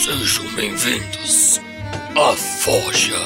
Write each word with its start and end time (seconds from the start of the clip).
Sejam 0.00 0.44
bem-vindos 0.54 1.60
à 2.14 2.32
Forja. 2.36 3.16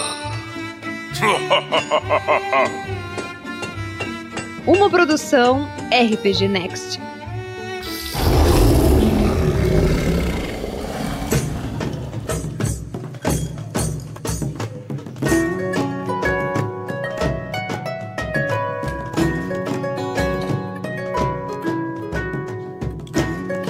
Uma 4.66 4.88
produção 4.88 5.68
RPG 5.90 6.48
Next. 6.48 6.98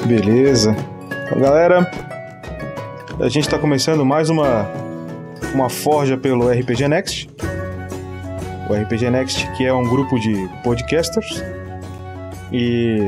Beleza. 0.07 0.77
Então, 1.27 1.41
galera, 1.41 1.91
a 3.23 3.29
gente 3.29 3.45
está 3.45 3.57
começando 3.57 4.05
mais 4.05 4.29
uma, 4.31 4.69
uma 5.55 5.71
forja 5.71 6.17
pelo 6.17 6.51
RPG 6.51 6.89
Next. 6.89 7.31
O 8.69 8.75
RPG 8.75 9.11
Next, 9.11 9.49
que 9.57 9.65
é 9.65 9.73
um 9.73 9.85
grupo 9.85 10.19
de 10.19 10.49
podcasters. 10.65 11.41
E 12.53 13.07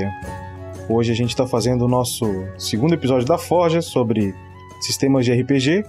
hoje 0.88 1.10
a 1.10 1.16
gente 1.16 1.30
está 1.30 1.48
fazendo 1.48 1.86
o 1.86 1.88
nosso 1.88 2.26
segundo 2.56 2.94
episódio 2.94 3.26
da 3.26 3.36
Forja 3.36 3.82
sobre 3.82 4.32
sistemas 4.80 5.24
de 5.24 5.32
RPG. 5.32 5.84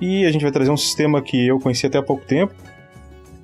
E 0.00 0.24
a 0.24 0.32
gente 0.32 0.40
vai 0.40 0.50
trazer 0.50 0.70
um 0.70 0.76
sistema 0.78 1.20
que 1.20 1.46
eu 1.46 1.60
conheci 1.60 1.84
até 1.84 1.98
há 1.98 2.02
pouco 2.02 2.24
tempo, 2.24 2.54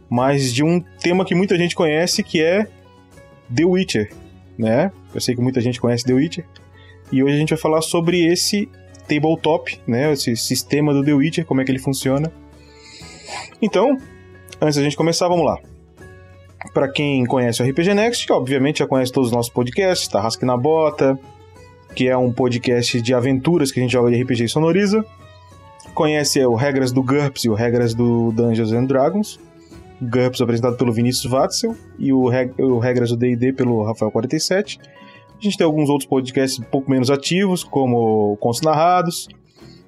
mas 0.09 0.51
de 0.51 0.65
um 0.65 0.80
tema 0.98 1.27
que 1.27 1.35
muita 1.35 1.59
gente 1.59 1.77
conhece, 1.77 2.23
que 2.23 2.43
é 2.43 2.66
The 3.55 3.66
Witcher, 3.66 4.10
né? 4.57 4.91
Eu 5.15 5.21
sei 5.21 5.35
que 5.35 5.43
muita 5.43 5.60
gente 5.60 5.79
conhece 5.79 6.07
The 6.07 6.15
Witcher. 6.15 6.46
E 7.12 7.23
hoje 7.23 7.35
a 7.35 7.38
gente 7.38 7.51
vai 7.51 7.59
falar 7.59 7.83
sobre 7.83 8.24
esse 8.24 8.66
tabletop, 9.06 9.80
né? 9.87 10.12
Esse 10.12 10.37
sistema 10.37 10.92
do 10.92 11.05
The 11.05 11.12
Witcher, 11.12 11.46
como 11.46 11.60
é 11.60 11.65
que 11.65 11.70
ele 11.70 11.79
funciona. 11.79 12.32
Então, 13.60 13.96
antes 14.60 14.76
da 14.76 14.82
gente 14.82 14.96
começar, 14.96 15.29
vamos 15.29 15.45
lá. 15.45 15.59
Para 16.73 16.88
quem 16.88 17.24
conhece 17.26 17.63
o 17.63 17.66
RPG 17.66 17.95
Next, 17.95 18.26
que 18.26 18.32
obviamente 18.32 18.80
já 18.80 18.87
conhece 18.87 19.13
todos 19.13 19.30
os 19.30 19.35
nossos 19.35 19.52
podcasts, 19.52 20.09
Tarrasque 20.09 20.45
na 20.45 20.57
Bota, 20.57 21.18
que 21.95 22.09
é 22.09 22.16
um 22.16 22.32
podcast 22.32 23.01
de 23.01 23.15
aventuras 23.15 23.73
que 23.73 23.80
a 23.80 23.82
gente 23.82 23.93
joga 23.93 24.10
de 24.10 24.23
RPG 24.23 24.45
e 24.45 24.48
sonoriza. 24.48 25.04
Conhece 25.95 26.45
o 26.45 26.54
Regras 26.54 26.93
do 26.93 27.02
GURPS 27.02 27.45
e 27.45 27.48
o 27.48 27.54
Regras 27.54 27.95
do 27.95 28.30
Dungeons 28.32 28.73
and 28.73 28.85
Dragons. 28.85 29.41
GURPS 30.02 30.43
apresentado 30.43 30.76
pelo 30.76 30.93
Vinícius 30.93 31.32
Watzel 31.32 31.74
e 31.98 32.13
o, 32.13 32.29
Reg 32.29 32.52
o 32.59 32.79
Regras 32.79 33.09
do 33.09 33.16
D&D 33.16 33.54
pelo 33.54 33.82
Rafael 33.82 34.10
47. 34.10 34.79
A 35.38 35.42
gente 35.42 35.56
tem 35.56 35.65
alguns 35.65 35.88
outros 35.88 36.09
podcasts 36.09 36.59
um 36.59 36.65
pouco 36.65 36.90
menos 36.90 37.10
ativos, 37.10 37.62
como 37.62 38.37
Contos 38.38 38.62
Narrados, 38.62 39.29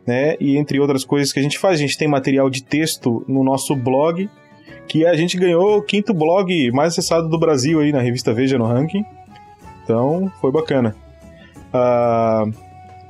né? 0.07 0.37
E 0.39 0.57
entre 0.57 0.79
outras 0.79 1.05
coisas 1.05 1.33
que 1.33 1.39
a 1.39 1.43
gente 1.43 1.59
faz. 1.59 1.75
A 1.75 1.83
gente 1.83 1.97
tem 1.97 2.07
material 2.07 2.51
de 2.51 2.63
texto 2.63 3.25
no 3.27 3.43
nosso 3.43 3.75
blog, 3.75 4.29
que 4.87 5.07
a 5.07 5.15
gente 5.15 5.37
ganhou 5.37 5.79
o 5.79 5.83
quinto 5.83 6.13
blog 6.13 6.71
mais 6.73 6.93
acessado 6.93 7.29
do 7.29 7.39
Brasil 7.39 7.81
aí 7.81 7.93
na 7.93 8.01
revista 8.01 8.33
Veja 8.33 8.59
no 8.59 8.67
ranking. 8.67 9.05
Então, 9.85 10.31
foi 10.41 10.53
bacana. 10.53 10.95
Uh, 11.73 12.53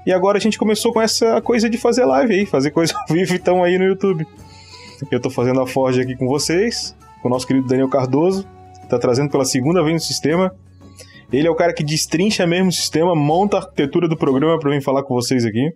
e 0.06 0.12
agora 0.12 0.38
a 0.38 0.40
gente 0.40 0.58
começou 0.58 0.92
com 0.92 1.02
essa 1.02 1.40
coisa 1.42 1.68
de 1.68 1.76
fazer 1.76 2.04
live 2.04 2.32
aí, 2.32 2.46
fazer 2.46 2.70
coisa 2.70 2.94
ao 2.96 3.14
vivo 3.14 3.34
então 3.34 3.62
aí 3.62 3.78
no 3.78 3.84
YouTube. 3.84 4.26
Eu 5.10 5.20
tô 5.20 5.28
fazendo 5.30 5.60
a 5.60 5.66
Forge 5.66 6.00
aqui 6.00 6.16
com 6.16 6.26
vocês, 6.26 6.96
com 7.20 7.28
o 7.28 7.30
nosso 7.30 7.46
querido 7.46 7.68
Daniel 7.68 7.88
Cardoso, 7.88 8.46
tá 8.88 8.98
trazendo 8.98 9.30
pela 9.30 9.44
segunda 9.44 9.82
vez 9.82 9.94
no 9.94 10.00
sistema. 10.00 10.54
Ele 11.32 11.46
é 11.46 11.50
o 11.50 11.54
cara 11.54 11.74
que 11.74 11.84
destrincha 11.84 12.46
mesmo 12.46 12.68
o 12.68 12.72
sistema, 12.72 13.14
monta 13.14 13.56
a 13.56 13.60
arquitetura 13.60 14.08
do 14.08 14.16
programa 14.16 14.58
para 14.58 14.70
vir 14.70 14.82
falar 14.82 15.02
com 15.02 15.14
vocês 15.14 15.44
aqui. 15.44 15.70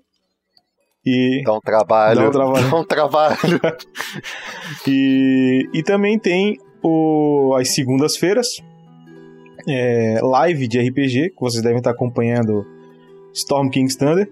E 1.04 1.42
dá 1.44 1.54
um 1.54 1.60
trabalho. 1.60 2.20
Dá 2.20 2.28
um 2.28 2.30
trabalho. 2.30 2.70
Dá 2.70 2.76
um 2.76 2.84
trabalho. 2.84 3.36
e, 4.86 5.68
e 5.74 5.82
também 5.82 6.18
tem 6.18 6.58
o, 6.82 7.54
as 7.58 7.74
segundas-feiras, 7.74 8.46
é, 9.68 10.20
live 10.22 10.68
de 10.68 10.80
RPG, 10.80 11.30
que 11.30 11.40
vocês 11.40 11.62
devem 11.62 11.78
estar 11.78 11.90
acompanhando 11.90 12.64
Storm 13.34 13.68
King's 13.68 13.96
Thunder. 13.96 14.30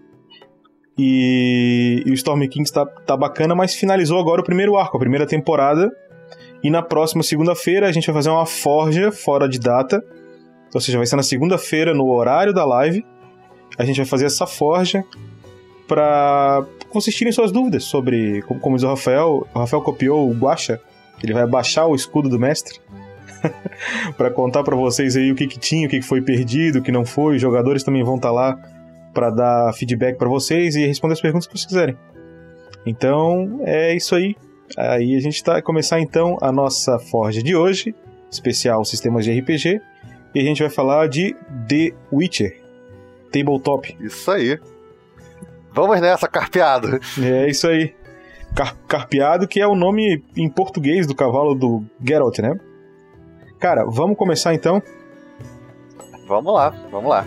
E, 0.97 2.03
e 2.07 2.11
o 2.11 2.15
Storm 2.15 2.47
Kings 2.49 2.73
tá, 2.73 2.85
tá 2.85 3.17
bacana, 3.17 3.55
mas 3.55 3.75
finalizou 3.75 4.19
agora 4.19 4.41
o 4.41 4.45
primeiro 4.45 4.77
arco, 4.77 4.97
a 4.97 5.01
primeira 5.01 5.27
temporada. 5.27 5.91
E 6.63 6.71
na 6.71 6.83
próxima 6.83 7.23
segunda-feira 7.23 7.89
a 7.89 7.93
gente 7.93 8.07
vai 8.07 8.15
fazer 8.15 8.31
uma 8.31 8.47
forja 8.47 9.11
fora 9.11 9.49
de 9.49 9.59
data. 9.59 10.03
Ou 10.75 10.81
seja, 10.81 10.99
vai 10.99 11.07
ser 11.07 11.17
na 11.17 11.23
segunda-feira, 11.23 11.93
no 11.95 12.09
horário 12.11 12.53
da 12.53 12.65
live. 12.65 13.05
A 13.79 13.85
gente 13.85 13.97
vai 13.97 14.07
fazer 14.07 14.27
essa 14.27 14.47
forja 14.47 15.05
para 15.87 16.65
vocês 16.93 17.15
tirem 17.15 17.33
suas 17.33 17.51
dúvidas 17.51 17.85
sobre, 17.85 18.43
como, 18.43 18.61
como 18.61 18.77
diz 18.77 18.85
o 18.85 18.89
Rafael, 18.89 19.47
o 19.53 19.59
Rafael 19.59 19.83
copiou 19.83 20.31
o 20.31 20.35
Guacha, 20.35 20.81
ele 21.23 21.33
vai 21.33 21.47
baixar 21.47 21.87
o 21.87 21.95
escudo 21.95 22.29
do 22.29 22.39
mestre. 22.39 22.81
para 24.17 24.31
contar 24.31 24.63
para 24.63 24.77
vocês 24.77 25.17
aí 25.17 25.33
o 25.33 25.35
que, 25.35 25.47
que 25.47 25.59
tinha, 25.59 25.87
o 25.87 25.91
que, 25.91 26.01
que 26.01 26.07
foi 26.07 26.21
perdido, 26.21 26.79
o 26.79 26.83
que 26.83 26.93
não 26.93 27.05
foi. 27.05 27.37
Os 27.37 27.43
jogadores 27.43 27.83
também 27.83 28.05
vão 28.05 28.17
estar 28.17 28.29
tá 28.29 28.35
lá 28.35 28.59
para 29.13 29.31
dar 29.31 29.73
feedback 29.75 30.17
para 30.17 30.29
vocês 30.29 30.77
e 30.77 30.87
responder 30.87 31.15
as 31.15 31.21
perguntas 31.21 31.47
que 31.47 31.53
vocês 31.55 31.67
quiserem. 31.67 31.97
Então, 32.87 33.61
é 33.65 33.95
isso 33.95 34.15
aí. 34.15 34.37
Aí 34.77 35.17
a 35.17 35.21
gente 35.21 35.35
está 35.35 35.61
começar 35.61 36.01
então 36.01 36.39
a 36.41 36.53
nossa 36.53 36.99
forja 36.99 37.43
de 37.43 37.57
hoje, 37.57 37.95
especial 38.31 38.85
sistemas 38.85 39.25
de 39.25 39.39
RPG, 39.39 39.81
e 40.35 40.41
a 40.41 40.43
gente 40.43 40.63
vai 40.63 40.71
falar 40.71 41.09
de 41.09 41.35
The 41.69 41.93
Witcher, 42.13 42.61
Tabletop. 43.33 43.97
Isso 44.01 44.31
aí. 44.31 44.59
Vamos 45.73 46.01
nessa, 46.01 46.29
carpeado. 46.29 47.01
É 47.23 47.49
isso 47.49 47.67
aí. 47.69 47.95
Car 48.55 48.77
carpeado, 48.89 49.47
que 49.47 49.61
é 49.61 49.67
o 49.67 49.77
nome 49.77 50.25
em 50.37 50.49
português 50.49 51.07
do 51.07 51.15
cavalo 51.15 51.55
do 51.55 51.85
Geralt, 52.05 52.39
né? 52.41 52.59
Cara, 53.61 53.85
vamos 53.85 54.17
começar 54.17 54.55
então? 54.55 54.83
Vamos 56.27 56.53
lá, 56.53 56.71
vamos 56.91 57.11
lá. 57.11 57.25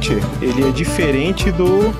Witcher, 0.00 0.22
ele 0.40 0.66
é 0.66 0.72
diferente 0.72 1.52
do 1.52 1.90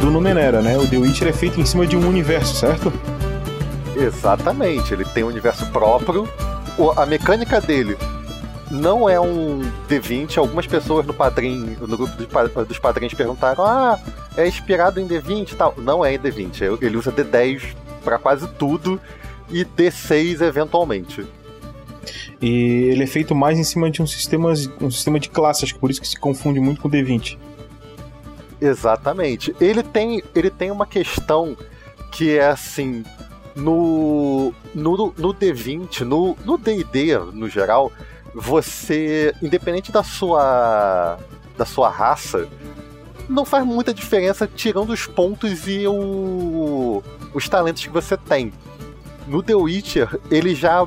do 0.00 0.10
Numenera, 0.10 0.60
né? 0.60 0.76
O 0.76 0.86
The 0.86 0.98
Witcher 0.98 1.28
é 1.28 1.32
feito 1.32 1.58
em 1.58 1.64
cima 1.64 1.86
de 1.86 1.96
um 1.96 2.06
universo, 2.06 2.54
certo? 2.54 2.92
Exatamente, 3.96 4.92
ele 4.92 5.06
tem 5.06 5.24
um 5.24 5.28
universo 5.28 5.64
próprio. 5.70 6.28
A 6.96 7.06
mecânica 7.06 7.58
dele 7.58 7.96
não 8.70 9.08
é 9.08 9.18
um 9.18 9.60
D20. 9.88 10.36
Algumas 10.36 10.66
pessoas 10.66 11.06
no 11.06 11.14
padrinho, 11.14 11.78
no 11.80 11.96
grupo 11.96 12.14
dos 12.64 12.78
padrinhos 12.78 13.14
perguntaram: 13.14 13.64
"Ah, 13.64 13.98
é 14.36 14.46
inspirado 14.46 15.00
em 15.00 15.08
D20 15.08 15.52
e 15.52 15.56
tal?". 15.56 15.74
Não 15.78 16.04
é 16.04 16.14
em 16.14 16.18
D20, 16.18 16.82
ele 16.82 16.98
usa 16.98 17.10
D10 17.10 17.62
para 18.04 18.18
quase 18.18 18.46
tudo 18.46 19.00
e 19.48 19.64
D6 19.64 20.42
eventualmente. 20.42 21.26
E 22.40 22.84
ele 22.90 23.04
é 23.04 23.06
feito 23.06 23.34
mais 23.34 23.58
em 23.58 23.64
cima 23.64 23.90
de 23.90 24.02
um 24.02 24.06
sistema, 24.06 24.52
um 24.80 24.90
sistema 24.90 25.20
de 25.20 25.28
classe, 25.28 25.64
acho 25.64 25.74
que 25.74 25.80
por 25.80 25.90
isso 25.90 26.00
que 26.00 26.08
se 26.08 26.18
confunde 26.18 26.60
muito 26.60 26.80
com 26.80 26.88
o 26.88 26.90
D20. 26.90 27.38
Exatamente. 28.60 29.54
Ele 29.60 29.82
tem, 29.82 30.22
ele 30.34 30.50
tem 30.50 30.70
uma 30.70 30.86
questão 30.86 31.56
que 32.12 32.36
é 32.36 32.48
assim, 32.48 33.04
no 33.54 34.52
no, 34.74 35.14
no 35.16 35.34
D20, 35.34 36.00
no 36.00 36.36
no 36.44 36.58
D&D 36.58 37.18
no 37.32 37.48
geral, 37.48 37.92
você, 38.34 39.34
independente 39.42 39.90
da 39.90 40.02
sua 40.02 41.18
da 41.56 41.64
sua 41.64 41.88
raça, 41.90 42.48
não 43.28 43.44
faz 43.44 43.64
muita 43.64 43.92
diferença 43.94 44.46
tirando 44.46 44.90
os 44.90 45.06
pontos 45.06 45.68
e 45.68 45.86
o, 45.86 47.02
os 47.32 47.48
talentos 47.48 47.84
que 47.84 47.90
você 47.90 48.16
tem. 48.16 48.52
No 49.26 49.42
The 49.42 49.54
Witcher, 49.54 50.18
ele 50.30 50.54
já 50.54 50.86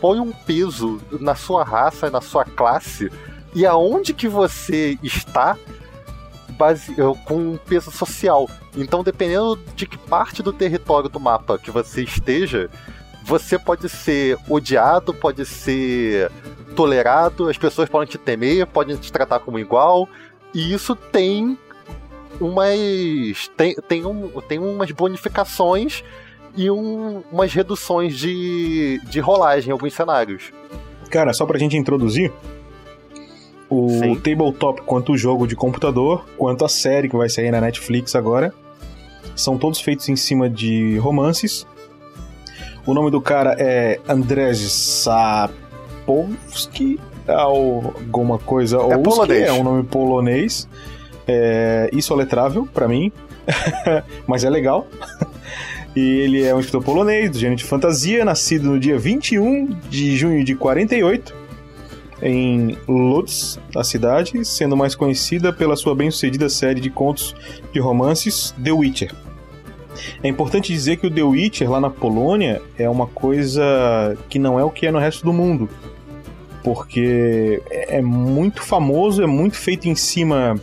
põe 0.00 0.20
um 0.20 0.32
peso 0.32 1.00
na 1.20 1.34
sua 1.34 1.64
raça, 1.64 2.10
na 2.10 2.20
sua 2.20 2.44
classe 2.44 3.10
e 3.54 3.64
aonde 3.64 4.12
que 4.12 4.28
você 4.28 4.98
está 5.02 5.56
base, 6.50 6.94
com 7.24 7.36
um 7.36 7.56
peso 7.56 7.90
social. 7.90 8.48
Então, 8.76 9.02
dependendo 9.02 9.58
de 9.74 9.86
que 9.86 9.96
parte 9.96 10.42
do 10.42 10.52
território 10.52 11.08
do 11.08 11.20
mapa 11.20 11.58
que 11.58 11.70
você 11.70 12.02
esteja, 12.02 12.68
você 13.22 13.58
pode 13.58 13.88
ser 13.88 14.38
odiado, 14.48 15.14
pode 15.14 15.44
ser 15.44 16.30
tolerado, 16.74 17.48
as 17.48 17.56
pessoas 17.56 17.88
podem 17.88 18.08
te 18.08 18.18
temer, 18.18 18.66
podem 18.66 18.96
te 18.96 19.10
tratar 19.10 19.40
como 19.40 19.58
igual, 19.58 20.08
e 20.52 20.72
isso 20.72 20.94
tem 20.94 21.58
umas 22.38 23.50
tem, 23.56 23.74
tem, 23.88 24.04
um, 24.04 24.28
tem 24.42 24.58
umas 24.58 24.90
bonificações 24.90 26.04
e 26.56 26.70
um, 26.70 27.22
umas 27.30 27.52
reduções 27.52 28.16
de, 28.16 29.00
de 29.04 29.20
rolagem 29.20 29.68
em 29.68 29.72
alguns 29.72 29.92
cenários. 29.94 30.52
Cara, 31.10 31.32
só 31.32 31.44
pra 31.46 31.58
gente 31.58 31.76
introduzir, 31.76 32.32
o 33.68 33.88
Sim. 33.88 34.14
tabletop, 34.16 34.82
quanto 34.82 35.12
o 35.12 35.16
jogo 35.16 35.46
de 35.46 35.54
computador, 35.56 36.24
quanto 36.36 36.64
a 36.64 36.68
série 36.68 37.08
que 37.08 37.16
vai 37.16 37.28
sair 37.28 37.50
na 37.50 37.60
Netflix 37.60 38.14
agora, 38.14 38.54
São 39.34 39.58
todos 39.58 39.80
feitos 39.80 40.08
em 40.08 40.16
cima 40.16 40.48
de 40.48 40.96
romances. 40.98 41.66
O 42.86 42.94
nome 42.94 43.10
do 43.10 43.20
cara 43.20 43.54
é 43.58 44.00
Andrzej 44.08 44.70
Sapolsky, 44.70 46.08
alguma 47.28 48.38
coisa. 48.38 48.78
É 48.78 48.96
polonês. 48.96 49.46
é 49.46 49.52
um 49.52 49.62
nome 49.62 49.82
polonês. 49.82 50.66
É, 51.28 51.90
isso 51.92 52.14
é 52.14 52.16
letrável 52.16 52.66
para 52.72 52.88
mim, 52.88 53.12
mas 54.26 54.42
é 54.44 54.48
legal. 54.48 54.86
E 55.96 56.18
ele 56.20 56.44
é 56.44 56.54
um 56.54 56.60
escritor 56.60 56.84
polonês, 56.84 57.30
do 57.30 57.38
gênero 57.38 57.56
de 57.56 57.64
fantasia, 57.64 58.22
nascido 58.22 58.70
no 58.70 58.78
dia 58.78 58.98
21 58.98 59.64
de 59.88 60.14
junho 60.14 60.44
de 60.44 60.54
48, 60.54 61.34
em 62.20 62.76
Lodz, 62.86 63.58
a 63.74 63.82
cidade, 63.82 64.44
sendo 64.44 64.76
mais 64.76 64.94
conhecida 64.94 65.54
pela 65.54 65.74
sua 65.74 65.94
bem-sucedida 65.94 66.50
série 66.50 66.82
de 66.82 66.90
contos 66.90 67.34
de 67.72 67.80
romances 67.80 68.54
The 68.62 68.72
Witcher. 68.72 69.14
É 70.22 70.28
importante 70.28 70.70
dizer 70.70 70.98
que 70.98 71.06
o 71.06 71.10
The 71.10 71.22
Witcher 71.22 71.70
lá 71.70 71.80
na 71.80 71.88
Polônia 71.88 72.60
é 72.78 72.90
uma 72.90 73.06
coisa 73.06 74.18
que 74.28 74.38
não 74.38 74.60
é 74.60 74.64
o 74.64 74.70
que 74.70 74.86
é 74.86 74.90
no 74.90 74.98
resto 74.98 75.24
do 75.24 75.32
mundo. 75.32 75.66
Porque 76.62 77.62
é 77.70 78.02
muito 78.02 78.62
famoso, 78.62 79.22
é 79.22 79.26
muito 79.26 79.56
feito 79.56 79.88
em 79.88 79.94
cima 79.94 80.60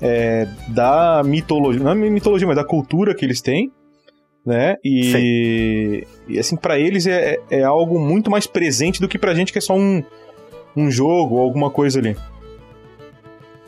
é, 0.00 0.46
da 0.68 1.22
mitologia, 1.24 1.82
não 1.82 1.90
é 1.90 1.94
mitologia, 1.96 2.46
mas 2.46 2.54
da 2.54 2.64
cultura 2.64 3.12
que 3.12 3.24
eles 3.24 3.40
têm 3.40 3.72
né? 4.44 4.76
E, 4.84 6.06
e 6.28 6.38
assim, 6.38 6.56
para 6.56 6.78
eles 6.78 7.06
é, 7.06 7.38
é 7.50 7.62
algo 7.62 7.98
muito 7.98 8.30
mais 8.30 8.46
presente 8.46 9.00
do 9.00 9.08
que 9.08 9.18
pra 9.18 9.34
gente 9.34 9.52
que 9.52 9.58
é 9.58 9.60
só 9.60 9.74
um, 9.74 10.02
um 10.76 10.90
jogo 10.90 11.36
ou 11.36 11.42
alguma 11.42 11.70
coisa 11.70 11.98
ali. 11.98 12.16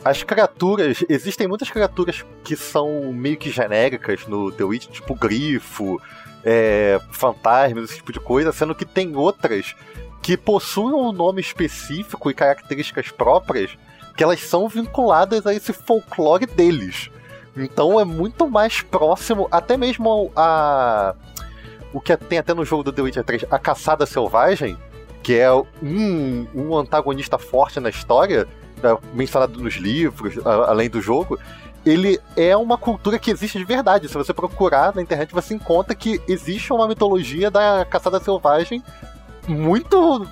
As 0.03 0.21
criaturas, 0.21 1.03
existem 1.09 1.47
muitas 1.47 1.71
criaturas 1.71 2.23
que 2.43 2.55
são 2.55 3.11
meio 3.11 3.37
que 3.37 3.49
genéricas 3.49 4.27
no 4.27 4.51
The 4.51 4.63
Witch, 4.63 4.87
tipo 4.89 5.15
grifo, 5.15 5.99
é, 6.43 6.99
fantasmas, 7.11 7.85
esse 7.85 7.95
tipo 7.95 8.13
de 8.13 8.19
coisa, 8.19 8.51
sendo 8.51 8.75
que 8.75 8.85
tem 8.85 9.15
outras 9.15 9.75
que 10.21 10.37
possuem 10.37 10.93
um 10.93 11.11
nome 11.11 11.41
específico 11.41 12.29
e 12.29 12.33
características 12.33 13.09
próprias 13.09 13.75
que 14.15 14.23
elas 14.23 14.41
são 14.41 14.69
vinculadas 14.69 15.45
a 15.45 15.53
esse 15.53 15.73
folclore 15.73 16.45
deles. 16.45 17.09
Então 17.55 17.99
é 17.99 18.03
muito 18.03 18.49
mais 18.49 18.81
próximo, 18.81 19.47
até 19.51 19.77
mesmo 19.77 20.31
a. 20.35 21.15
O 21.93 22.01
que 22.01 22.15
tem 22.17 22.37
até 22.37 22.53
no 22.53 22.65
jogo 22.65 22.83
do 22.83 22.91
The 22.91 23.01
Witcher 23.01 23.23
3, 23.23 23.45
a 23.49 23.57
Caçada 23.57 24.05
Selvagem, 24.05 24.77
que 25.23 25.33
é 25.33 25.49
um, 25.53 26.45
um 26.53 26.77
antagonista 26.77 27.37
forte 27.37 27.79
na 27.79 27.89
história, 27.89 28.45
é, 28.83 28.97
mencionado 29.13 29.61
nos 29.61 29.75
livros, 29.75 30.45
além 30.45 30.89
do 30.89 31.01
jogo, 31.01 31.39
ele 31.85 32.19
é 32.35 32.57
uma 32.57 32.77
cultura 32.77 33.17
que 33.17 33.31
existe 33.31 33.57
de 33.57 33.63
verdade. 33.63 34.09
Se 34.09 34.13
você 34.15 34.33
procurar 34.33 34.93
na 34.93 35.01
internet, 35.01 35.31
você 35.33 35.53
encontra 35.53 35.95
que 35.95 36.19
existe 36.27 36.73
uma 36.73 36.87
mitologia 36.87 37.49
da 37.49 37.85
caçada 37.85 38.19
selvagem 38.19 38.83
muito 39.47 40.27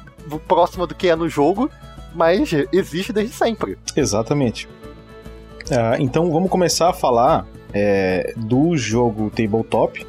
próxima 0.47 0.85
do 0.85 0.95
que 0.95 1.07
é 1.07 1.15
no 1.15 1.29
jogo, 1.29 1.69
mas 2.13 2.51
existe 2.71 3.13
desde 3.13 3.33
sempre. 3.33 3.77
Exatamente. 3.95 4.67
Ah, 5.71 5.95
então 5.99 6.31
vamos 6.31 6.49
começar 6.49 6.89
a 6.89 6.93
falar 6.93 7.47
é, 7.73 8.33
do 8.35 8.75
jogo 8.77 9.29
Tabletop, 9.29 10.05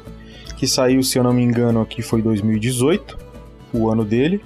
que 0.57 0.67
saiu, 0.67 1.01
se 1.03 1.17
eu 1.17 1.23
não 1.23 1.33
me 1.33 1.43
engano, 1.43 1.81
aqui 1.81 2.01
foi 2.01 2.21
2018, 2.21 3.17
o 3.73 3.89
ano 3.89 4.05
dele. 4.05 4.41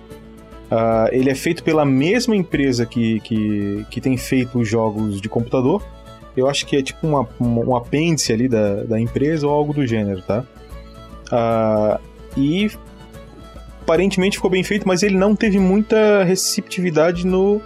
Uh, 0.71 1.09
ele 1.11 1.31
é 1.31 1.35
feito 1.35 1.63
pela 1.63 1.83
mesma 1.83 2.35
empresa 2.35 2.85
que, 2.85 3.19
que, 3.21 3.85
que 3.89 4.00
tem 4.00 4.15
feito 4.17 4.59
os 4.59 4.67
jogos 4.69 5.19
de 5.19 5.27
computador. 5.27 5.83
Eu 6.38 6.47
acho 6.47 6.65
que 6.65 6.77
é 6.77 6.83
tipo 6.83 7.07
uma, 7.07 7.27
um 7.39 7.75
apêndice 7.75 8.31
ali 8.31 8.47
da, 8.47 8.83
da 8.83 9.00
empresa 9.00 9.47
ou 9.47 9.53
algo 9.53 9.73
do 9.73 9.85
gênero, 9.85 10.21
tá? 10.21 10.45
Uh, 11.31 12.00
e 12.38 12.71
aparentemente 13.81 14.38
ficou 14.38 14.51
bem 14.51 14.63
feito, 14.63 14.88
mas 14.88 15.01
ele 15.01 15.17
não 15.17 15.35
teve 15.35 15.57
muita 15.57 16.23
receptividade 16.23 17.25
no, 17.25 17.59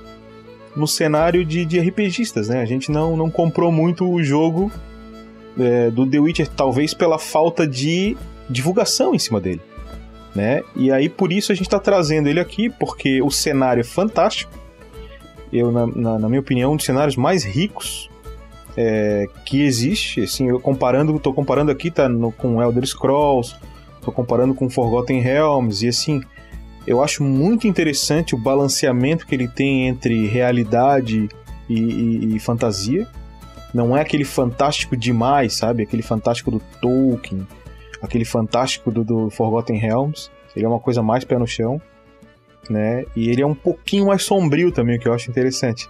no 0.75 0.88
cenário 0.88 1.46
de, 1.46 1.66
de 1.66 1.80
RPGistas, 1.80 2.50
né? 2.50 2.62
A 2.62 2.66
gente 2.66 2.92
não, 2.92 3.16
não 3.16 3.30
comprou 3.30 3.72
muito 3.72 4.10
o 4.10 4.24
jogo 4.24 4.72
é, 5.60 5.90
do 5.90 6.06
The 6.06 6.20
Witcher, 6.20 6.48
talvez 6.48 6.94
pela 6.94 7.20
falta 7.20 7.68
de 7.68 8.18
divulgação 8.50 9.14
em 9.14 9.20
cima 9.20 9.40
dele. 9.40 9.62
Né? 10.36 10.64
E 10.75 10.92
aí 10.92 11.10
por 11.10 11.31
isso 11.31 11.52
a 11.52 11.56
gente 11.56 11.68
está 11.68 11.80
trazendo 11.80 12.28
ele 12.28 12.40
aqui, 12.40 12.70
porque 12.70 13.22
o 13.22 13.30
cenário 13.30 13.81
é 13.81 13.84
fantástico. 13.84 14.52
Eu, 15.52 15.72
na, 15.72 15.86
na, 15.86 16.20
na 16.20 16.28
minha 16.28 16.42
opinião, 16.42 16.74
um 16.74 16.75
dos 16.75 16.86
cenários 16.86 17.16
mais 17.16 17.44
ricos 17.44 18.10
é, 18.75 19.28
que 19.46 19.62
existe. 19.62 20.22
Assim, 20.22 20.50
eu 20.50 20.60
comparando, 20.60 21.18
tô 21.20 21.31
comparando 21.34 21.72
aqui 21.72 21.92
tá 21.92 22.10
no, 22.10 22.31
com 22.31 22.62
Elder 22.62 22.86
Scrolls, 22.86 23.56
tô 24.02 24.12
comparando 24.12 24.56
com 24.56 24.70
Forgotten 24.70 25.20
Realms 25.20 25.86
e 25.86 25.90
assim, 25.90 26.22
eu 26.86 27.02
acho 27.02 27.24
muito 27.24 27.68
interessante 27.68 28.36
o 28.36 28.38
balanceamento 28.38 29.26
que 29.26 29.34
ele 29.34 29.48
tem 29.48 29.88
entre 29.88 30.28
realidade 30.28 31.30
e, 31.70 31.80
e, 31.80 32.36
e 32.36 32.40
fantasia. 32.40 33.08
Não 33.74 33.98
é 33.98 34.02
aquele 34.02 34.26
fantástico 34.26 34.96
demais, 34.96 35.54
sabe? 35.54 35.84
Aquele 35.84 36.04
fantástico 36.04 36.52
do 36.52 36.62
Tolkien, 36.82 37.48
aquele 38.02 38.26
fantástico 38.26 38.92
do, 38.92 39.04
do 39.04 39.30
Forgotten 39.30 39.78
Realms. 39.78 40.30
Ele 40.56 40.66
é 40.66 40.68
uma 40.68 40.80
coisa 40.80 41.02
mais 41.02 41.24
pé 41.24 41.38
no 41.38 41.48
chão, 41.48 41.82
né? 42.70 43.06
E 43.16 43.30
ele 43.30 43.42
é 43.42 43.48
um 43.48 43.56
pouquinho 43.56 44.08
mais 44.08 44.24
sombrio 44.24 44.72
também, 44.72 44.98
o 44.98 45.00
que 45.00 45.08
eu 45.08 45.14
acho 45.14 45.32
interessante. 45.32 45.90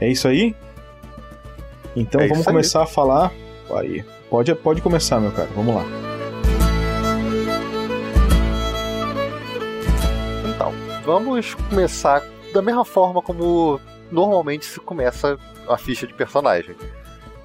É 0.00 0.08
isso 0.10 0.28
aí? 0.28 0.54
Então 1.96 2.20
é 2.20 2.28
vamos 2.28 2.44
começar 2.44 2.80
aí. 2.80 2.84
a 2.84 2.88
falar. 2.88 3.32
Aí, 3.74 4.04
pode, 4.28 4.54
pode 4.56 4.82
começar, 4.82 5.20
meu 5.20 5.30
cara. 5.30 5.48
Vamos 5.54 5.74
lá. 5.74 6.13
Vamos 11.04 11.52
começar 11.54 12.22
da 12.54 12.62
mesma 12.62 12.82
forma 12.82 13.20
como 13.20 13.78
normalmente 14.10 14.64
se 14.64 14.80
começa 14.80 15.38
a 15.68 15.76
ficha 15.76 16.06
de 16.06 16.14
personagem. 16.14 16.74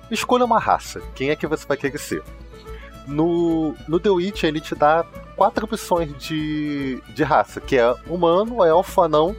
Escolha 0.10 0.46
uma 0.46 0.60
raça. 0.60 1.02
Quem 1.14 1.30
é 1.30 1.36
que 1.36 1.46
você 1.46 1.68
vai 1.68 1.76
querer 1.76 1.98
ser? 1.98 2.24
No, 3.06 3.76
no 3.86 4.00
The 4.00 4.10
Witch 4.12 4.44
ele 4.44 4.62
te 4.62 4.74
dá 4.76 5.06
quatro 5.36 5.66
opções 5.66 6.18
de, 6.18 7.02
de 7.14 7.24
raça, 7.24 7.60
que 7.60 7.78
é 7.78 7.94
humano, 8.08 8.64
elfo, 8.64 9.02
anão 9.02 9.36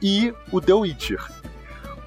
e 0.00 0.32
o 0.50 0.62
The 0.62 0.72
Witcher. 0.72 1.22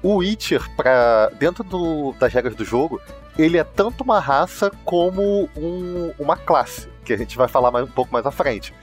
O 0.02 0.16
Witcher, 0.16 0.68
pra, 0.74 1.30
dentro 1.38 1.62
do, 1.62 2.12
das 2.18 2.32
regras 2.32 2.56
do 2.56 2.64
jogo, 2.64 3.00
ele 3.38 3.56
é 3.56 3.62
tanto 3.62 4.02
uma 4.02 4.18
raça 4.18 4.68
como 4.84 5.48
um, 5.56 6.12
uma 6.18 6.36
classe, 6.36 6.88
que 7.04 7.12
a 7.12 7.16
gente 7.16 7.36
vai 7.36 7.46
falar 7.46 7.70
mais, 7.70 7.84
um 7.84 7.92
pouco 7.92 8.12
mais 8.12 8.26
à 8.26 8.32
frente. 8.32 8.74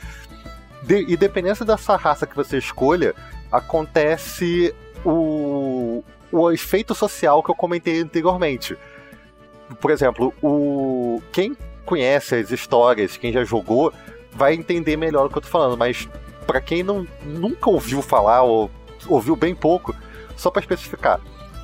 De, 0.83 1.05
e 1.07 1.17
dependendo 1.17 1.65
dessa 1.65 1.95
raça 1.95 2.25
que 2.25 2.35
você 2.35 2.57
escolha, 2.57 3.13
acontece 3.51 4.73
o, 5.03 6.03
o 6.31 6.51
efeito 6.51 6.95
social 6.95 7.43
que 7.43 7.51
eu 7.51 7.55
comentei 7.55 8.01
anteriormente. 8.01 8.77
Por 9.79 9.91
exemplo, 9.91 10.33
o 10.41 11.21
quem 11.31 11.55
conhece 11.85 12.35
as 12.35 12.51
histórias, 12.51 13.17
quem 13.17 13.31
já 13.31 13.43
jogou, 13.43 13.93
vai 14.31 14.53
entender 14.53 14.95
melhor 14.95 15.25
o 15.25 15.29
que 15.29 15.37
eu 15.37 15.41
tô 15.41 15.47
falando, 15.47 15.77
mas 15.77 16.07
para 16.45 16.61
quem 16.61 16.83
não, 16.83 17.07
nunca 17.23 17.69
ouviu 17.69 18.01
falar 18.01 18.41
ou 18.43 18.71
ouviu 19.07 19.35
bem 19.35 19.53
pouco, 19.53 19.95
só 20.35 20.49
para 20.49 20.61
especificar. 20.61 21.19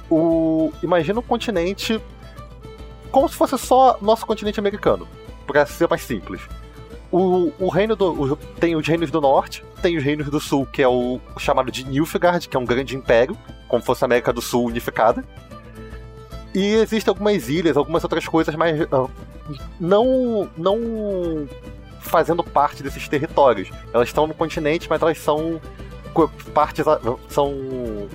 O, 0.10 0.72
imagina 0.84 1.20
um 1.20 1.24
continente 1.24 2.00
como 3.12 3.30
se 3.30 3.36
fosse 3.36 3.58
só 3.58 3.98
nosso 4.02 4.26
continente 4.26 4.60
americano, 4.60 5.08
para 5.48 5.66
ser 5.66 5.88
mais 5.90 6.02
simples. 6.02 6.42
O, 7.18 7.54
o 7.58 7.70
reino 7.70 7.96
do. 7.96 8.34
O, 8.34 8.36
tem 8.36 8.76
os 8.76 8.86
reinos 8.86 9.10
do 9.10 9.22
norte, 9.22 9.64
tem 9.82 9.96
os 9.96 10.04
reinos 10.04 10.30
do 10.30 10.38
sul, 10.38 10.66
que 10.66 10.82
é 10.82 10.88
o, 10.88 11.22
o 11.34 11.40
chamado 11.40 11.72
de 11.72 11.86
Nilfgaard, 11.86 12.50
que 12.50 12.58
é 12.58 12.60
um 12.60 12.66
grande 12.66 12.94
império, 12.94 13.38
como 13.70 13.82
fosse 13.82 14.04
a 14.04 14.06
América 14.06 14.34
do 14.34 14.42
Sul 14.42 14.66
unificada. 14.66 15.24
E 16.54 16.74
existem 16.74 17.10
algumas 17.10 17.48
ilhas, 17.48 17.78
algumas 17.78 18.04
outras 18.04 18.28
coisas, 18.28 18.54
mas 18.56 18.82
uh, 18.82 19.10
não, 19.80 20.50
não 20.58 21.48
fazendo 22.02 22.44
parte 22.44 22.84
desses 22.84 23.08
territórios. 23.08 23.72
Elas 23.94 24.10
estão 24.10 24.28
no 24.28 24.34
continente, 24.34 24.90
mas 24.90 25.02
elas 25.02 25.18
são 25.18 25.62
partes 26.54 26.84
são 27.30 27.54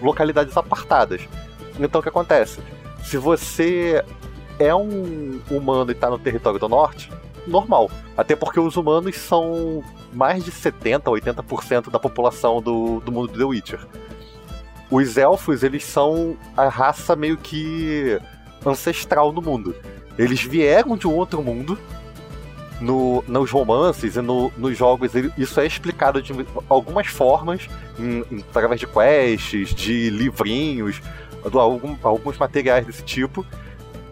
localidades 0.02 0.54
apartadas. 0.54 1.22
Então 1.78 2.00
o 2.00 2.02
que 2.02 2.10
acontece? 2.10 2.60
Se 3.02 3.16
você 3.16 4.04
é 4.58 4.74
um 4.74 5.40
humano 5.50 5.90
e 5.90 5.94
está 5.94 6.10
no 6.10 6.18
território 6.18 6.60
do 6.60 6.68
norte, 6.68 7.10
normal. 7.46 7.90
Até 8.16 8.36
porque 8.36 8.60
os 8.60 8.76
humanos 8.76 9.16
são 9.16 9.82
mais 10.12 10.44
de 10.44 10.52
70%, 10.52 11.02
80% 11.02 11.90
da 11.90 11.98
população 11.98 12.60
do, 12.60 13.00
do 13.00 13.12
mundo 13.12 13.32
do 13.32 13.38
The 13.38 13.44
Witcher. 13.44 13.86
Os 14.90 15.16
elfos, 15.16 15.62
eles 15.62 15.84
são 15.84 16.36
a 16.56 16.68
raça 16.68 17.14
meio 17.14 17.36
que 17.36 18.20
ancestral 18.66 19.32
no 19.32 19.40
mundo. 19.40 19.74
Eles 20.18 20.42
vieram 20.42 20.96
de 20.96 21.06
um 21.06 21.14
outro 21.14 21.42
mundo. 21.42 21.78
No, 22.80 23.22
nos 23.28 23.50
romances 23.50 24.16
e 24.16 24.22
no, 24.22 24.50
nos 24.56 24.74
jogos, 24.74 25.12
isso 25.36 25.60
é 25.60 25.66
explicado 25.66 26.22
de 26.22 26.32
algumas 26.66 27.08
formas, 27.08 27.68
em, 27.98 28.24
em, 28.30 28.38
através 28.48 28.80
de 28.80 28.86
quests, 28.86 29.74
de 29.74 30.08
livrinhos, 30.08 30.98
de 30.98 31.58
algum, 31.58 31.94
alguns 32.02 32.38
materiais 32.38 32.86
desse 32.86 33.02
tipo. 33.02 33.44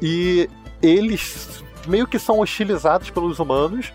E 0.03 0.51
eles 0.83 1.65
meio 1.89 2.07
que 2.07 2.19
são 2.19 2.39
hostilizados 2.41 3.11
pelos 3.11 3.39
humanos, 3.39 3.93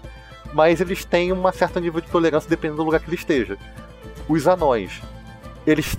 mas 0.54 0.82
eles 0.82 1.06
têm 1.06 1.32
um 1.32 1.52
certo 1.52 1.80
nível 1.80 2.02
de 2.02 2.10
tolerância 2.10 2.50
dependendo 2.50 2.78
do 2.78 2.86
lugar 2.86 3.00
que 3.00 3.10
ele 3.10 3.16
esteja. 3.16 3.58
Os 4.28 4.48
anões, 4.48 5.02
eles 5.66 5.98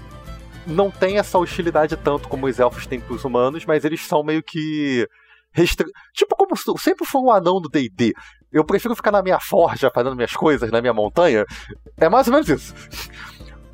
não 0.66 0.90
têm 0.90 1.18
essa 1.18 1.38
hostilidade 1.38 1.96
tanto 1.96 2.28
como 2.28 2.46
os 2.46 2.58
elfos 2.58 2.86
têm 2.86 3.00
para 3.00 3.14
os 3.14 3.24
humanos, 3.24 3.64
mas 3.66 3.84
eles 3.84 4.00
são 4.00 4.22
meio 4.22 4.42
que 4.42 5.08
restri... 5.52 5.86
tipo 6.12 6.34
como 6.36 6.56
sempre 6.78 7.06
foi 7.06 7.20
um 7.20 7.30
anão 7.30 7.60
do 7.60 7.68
D&D. 7.68 8.12
Eu 8.52 8.64
prefiro 8.64 8.94
ficar 8.94 9.10
na 9.10 9.22
minha 9.22 9.40
forja 9.40 9.90
fazendo 9.92 10.14
minhas 10.14 10.32
coisas 10.32 10.70
na 10.70 10.80
minha 10.80 10.94
montanha. 10.94 11.44
É 11.96 12.08
mais 12.08 12.28
ou 12.28 12.32
menos 12.32 12.48
isso. 12.48 12.74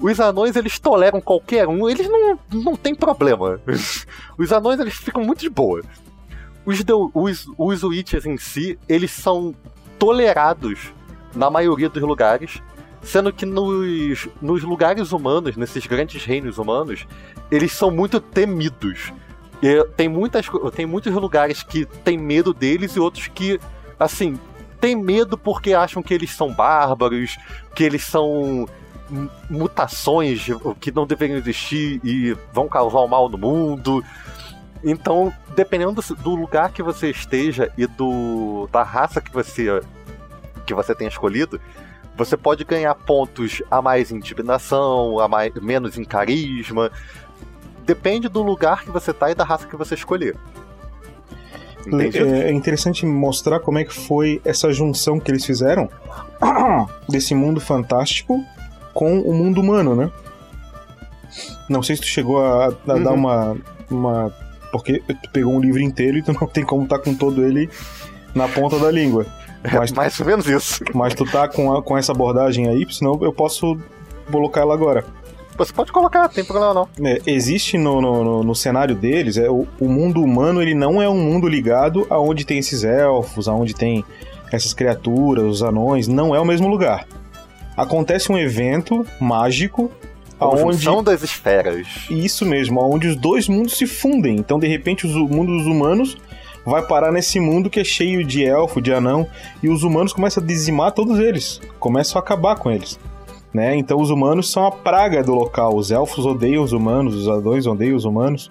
Os 0.01 0.19
anões, 0.19 0.57
eles 0.57 0.79
toleram 0.79 1.21
qualquer 1.21 1.69
um, 1.69 1.87
eles 1.87 2.09
não, 2.09 2.39
não 2.51 2.75
tem 2.75 2.95
problema. 2.95 3.61
Os 4.39 4.51
anões, 4.51 4.81
eles 4.81 4.95
ficam 4.95 5.23
muito 5.23 5.41
de 5.41 5.51
boa. 5.51 5.83
Os, 6.65 6.85
os, 7.15 7.47
os 7.57 7.83
Witches 7.83 8.27
em 8.27 8.37
si, 8.37 8.79
eles 8.89 9.11
são 9.11 9.55
tolerados 9.99 10.93
na 11.35 11.51
maioria 11.51 11.89
dos 11.89 12.03
lugares, 12.03 12.63
sendo 13.03 13.33
que 13.33 13.47
nos, 13.47 14.29
nos 14.41 14.63
lugares 14.63 15.13
humanos, 15.13 15.57
nesses 15.57 15.87
grandes 15.87 16.25
reinos 16.25 16.59
humanos, 16.59 17.07
eles 17.51 17.73
são 17.73 17.91
muito 17.91 18.21
temidos. 18.21 19.13
E 19.63 19.85
tem, 19.97 20.09
muitas, 20.09 20.47
tem 20.75 20.87
muitos 20.87 21.13
lugares 21.15 21.63
que 21.63 21.85
tem 21.85 22.17
medo 22.17 22.53
deles 22.53 22.97
e 22.97 23.01
outros 23.01 23.29
que, 23.29 23.61
assim, 23.99 24.39
tem 24.81 24.97
medo 24.97 25.37
porque 25.37 25.75
acham 25.75 26.03
que 26.03 26.15
eles 26.15 26.31
são 26.31 26.53
bárbaros, 26.53 27.37
que 27.75 27.85
eles 27.85 28.03
são 28.05 28.67
mutações 29.49 30.47
que 30.81 30.93
não 30.93 31.07
deveriam 31.07 31.37
existir 31.37 32.01
e 32.05 32.37
vão 32.53 32.69
causar 32.69 33.07
mal 33.07 33.29
no 33.29 33.37
mundo. 33.37 34.03
Então, 34.83 35.33
dependendo 35.55 36.03
do 36.23 36.35
lugar 36.35 36.73
que 36.73 36.83
você 36.83 37.11
esteja 37.11 37.71
e 37.77 37.87
do 37.87 38.69
da 38.73 38.83
raça 38.83 39.21
que 39.21 39.33
você 39.33 39.81
que 40.67 40.73
você 40.73 40.95
tenha 40.95 41.09
escolhido, 41.09 41.61
você 42.17 42.37
pode 42.37 42.65
ganhar 42.65 42.95
pontos 42.95 43.63
a 43.71 43.83
mais 43.83 44.11
em 44.11 44.17
intimidação, 44.17 45.19
a 45.19 45.29
mais, 45.29 45.53
menos 45.55 45.99
em 45.99 46.05
carisma. 46.05 46.91
Depende 47.85 48.29
do 48.29 48.43
lugar 48.43 48.85
que 48.85 48.91
você 48.91 49.13
tá 49.13 49.31
e 49.31 49.35
da 49.35 49.45
raça 49.45 49.67
que 49.67 49.77
você 49.77 49.95
escolher. 49.95 50.37
É, 51.87 52.49
é 52.49 52.53
interessante 52.53 53.07
mostrar 53.07 53.59
como 53.61 53.79
é 53.79 53.85
que 53.85 53.95
foi 53.95 54.41
essa 54.45 54.73
junção 54.73 55.19
que 55.19 55.31
eles 55.31 55.45
fizeram 55.45 55.89
desse 57.09 57.35
mundo 57.35 57.61
fantástico 57.61 58.45
com 58.93 59.19
o 59.21 59.33
mundo 59.33 59.61
humano, 59.61 59.97
né? 59.97 60.11
Não 61.69 61.83
sei 61.83 61.97
se 61.97 62.03
tu 62.03 62.09
chegou 62.09 62.45
a, 62.45 62.67
a 62.67 62.69
uhum. 62.69 63.03
dar 63.03 63.13
uma, 63.13 63.57
uma. 63.91 64.35
Porque 64.71 65.03
tu 65.07 65.31
pegou 65.33 65.55
um 65.55 65.61
livro 65.61 65.81
inteiro 65.81 66.19
e 66.19 66.23
tu 66.23 66.33
não 66.33 66.47
tem 66.47 66.65
como 66.65 66.85
estar 66.85 66.99
tá 66.99 67.05
com 67.05 67.15
todo 67.15 67.45
ele 67.45 67.69
na 68.35 68.49
ponta 68.49 68.79
da 68.79 68.91
língua. 68.91 69.27
É 69.63 69.77
mas, 69.77 69.93
mais 69.93 70.19
ou 70.21 70.27
menos 70.27 70.47
isso. 70.47 70.83
Mas 70.95 71.15
tu 71.15 71.25
tá 71.25 71.49
com, 71.49 71.75
a, 71.75 71.83
com 71.83 71.97
essa 71.97 72.13
abordagem 72.13 72.69
aí, 72.69 72.87
senão 72.91 73.19
eu 73.23 73.33
posso 73.33 73.79
colocar 74.31 74.61
ela 74.63 74.75
agora. 74.75 75.05
Você 75.59 75.73
pode 75.75 75.93
colocar, 75.93 76.23
não 76.23 76.29
tem 76.29 76.45
problema 76.45 76.73
não. 76.73 76.89
É, 77.07 77.21
existe 77.27 77.77
no, 77.77 78.01
no, 78.01 78.43
no, 78.43 78.55
cenário 78.55 78.95
deles, 78.95 79.37
é, 79.37 79.51
o, 79.51 79.67
o, 79.79 79.89
mundo 79.89 80.23
humano 80.23 80.63
ele 80.63 80.75
não 80.75 81.03
é 81.03 81.09
um 81.09 81.19
mundo 81.19 81.47
ligado 81.47 82.07
aonde 82.09 82.47
tem 82.47 82.59
esses 82.59 82.83
elfos, 82.83 83.47
aonde 83.47 83.75
tem 83.75 84.03
essas 84.51 84.73
criaturas, 84.73 85.45
os 85.45 85.63
anões, 85.63 86.09
não 86.09 86.35
é 86.35 86.41
o 86.41 86.47
mesmo 86.47 86.67
lugar. 86.67 87.07
Acontece 87.77 88.33
um 88.33 88.39
evento 88.39 89.07
mágico 89.21 89.91
aonde 90.41 90.83
são 90.83 91.03
das 91.03 91.23
esferas. 91.23 91.87
Isso 92.09 92.47
mesmo, 92.47 92.81
onde 92.81 93.09
os 93.09 93.17
dois 93.17 93.49
mundos 93.49 93.77
se 93.77 93.87
fundem. 93.87 94.37
Então, 94.37 94.59
de 94.59 94.67
repente, 94.67 95.07
o 95.07 95.29
mundo 95.29 95.57
dos 95.57 95.67
humanos 95.67 96.17
vai 96.65 96.83
parar 96.83 97.13
nesse 97.13 97.39
mundo 97.39 97.71
que 97.71 97.81
é 97.81 97.85
cheio 97.85 98.25
de 98.25 98.45
elfo, 98.45 98.81
de 98.81 98.93
anão, 98.93 99.27
e 99.63 99.69
os 99.69 99.83
humanos 99.83 100.13
começam 100.13 100.43
a 100.43 100.47
dizimar 100.47 100.93
todos 100.93 101.19
eles, 101.19 101.61
começam 101.79 102.19
a 102.19 102.23
acabar 102.23 102.57
com 102.57 102.71
eles. 102.71 102.99
Né? 103.53 103.77
Então 103.77 104.01
os 104.01 104.11
humanos 104.11 104.51
são 104.51 104.65
a 104.67 104.71
praga 104.71 105.23
do 105.23 105.35
local, 105.35 105.75
os 105.75 105.91
elfos 105.91 106.25
odeiam 106.25 106.63
os 106.63 106.73
humanos, 106.73 107.17
os 107.17 107.29
anões 107.29 107.67
odeiam 107.67 107.97
os 107.97 108.05
humanos. 108.05 108.49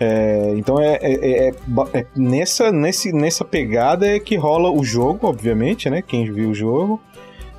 É, 0.00 0.52
então 0.56 0.80
é, 0.80 0.98
é, 1.00 1.48
é, 1.48 1.54
é, 1.92 2.06
nessa, 2.16 2.72
nesse, 2.72 3.12
nessa 3.12 3.44
pegada 3.44 4.06
é 4.08 4.18
que 4.18 4.36
rola 4.36 4.70
o 4.70 4.82
jogo, 4.82 5.28
obviamente, 5.28 5.88
né? 5.88 6.02
Quem 6.02 6.30
viu 6.32 6.50
o 6.50 6.54
jogo, 6.54 7.00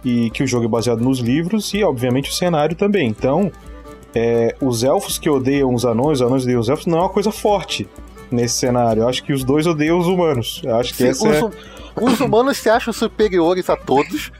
e 0.05 0.29
que 0.29 0.43
o 0.43 0.47
jogo 0.47 0.65
é 0.65 0.67
baseado 0.67 1.01
nos 1.01 1.19
livros, 1.19 1.73
e 1.73 1.83
obviamente 1.83 2.29
o 2.29 2.33
cenário 2.33 2.75
também. 2.75 3.07
Então, 3.07 3.51
é, 4.13 4.55
os 4.61 4.83
elfos 4.83 5.17
que 5.17 5.27
odeiam 5.27 5.73
os 5.73 5.83
anões, 5.83 6.21
os 6.21 6.27
anões 6.27 6.43
odeiam 6.43 6.61
os 6.61 6.69
elfos, 6.69 6.85
não 6.85 6.99
é 6.99 7.01
uma 7.01 7.09
coisa 7.09 7.31
forte 7.31 7.89
nesse 8.29 8.55
cenário. 8.55 9.01
Eu 9.01 9.09
acho 9.09 9.23
que 9.23 9.33
os 9.33 9.43
dois 9.43 9.65
odeiam 9.65 9.97
os 9.97 10.05
humanos. 10.05 10.61
Eu 10.63 10.75
acho 10.75 10.91
que 10.91 10.97
Sim, 10.97 11.07
essa 11.07 11.27
os, 11.27 11.35
é... 11.35 12.03
os 12.03 12.19
humanos 12.19 12.57
se 12.57 12.69
acham 12.69 12.93
superiores 12.93 13.67
a 13.67 13.75
todos. 13.75 14.31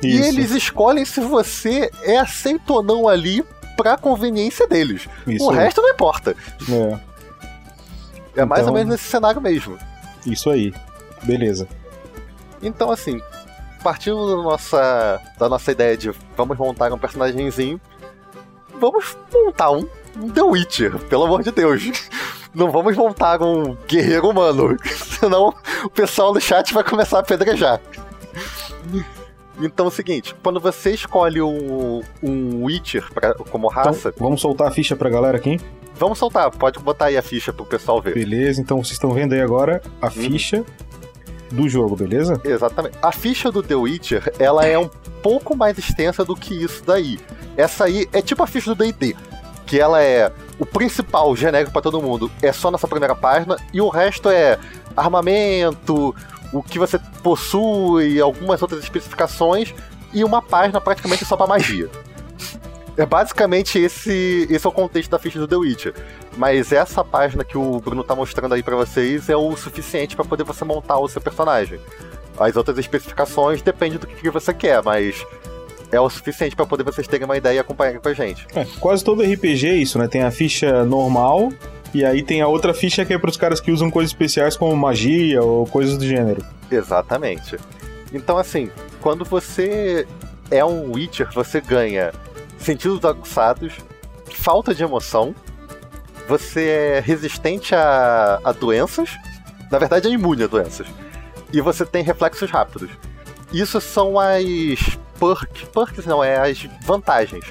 Isso. 0.00 0.06
E 0.06 0.28
eles 0.28 0.52
escolhem 0.52 1.04
se 1.04 1.20
você 1.20 1.90
é 2.04 2.18
aceito 2.18 2.72
ou 2.72 2.82
não 2.82 3.08
ali 3.08 3.44
pra 3.76 3.98
conveniência 3.98 4.68
deles. 4.68 5.08
Isso 5.26 5.44
o 5.44 5.50
resto 5.50 5.82
não 5.82 5.90
importa. 5.90 6.36
É. 6.70 7.08
É 8.36 8.44
mais 8.44 8.62
então... 8.62 8.72
ou 8.72 8.78
menos 8.78 8.92
nesse 8.92 9.04
cenário 9.04 9.40
mesmo. 9.40 9.76
Isso 10.24 10.48
aí. 10.48 10.72
Beleza. 11.24 11.66
Então, 12.62 12.90
assim, 12.90 13.20
partindo 13.82 14.36
da 14.36 14.42
nossa, 14.42 15.20
da 15.38 15.48
nossa 15.48 15.72
ideia 15.72 15.96
de 15.96 16.10
vamos 16.36 16.56
montar 16.56 16.92
um 16.92 16.98
personagemzinho, 16.98 17.80
vamos 18.78 19.16
montar 19.32 19.70
um, 19.70 19.86
um 20.16 20.28
The 20.30 20.42
Witcher, 20.42 20.98
pelo 21.00 21.24
amor 21.24 21.42
de 21.42 21.50
Deus. 21.50 22.08
Não 22.54 22.70
vamos 22.70 22.96
montar 22.96 23.42
um 23.42 23.76
guerreiro 23.86 24.30
humano, 24.30 24.76
senão 25.20 25.54
o 25.84 25.90
pessoal 25.90 26.32
do 26.32 26.40
chat 26.40 26.72
vai 26.72 26.82
começar 26.82 27.18
a 27.18 27.22
pedrejar. 27.22 27.80
Então 29.60 29.86
é 29.86 29.88
o 29.88 29.92
seguinte, 29.92 30.34
quando 30.42 30.58
você 30.58 30.92
escolhe 30.92 31.42
um, 31.42 32.02
um 32.22 32.64
Witcher 32.64 33.04
pra, 33.12 33.34
como 33.34 33.68
então, 33.70 33.84
raça. 33.84 34.08
Então, 34.08 34.26
vamos 34.26 34.40
soltar 34.40 34.68
a 34.68 34.70
ficha 34.70 34.96
pra 34.96 35.10
galera 35.10 35.36
aqui? 35.36 35.60
Vamos 35.94 36.18
soltar, 36.18 36.50
pode 36.50 36.78
botar 36.78 37.06
aí 37.06 37.16
a 37.16 37.22
ficha 37.22 37.52
pro 37.52 37.66
pessoal 37.66 38.00
ver. 38.00 38.14
Beleza, 38.14 38.60
então 38.60 38.78
vocês 38.78 38.92
estão 38.92 39.10
vendo 39.10 39.32
aí 39.32 39.40
agora 39.40 39.82
a 40.00 40.06
uhum. 40.06 40.12
ficha 40.12 40.64
do 41.50 41.68
jogo, 41.68 41.96
beleza? 41.96 42.40
Exatamente. 42.44 42.96
A 43.02 43.12
ficha 43.12 43.50
do 43.50 43.62
The 43.62 43.74
Witcher, 43.74 44.32
ela 44.38 44.66
é 44.66 44.78
um 44.78 44.88
pouco 45.22 45.56
mais 45.56 45.78
extensa 45.78 46.24
do 46.24 46.36
que 46.36 46.54
isso 46.54 46.82
daí. 46.84 47.18
Essa 47.56 47.84
aí 47.84 48.08
é 48.12 48.22
tipo 48.22 48.42
a 48.42 48.46
ficha 48.46 48.74
do 48.74 48.84
D&D, 48.84 49.16
que 49.66 49.80
ela 49.80 50.02
é 50.02 50.32
o 50.58 50.66
principal 50.66 51.34
genérico 51.36 51.72
para 51.72 51.82
todo 51.82 52.02
mundo, 52.02 52.30
é 52.42 52.52
só 52.52 52.70
nessa 52.70 52.88
primeira 52.88 53.14
página 53.14 53.56
e 53.72 53.80
o 53.80 53.88
resto 53.88 54.28
é 54.28 54.58
armamento, 54.96 56.14
o 56.52 56.62
que 56.62 56.78
você 56.78 56.98
possui, 57.22 58.20
algumas 58.20 58.60
outras 58.62 58.82
especificações 58.82 59.74
e 60.12 60.24
uma 60.24 60.40
página 60.40 60.80
praticamente 60.80 61.24
só 61.24 61.36
para 61.36 61.46
magia. 61.46 61.88
É 62.98 63.06
basicamente 63.06 63.78
esse, 63.78 64.48
esse 64.50 64.66
é 64.66 64.68
o 64.68 64.72
contexto 64.72 65.08
da 65.08 65.20
ficha 65.20 65.38
do 65.38 65.46
The 65.46 65.54
Witcher. 65.54 65.94
Mas 66.36 66.72
essa 66.72 67.04
página 67.04 67.44
que 67.44 67.56
o 67.56 67.78
Bruno 67.78 68.02
tá 68.02 68.12
mostrando 68.12 68.54
aí 68.54 68.62
para 68.62 68.74
vocês 68.74 69.28
é 69.28 69.36
o 69.36 69.56
suficiente 69.56 70.16
para 70.16 70.24
poder 70.24 70.42
você 70.42 70.64
montar 70.64 70.98
o 70.98 71.08
seu 71.08 71.22
personagem. 71.22 71.78
As 72.36 72.56
outras 72.56 72.76
especificações 72.76 73.62
depende 73.62 73.98
do 73.98 74.06
que 74.08 74.28
você 74.28 74.52
quer, 74.52 74.82
mas 74.82 75.24
é 75.92 76.00
o 76.00 76.10
suficiente 76.10 76.56
para 76.56 76.66
poder 76.66 76.82
vocês 76.82 77.06
terem 77.06 77.24
uma 77.24 77.36
ideia 77.36 77.54
e 77.54 77.58
acompanhar 77.60 78.00
com 78.00 78.08
a 78.08 78.12
gente. 78.12 78.44
É, 78.52 78.66
quase 78.80 79.04
todo 79.04 79.22
RPG 79.22 79.68
é 79.68 79.74
isso, 79.74 79.96
né? 79.96 80.08
Tem 80.08 80.24
a 80.24 80.32
ficha 80.32 80.84
normal 80.84 81.52
e 81.94 82.04
aí 82.04 82.20
tem 82.20 82.42
a 82.42 82.48
outra 82.48 82.74
ficha 82.74 83.04
que 83.04 83.14
é 83.14 83.18
para 83.18 83.30
os 83.30 83.36
caras 83.36 83.60
que 83.60 83.70
usam 83.70 83.92
coisas 83.92 84.10
especiais 84.10 84.56
como 84.56 84.76
magia 84.76 85.40
ou 85.40 85.64
coisas 85.66 85.96
do 85.96 86.04
gênero. 86.04 86.44
Exatamente. 86.68 87.56
Então, 88.12 88.36
assim, 88.36 88.72
quando 89.00 89.24
você 89.24 90.04
é 90.50 90.64
um 90.64 90.92
Witcher, 90.92 91.28
você 91.32 91.60
ganha 91.60 92.12
sentidos 92.58 93.04
aguçados, 93.04 93.74
falta 94.32 94.74
de 94.74 94.82
emoção, 94.82 95.34
você 96.28 96.68
é 96.68 97.00
resistente 97.00 97.74
a, 97.74 98.40
a 98.44 98.52
doenças, 98.52 99.16
na 99.70 99.78
verdade 99.78 100.08
é 100.08 100.10
imune 100.10 100.44
a 100.44 100.46
doenças, 100.46 100.86
e 101.52 101.60
você 101.60 101.86
tem 101.86 102.02
reflexos 102.02 102.50
rápidos. 102.50 102.90
Isso 103.52 103.80
são 103.80 104.18
as 104.18 104.98
perks, 105.18 105.64
perks 105.72 106.06
não, 106.06 106.22
é 106.22 106.36
as 106.38 106.68
vantagens. 106.84 107.44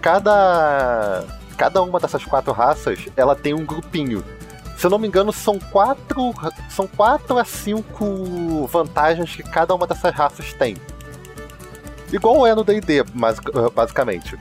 Cada 0.00 1.24
cada 1.56 1.82
uma 1.82 2.00
dessas 2.00 2.24
quatro 2.24 2.52
raças, 2.52 3.06
ela 3.16 3.36
tem 3.36 3.54
um 3.54 3.64
grupinho. 3.64 4.24
Se 4.76 4.86
eu 4.86 4.90
não 4.90 4.98
me 4.98 5.06
engano, 5.06 5.32
são 5.32 5.60
quatro, 5.60 6.34
são 6.68 6.88
quatro 6.88 7.38
a 7.38 7.44
cinco 7.44 8.66
vantagens 8.66 9.36
que 9.36 9.44
cada 9.44 9.74
uma 9.74 9.86
dessas 9.86 10.12
raças 10.12 10.52
tem. 10.54 10.76
Igual 12.12 12.46
é 12.46 12.54
no 12.54 12.64
D&D, 12.64 13.04
basicamente. 13.74 14.36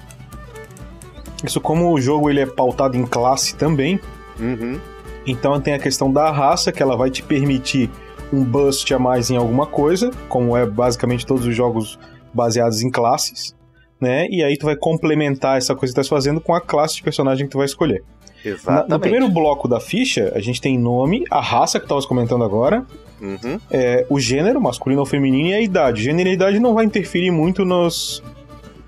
Isso 1.43 1.60
como 1.62 1.91
o 1.91 2.00
jogo 2.00 2.29
ele 2.29 2.39
é 2.41 2.45
pautado 2.45 2.95
em 2.98 3.05
classe 3.05 3.55
também. 3.55 4.00
Uhum. 4.39 4.79
Então 5.25 5.60
tem 5.62 5.74
a 5.74 5.79
questão 5.79 6.12
da 6.12 6.31
raça, 6.31 6.71
que 6.71 6.81
ela 6.81 6.95
vai 6.95 7.10
te 7.10 7.21
permitir 7.24 7.89
um 8.33 8.43
bust 8.43 8.91
a 8.93 9.00
mais 9.00 9.29
em 9.29 9.38
alguma 9.38 9.65
coisa, 9.65 10.12
como 10.29 10.55
é 10.55 10.65
basicamente 10.65 11.25
todos 11.25 11.45
os 11.45 11.55
jogos 11.55 12.00
baseados 12.33 12.81
em 12.81 12.89
classes 12.89 13.55
né? 14.00 14.25
E 14.31 14.43
aí 14.43 14.57
tu 14.57 14.65
vai 14.65 14.75
complementar 14.75 15.60
essa 15.60 15.75
coisa 15.75 15.93
que 15.93 16.01
tu 16.01 16.03
tá 16.03 16.10
fazendo 16.10 16.41
com 16.41 16.55
a 16.55 16.60
classe 16.60 16.95
de 16.95 17.03
personagem 17.03 17.45
que 17.45 17.51
tu 17.51 17.60
vai 17.60 17.67
escolher. 17.67 18.03
Na- 18.43 18.50
Exatamente. 18.51 18.89
no 18.89 19.00
primeiro 19.00 19.29
bloco 19.29 19.67
da 19.67 19.79
ficha, 19.79 20.31
a 20.33 20.39
gente 20.39 20.60
tem 20.60 20.75
nome, 20.75 21.24
a 21.29 21.39
raça 21.39 21.79
que 21.79 21.88
tava 21.88 22.01
comentando 22.07 22.43
agora, 22.43 22.83
Uhum. 23.21 23.60
é, 23.69 24.03
o 24.10 24.19
gênero, 24.19 24.60
masculino 24.60 25.01
ou 25.01 25.05
feminino, 25.05 25.50
e 25.50 25.53
a 25.53 25.62
idade. 25.62 26.01
Gênero 26.01 26.29
e 26.29 26.33
idade 26.33 26.60
não 26.60 26.74
vai 26.74 26.83
interferir 26.83 27.29
muito 27.29 27.63
nos, 27.63 28.24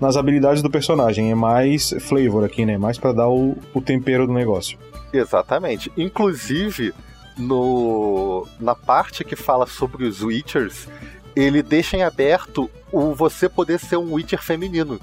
nas 0.04 0.16
habilidades 0.18 0.62
do 0.62 0.70
personagem, 0.70 1.30
é 1.30 1.34
mais 1.34 1.94
flavor 2.00 2.44
aqui, 2.44 2.66
né? 2.66 2.76
Mais 2.76 2.98
pra 2.98 3.12
dar 3.12 3.28
o, 3.28 3.56
o 3.72 3.80
tempero 3.80 4.26
do 4.26 4.32
negócio. 4.32 4.78
Exatamente. 5.12 5.90
Inclusive, 5.96 6.92
no 7.38 8.46
na 8.60 8.74
parte 8.74 9.24
que 9.24 9.34
fala 9.34 9.66
sobre 9.66 10.04
os 10.04 10.22
Witchers, 10.22 10.88
ele 11.34 11.62
deixa 11.62 11.96
em 11.96 12.02
aberto 12.02 12.70
o 12.92 13.14
você 13.14 13.48
poder 13.48 13.78
ser 13.80 13.96
um 13.96 14.12
Witcher 14.12 14.42
feminino. 14.42 15.00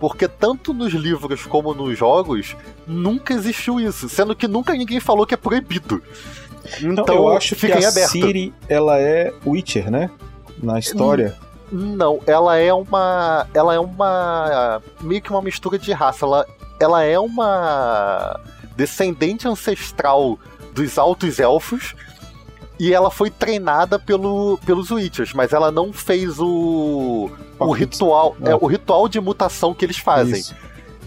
Porque 0.00 0.26
tanto 0.26 0.72
nos 0.74 0.92
livros 0.94 1.46
como 1.46 1.72
nos 1.74 1.96
jogos, 1.96 2.56
nunca 2.86 3.34
existiu 3.34 3.78
isso. 3.78 4.08
Sendo 4.08 4.34
que 4.34 4.48
nunca 4.48 4.72
ninguém 4.72 4.98
falou 4.98 5.26
que 5.26 5.34
é 5.34 5.36
proibido. 5.36 6.02
Então, 6.78 7.04
Então, 7.04 7.14
eu 7.14 7.28
acho 7.28 7.54
que 7.54 7.70
a 7.70 7.76
aberto. 7.88 8.10
Siri, 8.10 8.52
ela 8.68 8.98
é 8.98 9.32
Witcher, 9.46 9.90
né? 9.90 10.10
Na 10.62 10.78
história. 10.78 11.36
Não, 11.70 12.20
ela 12.26 12.56
é 12.56 12.72
uma. 12.72 13.46
Ela 13.54 13.74
é 13.74 13.78
uma. 13.78 14.82
meio 15.00 15.22
que 15.22 15.30
uma 15.30 15.42
mistura 15.42 15.78
de 15.78 15.92
raça. 15.92 16.24
Ela, 16.24 16.46
ela 16.78 17.02
é 17.04 17.18
uma 17.18 18.40
descendente 18.76 19.46
ancestral 19.46 20.38
dos 20.72 20.98
altos 20.98 21.38
elfos. 21.38 21.94
E 22.78 22.94
ela 22.94 23.10
foi 23.10 23.30
treinada 23.30 23.98
pelo, 23.98 24.58
pelos 24.64 24.90
Witchers, 24.90 25.34
mas 25.34 25.52
ela 25.52 25.70
não 25.70 25.92
fez 25.92 26.38
o. 26.40 27.30
O 27.58 27.72
ritual. 27.72 28.34
É. 28.42 28.52
É, 28.52 28.54
o 28.54 28.66
ritual 28.66 29.06
de 29.06 29.20
mutação 29.20 29.74
que 29.74 29.84
eles 29.84 29.98
fazem. 29.98 30.40
Isso. 30.40 30.54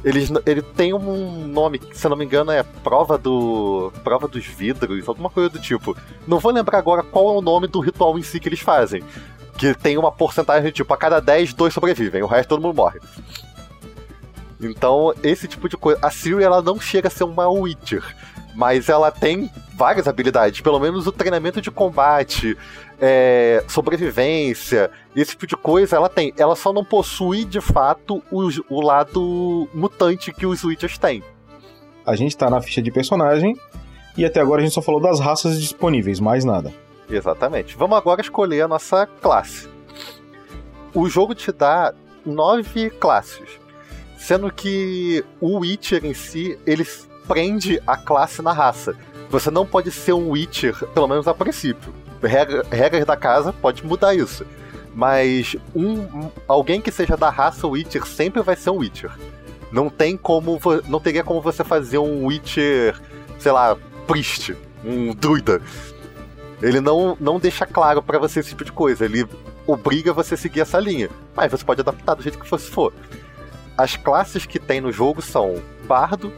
Eles, 0.04 0.30
ele 0.46 0.62
tem 0.62 0.94
um 0.94 1.48
nome, 1.48 1.80
se 1.94 2.10
não 2.10 2.18
me 2.18 2.26
engano, 2.26 2.52
é 2.52 2.62
prova 2.62 3.18
do. 3.18 3.92
prova 4.04 4.28
dos 4.28 4.46
vidros, 4.46 5.08
alguma 5.08 5.30
coisa 5.30 5.50
do 5.50 5.60
tipo. 5.60 5.96
Não 6.28 6.40
vou 6.40 6.52
lembrar 6.52 6.78
agora 6.78 7.02
qual 7.02 7.34
é 7.34 7.38
o 7.38 7.42
nome 7.42 7.68
do 7.68 7.80
ritual 7.80 8.20
em 8.20 8.22
si 8.22 8.40
que 8.40 8.50
eles 8.50 8.60
fazem. 8.60 9.02
Que 9.58 9.74
tem 9.74 9.98
uma 9.98 10.12
porcentagem 10.12 10.66
de 10.66 10.72
tipo, 10.72 10.94
a 10.94 10.98
cada 10.98 11.22
10, 11.22 11.54
dois 11.54 11.74
sobrevivem, 11.74 12.22
o 12.22 12.28
resto 12.28 12.50
todo 12.50 12.62
mundo 12.62 12.76
morre. 12.76 13.00
Então, 14.60 15.14
esse 15.24 15.48
tipo 15.48 15.70
de 15.70 15.78
coisa. 15.78 16.00
A 16.02 16.10
Siri 16.10 16.44
ela 16.44 16.62
não 16.62 16.80
chega 16.80 17.08
a 17.08 17.12
ser 17.12 17.24
uma 17.24 17.48
Witcher, 17.48 18.04
mas 18.56 18.90
ela 18.90 19.12
tem 19.12 19.50
várias 19.76 20.08
habilidades, 20.08 20.62
pelo 20.62 20.80
menos 20.80 21.08
o 21.08 21.12
treinamento 21.12 21.62
de 21.62 21.72
combate, 21.72 22.58
é, 23.06 23.62
sobrevivência, 23.68 24.90
esse 25.14 25.32
tipo 25.32 25.46
de 25.46 25.58
coisa 25.58 25.98
ela 25.98 26.08
tem. 26.08 26.34
Ela 26.38 26.56
só 26.56 26.72
não 26.72 26.86
possui, 26.86 27.44
de 27.44 27.60
fato, 27.60 28.24
o, 28.32 28.48
o 28.70 28.82
lado 28.82 29.68
mutante 29.74 30.32
que 30.32 30.46
os 30.46 30.64
Witchers 30.64 30.98
têm. 30.98 31.22
A 32.06 32.16
gente 32.16 32.38
tá 32.38 32.50
na 32.50 32.62
ficha 32.62 32.82
de 32.82 32.90
personagem, 32.90 33.58
e 34.18 34.24
até 34.24 34.40
agora 34.40 34.62
a 34.62 34.64
gente 34.64 34.74
só 34.74 34.82
falou 34.82 35.02
das 35.02 35.20
raças 35.20 35.60
disponíveis, 35.60 36.22
mais 36.22 36.46
nada. 36.46 36.74
Exatamente. 37.10 37.76
Vamos 37.76 37.98
agora 37.98 38.22
escolher 38.22 38.62
a 38.62 38.70
nossa 38.70 39.06
classe. 39.06 39.68
O 40.94 41.10
jogo 41.10 41.36
te 41.36 41.52
dá 41.52 41.94
nove 42.26 42.90
classes, 42.90 43.60
sendo 44.16 44.50
que 44.50 45.26
o 45.42 45.60
Witcher 45.60 46.06
em 46.06 46.14
si 46.14 46.58
ele 46.66 46.88
prende 47.28 47.82
a 47.86 47.98
classe 47.98 48.42
na 48.42 48.54
raça. 48.54 48.96
Você 49.30 49.52
não 49.52 49.66
pode 49.66 49.92
ser 49.92 50.14
um 50.14 50.30
Witcher, 50.30 50.88
pelo 50.94 51.08
menos 51.10 51.28
a 51.28 51.34
princípio. 51.34 51.94
Regra- 52.24 52.66
regras 52.72 53.06
da 53.06 53.16
casa 53.18 53.54
pode 53.54 53.86
mudar 53.86 54.14
isso. 54.16 54.46
Mas 54.96 55.56
um, 55.76 56.30
alguém 56.48 56.80
que 56.80 56.92
seja 56.92 57.18
da 57.18 57.30
raça 57.30 57.68
Witcher 57.68 58.06
sempre 58.06 58.42
vai 58.42 58.56
ser 58.56 58.70
um 58.70 58.78
Witcher. 58.78 59.12
Não 59.72 59.90
tem 59.90 60.16
como. 60.16 60.60
Não 60.88 61.00
teria 61.00 61.24
como 61.24 61.42
você 61.42 61.64
fazer 61.64 61.98
um 61.98 62.26
Witcher, 62.26 63.00
sei 63.40 63.52
lá, 63.52 63.76
Priest, 64.08 64.56
um 64.86 65.14
druida. 65.14 65.62
Ele 66.62 66.80
não, 66.80 67.18
não 67.20 67.40
deixa 67.40 67.66
claro 67.66 68.02
pra 68.02 68.20
você 68.20 68.40
esse 68.40 68.50
tipo 68.50 68.64
de 68.64 68.72
coisa. 68.72 69.04
Ele 69.04 69.26
obriga 69.66 70.14
você 70.14 70.36
a 70.36 70.38
seguir 70.38 70.62
essa 70.62 70.80
linha. 70.80 71.10
Mas 71.36 71.52
você 71.52 71.66
pode 71.66 71.82
adaptar 71.82 72.14
do 72.14 72.22
jeito 72.24 72.38
que 72.40 72.50
você 72.50 72.70
for. 72.70 72.94
As 73.78 73.96
classes 73.98 74.46
que 74.46 74.60
tem 74.60 74.80
no 74.80 74.92
jogo 74.92 75.22
são 75.22 75.56
Bardo, 75.88 76.32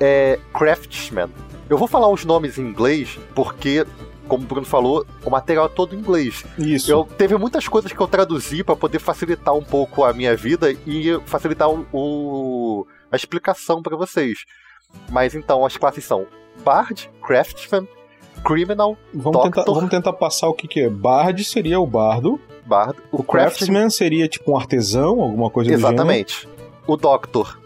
é, 0.00 0.38
Craftsman. 0.54 1.28
Eu 1.68 1.76
vou 1.76 1.86
falar 1.86 2.08
os 2.08 2.24
nomes 2.24 2.56
em 2.58 2.62
inglês 2.62 3.18
porque, 3.34 3.86
como 4.30 4.44
o 4.44 4.46
Bruno 4.46 4.64
falou, 4.66 5.04
o 5.24 5.28
material 5.30 5.66
é 5.66 5.68
todo 5.68 5.94
em 5.94 5.98
inglês. 5.98 6.44
Isso. 6.56 6.90
Eu 6.90 7.04
teve 7.04 7.36
muitas 7.36 7.66
coisas 7.68 7.92
que 7.92 8.00
eu 8.00 8.06
traduzi 8.08 8.62
pra 8.64 8.76
poder 8.76 8.98
facilitar 9.00 9.54
um 9.54 9.62
pouco 9.62 10.04
a 10.04 10.12
minha 10.12 10.34
vida 10.36 10.70
e 10.86 11.20
facilitar 11.26 11.68
o, 11.68 11.84
o- 11.92 12.86
a 13.10 13.16
explicação 13.16 13.82
pra 13.82 13.96
vocês. 13.96 14.44
Mas 15.10 15.34
então 15.34 15.66
as 15.66 15.76
classes 15.76 16.04
são 16.04 16.26
Bard, 16.64 17.10
Craftsman, 17.26 17.86
Criminal, 18.44 18.96
Vamos 19.12 19.42
tentar, 19.42 19.56
Doctor. 19.58 19.74
vamos 19.74 19.90
tentar 19.90 20.12
passar 20.14 20.48
o 20.48 20.54
que, 20.54 20.66
que 20.66 20.80
é. 20.80 20.88
Bard 20.88 21.42
seria 21.44 21.78
o 21.80 21.86
bardo. 21.86 22.40
Bard, 22.64 22.96
O 23.12 23.22
craftsman 23.22 23.90
seria 23.90 24.28
tipo 24.28 24.52
um 24.52 24.56
artesão, 24.56 25.20
alguma 25.20 25.50
coisa 25.50 25.72
Exatamente. 25.72 26.48
O 26.86 26.96
Doctor 26.96 27.58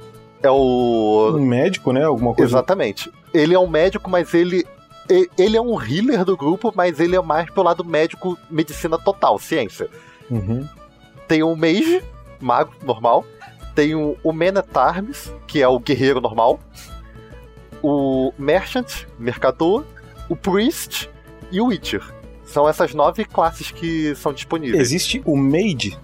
é 0.43 0.51
o. 0.51 1.33
Um 1.37 1.45
médico, 1.47 1.93
né? 1.93 2.05
Alguma 2.05 2.35
coisa. 2.35 2.51
Exatamente. 2.51 3.11
Ele 3.33 3.55
é 3.55 3.59
um 3.59 3.69
médico, 3.69 4.09
mas 4.11 4.33
ele. 4.35 4.67
Ele 5.39 5.57
é 5.57 5.61
um 5.61 5.81
healer 5.81 6.25
do 6.25 6.37
grupo, 6.37 6.73
mas 6.75 6.99
ele 6.99 7.15
é 7.15 7.21
mais 7.21 7.51
pelo 7.51 7.67
lado 7.67 7.85
médico, 7.85 8.39
medicina 8.51 8.99
total, 8.99 9.39
ciência. 9.39 9.89
Uhum. 10.31 10.67
Tem 11.29 11.43
o 11.43 11.55
Mage, 11.55 12.03
mago 12.41 12.73
normal. 12.83 13.25
Tem 13.75 13.95
o, 13.95 14.17
o 14.23 14.33
Man 14.33 14.59
at 14.59 14.77
Arms, 14.77 15.33
que 15.47 15.61
é 15.61 15.69
o 15.69 15.79
guerreiro 15.79 16.21
normal. 16.21 16.61
O 17.83 18.33
Merchant, 18.39 19.05
mercador. 19.19 19.85
O 20.29 20.37
Priest 20.37 21.11
e 21.51 21.61
o 21.61 21.67
Witcher. 21.67 22.03
São 22.45 22.69
essas 22.69 22.95
nove 22.95 23.25
classes 23.25 23.71
que 23.71 24.15
são 24.15 24.33
disponíveis. 24.33 24.81
Existe 24.81 25.21
o 25.25 25.37
mage. 25.37 25.99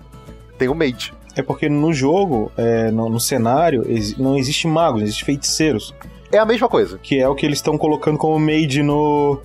Tem 0.59 0.69
o 0.69 0.75
Mage. 0.75 1.13
É 1.37 1.43
porque 1.43 1.69
no 1.69 1.93
jogo, 1.93 2.51
é, 2.57 2.91
no, 2.91 3.09
no 3.09 3.21
cenário, 3.21 3.85
não 4.19 4.37
existe 4.37 4.67
magos, 4.67 5.03
existe 5.03 5.25
feiticeiros. 5.25 5.95
É 6.33 6.39
a 6.39 6.45
mesma 6.45 6.69
coisa. 6.69 6.99
Que 6.99 7.19
é 7.19 7.29
o 7.29 7.35
que 7.35 7.45
eles 7.45 7.59
estão 7.59 7.77
colocando 7.77 8.19
como 8.19 8.39
mage 8.39 8.83
no, 8.83 9.41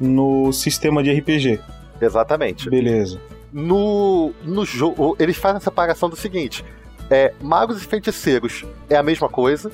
no 0.00 0.52
sistema 0.52 1.02
de 1.02 1.12
RPG. 1.12 1.60
Exatamente. 2.00 2.68
Beleza. 2.68 3.20
No, 3.52 4.32
no 4.42 4.64
jogo, 4.64 5.16
eles 5.18 5.36
fazem 5.36 5.58
a 5.58 5.60
separação 5.60 6.08
do 6.08 6.16
seguinte: 6.16 6.64
é, 7.10 7.34
magos 7.40 7.82
e 7.82 7.86
feiticeiros 7.86 8.64
é 8.88 8.96
a 8.96 9.02
mesma 9.02 9.28
coisa, 9.28 9.70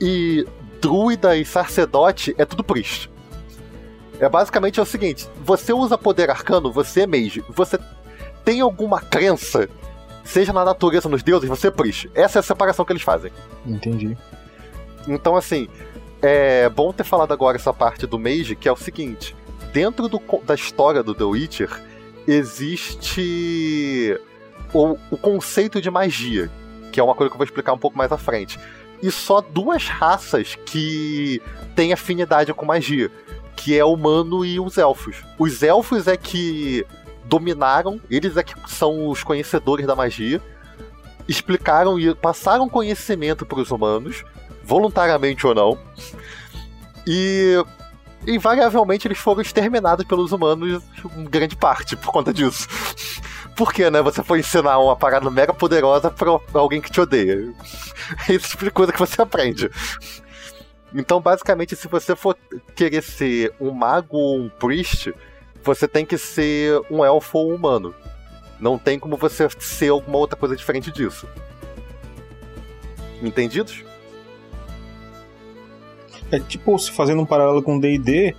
e 0.00 0.44
druida 0.80 1.36
e 1.36 1.44
sacerdote 1.44 2.34
é 2.36 2.44
tudo 2.44 2.64
priest. 2.64 3.10
É 4.18 4.28
basicamente 4.28 4.80
é 4.80 4.82
o 4.82 4.86
seguinte: 4.86 5.28
você 5.42 5.72
usa 5.72 5.96
poder 5.96 6.30
arcano, 6.30 6.72
você 6.72 7.02
é 7.02 7.06
mage. 7.06 7.44
Você 7.50 7.78
tem 8.44 8.60
alguma 8.60 9.00
crença, 9.00 9.68
seja 10.24 10.52
na 10.52 10.64
natureza, 10.64 11.08
nos 11.08 11.22
deuses, 11.22 11.48
você 11.48 11.68
é 11.68 11.70
priest. 11.70 12.10
Essa 12.14 12.38
é 12.38 12.40
a 12.40 12.42
separação 12.42 12.84
que 12.84 12.92
eles 12.92 13.02
fazem. 13.02 13.30
Entendi. 13.66 14.16
Então, 15.08 15.36
assim, 15.36 15.68
é 16.22 16.68
bom 16.68 16.92
ter 16.92 17.04
falado 17.04 17.32
agora 17.32 17.56
essa 17.56 17.72
parte 17.72 18.06
do 18.06 18.18
Mage, 18.18 18.54
que 18.56 18.68
é 18.68 18.72
o 18.72 18.76
seguinte: 18.76 19.34
dentro 19.72 20.08
do 20.08 20.20
da 20.44 20.54
história 20.54 21.02
do 21.02 21.14
The 21.14 21.24
Witcher, 21.24 21.82
existe 22.26 24.18
o, 24.72 24.96
o 25.10 25.16
conceito 25.16 25.80
de 25.80 25.90
magia, 25.90 26.50
que 26.92 27.00
é 27.00 27.02
uma 27.02 27.14
coisa 27.14 27.30
que 27.30 27.34
eu 27.34 27.38
vou 27.38 27.44
explicar 27.44 27.72
um 27.72 27.78
pouco 27.78 27.96
mais 27.96 28.12
à 28.12 28.18
frente. 28.18 28.58
E 29.02 29.10
só 29.10 29.40
duas 29.40 29.86
raças 29.86 30.56
que 30.66 31.40
têm 31.74 31.92
afinidade 31.92 32.52
com 32.52 32.66
magia, 32.66 33.10
que 33.56 33.76
é 33.78 33.84
o 33.84 33.94
humano 33.94 34.44
e 34.44 34.60
os 34.60 34.76
elfos. 34.76 35.24
Os 35.38 35.62
elfos 35.62 36.06
é 36.06 36.16
que 36.16 36.84
dominaram, 37.24 38.00
eles 38.10 38.36
é 38.36 38.42
que 38.42 38.54
são 38.68 39.08
os 39.08 39.22
conhecedores 39.22 39.86
da 39.86 39.96
magia, 39.96 40.40
explicaram 41.26 41.98
e 41.98 42.14
passaram 42.14 42.68
conhecimento 42.68 43.46
para 43.46 43.60
os 43.60 43.70
humanos, 43.70 44.24
voluntariamente 44.70 45.44
ou 45.44 45.52
não. 45.52 45.78
E 47.04 47.60
invariavelmente 48.24 49.08
eles 49.08 49.18
foram 49.18 49.42
exterminados 49.42 50.06
pelos 50.06 50.30
humanos 50.30 50.80
em 51.16 51.24
grande 51.24 51.56
parte 51.56 51.96
por 51.96 52.12
conta 52.12 52.32
disso. 52.32 52.68
Por 53.56 53.74
quê, 53.74 53.90
né? 53.90 54.00
Você 54.00 54.22
foi 54.22 54.38
ensinar 54.38 54.78
uma 54.78 54.96
parada 54.96 55.28
mega 55.28 55.52
poderosa 55.52 56.10
pra 56.10 56.30
alguém 56.54 56.80
que 56.80 56.90
te 56.90 56.98
odeia. 56.98 57.52
Esse 58.26 58.50
tipo 58.50 58.64
de 58.64 58.70
coisa 58.70 58.90
que 58.90 58.98
você 58.98 59.20
aprende. 59.20 59.68
Então, 60.94 61.20
basicamente, 61.20 61.76
se 61.76 61.86
você 61.86 62.16
for 62.16 62.38
querer 62.74 63.02
ser 63.02 63.52
um 63.60 63.70
mago 63.70 64.16
ou 64.16 64.38
um 64.38 64.48
priest, 64.48 65.12
você 65.62 65.86
tem 65.86 66.06
que 66.06 66.16
ser 66.16 66.80
um 66.90 67.04
elfo 67.04 67.36
ou 67.36 67.52
um 67.52 67.54
humano. 67.54 67.94
Não 68.58 68.78
tem 68.78 68.98
como 68.98 69.18
você 69.18 69.46
ser 69.58 69.90
alguma 69.90 70.16
outra 70.16 70.38
coisa 70.38 70.56
diferente 70.56 70.90
disso. 70.90 71.28
Entendidos? 73.20 73.84
É 76.30 76.38
tipo, 76.38 76.78
se 76.78 76.90
fazendo 76.90 77.22
um 77.22 77.26
paralelo 77.26 77.62
com 77.62 77.78
D&D, 77.78 78.34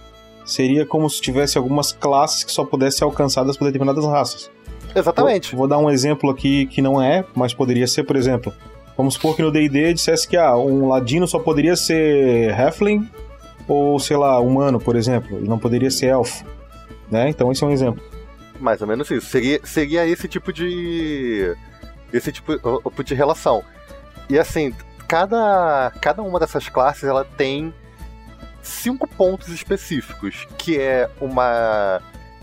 seria 0.45 0.85
como 0.85 1.09
se 1.09 1.21
tivesse 1.21 1.57
algumas 1.57 1.91
classes 1.91 2.43
que 2.43 2.51
só 2.51 2.63
pudessem 2.63 2.99
ser 2.99 3.03
alcançadas 3.03 3.57
por 3.57 3.65
determinadas 3.65 4.05
raças. 4.05 4.49
Exatamente. 4.95 5.51
Vou, 5.51 5.59
vou 5.59 5.67
dar 5.67 5.77
um 5.77 5.89
exemplo 5.89 6.29
aqui 6.29 6.65
que 6.67 6.81
não 6.81 7.01
é, 7.01 7.25
mas 7.35 7.53
poderia 7.53 7.87
ser, 7.87 8.03
por 8.03 8.15
exemplo. 8.15 8.53
Vamos 8.97 9.15
supor 9.15 9.35
que 9.35 9.41
no 9.41 9.51
D&D 9.51 9.93
dissesse 9.93 10.27
que 10.27 10.37
ah, 10.37 10.55
um 10.55 10.87
ladino 10.87 11.27
só 11.27 11.39
poderia 11.39 11.75
ser 11.75 12.53
halfling 12.53 13.09
ou 13.67 13.99
sei 13.99 14.17
lá, 14.17 14.39
humano, 14.39 14.79
por 14.79 14.95
exemplo. 14.95 15.37
Ele 15.37 15.47
não 15.47 15.57
poderia 15.57 15.89
ser 15.89 16.07
elfo, 16.07 16.45
né? 17.09 17.29
Então 17.29 17.51
esse 17.51 17.63
é 17.63 17.67
um 17.67 17.71
exemplo. 17.71 18.03
Mais 18.59 18.81
ou 18.81 18.87
menos 18.87 19.09
isso. 19.09 19.27
Seria, 19.27 19.59
seria 19.63 20.05
esse 20.05 20.27
tipo 20.27 20.51
de. 20.53 21.55
esse 22.11 22.31
tipo 22.31 23.03
de 23.03 23.15
relação. 23.15 23.63
E 24.29 24.37
assim, 24.37 24.73
cada, 25.07 25.91
cada 26.01 26.21
uma 26.21 26.39
dessas 26.39 26.69
classes 26.69 27.03
ela 27.03 27.25
tem 27.25 27.73
cinco 28.61 29.07
pontos 29.07 29.49
específicos, 29.49 30.47
que 30.57 30.79
é 30.79 31.09
uma 31.19 32.01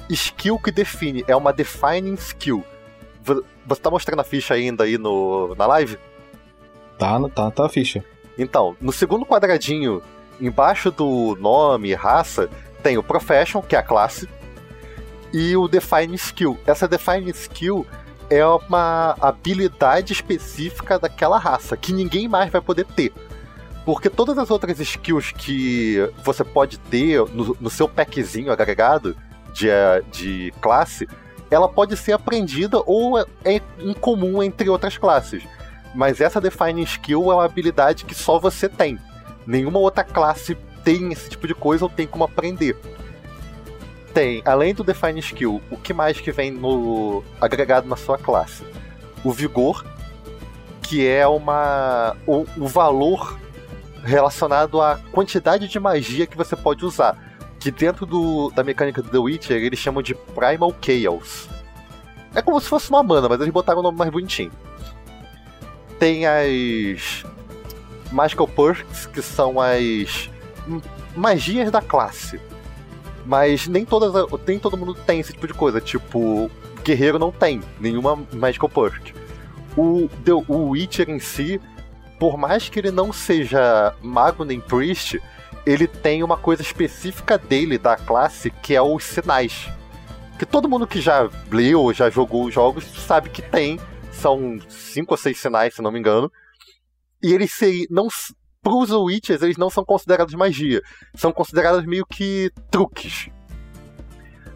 skill 0.09 0.59
que 0.59 0.71
define, 0.71 1.25
é 1.27 1.37
uma 1.37 1.53
defining 1.53 2.15
skill. 2.15 2.65
Você 3.67 3.81
tá 3.81 3.91
mostrando 3.91 4.21
a 4.21 4.25
ficha 4.25 4.55
ainda 4.55 4.85
aí 4.85 4.97
no, 4.97 5.55
na 5.55 5.67
live? 5.67 5.99
Tá, 6.99 7.21
tá, 7.29 7.51
tá 7.51 7.67
a 7.67 7.69
ficha. 7.69 8.05
Então, 8.39 8.77
no 8.81 8.93
segundo 8.93 9.27
quadradinho, 9.27 10.03
embaixo 10.41 10.91
do 10.91 11.37
nome, 11.41 11.93
raça, 11.95 12.49
tem 12.83 12.97
o 12.97 13.03
Profession, 13.03 13.61
que 13.61 13.77
é 13.77 13.79
a 13.79 13.83
classe, 13.83 14.29
e 15.33 15.57
o 15.57 15.69
Define 15.69 16.15
Skill. 16.15 16.59
Essa 16.67 16.89
Define 16.89 17.31
Skill 17.31 17.87
é 18.31 18.45
uma 18.45 19.17
habilidade 19.21 20.13
específica 20.13 20.99
daquela 20.99 21.39
raça, 21.39 21.77
que 21.77 21.93
ninguém 21.93 22.29
mais 22.29 22.51
vai 22.51 22.61
poder 22.61 22.87
ter. 22.87 23.13
Porque 23.89 24.11
todas 24.11 24.37
as 24.37 24.51
outras 24.51 24.79
skills 24.81 25.33
que 25.33 25.97
você 26.23 26.45
pode 26.45 26.77
ter 26.77 27.25
no, 27.31 27.57
no 27.59 27.71
seu 27.71 27.89
packzinho 27.89 28.53
agregado 28.53 29.17
de, 29.55 29.69
de 30.13 30.53
classe, 30.61 31.09
ela 31.51 31.67
pode 31.67 31.97
ser 31.97 32.13
aprendida 32.13 32.83
ou 32.85 33.19
é 33.19 33.63
incomum 33.81 34.43
entre 34.43 34.69
outras 34.69 34.99
classes. 34.99 35.43
Mas 35.95 36.21
essa 36.21 36.39
Define 36.39 36.83
Skill 36.83 37.33
é 37.33 37.35
uma 37.37 37.47
habilidade 37.47 38.05
que 38.05 38.15
só 38.15 38.39
você 38.39 38.69
tem. 38.69 38.99
Nenhuma 39.47 39.79
outra 39.79 40.05
classe 40.05 40.55
tem 40.85 41.11
esse 41.11 41.31
tipo 41.31 41.47
de 41.47 41.55
coisa 41.55 41.87
ou 41.87 41.89
tem 41.89 42.07
como 42.07 42.25
aprender. 42.25 42.77
Tem, 44.13 44.43
além 44.45 44.75
do 44.75 44.85
Define 44.85 45.21
Skill, 45.21 45.63
o 45.71 45.79
que 45.79 45.95
mais 45.95 46.21
que 46.21 46.31
vem 46.31 46.51
no 46.51 47.25
agregado 47.41 47.89
na 47.89 47.97
sua 47.97 48.19
classe? 48.19 48.65
O 49.25 49.33
Vigor, 49.33 49.83
que 50.83 51.09
é 51.09 51.27
uma 51.27 52.15
o, 52.27 52.45
o 52.59 52.67
valor 52.67 53.48
relacionado 54.09 54.81
à 54.81 54.99
quantidade 55.13 55.69
de 55.69 55.79
magia 55.79 56.27
que 56.27 56.37
você 56.37 56.57
pode 56.57 56.85
usar. 56.85 57.17
Que 57.61 57.71
dentro 57.71 58.07
do, 58.07 58.51
da 58.51 58.63
mecânica 58.65 59.03
do 59.03 59.09
The 59.09 59.19
Witcher 59.19 59.57
eles 59.63 59.79
chamam 59.79 60.03
de 60.03 60.15
Primal 60.15 60.75
Chaos. 60.81 61.49
É 62.35 62.43
como 62.43 62.61
se 62.61 62.69
fosse 62.69 62.91
uma 62.91 63.03
mana, 63.03 63.29
mas 63.29 63.41
eles 63.41 63.53
botaram 63.53 63.81
o 63.81 63.83
nome 63.83 63.99
mais 63.99 64.11
bonitinho. 64.11 64.53
Tem 65.99 66.25
as 66.27 67.25
Magical 68.13 68.47
Perks, 68.47 69.07
que 69.07 69.21
são 69.21 69.57
as 69.61 70.31
magias 71.17 71.71
da 71.71 71.83
classe. 71.83 72.41
Mas 73.27 73.67
nem, 73.67 73.85
todas, 73.85 74.13
nem 74.47 74.59
todo 74.59 74.77
mundo 74.77 74.95
tem 74.95 75.21
esse 75.21 75.33
tipo 75.33 75.47
de 75.47 75.55
coisa. 75.55 75.81
Tipo, 75.81 76.51
Guerreiro 76.85 77.19
não 77.19 77.33
tem 77.33 77.61
nenhuma 77.81 78.19
Magical 78.33 78.69
Perk. 78.69 79.13
O, 79.77 80.09
The, 80.25 80.33
o 80.33 80.71
Witcher 80.71 81.11
em 81.11 81.19
si 81.19 81.61
por 82.19 82.37
mais 82.37 82.69
que 82.69 82.79
ele 82.79 82.91
não 82.91 83.13
seja 83.13 83.95
mago 84.03 84.45
nem 84.45 84.61
priest, 84.61 85.21
ele 85.65 85.87
tem 85.87 86.23
uma 86.23 86.37
coisa 86.37 86.63
específica 86.63 87.39
dele, 87.39 87.79
da 87.79 87.97
classe, 87.97 88.51
que 88.51 88.75
é 88.75 88.83
os 88.83 89.05
sinais. 89.05 89.69
Que 90.39 90.47
todo 90.47 90.69
mundo 90.69 90.87
que 90.87 91.01
já 91.01 91.29
leu, 91.51 91.93
já 91.93 92.09
jogou 92.11 92.47
os 92.47 92.55
jogos, 92.55 92.85
sabe 92.85 93.29
que 93.29 93.43
tem. 93.43 93.79
São 94.13 94.59
cinco 94.69 95.15
ou 95.15 95.19
seis 95.19 95.39
sinais, 95.39 95.75
se 95.75 95.83
não 95.83 95.93
me 95.93 95.99
engano. 95.99 96.31
E 97.23 97.33
eles 97.33 97.53
seriam. 97.53 97.87
Não, 97.91 98.09
pros 98.63 98.91
Witches, 98.91 99.43
eles 99.43 99.57
não 99.57 99.71
são 99.71 99.85
considerados 99.85 100.35
magia. 100.35 100.81
São 101.15 101.33
considerados 101.33 101.85
meio 101.85 102.07
que 102.07 102.51
truques. 102.71 103.29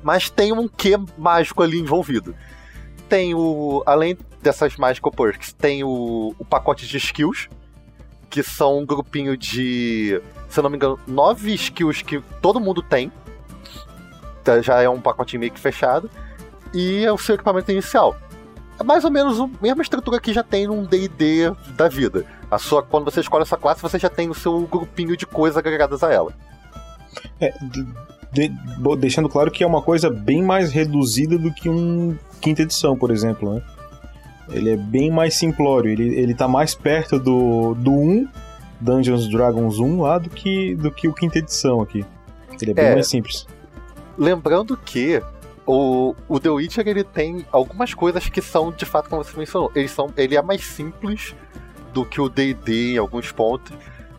Mas 0.03 0.31
tem 0.31 0.53
um 0.53 0.67
quê 0.67 0.95
mágico 1.17 1.63
ali 1.63 1.79
envolvido. 1.79 2.35
Tem 3.09 3.35
o. 3.35 3.83
Além 3.87 4.17
dessas 4.43 4.77
Magical 4.77 5.13
Perks, 5.13 5.53
tem 5.53 5.85
o, 5.85 6.35
o 6.39 6.45
pacote 6.45 6.87
de 6.87 6.97
skills, 6.97 7.49
que 8.29 8.43
são 8.43 8.79
um 8.79 8.87
grupinho 8.87 9.37
de, 9.37 10.21
se 10.49 10.59
eu 10.59 10.63
não 10.63 10.71
me 10.71 10.77
engano, 10.77 10.99
nove 11.07 11.55
skills 11.55 12.03
que 12.03 12.21
todo 12.41 12.61
mundo 12.61 12.83
tem. 12.83 13.13
Tá, 14.43 14.61
já 14.61 14.81
é 14.83 14.89
um 14.89 15.01
pacotinho 15.01 15.41
meio 15.41 15.53
que 15.53 15.61
fechado. 15.61 16.11
E 16.75 17.05
é 17.05 17.13
o 17.13 17.19
seu 17.19 17.35
equipamento 17.35 17.71
inicial. 17.71 18.17
É 18.81 18.83
mais 18.83 19.05
ou 19.05 19.11
menos 19.11 19.39
a 19.39 19.49
mesma 19.61 19.83
estrutura 19.83 20.19
que 20.19 20.33
já 20.33 20.43
tem 20.43 20.67
num 20.67 20.85
DD 20.85 21.53
da 21.77 21.89
vida. 21.89 22.25
A 22.51 22.59
sua, 22.59 22.83
quando 22.83 23.05
você 23.05 23.21
escolhe 23.21 23.43
a 23.43 23.47
sua 23.47 23.59
classe, 23.59 23.83
você 23.83 23.99
já 23.99 24.09
tem 24.09 24.29
o 24.31 24.35
seu 24.35 24.61
grupinho 24.63 25.17
de 25.17 25.27
coisas 25.27 25.57
agregadas 25.57 26.03
a 26.03 26.13
ela. 26.13 26.33
É, 27.39 27.53
de, 27.61 27.85
de, 28.33 28.97
deixando 28.99 29.29
claro 29.29 29.51
que 29.51 29.63
é 29.63 29.67
uma 29.67 29.83
coisa 29.83 30.09
bem 30.09 30.43
mais 30.43 30.73
reduzida 30.73 31.37
do 31.37 31.53
que 31.53 31.69
um 31.69 32.17
quinta 32.41 32.63
edição, 32.63 32.97
por 32.97 33.11
exemplo, 33.11 33.55
né? 33.55 33.63
Ele 34.49 34.71
é 34.71 34.77
bem 34.77 35.11
mais 35.11 35.35
simplório, 35.35 35.91
ele, 35.91 36.15
ele 36.19 36.35
tá 36.35 36.49
mais 36.49 36.75
perto 36.75 37.19
do, 37.19 37.75
do 37.75 37.93
1, 37.93 38.29
Dungeons 38.81 39.29
Dragons 39.29 39.79
1 39.79 40.01
lá, 40.01 40.19
do 40.19 40.29
que, 40.29 40.75
do 40.75 40.91
que 40.91 41.09
o 41.09 41.15
quinta 41.15 41.39
edição 41.39 41.81
aqui. 41.81 42.05
Ele 42.61 42.73
é 42.73 42.75
bem 42.75 42.85
é, 42.87 42.95
mais 42.95 43.09
simples. 43.09 43.47
Lembrando 44.19 44.77
que 44.77 45.23
o, 45.65 46.15
o 46.29 46.41
The 46.41 46.51
Witcher 46.51 46.87
ele 46.87 47.05
tem 47.05 47.47
algumas 47.53 47.95
coisas 47.95 48.29
que 48.29 48.43
são, 48.43 48.73
de 48.73 48.85
fato, 48.85 49.09
como 49.09 49.23
você 49.23 49.37
mencionou, 49.39 49.71
eles 49.75 49.91
são, 49.91 50.13
ele 50.17 50.37
é 50.37 50.43
mais 50.43 50.65
simples 50.65 51.35
do 51.93 52.05
que 52.05 52.21
o 52.21 52.29
D&D 52.29 52.95
em 52.95 52.99
alguns 52.99 53.31
pontos, 53.31 53.73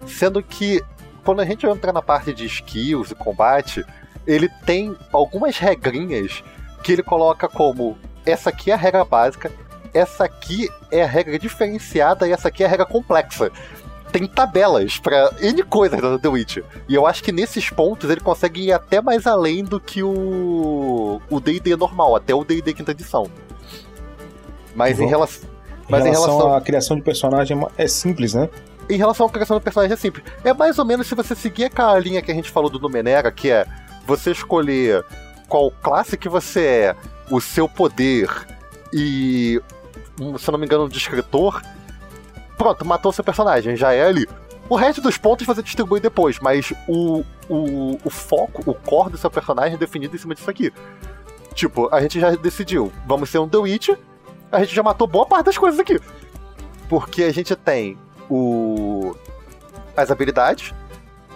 sendo 0.06 0.42
que 0.42 0.84
quando 1.24 1.42
a 1.42 1.46
gente 1.46 1.66
entra 1.66 1.92
na 1.92 2.02
parte 2.02 2.34
de 2.34 2.46
skills 2.46 3.12
e 3.12 3.16
combate, 3.16 3.84
ele 4.26 4.50
tem 4.66 4.96
algumas 5.12 5.58
regrinhas 5.58 6.44
que 6.84 6.94
ele 6.94 7.04
coloca 7.04 7.48
como 7.48 7.98
essa 8.26 8.50
aqui 8.50 8.72
é 8.72 8.74
a 8.74 8.78
regra 8.78 9.04
básica, 9.04 9.52
essa 9.94 10.26
aqui 10.26 10.70
é 10.92 11.04
a 11.04 11.08
regra 11.08 11.38
diferenciada 11.38 12.28
e 12.28 12.32
essa 12.32 12.48
aqui 12.48 12.64
é 12.64 12.66
a 12.66 12.70
regra 12.70 12.86
complexa. 12.86 13.52
Tem 14.12 14.28
tabelas 14.28 15.00
para 15.00 15.32
N 15.42 15.64
coisas 15.64 16.00
no 16.00 16.20
The 16.20 16.28
Witcher. 16.28 16.64
E 16.88 16.94
eu 16.94 17.08
acho 17.08 17.24
que 17.24 17.32
nesses 17.32 17.70
pontos 17.70 18.10
ele 18.10 18.22
consegue 18.22 18.68
ir 18.68 18.72
até 18.72 19.02
mais 19.02 19.26
além 19.26 19.64
do 19.64 19.80
que 19.80 20.04
o 20.04 21.20
o 21.30 21.40
D&D 21.40 21.76
normal, 21.76 22.16
até 22.16 22.34
o 22.34 22.44
D&D 22.44 22.74
quinta 22.74 22.92
edição. 22.92 23.28
Mas 24.76 25.00
uhum. 25.00 25.06
em 25.06 25.08
relação 25.08 25.54
mas 25.90 26.06
em 26.06 26.10
relação, 26.10 26.30
em 26.30 26.38
relação 26.38 26.56
à 26.56 26.62
criação 26.62 26.98
de 26.98 27.04
personagem 27.04 27.68
é 27.78 27.88
simples, 27.88 28.34
né? 28.34 28.50
Em 28.90 28.98
relação 28.98 29.26
à 29.26 29.30
criação 29.30 29.58
de 29.58 29.64
personagem 29.64 29.94
é 29.94 29.98
simples. 29.98 30.24
É 30.44 30.54
mais 30.54 30.78
ou 30.78 30.86
menos 30.86 31.08
se 31.08 31.16
você 31.16 31.36
seguir 31.36 31.66
aquela 31.66 31.98
linha 32.00 32.22
que 32.22 32.32
a 32.32 32.36
gente 32.36 32.50
falou 32.52 32.70
do 32.70 32.80
Numenera, 32.80 33.32
que 33.32 33.50
é 33.50 33.66
você 34.06 34.32
escolher 34.32 35.04
qual 35.48 35.72
classe 35.72 36.18
que 36.18 36.30
você 36.30 36.62
é, 36.62 36.96
o 37.30 37.40
seu 37.40 37.68
poder 37.68 38.30
e 38.94 39.62
se 40.38 40.52
não 40.52 40.60
me 40.60 40.66
engano, 40.66 40.86
um 40.86 40.90
descritor. 40.90 41.62
Pronto, 42.58 42.86
matou 42.86 43.12
seu 43.12 43.24
personagem, 43.24 43.76
já 43.76 43.94
é 43.94 44.06
ali. 44.06 44.28
O 44.70 44.76
resto 44.76 45.02
dos 45.02 45.18
pontos 45.18 45.46
você 45.46 45.62
distribui 45.62 46.00
depois, 46.00 46.40
mas 46.40 46.72
o, 46.88 47.24
o, 47.50 48.00
o 48.04 48.10
foco, 48.10 48.64
o 48.70 48.74
core 48.74 49.12
do 49.12 49.18
seu 49.18 49.30
personagem 49.30 49.76
é 49.76 49.78
definido 49.78 50.16
em 50.16 50.20
cima 50.20 50.34
disso 50.34 50.50
aqui. 50.50 50.72
Tipo, 51.54 51.94
a 51.94 52.02
gente 52.02 52.20
já 52.20 52.32
decidiu, 52.32 52.92
vamos 53.06 53.30
ser 53.30 53.40
um 53.40 53.48
The 53.48 53.58
Witch, 53.58 53.90
a 54.52 54.60
gente 54.60 54.74
já 54.74 54.82
matou 54.82 55.08
boa 55.08 55.26
parte 55.26 55.46
das 55.48 55.58
coisas 55.58 55.80
aqui. 55.80 56.00
Porque 56.88 57.24
a 57.24 57.34
gente 57.34 57.56
tem 57.56 57.98
o 58.30 59.16
as 59.96 60.10
habilidades, 60.10 60.74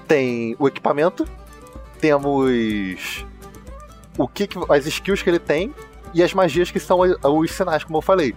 tem 0.08 0.56
o 0.58 0.68
equipamento, 0.68 1.28
temos 2.00 3.26
o 4.18 4.28
que, 4.28 4.48
que 4.48 4.58
as 4.70 4.86
skills 4.88 5.22
que 5.22 5.30
ele 5.30 5.40
tem 5.40 5.74
e 6.14 6.24
as 6.24 6.34
magias 6.34 6.72
que 6.72 6.80
são 6.80 7.00
os 7.00 7.52
sinais, 7.52 7.84
como 7.84 7.98
eu 7.98 8.02
falei. 8.02 8.36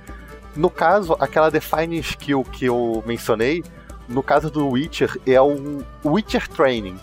No 0.57 0.69
caso, 0.69 1.17
aquela 1.21 1.51
Defining 1.51 2.01
Skill 2.01 2.45
que 2.45 2.65
eu 2.67 3.03
mencionei, 3.07 3.63
no 4.09 4.23
caso 4.23 4.51
do 4.51 4.69
Witcher, 4.69 5.17
é 5.27 5.41
o 5.41 5.85
Witcher 6.05 6.49
Training, 6.49 6.99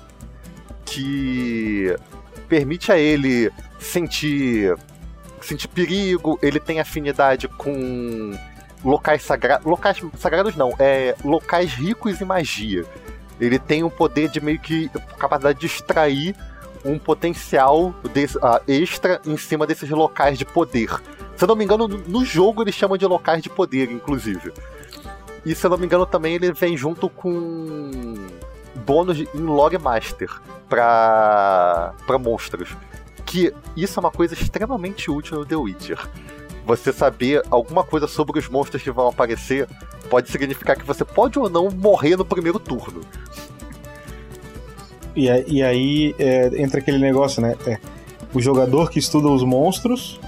que 0.85 1.95
permite 2.47 2.91
a 2.91 2.97
ele 2.97 3.51
sentir, 3.79 4.75
sentir 5.41 5.67
perigo, 5.69 6.37
ele 6.41 6.59
tem 6.59 6.79
afinidade 6.79 7.47
com 7.47 8.33
locais 8.83 9.21
sagrados. 9.21 9.65
Locais 9.65 10.01
sagrados 10.17 10.55
não, 10.55 10.73
é 10.79 11.15
locais 11.23 11.73
ricos 11.73 12.21
em 12.21 12.25
magia. 12.25 12.85
Ele 13.39 13.59
tem 13.59 13.83
o 13.83 13.89
poder 13.89 14.29
de 14.29 14.41
meio 14.41 14.59
que 14.59 14.89
capacidade 15.17 15.59
de 15.59 15.65
extrair 15.65 16.35
um 16.83 16.97
potencial 16.97 17.93
desse, 18.13 18.37
uh, 18.37 18.61
extra 18.67 19.21
em 19.25 19.37
cima 19.37 19.67
desses 19.67 19.89
locais 19.89 20.37
de 20.37 20.45
poder. 20.45 20.89
Se 21.37 21.43
eu 21.43 21.47
não 21.47 21.55
me 21.55 21.63
engano, 21.63 21.87
no 21.87 22.25
jogo 22.25 22.63
eles 22.63 22.73
chamam 22.73 22.97
de 22.97 23.05
locais 23.05 23.43
de 23.43 23.49
poder, 23.49 23.91
inclusive. 23.91 24.51
E 25.45 25.53
se 25.53 25.65
eu 25.65 25.69
não 25.69 25.77
me 25.77 25.85
engano, 25.85 26.05
também 26.05 26.33
ele 26.33 26.51
vem 26.51 26.75
junto 26.75 27.07
com 27.07 28.15
bônus 28.85 29.19
em 29.19 29.39
Logmaster 29.39 30.29
para 30.67 31.93
para 32.07 32.17
monstros. 32.17 32.69
Que 33.23 33.53
isso 33.75 33.99
é 33.99 34.01
uma 34.01 34.11
coisa 34.11 34.33
extremamente 34.33 35.11
útil 35.11 35.37
no 35.37 35.45
The 35.45 35.55
Witcher. 35.55 36.09
Você 36.65 36.91
saber 36.91 37.43
alguma 37.51 37.83
coisa 37.83 38.07
sobre 38.07 38.39
os 38.39 38.49
monstros 38.49 38.81
que 38.81 38.89
vão 38.91 39.07
aparecer 39.07 39.69
pode 40.09 40.31
significar 40.31 40.75
que 40.75 40.85
você 40.85 41.05
pode 41.05 41.37
ou 41.37 41.49
não 41.49 41.69
morrer 41.69 42.15
no 42.15 42.25
primeiro 42.25 42.59
turno. 42.59 43.01
E, 45.15 45.27
e 45.47 45.63
aí 45.63 46.15
é, 46.17 46.61
entra 46.61 46.79
aquele 46.79 46.97
negócio, 46.97 47.41
né? 47.41 47.55
É, 47.65 47.77
o 48.33 48.41
jogador 48.41 48.89
que 48.89 48.99
estuda 48.99 49.27
os 49.27 49.43
monstros, 49.43 50.19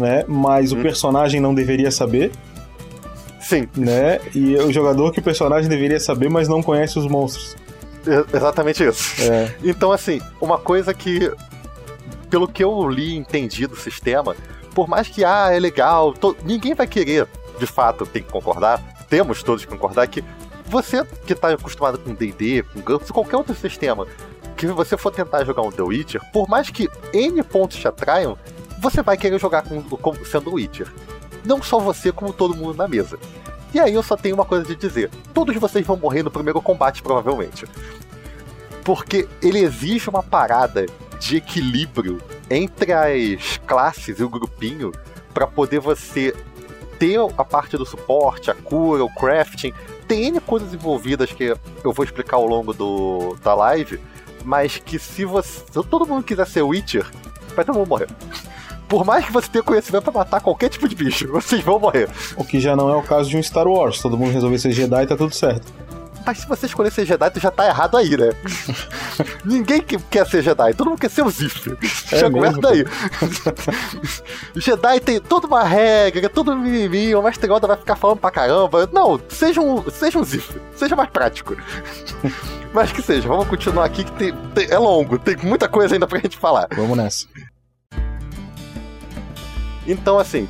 né? 0.00 0.24
Mas 0.26 0.72
o 0.72 0.76
Hum. 0.76 0.82
personagem 0.82 1.40
não 1.40 1.54
deveria 1.54 1.90
saber, 1.90 2.32
Sim, 3.40 3.68
né? 3.76 4.20
E 4.34 4.54
o 4.56 4.72
jogador 4.72 5.12
que 5.12 5.18
o 5.18 5.22
personagem 5.22 5.68
deveria 5.68 5.98
saber, 5.98 6.28
mas 6.30 6.46
não 6.48 6.62
conhece 6.62 6.98
os 6.98 7.06
monstros. 7.06 7.56
e- 8.06 8.36
exatamente 8.36 8.82
isso. 8.84 9.20
É, 9.30 9.54
Então, 9.62 9.92
assim, 9.92 10.20
uma 10.40 10.56
coisa 10.58 10.94
que, 10.94 11.30
pelo 12.30 12.46
que 12.48 12.62
eu 12.64 12.88
li 12.88 13.10
e 13.14 13.16
entendi 13.16 13.66
do 13.66 13.76
sistema, 13.76 14.34
por 14.74 14.88
mais 14.88 15.08
que, 15.08 15.24
ah, 15.24 15.48
é 15.52 15.58
legal, 15.58 16.12
to- 16.12 16.36
ninguém 16.44 16.74
vai 16.74 16.86
querer, 16.86 17.26
de 17.58 17.66
fato, 17.66 18.06
tem 18.06 18.22
que 18.22 18.30
concordar, 18.30 18.80
temos 19.08 19.42
todos 19.42 19.64
que 19.64 19.70
concordar 19.70 20.06
que 20.06 20.22
você 20.66 21.04
que 21.26 21.34
tá 21.34 21.48
acostumado 21.48 21.98
com 21.98 22.14
D&D, 22.14 22.62
com 22.72 22.80
GURPS, 22.80 23.10
qualquer 23.10 23.36
outro 23.36 23.54
sistema, 23.56 24.06
que 24.56 24.66
você 24.68 24.96
for 24.96 25.10
tentar 25.10 25.42
jogar 25.44 25.62
um 25.62 25.70
The 25.72 25.82
Witcher, 25.82 26.20
por 26.32 26.48
mais 26.48 26.70
que 26.70 26.88
N 27.12 27.42
pontos 27.42 27.76
te 27.78 27.88
atraiam, 27.88 28.38
você 28.80 29.02
vai 29.02 29.16
querer 29.16 29.38
jogar 29.38 29.62
com, 29.62 29.82
com, 29.82 30.24
sendo 30.24 30.54
Witcher. 30.54 30.90
Não 31.44 31.62
só 31.62 31.78
você, 31.78 32.10
como 32.10 32.32
todo 32.32 32.56
mundo 32.56 32.76
na 32.76 32.88
mesa. 32.88 33.18
E 33.72 33.78
aí 33.78 33.94
eu 33.94 34.02
só 34.02 34.16
tenho 34.16 34.34
uma 34.34 34.44
coisa 34.44 34.64
de 34.64 34.74
dizer. 34.74 35.10
Todos 35.32 35.54
vocês 35.56 35.86
vão 35.86 35.96
morrer 35.96 36.22
no 36.22 36.30
primeiro 36.30 36.60
combate, 36.60 37.02
provavelmente. 37.02 37.66
Porque 38.82 39.28
ele 39.42 39.60
exige 39.60 40.08
uma 40.08 40.22
parada 40.22 40.86
de 41.18 41.36
equilíbrio 41.36 42.20
entre 42.48 42.92
as 42.92 43.58
classes 43.66 44.18
e 44.18 44.24
o 44.24 44.28
grupinho 44.28 44.90
para 45.32 45.46
poder 45.46 45.78
você 45.78 46.34
ter 46.98 47.18
a 47.36 47.44
parte 47.44 47.76
do 47.76 47.86
suporte, 47.86 48.50
a 48.50 48.54
cura, 48.54 49.04
o 49.04 49.14
crafting. 49.14 49.72
Tem 50.08 50.24
N 50.26 50.40
coisas 50.40 50.72
envolvidas 50.74 51.30
que 51.32 51.54
eu 51.84 51.92
vou 51.92 52.04
explicar 52.04 52.36
ao 52.36 52.46
longo 52.46 52.72
do, 52.72 53.36
da 53.42 53.54
live, 53.54 54.00
mas 54.44 54.78
que 54.78 54.98
se 54.98 55.24
você. 55.24 55.62
Se 55.70 55.84
todo 55.84 56.06
mundo 56.06 56.24
quiser 56.24 56.46
ser 56.46 56.62
Witcher, 56.62 57.06
vai 57.54 57.64
todo 57.64 57.76
mundo 57.76 57.88
morrer. 57.88 58.08
Por 58.90 59.04
mais 59.06 59.24
que 59.24 59.32
você 59.32 59.48
tenha 59.48 59.62
conhecimento 59.62 60.02
pra 60.02 60.12
matar 60.12 60.40
qualquer 60.42 60.68
tipo 60.68 60.86
de 60.88 60.94
bicho, 60.96 61.28
vocês 61.32 61.62
vão 61.62 61.78
morrer. 61.78 62.08
o 62.36 62.44
que 62.44 62.60
já 62.60 62.76
não 62.76 62.90
é 62.90 62.96
o 62.96 63.02
caso 63.02 63.30
de 63.30 63.36
um 63.38 63.42
Star 63.42 63.66
Wars. 63.66 64.00
Todo 64.02 64.18
mundo 64.18 64.32
resolver 64.32 64.58
ser 64.58 64.72
Jedi 64.72 65.02
e 65.04 65.06
tá 65.06 65.16
tudo 65.16 65.34
certo. 65.34 65.72
Mas 66.26 66.38
se 66.40 66.46
você 66.46 66.66
escolher 66.66 66.92
ser 66.92 67.06
Jedi, 67.06 67.30
tu 67.30 67.40
já 67.40 67.50
tá 67.50 67.66
errado 67.66 67.96
aí, 67.96 68.14
né? 68.14 68.30
Ninguém 69.42 69.80
que- 69.80 69.96
quer 69.98 70.26
ser 70.26 70.42
Jedi, 70.42 70.74
todo 70.74 70.90
mundo 70.90 71.00
quer 71.00 71.08
ser 71.10 71.22
o 71.22 71.30
Zif. 71.30 71.74
É 72.12 72.18
já 72.20 72.30
começa 72.30 72.60
daí. 72.60 72.84
Jedi 74.56 75.00
tem 75.00 75.20
toda 75.20 75.46
uma 75.46 75.62
regra, 75.62 76.28
todo 76.28 76.54
mimimi, 76.54 77.14
o 77.14 77.22
Mestre 77.22 77.50
Yoda 77.50 77.66
vai 77.66 77.76
ficar 77.76 77.96
falando 77.96 78.18
pra 78.18 78.30
caramba. 78.30 78.88
Não, 78.92 79.18
seja 79.30 79.60
um, 79.62 79.88
seja 79.90 80.18
um 80.18 80.24
Zif, 80.24 80.50
seja 80.76 80.94
mais 80.94 81.08
prático. 81.10 81.56
Mas 82.72 82.92
que 82.92 83.02
seja, 83.02 83.26
vamos 83.26 83.48
continuar 83.48 83.84
aqui 83.86 84.04
que 84.04 84.12
tem- 84.12 84.34
tem- 84.54 84.70
é 84.70 84.78
longo, 84.78 85.18
tem 85.18 85.36
muita 85.42 85.68
coisa 85.68 85.94
ainda 85.94 86.06
pra 86.06 86.18
gente 86.18 86.36
falar. 86.36 86.68
Vamos 86.76 86.96
nessa. 86.96 87.26
Então, 89.90 90.20
assim, 90.20 90.48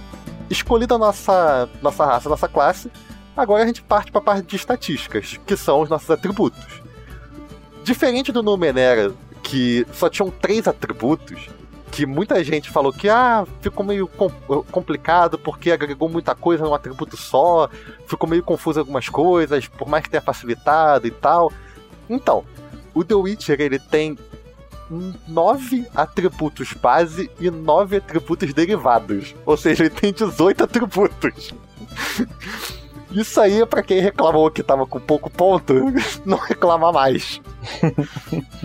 escolhida 0.51 0.97
a 0.97 0.99
nossa, 0.99 1.67
nossa 1.81 2.05
raça, 2.05 2.29
nossa 2.29 2.47
classe, 2.47 2.91
agora 3.35 3.63
a 3.63 3.67
gente 3.67 3.81
parte 3.81 4.13
para 4.13 4.21
a 4.21 4.25
parte 4.25 4.47
de 4.47 4.55
estatísticas, 4.55 5.41
que 5.47 5.57
são 5.57 5.81
os 5.81 5.89
nossos 5.89 6.11
atributos. 6.11 6.83
Diferente 7.83 8.31
do 8.33 8.43
Numenera, 8.43 9.15
que 9.43 9.87
só 9.95 10.11
tinham 10.11 10.31
três 10.31 10.69
atributos, 10.69 11.49
que 11.91 12.05
muita 12.05 12.45
gente 12.45 12.69
falou 12.69 12.93
que 12.93 13.09
ah, 13.09 13.47
ficou 13.63 13.85
meio 13.85 14.07
com- 14.07 14.31
complicado 14.71 15.39
porque 15.39 15.73
agregou 15.73 16.09
muita 16.09 16.35
coisa 16.35 16.63
num 16.63 16.75
atributo 16.75 17.17
só, 17.17 17.69
ficou 18.07 18.29
meio 18.29 18.43
confuso 18.43 18.79
algumas 18.79 19.09
coisas, 19.09 19.67
por 19.67 19.89
mais 19.89 20.05
que 20.05 20.11
tenha 20.11 20.21
facilitado 20.21 21.07
e 21.07 21.11
tal. 21.11 21.51
Então, 22.11 22.45
o 22.93 23.03
The 23.03 23.15
Witcher 23.15 23.59
ele 23.59 23.79
tem 23.79 24.19
nove 25.29 25.87
atributos 25.95 26.73
base 26.73 27.31
e 27.39 27.49
nove 27.51 27.99
atributos 27.99 28.53
derivados. 28.53 29.35
Ou 29.47 29.57
seja, 29.57 29.85
ele 29.85 29.91
tem 29.95 30.13
18 30.13 30.65
atributos. 30.65 31.55
Isso 33.13 33.41
aí 33.41 33.61
é 33.61 33.67
pra 33.67 33.83
quem 33.83 34.01
reclamou 34.01 34.51
que 34.51 34.63
tava 34.63 34.87
com 34.87 35.01
pouco 35.01 35.29
ponto, 35.31 35.75
não 36.25 36.39
reclamar 36.39 36.93
mais. 36.93 37.41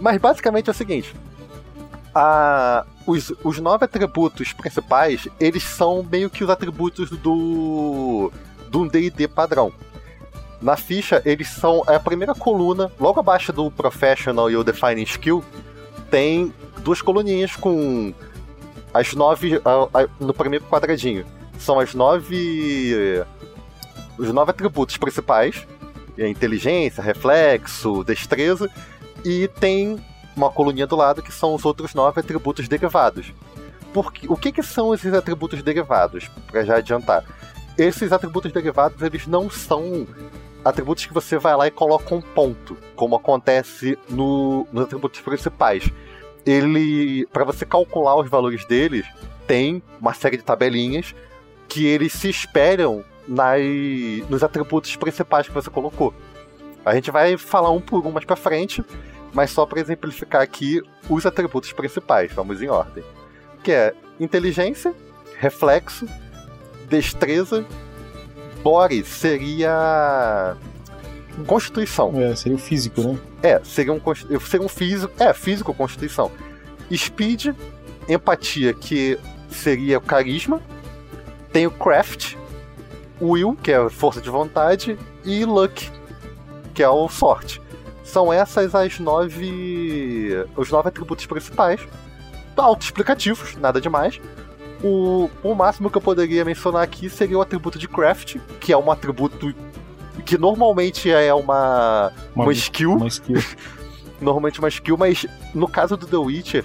Mas 0.00 0.18
basicamente 0.20 0.68
é 0.68 0.70
o 0.70 0.74
seguinte: 0.74 1.14
a- 2.14 2.84
os, 3.06 3.32
os 3.42 3.58
nove 3.58 3.84
atributos 3.84 4.52
principais, 4.52 5.26
eles 5.40 5.62
são 5.62 6.02
meio 6.08 6.30
que 6.30 6.44
os 6.44 6.50
atributos 6.50 7.10
do 7.10 8.30
do 8.70 8.88
D&D 8.88 9.26
padrão. 9.28 9.72
Na 10.60 10.76
ficha, 10.76 11.22
eles 11.24 11.48
são 11.48 11.84
é 11.86 11.94
a 11.94 12.00
primeira 12.00 12.34
coluna, 12.34 12.90
logo 12.98 13.20
abaixo 13.20 13.52
do 13.52 13.70
Professional 13.70 14.50
e 14.50 14.56
o 14.56 14.64
Defining 14.64 15.02
Skill, 15.04 15.44
tem 16.10 16.52
duas 16.78 17.00
coluninhas 17.00 17.54
com 17.54 18.12
as 18.92 19.14
nove 19.14 19.60
a- 19.64 20.02
a- 20.02 20.08
no 20.18 20.34
primeiro 20.34 20.64
quadradinho. 20.64 21.24
São 21.58 21.78
as 21.78 21.94
nove 21.94 23.24
os 24.18 24.32
nove 24.32 24.50
atributos 24.50 24.96
principais, 24.96 25.64
é 26.18 26.26
inteligência, 26.26 27.00
reflexo, 27.02 28.02
destreza, 28.02 28.68
e 29.24 29.46
tem 29.46 29.96
uma 30.36 30.50
coluninha 30.50 30.86
do 30.88 30.96
lado 30.96 31.22
que 31.22 31.32
são 31.32 31.54
os 31.54 31.64
outros 31.64 31.94
nove 31.94 32.18
atributos 32.20 32.66
derivados. 32.66 33.32
Porque, 33.92 34.26
o 34.28 34.36
que, 34.36 34.50
que 34.50 34.62
são 34.62 34.92
esses 34.92 35.12
atributos 35.14 35.62
derivados? 35.62 36.28
Para 36.50 36.64
já 36.64 36.76
adiantar. 36.76 37.24
Esses 37.76 38.10
atributos 38.12 38.50
derivados, 38.52 39.00
eles 39.02 39.26
não 39.26 39.48
são 39.48 40.06
atributos 40.64 41.06
que 41.06 41.14
você 41.14 41.38
vai 41.38 41.56
lá 41.56 41.66
e 41.66 41.70
coloca 41.70 42.14
um 42.14 42.20
ponto, 42.20 42.76
como 42.94 43.16
acontece 43.16 43.98
no, 44.08 44.66
nos 44.72 44.84
atributos 44.84 45.20
principais. 45.20 45.88
Ele, 46.44 47.26
para 47.32 47.44
você 47.44 47.64
calcular 47.64 48.16
os 48.16 48.28
valores 48.28 48.64
deles, 48.64 49.06
tem 49.46 49.82
uma 50.00 50.14
série 50.14 50.36
de 50.36 50.42
tabelinhas 50.42 51.14
que 51.68 51.86
eles 51.86 52.12
se 52.12 52.28
espelham 52.28 53.04
nas, 53.26 53.60
nos 54.28 54.42
atributos 54.42 54.96
principais 54.96 55.46
que 55.46 55.54
você 55.54 55.68
colocou. 55.68 56.14
A 56.84 56.94
gente 56.94 57.10
vai 57.10 57.36
falar 57.36 57.70
um 57.70 57.80
por 57.80 58.06
um 58.06 58.10
mais 58.10 58.24
para 58.24 58.36
frente, 58.36 58.82
mas 59.32 59.50
só 59.50 59.66
para 59.66 59.80
exemplificar 59.80 60.40
aqui 60.40 60.80
os 61.08 61.26
atributos 61.26 61.72
principais. 61.72 62.32
Vamos 62.32 62.62
em 62.62 62.68
ordem, 62.68 63.04
que 63.62 63.72
é 63.72 63.94
inteligência, 64.18 64.94
reflexo, 65.38 66.08
destreza, 66.88 67.66
body 68.62 69.04
seria 69.04 70.56
constituição. 71.46 72.12
É, 72.20 72.34
seria 72.34 72.56
o 72.56 72.60
físico, 72.60 73.00
né? 73.00 73.18
É, 73.42 73.60
seria 73.64 73.92
um, 73.92 74.00
seria 74.40 74.66
um 74.66 74.68
físico. 74.68 75.12
É, 75.18 75.32
físico, 75.32 75.72
constituição. 75.74 76.30
Speed, 76.92 77.48
empatia, 78.08 78.72
que 78.72 79.18
seria 79.50 79.98
o 79.98 80.00
carisma. 80.00 80.60
Tem 81.52 81.66
o 81.66 81.70
craft, 81.70 82.34
will, 83.20 83.56
que 83.62 83.72
é 83.72 83.88
força 83.88 84.20
de 84.20 84.28
vontade, 84.28 84.98
e 85.24 85.44
luck, 85.44 85.90
que 86.74 86.82
é 86.82 86.88
o 86.88 87.08
sorte. 87.08 87.60
São 88.04 88.32
essas 88.32 88.74
as 88.74 88.98
nove. 88.98 90.32
os 90.56 90.70
nove 90.70 90.88
atributos 90.88 91.26
principais. 91.26 91.80
Autoexplicativos, 92.56 93.56
nada 93.56 93.80
demais. 93.80 94.20
O, 94.82 95.28
o 95.42 95.54
máximo 95.54 95.90
que 95.90 95.96
eu 95.96 96.02
poderia 96.02 96.44
mencionar 96.44 96.82
aqui 96.82 97.10
seria 97.10 97.36
o 97.36 97.40
atributo 97.40 97.78
de 97.78 97.88
craft, 97.88 98.36
que 98.60 98.72
é 98.72 98.76
um 98.76 98.90
atributo 98.90 99.52
que 100.24 100.38
normalmente 100.38 101.10
é 101.10 101.32
uma, 101.32 102.12
Uma, 102.34 102.44
uma 102.44 102.52
skill 102.52 102.92
uma 102.92 103.08
skill. 103.08 103.36
normalmente 104.20 104.58
uma 104.58 104.68
skill, 104.68 104.96
mas 104.96 105.26
no 105.54 105.68
caso 105.68 105.96
do 105.96 106.06
The 106.06 106.16
Witcher, 106.16 106.64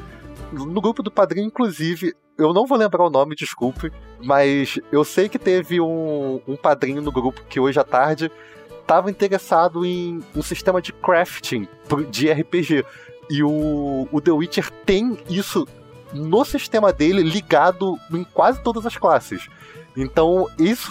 no 0.52 0.82
grupo 0.82 1.02
do 1.02 1.12
padrinho, 1.12 1.48
inclusive, 1.48 2.14
eu 2.38 2.54
não 2.54 2.66
vou 2.66 2.78
lembrar 2.78 3.04
o 3.04 3.10
nome, 3.10 3.36
desculpe, 3.36 3.92
mas 4.24 4.80
eu 4.92 5.04
sei 5.04 5.30
que 5.30 5.40
teve 5.40 5.80
um, 5.80 6.42
um 6.48 6.56
padrinho 6.56 7.02
no 7.02 7.12
grupo 7.12 7.44
que 7.48 7.60
hoje 7.60 7.80
à 7.80 7.84
tarde 7.84 8.32
estava 8.82 9.10
interessado 9.10 9.86
em 9.86 10.20
um 10.36 10.42
sistema 10.42 10.82
de 10.82 10.92
crafting 10.94 11.68
de 12.10 12.32
RPG. 12.32 12.86
E 13.30 13.42
o, 13.42 14.08
o 14.12 14.22
The 14.22 14.32
Witcher 14.32 14.70
tem 14.86 15.18
isso 15.30 15.66
no 16.14 16.46
sistema 16.46 16.94
dele 16.94 17.24
ligado 17.24 18.00
em 18.12 18.24
quase 18.24 18.62
todas 18.62 18.86
as 18.86 18.96
classes. 18.98 19.48
Então, 19.96 20.48
isso 20.58 20.90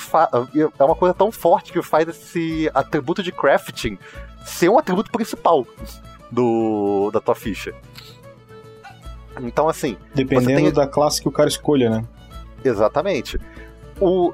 é 0.78 0.84
uma 0.84 0.94
coisa 0.94 1.12
tão 1.14 1.32
forte 1.32 1.72
que 1.72 1.82
faz 1.82 2.08
esse 2.08 2.70
atributo 2.72 3.22
de 3.22 3.32
crafting 3.32 3.98
ser 4.44 4.68
um 4.68 4.78
atributo 4.78 5.10
principal 5.10 5.66
do 6.30 7.10
da 7.12 7.20
tua 7.20 7.34
ficha. 7.34 7.74
Então, 9.40 9.68
assim, 9.68 9.96
Dependendo 10.14 10.60
tem- 10.60 10.72
da 10.72 10.86
classe 10.86 11.20
que 11.20 11.28
o 11.28 11.32
cara 11.32 11.48
escolha, 11.48 11.88
né? 11.90 12.04
exatamente. 12.64 13.40
O 14.00 14.32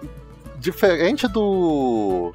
diferente 0.59 1.27
do 1.29 2.35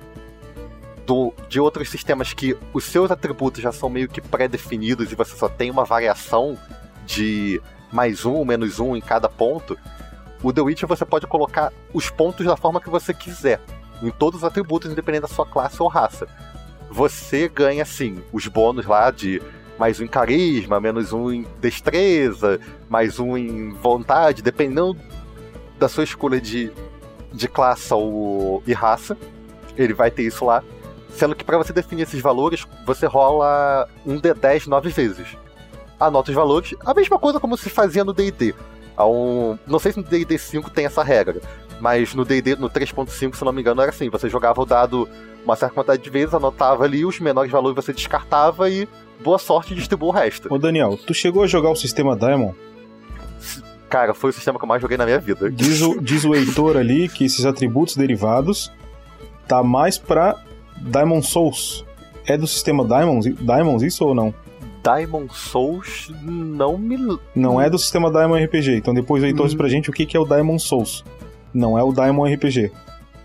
do 1.06 1.34
de 1.50 1.60
outros 1.60 1.90
sistemas 1.90 2.34
que 2.34 2.58
os 2.74 2.86
seus 2.86 3.12
atributos 3.12 3.62
já 3.62 3.72
são 3.72 3.90
meio 3.90 4.08
que 4.08 4.22
pré-definidos 4.22 5.12
e 5.12 5.16
você 5.16 5.36
só 5.36 5.50
tem 5.50 5.70
uma 5.70 5.84
variação 5.84 6.58
de 7.06 7.62
mais 7.94 8.26
um, 8.26 8.44
menos 8.44 8.80
um 8.80 8.96
em 8.96 9.02
cada 9.02 9.30
ponto. 9.30 9.78
O 10.42 10.52
The 10.52 10.62
Witcher 10.62 10.90
você 10.90 11.06
pode 11.06 11.28
colocar 11.28 11.72
os 11.94 12.10
pontos 12.10 12.46
da 12.46 12.58
forma 12.58 12.82
que 12.82 12.90
você 12.90 13.14
quiser, 13.14 13.62
em 14.02 14.10
todos 14.10 14.40
os 14.40 14.44
atributos, 14.44 14.92
independente 14.92 15.22
da 15.22 15.28
sua 15.28 15.46
classe 15.46 15.82
ou 15.82 15.88
raça. 15.88 16.28
você 16.90 17.48
ganha, 17.48 17.84
assim, 17.84 18.22
os 18.34 18.48
bônus 18.48 18.86
lá 18.86 19.10
de 19.12 19.42
mais 19.80 20.00
um 20.00 20.04
em 20.04 20.08
carisma, 20.08 20.80
menos 20.80 21.14
um 21.14 21.32
em 21.32 21.48
destreza, 21.62 22.60
mais 22.90 23.20
um 23.20 23.38
em 23.38 23.72
vontade, 23.72 24.42
dependendo 24.42 24.98
da 25.80 25.88
sua 25.88 26.04
escolha 26.04 26.42
de, 26.42 26.72
de 27.32 27.48
classe 27.48 27.94
ou, 27.94 28.62
e 28.68 28.74
raça. 28.74 29.18
Ele 29.78 29.94
vai 29.94 30.12
ter 30.12 30.24
isso 30.24 30.46
lá. 30.46 30.64
Sendo 31.10 31.36
que 31.36 31.44
para 31.44 31.58
você 31.58 31.72
definir 31.72 32.04
esses 32.04 32.22
valores, 32.22 32.66
você 32.86 33.06
rola 33.06 33.88
um 34.06 34.20
D10 34.20 34.68
nove 34.68 34.90
vezes. 34.90 35.38
Anota 36.08 36.32
os 36.32 36.36
valores, 36.36 36.76
a 36.86 36.94
mesma 36.94 37.18
coisa 37.18 37.40
como 37.40 37.58
se 37.58 37.70
fazia 37.70 38.04
no 38.04 38.14
D&D. 38.14 38.54
Um, 39.00 39.58
não 39.66 39.80
sei 39.80 39.92
se 39.92 39.98
no 40.00 40.04
D&D 40.04 40.38
5 40.38 40.70
tem 40.70 40.86
essa 40.86 41.04
regra, 41.04 41.42
mas 41.80 42.14
no 42.14 42.24
D&D, 42.24 42.56
no 42.56 42.70
3.5, 42.70 43.36
se 43.36 43.44
não 43.44 43.52
me 43.52 43.62
engano, 43.62 43.82
era 43.82 43.90
assim. 43.90 44.10
Você 44.10 44.30
jogava 44.30 44.62
o 44.62 44.66
dado 44.66 45.08
uma 45.44 45.56
certa 45.56 45.76
quantidade 45.76 46.02
de 46.02 46.10
vezes, 46.10 46.34
anotava 46.34 46.84
ali, 46.84 47.06
os 47.06 47.20
menores 47.20 47.52
valores 47.52 47.76
você 47.76 47.92
descartava 47.92 48.70
e 48.70 48.88
boa 49.24 49.38
sorte 49.38 49.76
distribua 49.76 50.10
o 50.10 50.12
resto. 50.12 50.54
Ô 50.54 50.58
Daniel, 50.58 50.98
tu 50.98 51.14
chegou 51.14 51.44
a 51.44 51.48
jogar 51.48 51.70
o 51.70 51.76
sistema 51.76 52.16
Diamond? 52.16 52.56
Cara, 53.90 54.14
foi 54.14 54.32
o 54.32 54.34
sistema 54.34 54.58
que 54.58 54.66
eu 54.66 54.68
mais 54.68 54.82
joguei 54.82 54.98
na 54.98 55.06
minha 55.06 55.20
vida. 55.20 55.52
Diz 55.52 55.82
o, 55.82 56.02
diz 56.02 56.24
o 56.26 56.34
Heitor 56.34 56.78
ali 56.78 57.08
que 57.08 57.26
esses 57.26 57.46
atributos 57.46 57.96
derivados 57.96 58.72
tá 59.48 59.62
mais 59.62 59.98
pra 59.98 60.36
Diamond 60.78 61.26
Souls. 61.26 61.86
É 62.26 62.38
do 62.38 62.48
sistema 62.48 62.86
Diamonds, 62.86 63.36
Diamonds 63.36 63.84
isso 63.84 64.06
ou 64.06 64.16
não? 64.16 64.34
Diamond 64.84 65.34
Souls 65.34 66.12
não 66.22 66.78
me. 66.78 66.98
Não 67.36 67.60
é 67.62 67.70
do 67.70 67.78
sistema 67.80 68.12
Diamond 68.12 68.44
RPG. 68.44 68.76
Então 68.78 68.94
depois 68.94 69.24
o 69.24 69.26
Heitor 69.26 69.46
diz 69.48 69.56
pra 69.56 69.68
gente 69.70 69.90
o 69.90 69.94
que 69.94 70.06
que 70.06 70.18
é 70.18 70.20
o 70.20 70.26
Diamond 70.26 70.62
Souls. 70.62 71.04
Não 71.54 71.78
é 71.78 71.84
o 71.84 71.94
Diamond 71.94 72.34
RPG. 72.36 72.72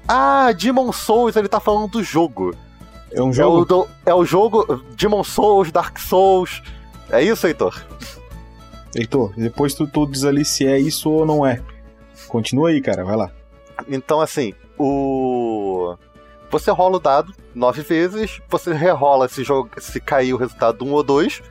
Ah, 0.07 0.53
Demon 0.53 0.93
Souls, 0.93 1.37
ele 1.37 1.49
tá 1.49 1.61
falando 1.61 1.91
do 1.91 2.03
jogo. 2.03 2.55
É 3.11 3.21
um 3.23 3.27
É 3.29 3.31
o, 3.31 3.33
jogo. 3.33 3.65
do- 3.65 3.89
é 4.07 4.15
o 4.15 4.25
jogo 4.25 4.83
Demon 4.97 5.25
Souls, 5.25 5.73
Dark 5.73 5.99
Souls. 5.99 6.63
É 7.11 7.23
isso, 7.23 7.47
Heitor? 7.47 7.83
Heitor, 8.95 9.33
depois 9.37 9.75
tu, 9.75 9.87
tu 9.87 10.07
diz 10.07 10.25
ali 10.25 10.45
se 10.45 10.67
é 10.67 10.79
isso 10.79 11.11
ou 11.11 11.27
não 11.27 11.45
é. 11.47 11.61
Continua 12.29 12.71
aí, 12.71 12.81
cara, 12.81 13.05
vai 13.05 13.17
lá. 13.17 13.31
Então, 13.89 14.21
assim, 14.21 14.53
o. 14.79 15.95
Você 16.51 16.71
rola 16.71 16.97
o 16.97 17.01
dado 17.01 17.35
nove 17.55 17.83
vezes, 17.83 18.41
você 18.49 18.73
rerola 18.73 19.29
se, 19.29 19.43
se 19.79 20.01
cair 20.01 20.33
o 20.33 20.37
resultado 20.37 20.85
um 20.85 20.93
ou 20.93 21.03
dois, 21.03 21.43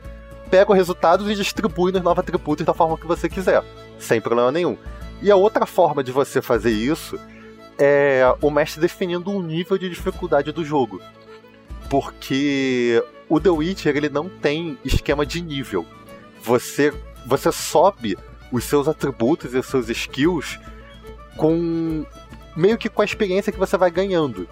pega 0.50 0.70
o 0.70 0.74
resultado 0.74 1.30
e 1.30 1.34
distribui 1.34 1.92
nos 1.92 2.02
novos 2.02 2.20
atributos 2.20 2.66
da 2.66 2.74
forma 2.74 2.98
que 2.98 3.06
você 3.06 3.28
quiser, 3.28 3.62
sem 3.98 4.20
problema 4.20 4.50
nenhum. 4.50 4.76
E 5.22 5.30
a 5.30 5.36
outra 5.36 5.66
forma 5.66 6.02
de 6.02 6.10
você 6.10 6.40
fazer 6.42 6.70
isso 6.70 7.18
é 7.78 8.22
o 8.40 8.50
mestre 8.50 8.80
definindo 8.80 9.30
um 9.30 9.42
nível 9.42 9.78
de 9.78 9.88
dificuldade 9.88 10.50
do 10.50 10.64
jogo. 10.64 11.00
Porque 11.88 13.02
o 13.28 13.38
The 13.38 13.50
Witcher 13.50 13.96
ele 13.96 14.08
não 14.08 14.28
tem 14.28 14.78
esquema 14.84 15.24
de 15.24 15.40
nível. 15.40 15.86
Você, 16.42 16.92
você 17.26 17.52
sobe 17.52 18.16
os 18.50 18.64
seus 18.64 18.88
atributos 18.88 19.54
e 19.54 19.58
os 19.58 19.66
seus 19.66 19.88
skills 19.88 20.58
com 21.36 22.04
meio 22.56 22.76
que 22.76 22.88
com 22.88 23.02
a 23.02 23.04
experiência 23.04 23.52
que 23.52 23.58
você 23.58 23.76
vai 23.76 23.90
ganhando. 23.90 24.48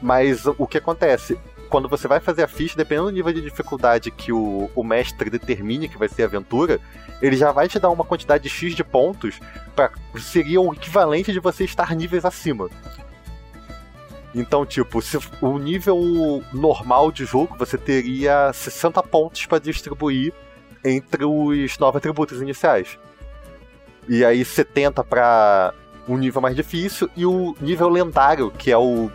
Mas 0.00 0.46
o 0.46 0.66
que 0.66 0.78
acontece? 0.78 1.38
Quando 1.68 1.88
você 1.88 2.06
vai 2.06 2.20
fazer 2.20 2.42
a 2.42 2.48
ficha, 2.48 2.76
dependendo 2.76 3.08
do 3.08 3.14
nível 3.14 3.32
de 3.32 3.40
dificuldade 3.40 4.10
que 4.10 4.32
o, 4.32 4.70
o 4.74 4.84
mestre 4.84 5.28
determine 5.30 5.88
que 5.88 5.98
vai 5.98 6.08
ser 6.08 6.22
a 6.22 6.26
aventura, 6.26 6.80
ele 7.20 7.36
já 7.36 7.50
vai 7.50 7.68
te 7.68 7.78
dar 7.78 7.90
uma 7.90 8.04
quantidade 8.04 8.44
de 8.44 8.50
X 8.50 8.74
de 8.74 8.84
pontos 8.84 9.40
para 9.74 9.90
seria 10.18 10.60
o 10.60 10.72
equivalente 10.72 11.32
de 11.32 11.40
você 11.40 11.64
estar 11.64 11.94
níveis 11.94 12.24
acima. 12.24 12.68
Então, 14.34 14.66
tipo, 14.66 15.00
se 15.00 15.18
o 15.40 15.58
nível 15.58 16.42
normal 16.52 17.10
de 17.10 17.24
jogo, 17.24 17.56
você 17.58 17.78
teria 17.78 18.52
60 18.52 19.02
pontos 19.04 19.46
para 19.46 19.58
distribuir 19.58 20.32
entre 20.84 21.24
os 21.24 21.78
nove 21.78 21.98
atributos 21.98 22.40
iniciais. 22.42 22.98
E 24.06 24.24
aí 24.24 24.44
70 24.44 25.02
para 25.02 25.72
um 26.06 26.16
nível 26.16 26.40
mais 26.40 26.54
difícil 26.54 27.08
e 27.16 27.26
o 27.26 27.56
nível 27.60 27.88
lendário, 27.88 28.50
que 28.50 28.70
é 28.70 28.76
o 28.76 29.10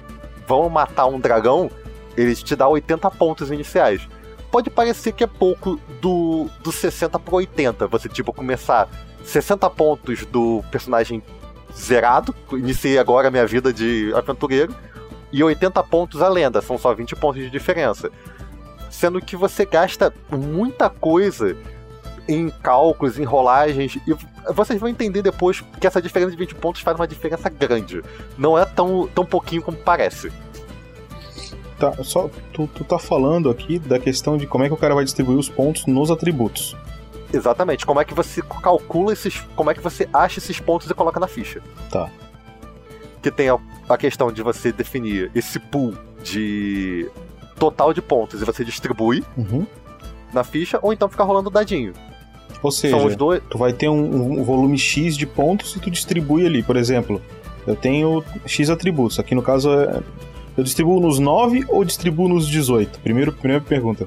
vão 0.51 0.67
matar 0.67 1.05
um 1.05 1.17
dragão, 1.17 1.71
ele 2.17 2.35
te 2.35 2.57
dá 2.57 2.67
80 2.67 3.09
pontos 3.11 3.49
iniciais. 3.49 4.05
Pode 4.51 4.69
parecer 4.69 5.13
que 5.13 5.23
é 5.23 5.27
pouco 5.27 5.79
do, 6.01 6.49
do 6.61 6.73
60 6.73 7.17
para 7.17 7.35
80, 7.35 7.87
você 7.87 8.09
tipo 8.09 8.33
começar 8.33 8.89
60 9.23 9.69
pontos 9.69 10.25
do 10.25 10.61
personagem 10.69 11.23
zerado, 11.73 12.35
iniciei 12.51 12.99
agora 12.99 13.29
a 13.29 13.31
minha 13.31 13.47
vida 13.47 13.71
de 13.71 14.11
aventureiro, 14.13 14.75
e 15.31 15.41
80 15.41 15.81
pontos 15.83 16.21
a 16.21 16.27
lenda, 16.27 16.61
são 16.61 16.77
só 16.77 16.93
20 16.93 17.15
pontos 17.15 17.41
de 17.41 17.49
diferença. 17.49 18.11
Sendo 18.89 19.21
que 19.21 19.37
você 19.37 19.63
gasta 19.63 20.13
muita 20.29 20.89
coisa 20.89 21.55
em 22.27 22.49
cálculos, 22.49 23.17
em 23.17 23.23
rolagens, 23.23 23.97
e 24.05 24.13
vocês 24.53 24.79
vão 24.79 24.89
entender 24.89 25.21
depois 25.21 25.61
que 25.79 25.85
essa 25.87 26.01
diferença 26.01 26.31
de 26.31 26.37
20 26.37 26.55
pontos 26.55 26.81
faz 26.81 26.97
uma 26.97 27.07
diferença 27.07 27.49
grande. 27.49 28.01
Não 28.37 28.57
é 28.57 28.65
tão, 28.65 29.07
tão 29.07 29.25
pouquinho 29.25 29.61
como 29.61 29.77
parece. 29.77 30.31
Tá, 31.79 31.93
só 32.03 32.29
tu, 32.53 32.67
tu 32.67 32.83
tá 32.83 32.99
falando 32.99 33.49
aqui 33.49 33.79
da 33.79 33.97
questão 33.99 34.37
de 34.37 34.45
como 34.45 34.63
é 34.63 34.67
que 34.67 34.73
o 34.73 34.77
cara 34.77 34.93
vai 34.93 35.03
distribuir 35.03 35.37
os 35.39 35.49
pontos 35.49 35.85
nos 35.87 36.11
atributos. 36.11 36.75
Exatamente. 37.33 37.85
Como 37.85 37.99
é 37.99 38.05
que 38.05 38.13
você 38.13 38.41
calcula 38.61 39.13
esses. 39.13 39.39
Como 39.55 39.71
é 39.71 39.73
que 39.73 39.79
você 39.79 40.07
acha 40.13 40.37
esses 40.39 40.59
pontos 40.59 40.89
e 40.89 40.93
coloca 40.93 41.19
na 41.19 41.27
ficha? 41.27 41.61
Tá. 41.89 42.09
Que 43.21 43.31
tem 43.31 43.49
a, 43.49 43.57
a 43.89 43.97
questão 43.97 44.31
de 44.31 44.43
você 44.43 44.71
definir 44.71 45.31
esse 45.33 45.59
pool 45.59 45.95
de 46.23 47.09
total 47.57 47.93
de 47.93 48.01
pontos 48.01 48.41
e 48.41 48.45
você 48.45 48.63
distribui 48.65 49.23
Uhum. 49.37 49.65
na 50.33 50.43
ficha, 50.43 50.77
ou 50.81 50.91
então 50.93 51.07
fica 51.09 51.23
rolando 51.23 51.49
dadinho. 51.49 51.93
Ou 52.61 52.71
seja, 52.71 52.97
São 52.97 53.05
os 53.05 53.15
dois. 53.15 53.41
tu 53.49 53.57
vai 53.57 53.73
ter 53.73 53.89
um, 53.89 54.39
um 54.39 54.43
volume 54.43 54.77
X 54.77 55.17
de 55.17 55.25
pontos 55.25 55.75
e 55.75 55.79
tu 55.79 55.89
distribui 55.89 56.45
ali. 56.45 56.61
Por 56.63 56.75
exemplo, 56.75 57.21
eu 57.65 57.75
tenho 57.75 58.23
X 58.45 58.69
atributos. 58.69 59.19
Aqui 59.19 59.35
no 59.35 59.41
caso 59.41 59.71
é. 59.73 60.01
Eu 60.57 60.63
distribuo 60.65 60.99
nos 60.99 61.17
9 61.17 61.65
ou 61.69 61.83
distribuo 61.85 62.27
nos 62.27 62.45
18? 62.47 62.99
Primeiro, 62.99 63.31
primeira 63.31 63.63
pergunta. 63.63 64.05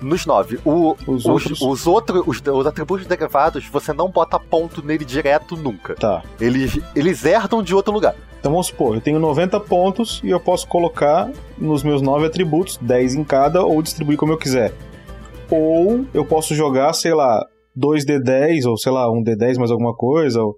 Nos 0.00 0.24
nove. 0.24 0.58
O, 0.64 0.94
Os 1.06 1.24
os, 1.24 1.26
outros. 1.26 1.60
os 1.60 1.86
outros, 1.86 2.22
os, 2.26 2.42
os 2.46 2.66
atributos 2.66 3.06
derivados, 3.06 3.66
você 3.66 3.92
não 3.92 4.08
bota 4.08 4.38
ponto 4.38 4.84
nele 4.84 5.04
direto 5.04 5.56
nunca. 5.56 5.94
Tá. 5.94 6.22
Eles, 6.40 6.78
eles 6.94 7.24
herdam 7.24 7.62
de 7.62 7.74
outro 7.74 7.92
lugar. 7.92 8.14
Então 8.38 8.52
vamos 8.52 8.66
supor, 8.66 8.94
eu 8.94 9.00
tenho 9.00 9.18
90 9.18 9.58
pontos 9.60 10.20
e 10.22 10.28
eu 10.28 10.38
posso 10.38 10.68
colocar 10.68 11.30
nos 11.56 11.82
meus 11.82 12.02
9 12.02 12.26
atributos, 12.26 12.76
10 12.76 13.14
em 13.14 13.24
cada, 13.24 13.64
ou 13.64 13.80
distribuir 13.80 14.18
como 14.18 14.32
eu 14.32 14.36
quiser. 14.36 14.74
Ou 15.50 16.04
eu 16.12 16.24
posso 16.26 16.54
jogar, 16.54 16.92
sei 16.92 17.14
lá, 17.14 17.46
2D10, 17.76 18.68
ou 18.68 18.76
sei 18.78 18.92
lá, 18.92 19.10
um 19.10 19.22
D10 19.22 19.58
mais 19.58 19.70
alguma 19.70 19.94
coisa, 19.94 20.42
ou 20.42 20.56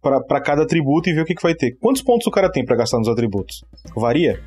pra, 0.00 0.20
pra 0.20 0.40
cada 0.40 0.62
atributo 0.62 1.08
e 1.08 1.12
ver 1.12 1.22
o 1.22 1.24
que, 1.24 1.34
que 1.34 1.42
vai 1.42 1.54
ter. 1.54 1.72
Quantos 1.80 2.02
pontos 2.02 2.26
o 2.26 2.30
cara 2.30 2.50
tem 2.50 2.64
pra 2.64 2.76
gastar 2.76 2.98
nos 2.98 3.08
atributos? 3.08 3.64
Varia? 3.96 4.40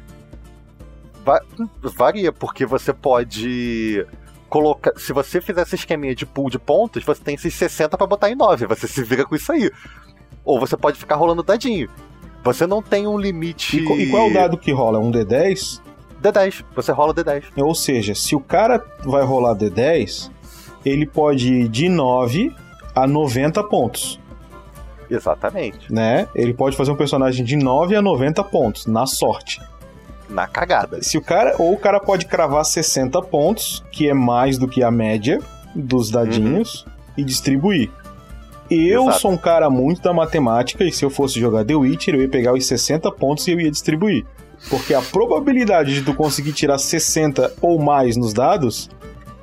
Va- 1.25 1.41
varia, 1.95 2.31
porque 2.31 2.65
você 2.65 2.93
pode 2.93 4.05
colocar. 4.49 4.93
Se 4.97 5.11
você 5.11 5.41
fizer 5.41 5.61
esse 5.63 5.75
esqueminha 5.75 6.15
de 6.15 6.25
pool 6.25 6.49
de 6.49 6.57
pontos, 6.59 7.03
você 7.03 7.21
tem 7.21 7.35
esses 7.35 7.53
60 7.53 7.97
pra 7.97 8.07
botar 8.07 8.29
em 8.29 8.35
9. 8.35 8.65
Você 8.67 8.87
se 8.87 9.03
vira 9.03 9.25
com 9.25 9.35
isso 9.35 9.51
aí. 9.51 9.69
Ou 10.45 10.59
você 10.59 10.77
pode 10.77 10.97
ficar 10.97 11.15
rolando 11.15 11.43
dadinho. 11.43 11.89
Você 12.43 12.65
não 12.65 12.81
tem 12.81 13.05
um 13.07 13.17
limite. 13.17 13.77
E, 13.77 14.03
e 14.03 14.09
qual 14.09 14.27
é 14.27 14.31
o 14.31 14.33
dado 14.33 14.57
que 14.57 14.71
rola? 14.71 14.99
Um 14.99 15.11
D10? 15.11 15.81
D10. 16.23 16.63
Você 16.75 16.91
rola 16.93 17.13
D10. 17.13 17.43
Ou 17.57 17.75
seja, 17.75 18.15
se 18.15 18.33
o 18.35 18.39
cara 18.39 18.81
vai 19.03 19.23
rolar 19.25 19.53
D10, 19.55 20.31
ele 20.85 21.05
pode 21.05 21.53
ir 21.53 21.67
de 21.67 21.89
9 21.89 22.53
a 22.95 23.05
90 23.07 23.63
pontos. 23.65 24.19
Exatamente. 25.09 25.91
né? 25.91 26.27
Ele 26.35 26.53
pode 26.53 26.75
fazer 26.75 26.91
um 26.91 26.95
personagem 26.95 27.45
de 27.45 27.55
9 27.55 27.95
a 27.95 28.01
90 28.01 28.43
pontos, 28.43 28.85
na 28.85 29.05
sorte. 29.05 29.61
Na 30.29 30.45
cagada. 30.47 31.01
Se 31.01 31.17
o 31.17 31.21
cara, 31.21 31.55
ou 31.57 31.73
o 31.73 31.77
cara 31.77 31.99
pode 31.99 32.25
cravar 32.25 32.65
60 32.65 33.21
pontos, 33.21 33.83
que 33.91 34.09
é 34.09 34.13
mais 34.13 34.57
do 34.57 34.67
que 34.67 34.83
a 34.83 34.91
média 34.91 35.39
dos 35.73 36.11
dadinhos, 36.11 36.85
e 37.17 37.23
distribuir. 37.23 37.89
Eu 38.69 39.03
Exato. 39.03 39.21
sou 39.21 39.31
um 39.31 39.37
cara 39.37 39.69
muito 39.69 40.01
da 40.01 40.13
matemática, 40.13 40.83
e 40.83 40.91
se 40.91 41.03
eu 41.03 41.09
fosse 41.09 41.39
jogar 41.39 41.63
The 41.65 41.75
Witcher, 41.75 42.15
eu 42.15 42.21
ia 42.21 42.29
pegar 42.29 42.53
os 42.53 42.65
60 42.67 43.09
pontos 43.13 43.47
e 43.47 43.51
eu 43.51 43.61
ia 43.61 43.71
distribuir. 43.71 44.25
Porque 44.69 44.93
a 44.93 45.01
probabilidade 45.01 45.93
de 45.93 46.01
tu 46.03 46.13
conseguir 46.13 46.51
tirar 46.51 46.77
60 46.77 47.53
ou 47.61 47.79
mais 47.79 48.17
nos 48.17 48.33
dados 48.33 48.89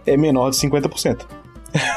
é 0.06 0.16
menor 0.16 0.50
de 0.50 0.56
50%. 0.56 1.22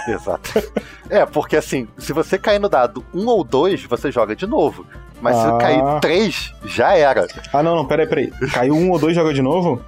Exato. 0.07 0.63
é, 1.09 1.25
porque 1.25 1.55
assim, 1.55 1.87
se 1.97 2.11
você 2.13 2.37
cair 2.37 2.59
no 2.59 2.67
dado 2.69 3.05
1 3.13 3.25
ou 3.27 3.43
2, 3.43 3.83
você 3.85 4.11
joga 4.11 4.35
de 4.35 4.47
novo. 4.47 4.85
Mas 5.21 5.35
Ah. 5.35 5.53
se 5.53 5.57
cair 5.59 5.99
3, 6.01 6.53
já 6.65 6.95
era. 6.95 7.27
Ah, 7.51 7.61
não, 7.63 7.75
não, 7.75 7.85
peraí, 7.85 8.07
peraí. 8.07 8.31
Caiu 8.53 8.75
um 8.75 8.91
ou 8.91 8.99
dois, 8.99 9.15
joga 9.15 9.33
de 9.33 9.41
novo? 9.41 9.81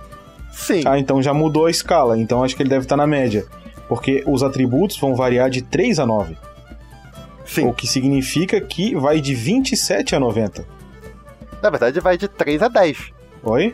Sim. 0.51 0.81
Ah, 0.85 0.97
então 0.97 1.21
já 1.21 1.33
mudou 1.33 1.65
a 1.67 1.71
escala. 1.71 2.17
Então 2.17 2.43
acho 2.43 2.55
que 2.55 2.61
ele 2.63 2.69
deve 2.69 2.85
estar 2.85 2.97
na 2.97 3.05
média. 3.07 3.45
Porque 3.87 4.23
os 4.27 4.43
atributos 4.43 4.97
vão 4.99 5.15
variar 5.15 5.49
de 5.49 5.61
3 5.61 5.99
a 5.99 6.05
9. 6.05 6.35
Sim. 7.45 7.67
O 7.67 7.73
que 7.73 7.87
significa 7.87 8.59
que 8.61 8.95
vai 8.95 9.19
de 9.21 9.33
27 9.33 10.15
a 10.15 10.19
90. 10.19 10.65
Na 11.61 11.69
verdade, 11.69 11.99
vai 11.99 12.17
de 12.17 12.27
3 12.27 12.61
a 12.61 12.67
10. 12.67 13.11
Oi? 13.43 13.73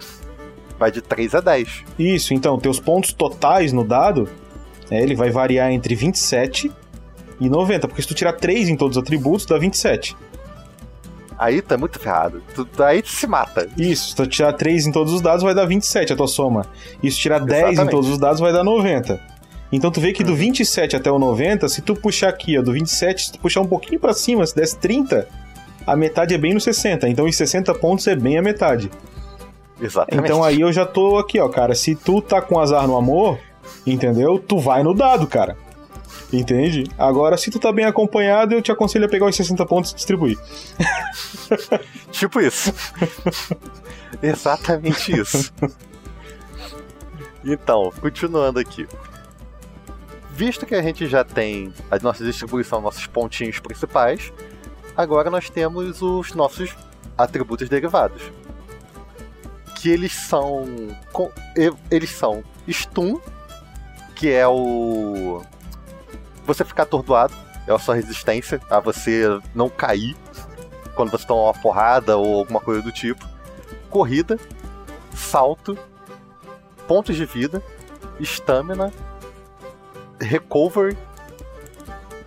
Vai 0.77 0.91
de 0.91 1.01
3 1.01 1.35
a 1.35 1.39
10. 1.39 1.83
Isso, 1.97 2.33
então, 2.33 2.57
teus 2.59 2.79
pontos 2.79 3.13
totais 3.13 3.71
no 3.71 3.83
dado, 3.83 4.29
é, 4.89 5.01
ele 5.01 5.15
vai 5.15 5.29
variar 5.29 5.71
entre 5.71 5.95
27 5.95 6.71
e 7.39 7.49
90, 7.49 7.87
porque 7.87 8.01
se 8.01 8.07
tu 8.07 8.13
tirar 8.13 8.33
3 8.33 8.69
em 8.69 8.75
todos 8.75 8.97
os 8.97 9.03
atributos, 9.03 9.45
dá 9.45 9.57
27. 9.57 10.15
Aí 11.37 11.61
é 11.67 11.77
muito 11.77 11.99
ferrado. 11.99 12.41
Tu, 12.53 12.67
aí 12.83 13.01
tu 13.01 13.09
se 13.09 13.27
mata. 13.27 13.67
Isso, 13.77 14.09
se 14.09 14.15
tu 14.15 14.25
tirar 14.25 14.53
3 14.53 14.87
em 14.87 14.91
todos 14.91 15.13
os 15.13 15.21
dados, 15.21 15.43
vai 15.43 15.53
dar 15.53 15.65
27 15.65 16.13
a 16.13 16.15
tua 16.15 16.27
soma. 16.27 16.65
E 17.03 17.11
se 17.11 17.17
tirar 17.17 17.39
10 17.39 17.49
Exatamente. 17.51 17.87
em 17.87 17.91
todos 17.91 18.09
os 18.09 18.17
dados, 18.17 18.39
vai 18.39 18.53
dar 18.53 18.63
90. 18.63 19.19
Então 19.71 19.91
tu 19.91 19.99
vê 19.99 20.13
que 20.13 20.23
do 20.23 20.35
27 20.35 20.95
até 20.95 21.11
o 21.11 21.19
90, 21.19 21.67
se 21.67 21.81
tu 21.81 21.95
puxar 21.95 22.29
aqui, 22.29 22.57
ó, 22.57 22.61
do 22.61 22.71
27, 22.71 23.25
se 23.25 23.31
tu 23.33 23.39
puxar 23.39 23.61
um 23.61 23.67
pouquinho 23.67 23.99
pra 23.99 24.13
cima, 24.13 24.45
se 24.45 24.55
desse 24.55 24.77
30, 24.77 25.27
a 25.85 25.95
metade 25.95 26.33
é 26.33 26.37
bem 26.37 26.53
no 26.53 26.61
60. 26.61 27.09
Então 27.09 27.25
os 27.25 27.35
60 27.35 27.73
pontos 27.75 28.07
é 28.07 28.15
bem 28.15 28.37
a 28.37 28.41
metade. 28.41 28.89
Exatamente. 29.79 30.25
Então 30.25 30.43
aí 30.43 30.61
eu 30.61 30.71
já 30.71 30.85
tô 30.85 31.17
aqui, 31.17 31.39
ó, 31.39 31.49
cara. 31.49 31.75
Se 31.75 31.95
tu 31.95 32.21
tá 32.21 32.41
com 32.41 32.59
azar 32.59 32.87
no 32.87 32.95
amor, 32.95 33.37
entendeu? 33.85 34.39
Tu 34.39 34.57
vai 34.57 34.83
no 34.83 34.93
dado, 34.93 35.27
cara. 35.27 35.57
Entende? 36.31 36.85
Agora, 36.97 37.37
se 37.37 37.51
tu 37.51 37.59
tá 37.59 37.71
bem 37.71 37.85
acompanhado, 37.85 38.53
eu 38.53 38.61
te 38.61 38.71
aconselho 38.71 39.05
a 39.05 39.09
pegar 39.09 39.25
os 39.27 39.35
60 39.35 39.65
pontos 39.65 39.91
e 39.91 39.95
distribuir. 39.95 40.37
Tipo 42.11 42.41
isso. 42.41 42.73
Exatamente 44.21 45.19
isso. 45.19 45.53
Então, 47.43 47.91
continuando 48.01 48.59
aqui. 48.59 48.87
Visto 50.31 50.65
que 50.65 50.75
a 50.75 50.81
gente 50.81 51.07
já 51.07 51.23
tem 51.23 51.73
a 51.89 51.97
nossa 51.99 52.23
distribuição, 52.23 52.81
nossos 52.81 53.07
pontinhos 53.07 53.59
principais, 53.59 54.33
agora 54.97 55.29
nós 55.29 55.49
temos 55.49 56.01
os 56.01 56.33
nossos 56.33 56.75
atributos 57.17 57.69
derivados. 57.69 58.21
Que 59.85 59.91
eles 59.91 60.13
são. 60.13 60.65
Eles 61.91 62.09
são 62.09 62.43
stun, 62.67 63.21
que 64.15 64.31
é 64.31 64.47
o. 64.47 65.43
Você 66.43 66.65
ficar 66.65 66.81
atordoado, 66.81 67.35
é 67.67 67.71
a 67.71 67.77
sua 67.77 67.93
resistência 67.93 68.59
a 68.67 68.79
você 68.79 69.39
não 69.53 69.69
cair 69.69 70.17
quando 70.95 71.11
você 71.11 71.27
toma 71.27 71.43
uma 71.43 71.53
porrada 71.53 72.17
ou 72.17 72.39
alguma 72.39 72.59
coisa 72.59 72.81
do 72.81 72.91
tipo. 72.91 73.29
Corrida, 73.87 74.39
salto, 75.13 75.77
pontos 76.87 77.15
de 77.15 77.25
vida, 77.27 77.61
estamina, 78.19 78.91
recover, 80.19 80.97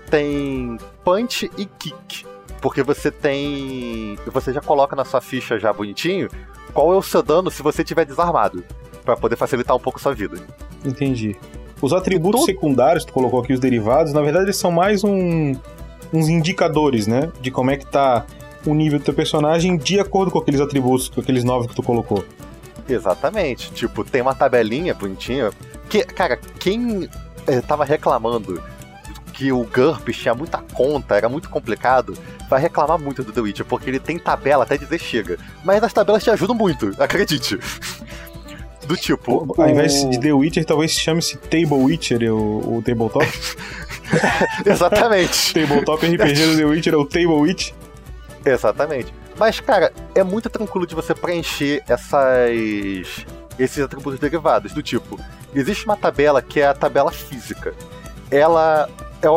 tem 0.09 0.79
punch 1.03 1.51
e 1.59 1.67
kick. 1.67 2.25
Porque 2.61 2.85
você 2.85 3.11
tem. 3.11 4.17
Você 4.27 4.53
já 4.53 4.61
coloca 4.61 4.95
na 4.95 5.05
sua 5.05 5.21
ficha 5.21 5.59
já 5.59 5.73
bonitinho 5.73 6.29
qual 6.73 6.93
é 6.93 6.97
o 6.97 7.03
seu 7.03 7.23
dano 7.23 7.51
se 7.51 7.63
você 7.63 7.83
estiver 7.83 8.05
desarmado. 8.05 8.65
Pra 9.05 9.17
poder 9.17 9.37
facilitar 9.37 9.75
um 9.77 9.81
pouco 9.81 9.99
a 9.99 10.03
sua 10.03 10.15
vida. 10.15 10.37
Entendi. 10.85 11.37
Os 11.81 11.93
atributos 11.93 12.41
todo- 12.41 12.47
secundários, 12.47 13.05
tu 13.05 13.13
colocou 13.13 13.41
aqui 13.41 13.53
os 13.53 13.61
derivados, 13.61 14.13
na 14.13 14.21
verdade 14.21 14.47
eles 14.47 14.57
são 14.57 14.71
mais 14.71 15.03
um, 15.05 15.53
uns 16.13 16.29
indicadores, 16.29 17.07
né? 17.07 17.31
De 17.41 17.51
como 17.51 17.71
é 17.71 17.77
que 17.77 17.87
tá 17.87 18.27
o 18.67 18.75
nível 18.75 18.99
do 18.99 19.05
teu 19.05 19.15
personagem 19.15 19.77
de 19.77 19.99
acordo 20.01 20.31
com 20.31 20.39
aqueles 20.41 20.61
atributos, 20.61 21.09
com 21.09 21.21
aqueles 21.21 21.45
nove 21.45 21.69
que 21.69 21.75
tu 21.75 21.83
colocou. 21.83 22.25
Exatamente. 22.89 23.71
Tipo, 23.73 24.05
tem 24.05 24.21
uma 24.23 24.35
tabelinha 24.35 24.95
bonitinha. 24.95 25.51
Que, 25.89 26.03
cara, 26.05 26.37
quem 26.59 27.09
eh, 27.47 27.61
tava 27.61 27.85
reclamando 27.85 28.63
que 29.39 29.53
o 29.53 29.63
GURP 29.63 30.09
tinha 30.13 30.35
muita 30.35 30.59
conta, 30.75 31.15
era 31.15 31.29
muito 31.29 31.49
complicado, 31.49 32.19
vai 32.51 32.61
reclamar 32.61 32.99
muito 32.99 33.23
do 33.23 33.31
The 33.33 33.41
Witcher, 33.41 33.65
porque 33.65 33.89
ele 33.89 34.01
tem 34.01 34.19
tabela 34.19 34.65
até 34.65 34.77
dizer 34.77 34.99
chega. 34.99 35.39
Mas 35.65 35.81
as 35.85 35.93
tabelas 35.93 36.25
te 36.25 36.31
ajudam 36.31 36.57
muito, 36.57 36.93
acredite. 36.99 37.57
Do 38.89 38.97
tipo. 38.97 39.55
Ao 39.57 39.69
invés 39.69 40.03
o- 40.03 40.11
de 40.11 40.19
The 40.19 40.33
Witcher, 40.33 40.65
talvez 40.65 40.91
chame-se 40.91 41.37
Table 41.37 41.75
Witcher, 41.85 42.21
o, 42.35 42.79
o 42.79 42.83
Tabletop. 42.83 43.25
Exatamente. 44.67 45.53
Tabletop 45.55 46.05
RPG 46.05 46.47
do 46.47 46.57
The 46.57 46.65
Witcher 46.65 46.95
é 46.95 46.97
o 46.97 47.05
Table 47.05 47.27
Witch. 47.35 47.71
Exatamente. 48.45 49.13
Mas, 49.39 49.61
cara, 49.61 49.93
é 50.15 50.25
muito 50.25 50.49
tranquilo 50.51 50.85
de 50.87 50.95
você 50.97 51.15
preencher 51.15 51.83
essas. 51.89 53.25
esses 53.59 53.79
atributos 53.85 54.19
derivados. 54.19 54.73
Do 54.73 54.83
tipo, 54.83 55.21
existe 55.55 55.85
uma 55.85 55.97
tabela 55.97 56.43
que 56.43 56.59
é 56.61 56.67
a 56.67 56.75
tabela 56.75 57.13
física. 57.13 57.73
Ela. 58.31 58.89
É, 59.23 59.29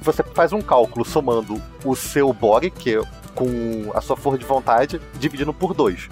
você 0.00 0.22
faz 0.22 0.52
um 0.52 0.60
cálculo 0.60 1.04
somando 1.04 1.60
o 1.84 1.94
seu 1.94 2.32
body, 2.32 2.70
que 2.70 2.96
é 2.96 3.02
com 3.34 3.90
a 3.94 4.00
sua 4.00 4.16
força 4.16 4.38
de 4.38 4.44
vontade, 4.44 5.00
dividindo 5.18 5.52
por 5.52 5.74
2. 5.74 6.08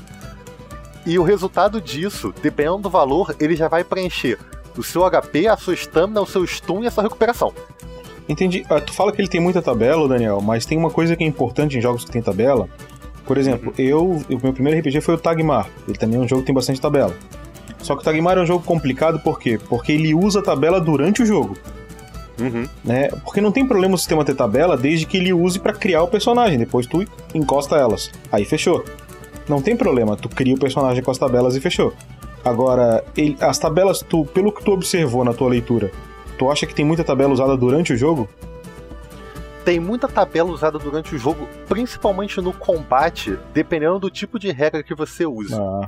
E 1.07 1.19
o 1.19 1.23
resultado 1.23 1.81
disso, 1.81 2.35
dependendo 2.43 2.79
do 2.79 2.91
valor, 2.91 3.35
ele 3.41 3.57
já 3.57 3.69
vai 3.69 3.83
preencher 3.83 4.39
o 4.77 4.83
seu 4.83 5.09
HP, 5.09 5.47
a 5.49 5.57
sua 5.57 5.75
stamina, 5.75 6.21
o 6.21 6.27
seu 6.27 6.47
stun 6.47 6.83
e 6.83 6.87
a 6.87 6.91
sua 6.91 7.03
recuperação. 7.03 7.53
Entendi. 8.29 8.65
Ah, 8.71 8.81
tu 8.81 8.93
fala 8.93 9.13
que 9.13 9.21
ele 9.21 9.29
tem 9.29 9.41
muita 9.41 9.61
tabela, 9.61 10.09
Daniel, 10.09 10.41
mas 10.41 10.65
tem 10.65 10.79
uma 10.79 10.91
coisa 10.91 11.15
que 11.15 11.25
é 11.25 11.27
importante 11.27 11.77
em 11.77 11.81
jogos 11.81 12.05
que 12.05 12.11
tem 12.11 12.23
tabela. 12.23 12.69
Por 13.27 13.39
exemplo, 13.39 13.73
eu, 13.79 14.23
o 14.29 14.41
meu 14.43 14.53
primeiro 14.53 14.79
RPG 14.79 15.01
foi 15.01 15.15
o 15.15 15.19
Tagmar. 15.19 15.69
Ele 15.87 15.97
também 15.97 16.19
é 16.19 16.23
um 16.23 16.29
jogo 16.29 16.43
que 16.43 16.47
tem 16.47 16.55
bastante 16.55 16.81
tabela. 16.81 17.15
Só 17.79 17.95
que 17.95 18.01
o 18.01 18.05
Tagmar 18.05 18.39
é 18.39 18.41
um 18.41 18.47
jogo 18.47 18.65
complicado 18.65 19.21
por 19.21 19.39
quê? 19.39 19.59
Porque 19.69 19.93
ele 19.93 20.15
usa 20.15 20.41
a 20.41 20.43
tabela 20.43 20.81
durante 20.81 21.23
o 21.23 21.27
jogo. 21.27 21.57
Uhum. 22.41 22.69
né? 22.85 23.09
Porque 23.25 23.41
não 23.41 23.53
tem 23.53 23.67
problema 23.67 23.95
o 23.95 23.99
sistema 23.99 24.25
ter 24.25 24.35
tabela 24.35 24.77
desde 24.77 25.07
que 25.07 25.17
ele 25.17 25.33
use 25.33 25.59
pra 25.59 25.73
criar 25.73 26.03
o 26.03 26.09
personagem. 26.09 26.59
Depois 26.59 26.87
tu 26.87 27.05
encosta 27.35 27.77
elas. 27.77 28.11
Aí 28.33 28.45
fechou. 28.45 28.85
Não 29.49 29.61
tem 29.63 29.77
problema, 29.77 30.17
tu 30.17 30.29
cria 30.29 30.55
o 30.55 30.59
personagem 30.59 31.03
com 31.03 31.11
as 31.11 31.19
tabelas 31.19 31.55
e 31.55 31.61
fechou. 31.61 31.93
Agora, 32.45 33.05
ele- 33.17 33.37
as 33.41 33.59
tabelas, 33.59 34.01
tu, 34.01 34.25
pelo 34.27 34.53
que 34.53 34.65
tu 34.65 34.73
observou 34.73 35.25
na 35.25 35.33
tua 35.33 35.49
leitura, 35.49 35.91
tu 36.39 36.51
acha 36.51 36.67
que 36.67 36.75
tem 36.75 36.85
muita 36.85 37.05
tabela 37.05 37.33
usada 37.33 37.57
durante 37.57 37.93
o 37.93 37.97
jogo? 37.97 38.29
tem 39.65 39.81
muita 39.81 40.07
tabela 40.07 40.51
usada 40.51 40.79
durante 40.79 41.15
o 41.15 41.19
jogo, 41.19 41.49
principalmente 41.67 42.39
no 42.39 42.53
combate, 42.53 43.39
dependendo 43.55 43.99
do 43.99 44.11
tipo 44.11 44.39
de 44.39 44.51
regra 44.53 44.83
que 44.83 44.95
você 44.95 45.25
usa. 45.25 45.57
Ah, 45.59 45.87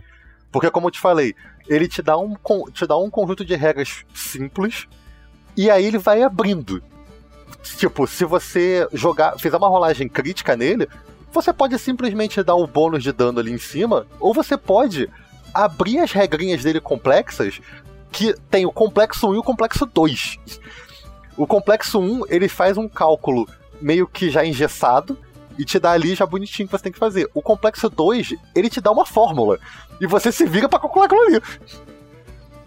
Porque, 0.51 0.71
como 0.71 0.87
eu 0.87 0.91
te 0.91 0.99
falei, 0.99 1.35
ele 1.69 1.87
te 1.87 2.01
dá 2.01 2.17
um, 2.17 2.35
te 2.73 2.87
dá 2.87 2.97
um 2.97 3.11
conjunto 3.11 3.45
de 3.45 3.55
regras 3.55 4.07
simples 4.15 4.89
e 5.57 5.71
aí 5.71 5.85
ele 5.85 5.99
vai 5.99 6.23
abrindo. 6.23 6.83
Tipo, 7.63 8.07
se 8.07 8.25
você 8.25 8.87
jogar, 8.93 9.39
fizer 9.39 9.57
uma 9.57 9.69
rolagem 9.69 10.09
crítica 10.09 10.57
nele, 10.57 10.89
você 11.33 11.53
pode 11.53 11.79
simplesmente 11.79 12.43
dar 12.43 12.55
o 12.55 12.67
bônus 12.67 13.03
de 13.03 13.13
dano 13.13 13.41
ali 13.41 13.53
em 13.53 13.59
cima, 13.59 14.07
ou 14.21 14.33
você 14.33 14.57
pode 14.57 15.09
abrir 15.53 15.99
as 15.99 16.13
regrinhas 16.13 16.63
dele 16.63 16.81
complexas, 16.81 17.61
que 18.13 18.35
tem 18.51 18.65
o 18.67 18.73
complexo 18.73 19.29
1 19.29 19.35
e 19.35 19.39
o 19.39 19.43
complexo 19.43 19.87
2. 19.87 20.39
O 21.37 21.47
complexo 21.47 21.99
1, 21.99 22.23
ele 22.29 22.49
faz 22.49 22.77
um 22.77 22.89
cálculo 22.89 23.49
meio 23.81 24.07
que 24.07 24.31
já 24.31 24.45
engessado 24.45 25.19
e 25.59 25.65
te 25.65 25.79
dá 25.79 25.93
ali 25.93 26.15
já 26.15 26.25
bonitinho 26.25 26.69
que 26.69 26.77
você 26.77 26.85
tem 26.85 26.93
que 26.93 26.99
fazer. 26.99 27.29
O 27.35 27.43
complexo 27.43 27.89
2, 27.89 28.35
ele 28.55 28.71
te 28.71 28.81
dá 28.81 28.91
uma 28.91 29.05
fórmula 29.05 29.59
e 30.01 30.07
você 30.07 30.31
se 30.31 30.47
vira 30.47 30.69
pra 30.69 30.79
calcular 30.79 31.07
aquilo 31.07 31.23
ali. 31.23 31.43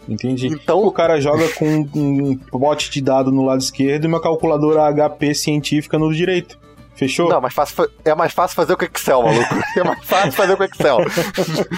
Entendi. 0.09 0.47
Então, 0.47 0.83
O 0.85 0.91
cara 0.91 1.19
joga 1.21 1.47
com 1.53 1.87
um 1.95 2.35
bote 2.51 2.89
de 2.89 3.01
dado 3.01 3.31
no 3.31 3.45
lado 3.45 3.61
esquerdo 3.61 4.05
e 4.05 4.07
uma 4.07 4.21
calculadora 4.21 4.91
HP 4.91 5.33
científica 5.35 5.97
no 5.99 6.13
direito. 6.13 6.57
Fechou? 6.95 7.29
Não, 7.29 7.39
mais 7.39 7.53
fácil, 7.53 7.75
fa- 7.75 7.87
é 8.03 8.13
mais 8.13 8.33
fácil 8.33 8.55
fazer 8.55 8.73
o 8.73 8.77
que 8.77 8.85
Excel, 8.85 9.23
maluco. 9.23 9.55
É 9.77 9.83
mais 9.83 10.03
fácil 10.03 10.31
fazer 10.33 10.53
o 10.53 10.57
que 10.57 10.63
Excel. 10.65 10.97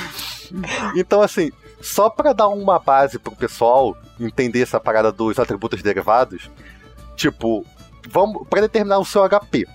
então, 0.95 1.21
assim, 1.21 1.51
só 1.79 2.09
pra 2.09 2.33
dar 2.33 2.47
uma 2.47 2.79
base 2.79 3.19
pro 3.19 3.35
pessoal 3.35 3.95
entender 4.19 4.61
essa 4.61 4.79
parada 4.79 5.11
dos 5.11 5.39
atributos 5.39 5.81
derivados, 5.81 6.49
tipo, 7.15 7.65
vamos 8.09 8.47
para 8.47 8.61
determinar 8.61 8.99
o 8.99 9.05
seu 9.05 9.23
HP. 9.27 9.67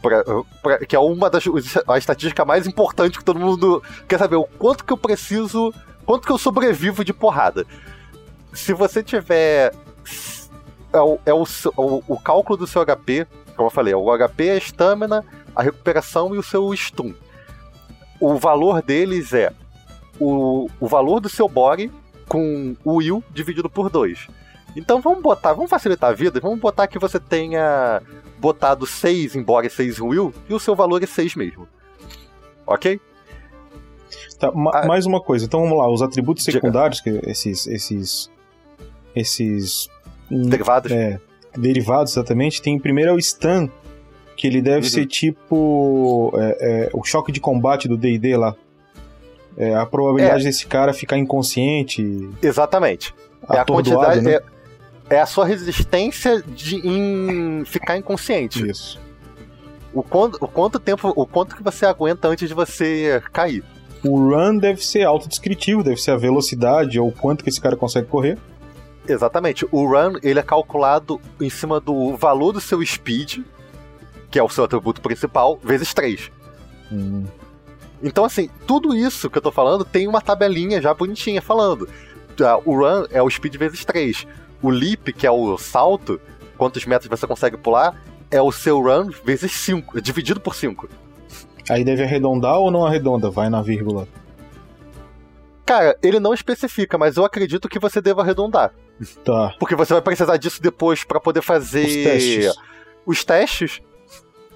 pra- 0.00 0.22
pra- 0.62 0.78
que 0.86 0.94
é 0.94 0.98
uma 0.98 1.28
das 1.28 1.44
a 1.88 1.98
estatística 1.98 2.44
mais 2.44 2.66
importante 2.66 3.18
que 3.18 3.24
todo 3.24 3.40
mundo 3.40 3.82
quer 4.06 4.16
saber. 4.18 4.36
O 4.36 4.44
quanto 4.44 4.84
que 4.84 4.92
eu 4.92 4.96
preciso. 4.96 5.74
Quanto 6.08 6.24
que 6.24 6.32
eu 6.32 6.38
sobrevivo 6.38 7.04
de 7.04 7.12
porrada. 7.12 7.66
Se 8.54 8.72
você 8.72 9.02
tiver. 9.02 9.74
É 10.90 10.98
o, 10.98 11.18
é 11.26 11.34
o, 11.34 11.44
o, 11.76 12.02
o 12.08 12.18
cálculo 12.18 12.56
do 12.56 12.66
seu 12.66 12.82
HP, 12.82 13.26
como 13.54 13.66
eu 13.66 13.70
falei, 13.70 13.92
o 13.92 14.06
HP, 14.16 14.52
a 14.52 14.56
estamina, 14.56 15.22
a 15.54 15.62
recuperação 15.62 16.34
e 16.34 16.38
o 16.38 16.42
seu 16.42 16.74
stun. 16.74 17.12
O 18.18 18.38
valor 18.38 18.80
deles 18.80 19.34
é 19.34 19.52
o, 20.18 20.70
o 20.80 20.88
valor 20.88 21.20
do 21.20 21.28
seu 21.28 21.46
body 21.46 21.92
com 22.26 22.74
o 22.82 22.94
will 22.94 23.22
dividido 23.30 23.68
por 23.68 23.90
2. 23.90 24.28
Então 24.74 25.02
vamos 25.02 25.20
botar, 25.20 25.52
vamos 25.52 25.68
facilitar 25.68 26.08
a 26.08 26.14
vida, 26.14 26.40
vamos 26.40 26.58
botar 26.58 26.86
que 26.86 26.98
você 26.98 27.20
tenha 27.20 28.00
botado 28.38 28.86
6 28.86 29.36
em 29.36 29.42
body, 29.42 29.68
6 29.68 29.98
em 29.98 30.02
will, 30.02 30.32
e 30.48 30.54
o 30.54 30.58
seu 30.58 30.74
valor 30.74 31.02
é 31.02 31.06
6 31.06 31.34
mesmo. 31.34 31.68
Ok? 32.66 32.98
Tá, 34.38 34.50
ma- 34.52 34.70
Ah. 34.74 34.86
mais 34.86 35.06
uma 35.06 35.20
coisa. 35.20 35.44
Então 35.44 35.60
vamos 35.62 35.76
lá, 35.78 35.90
os 35.90 36.02
atributos 36.02 36.44
Diga. 36.44 36.56
secundários, 36.58 37.00
que 37.00 37.10
esses. 37.26 37.66
esses. 37.66 38.30
esses. 39.14 39.88
hum, 40.30 40.48
Derivados? 40.48 40.92
É, 40.92 41.18
derivados, 41.56 42.12
exatamente. 42.12 42.60
Tem 42.62 42.78
primeiro 42.78 43.10
é 43.10 43.14
o 43.14 43.20
stun, 43.20 43.68
que 44.36 44.46
ele 44.46 44.62
deve 44.62 44.86
Uhum. 44.86 44.90
ser 44.92 45.06
tipo 45.06 46.32
é, 46.36 46.56
é, 46.60 46.90
o 46.92 47.02
choque 47.04 47.32
de 47.32 47.40
combate 47.40 47.88
do 47.88 47.96
D&D 47.96 48.36
lá. 48.36 48.54
É 49.56 49.74
a 49.74 49.84
probabilidade 49.84 50.44
desse 50.44 50.66
cara 50.66 50.92
ficar 50.92 51.18
inconsciente, 51.18 52.30
Exatamente. 52.40 53.12
É 53.50 53.58
a 53.58 53.64
quantidade. 53.64 54.20
né? 54.20 54.34
É, 55.10 55.16
é 55.16 55.20
a 55.20 55.26
sua 55.26 55.44
resistência 55.46 56.40
de, 56.42 56.76
em 56.86 57.64
ficar 57.64 57.96
inconsciente. 57.96 58.68
Isso. 58.70 59.00
O 59.92 60.00
quanto, 60.02 60.36
o 60.40 60.46
quanto 60.46 60.78
tempo. 60.78 61.12
O 61.16 61.26
quanto 61.26 61.56
que 61.56 61.62
você 61.62 61.84
aguenta 61.86 62.28
antes 62.28 62.46
de 62.48 62.54
você 62.54 63.20
cair. 63.32 63.64
O 64.04 64.16
run 64.30 64.58
deve 64.58 64.84
ser 64.84 65.02
autodescritivo, 65.04 65.82
deve 65.82 66.00
ser 66.00 66.12
a 66.12 66.16
velocidade 66.16 67.00
ou 67.00 67.10
quanto 67.10 67.42
que 67.42 67.50
esse 67.50 67.60
cara 67.60 67.76
consegue 67.76 68.06
correr. 68.06 68.38
Exatamente. 69.06 69.66
O 69.72 69.86
run 69.86 70.18
ele 70.22 70.38
é 70.38 70.42
calculado 70.42 71.20
em 71.40 71.50
cima 71.50 71.80
do 71.80 72.16
valor 72.16 72.52
do 72.52 72.60
seu 72.60 72.84
speed, 72.84 73.38
que 74.30 74.38
é 74.38 74.42
o 74.42 74.48
seu 74.48 74.64
atributo 74.64 75.00
principal, 75.00 75.58
vezes 75.62 75.92
3. 75.94 76.30
Hum. 76.92 77.24
Então, 78.02 78.24
assim, 78.24 78.48
tudo 78.66 78.94
isso 78.94 79.28
que 79.28 79.38
eu 79.38 79.42
tô 79.42 79.50
falando 79.50 79.84
tem 79.84 80.06
uma 80.06 80.20
tabelinha 80.20 80.80
já 80.80 80.94
bonitinha 80.94 81.42
falando. 81.42 81.88
Ah, 82.40 82.60
O 82.64 82.76
run 82.76 83.06
é 83.10 83.20
o 83.20 83.28
speed 83.28 83.56
vezes 83.56 83.84
3. 83.84 84.26
O 84.62 84.70
leap, 84.70 85.12
que 85.12 85.26
é 85.26 85.30
o 85.30 85.56
salto, 85.58 86.20
quantos 86.56 86.84
metros 86.84 87.08
você 87.08 87.26
consegue 87.26 87.56
pular, 87.56 88.00
é 88.30 88.40
o 88.40 88.52
seu 88.52 88.80
run 88.80 89.10
vezes 89.24 89.52
5, 89.52 90.00
dividido 90.00 90.40
por 90.40 90.54
5. 90.54 90.88
Aí 91.70 91.84
deve 91.84 92.02
arredondar 92.02 92.58
ou 92.58 92.70
não 92.70 92.84
arredonda? 92.86 93.30
Vai 93.30 93.48
na 93.48 93.62
vírgula. 93.62 94.06
Cara, 95.66 95.96
ele 96.02 96.18
não 96.18 96.32
especifica, 96.32 96.96
mas 96.96 97.16
eu 97.16 97.24
acredito 97.24 97.68
que 97.68 97.78
você 97.78 98.00
deva 98.00 98.22
arredondar. 98.22 98.72
Tá. 99.24 99.54
Porque 99.58 99.74
você 99.76 99.92
vai 99.92 100.02
precisar 100.02 100.36
disso 100.38 100.62
depois 100.62 101.04
pra 101.04 101.20
poder 101.20 101.42
fazer 101.42 101.84
Os 101.86 101.94
testes. 101.94 102.54
os 103.06 103.24
testes. 103.24 103.80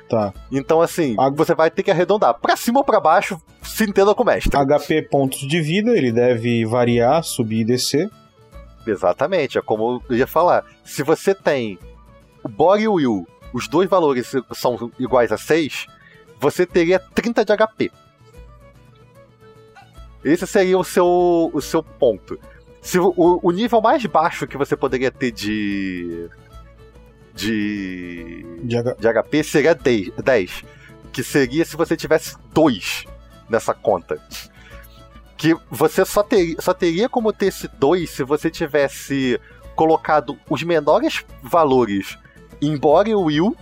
Tá. 0.09 0.33
Então, 0.51 0.81
assim, 0.81 1.15
você 1.35 1.55
vai 1.55 1.71
ter 1.71 1.83
que 1.83 1.91
arredondar. 1.91 2.35
Pra 2.41 2.57
cima 2.57 2.79
ou 2.81 2.85
pra 2.85 2.99
baixo, 3.01 3.39
se 3.63 3.85
entenda 3.85 4.15
com 4.15 4.23
o 4.23 4.27
mestre. 4.27 4.51
HP 4.57 5.03
pontos 5.03 5.41
de 5.41 5.61
vida, 5.61 5.91
ele 5.97 6.11
deve 6.13 6.65
variar, 6.65 7.23
subir 7.23 7.61
e 7.61 7.65
descer. 7.65 8.11
Exatamente, 8.87 9.59
é 9.59 9.63
como 9.63 10.03
eu 10.09 10.17
ia 10.17 10.27
falar. 10.27 10.65
Se 10.85 11.03
você 11.03 11.35
tem 11.35 11.79
o 12.43 12.49
Body 12.49 12.83
e 12.85 12.89
o 12.89 12.95
Will, 12.95 13.27
os 13.53 13.69
dois 13.69 13.89
valores 13.89 14.33
são 14.55 14.91
iguais 14.99 15.31
a 15.31 15.37
6, 15.39 15.87
você 16.43 16.67
teria 16.67 16.99
30 16.99 17.45
de 17.45 17.57
HP. 17.57 17.93
Esse 20.25 20.45
seria 20.45 20.77
o 20.77 20.83
seu, 20.83 21.51
o 21.55 21.61
seu 21.61 21.85
ponto. 21.85 22.37
Se 22.81 22.99
o, 22.99 23.15
o 23.17 23.51
nível 23.53 23.81
mais 23.81 24.05
baixo 24.07 24.47
que 24.49 24.57
você 24.57 24.77
poderia 24.77 25.13
ter 25.13 25.31
de. 25.31 26.29
de. 27.33 28.45
De 28.65 28.77
H... 28.77 28.97
de 28.99 29.09
HP 29.09 29.45
seria 29.45 29.75
10, 29.75 30.11
10. 30.17 30.65
Que 31.13 31.23
seria 31.23 31.65
se 31.65 31.77
você 31.77 31.97
tivesse 31.97 32.37
2 32.53 33.05
nessa 33.49 33.73
conta. 33.73 34.21
Que 35.37 35.57
você 35.71 36.05
só, 36.05 36.25
ter, 36.25 36.57
só 36.61 36.75
teria 36.75 37.09
como 37.09 37.33
ter 37.33 37.47
esse 37.47 37.69
2 37.69 38.11
se 38.11 38.25
você 38.25 38.51
tivesse 38.51 39.41
colocado 39.77 40.37
os 40.51 40.63
menores 40.65 41.25
valores 41.41 42.19
em 42.61 42.77
Body 42.77 43.13
e 43.13 43.15
Will 43.15 43.57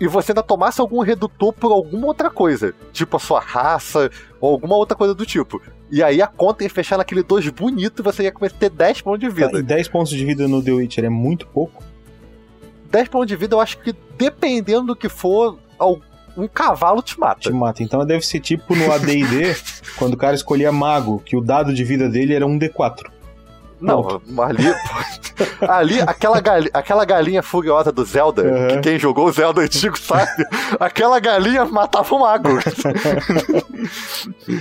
e 0.00 0.06
você 0.06 0.32
ainda 0.32 0.42
tomasse 0.42 0.80
algum 0.80 1.00
redutor 1.00 1.52
por 1.52 1.72
alguma 1.72 2.08
outra 2.08 2.30
coisa. 2.30 2.74
Tipo 2.92 3.16
a 3.16 3.20
sua 3.20 3.40
raça 3.40 4.10
ou 4.40 4.52
alguma 4.52 4.76
outra 4.76 4.96
coisa 4.96 5.14
do 5.14 5.24
tipo. 5.24 5.60
E 5.90 6.02
aí 6.02 6.20
a 6.22 6.26
conta 6.26 6.64
ia 6.64 6.70
fechar 6.70 6.96
naquele 6.96 7.22
2 7.22 7.48
bonito 7.50 8.00
e 8.00 8.02
você 8.02 8.24
ia 8.24 8.32
começar 8.32 8.56
a 8.56 8.58
ter 8.58 8.70
10 8.70 9.02
pontos 9.02 9.20
de 9.20 9.28
vida. 9.28 9.50
Tá, 9.50 9.58
E 9.58 9.62
10 9.62 9.88
pontos 9.88 10.10
de 10.10 10.24
vida 10.24 10.48
no 10.48 10.62
The 10.62 10.72
Witcher 10.72 11.04
é 11.04 11.08
muito 11.08 11.46
pouco. 11.46 11.82
10 12.90 13.08
pontos 13.08 13.28
de 13.28 13.36
vida 13.36 13.54
eu 13.54 13.60
acho 13.60 13.78
que 13.78 13.94
dependendo 14.16 14.88
do 14.88 14.96
que 14.96 15.08
for, 15.08 15.58
um 16.36 16.48
cavalo 16.48 17.02
te 17.02 17.18
mata. 17.18 17.40
Te 17.40 17.52
mata. 17.52 17.82
Então 17.82 18.04
deve 18.06 18.24
ser 18.24 18.40
tipo 18.40 18.74
no 18.74 18.90
AD&D, 18.90 19.54
quando 19.96 20.14
o 20.14 20.16
cara 20.16 20.34
escolhia 20.34 20.72
mago, 20.72 21.20
que 21.24 21.36
o 21.36 21.40
dado 21.40 21.74
de 21.74 21.84
vida 21.84 22.08
dele 22.08 22.34
era 22.34 22.46
um 22.46 22.58
D4. 22.58 23.11
Não, 23.82 24.20
ali. 24.42 24.62
ali, 25.68 26.00
aquela, 26.02 26.40
gali- 26.40 26.70
aquela 26.72 27.04
galinha 27.04 27.42
furiosa 27.42 27.90
do 27.90 28.04
Zelda, 28.04 28.42
Uhum. 28.42 28.68
que 28.68 28.78
quem 28.80 28.98
jogou 28.98 29.26
o 29.26 29.32
Zelda 29.32 29.62
antigo 29.62 29.98
sabe, 29.98 30.44
aquela 30.78 31.18
galinha 31.18 31.64
matava 31.64 32.14
o 32.14 32.20
mago. 32.20 32.48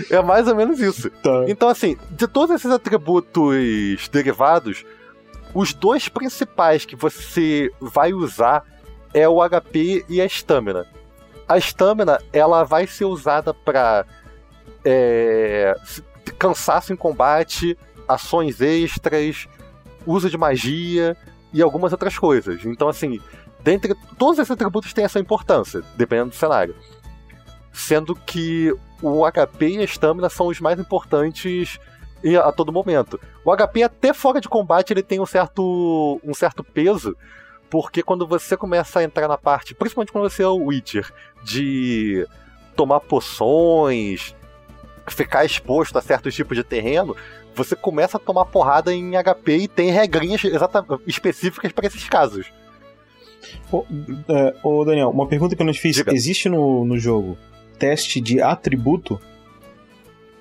é 0.10 0.22
mais 0.22 0.48
ou 0.48 0.56
menos 0.56 0.80
isso. 0.80 1.10
Tá. 1.10 1.44
Então, 1.48 1.70
assim, 1.70 1.98
de 2.10 2.28
todos 2.28 2.56
esses 2.56 2.72
atributos 2.72 4.08
derivados, 4.12 4.84
os 5.54 5.74
dois 5.74 6.08
principais 6.10 6.86
que 6.86 6.96
você 6.96 7.70
vai 7.80 8.14
usar 8.14 8.64
é 9.14 9.28
o 9.28 9.40
HP 9.48 10.06
e 10.08 10.22
a 10.22 10.26
estamina. 10.26 10.86
A 11.48 11.58
estamina, 11.58 12.20
ela 12.32 12.64
vai 12.64 12.88
ser 12.88 13.06
usada 13.06 13.54
para 13.54 14.06
cansaço 16.40 16.94
em 16.94 16.96
combate, 16.96 17.78
ações 18.14 18.62
extras, 18.62 19.48
uso 20.06 20.30
de 20.30 20.38
magia 20.38 21.16
e 21.54 21.62
algumas 21.62 21.92
outras 21.92 22.18
coisas. 22.18 22.66
Então, 22.66 22.88
assim, 22.88 23.20
dentre 23.64 23.96
todos 24.18 24.40
esses 24.40 24.52
atributos 24.52 24.94
têm 24.94 25.06
a 25.06 25.10
sua 25.10 25.22
importância, 25.22 25.82
dependendo 25.96 26.30
do 26.30 26.36
cenário. 26.36 26.76
Sendo 27.72 28.16
que 28.16 28.74
o 29.02 29.24
HP 29.30 29.70
e 29.70 29.78
a 29.80 29.84
estamina 29.84 30.30
são 30.30 30.48
os 30.48 30.60
mais 30.60 30.80
importantes 30.80 31.80
a 32.44 32.52
todo 32.52 32.72
momento. 32.72 33.20
O 33.44 33.56
HP 33.56 33.84
até 33.84 34.14
fora 34.14 34.40
de 34.40 34.48
combate 34.48 34.92
ele 34.92 35.02
tem 35.02 35.20
um 35.20 35.26
certo, 35.26 36.20
um 36.24 36.34
certo 36.34 36.64
peso, 36.64 37.16
porque 37.70 38.04
quando 38.04 38.28
você 38.28 38.56
começa 38.56 39.00
a 39.00 39.04
entrar 39.04 39.28
na 39.28 39.38
parte, 39.38 39.74
principalmente 39.74 40.12
quando 40.12 40.30
você 40.30 40.44
é 40.44 40.48
o 40.48 40.66
Witcher, 40.66 41.12
de 41.44 42.28
tomar 42.76 43.00
poções, 43.00 44.36
ficar 45.08 45.46
exposto 45.46 45.98
a 45.98 46.02
certos 46.02 46.36
tipos 46.36 46.56
de 46.56 46.64
terreno, 46.64 47.16
você 47.56 47.76
começa 47.76 48.18
a 48.18 48.20
tomar 48.20 48.46
porrada 48.46 48.94
em 48.94 49.12
HP 49.12 49.58
e 49.58 49.68
tem 49.68 49.92
regrinhas 49.92 50.42
específicas 51.06 51.72
para 51.72 51.88
esses 51.88 52.08
casos. 52.08 52.52
Ô, 53.72 53.86
é, 54.30 54.56
ô, 54.64 54.86
Daniel, 54.86 55.10
uma 55.10 55.28
pergunta 55.28 55.56
que 55.56 55.62
eu 55.62 55.66
não 55.66 55.74
te 55.74 55.80
fiz. 55.80 55.96
Diga. 55.96 56.14
Existe 56.14 56.48
no, 56.50 56.86
no 56.86 56.98
jogo 56.98 57.38
teste 57.78 58.22
de 58.22 58.40
atributo? 58.42 59.20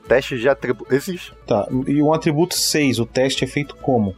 Testes 0.06 0.40
de 0.40 0.48
atributo. 0.48 0.94
Existe. 0.94 1.32
Tá. 1.46 1.66
E 1.86 2.02
um 2.02 2.12
atributo 2.12 2.54
6, 2.54 2.98
o 2.98 3.06
teste 3.06 3.44
é 3.44 3.46
feito 3.46 3.76
como? 3.76 4.14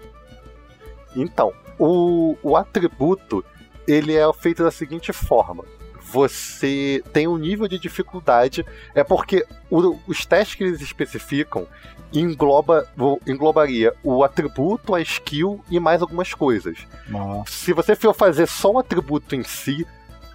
Então, 1.14 1.52
o, 1.78 2.36
o 2.42 2.56
atributo 2.56 3.44
ele 3.86 4.16
é 4.16 4.32
feito 4.32 4.64
da 4.64 4.70
seguinte 4.70 5.12
forma. 5.12 5.64
Você 6.12 7.02
tem 7.12 7.26
um 7.26 7.38
nível 7.38 7.66
de 7.66 7.78
dificuldade, 7.78 8.64
é 8.94 9.02
porque 9.02 9.46
o- 9.70 9.98
os 10.06 10.26
testes 10.26 10.54
que 10.56 10.64
eles 10.64 10.80
especificam 10.82 11.66
engloba, 12.12 12.86
englobaria 13.26 13.94
o 14.04 14.22
atributo, 14.22 14.94
a 14.94 15.00
skill 15.00 15.64
e 15.70 15.80
mais 15.80 16.02
algumas 16.02 16.34
coisas. 16.34 16.76
Ah, 17.14 17.42
Se 17.46 17.72
você 17.72 17.96
for 17.96 18.14
fazer 18.14 18.46
só 18.46 18.70
o 18.72 18.78
atributo 18.78 19.34
em 19.34 19.42
si, 19.42 19.86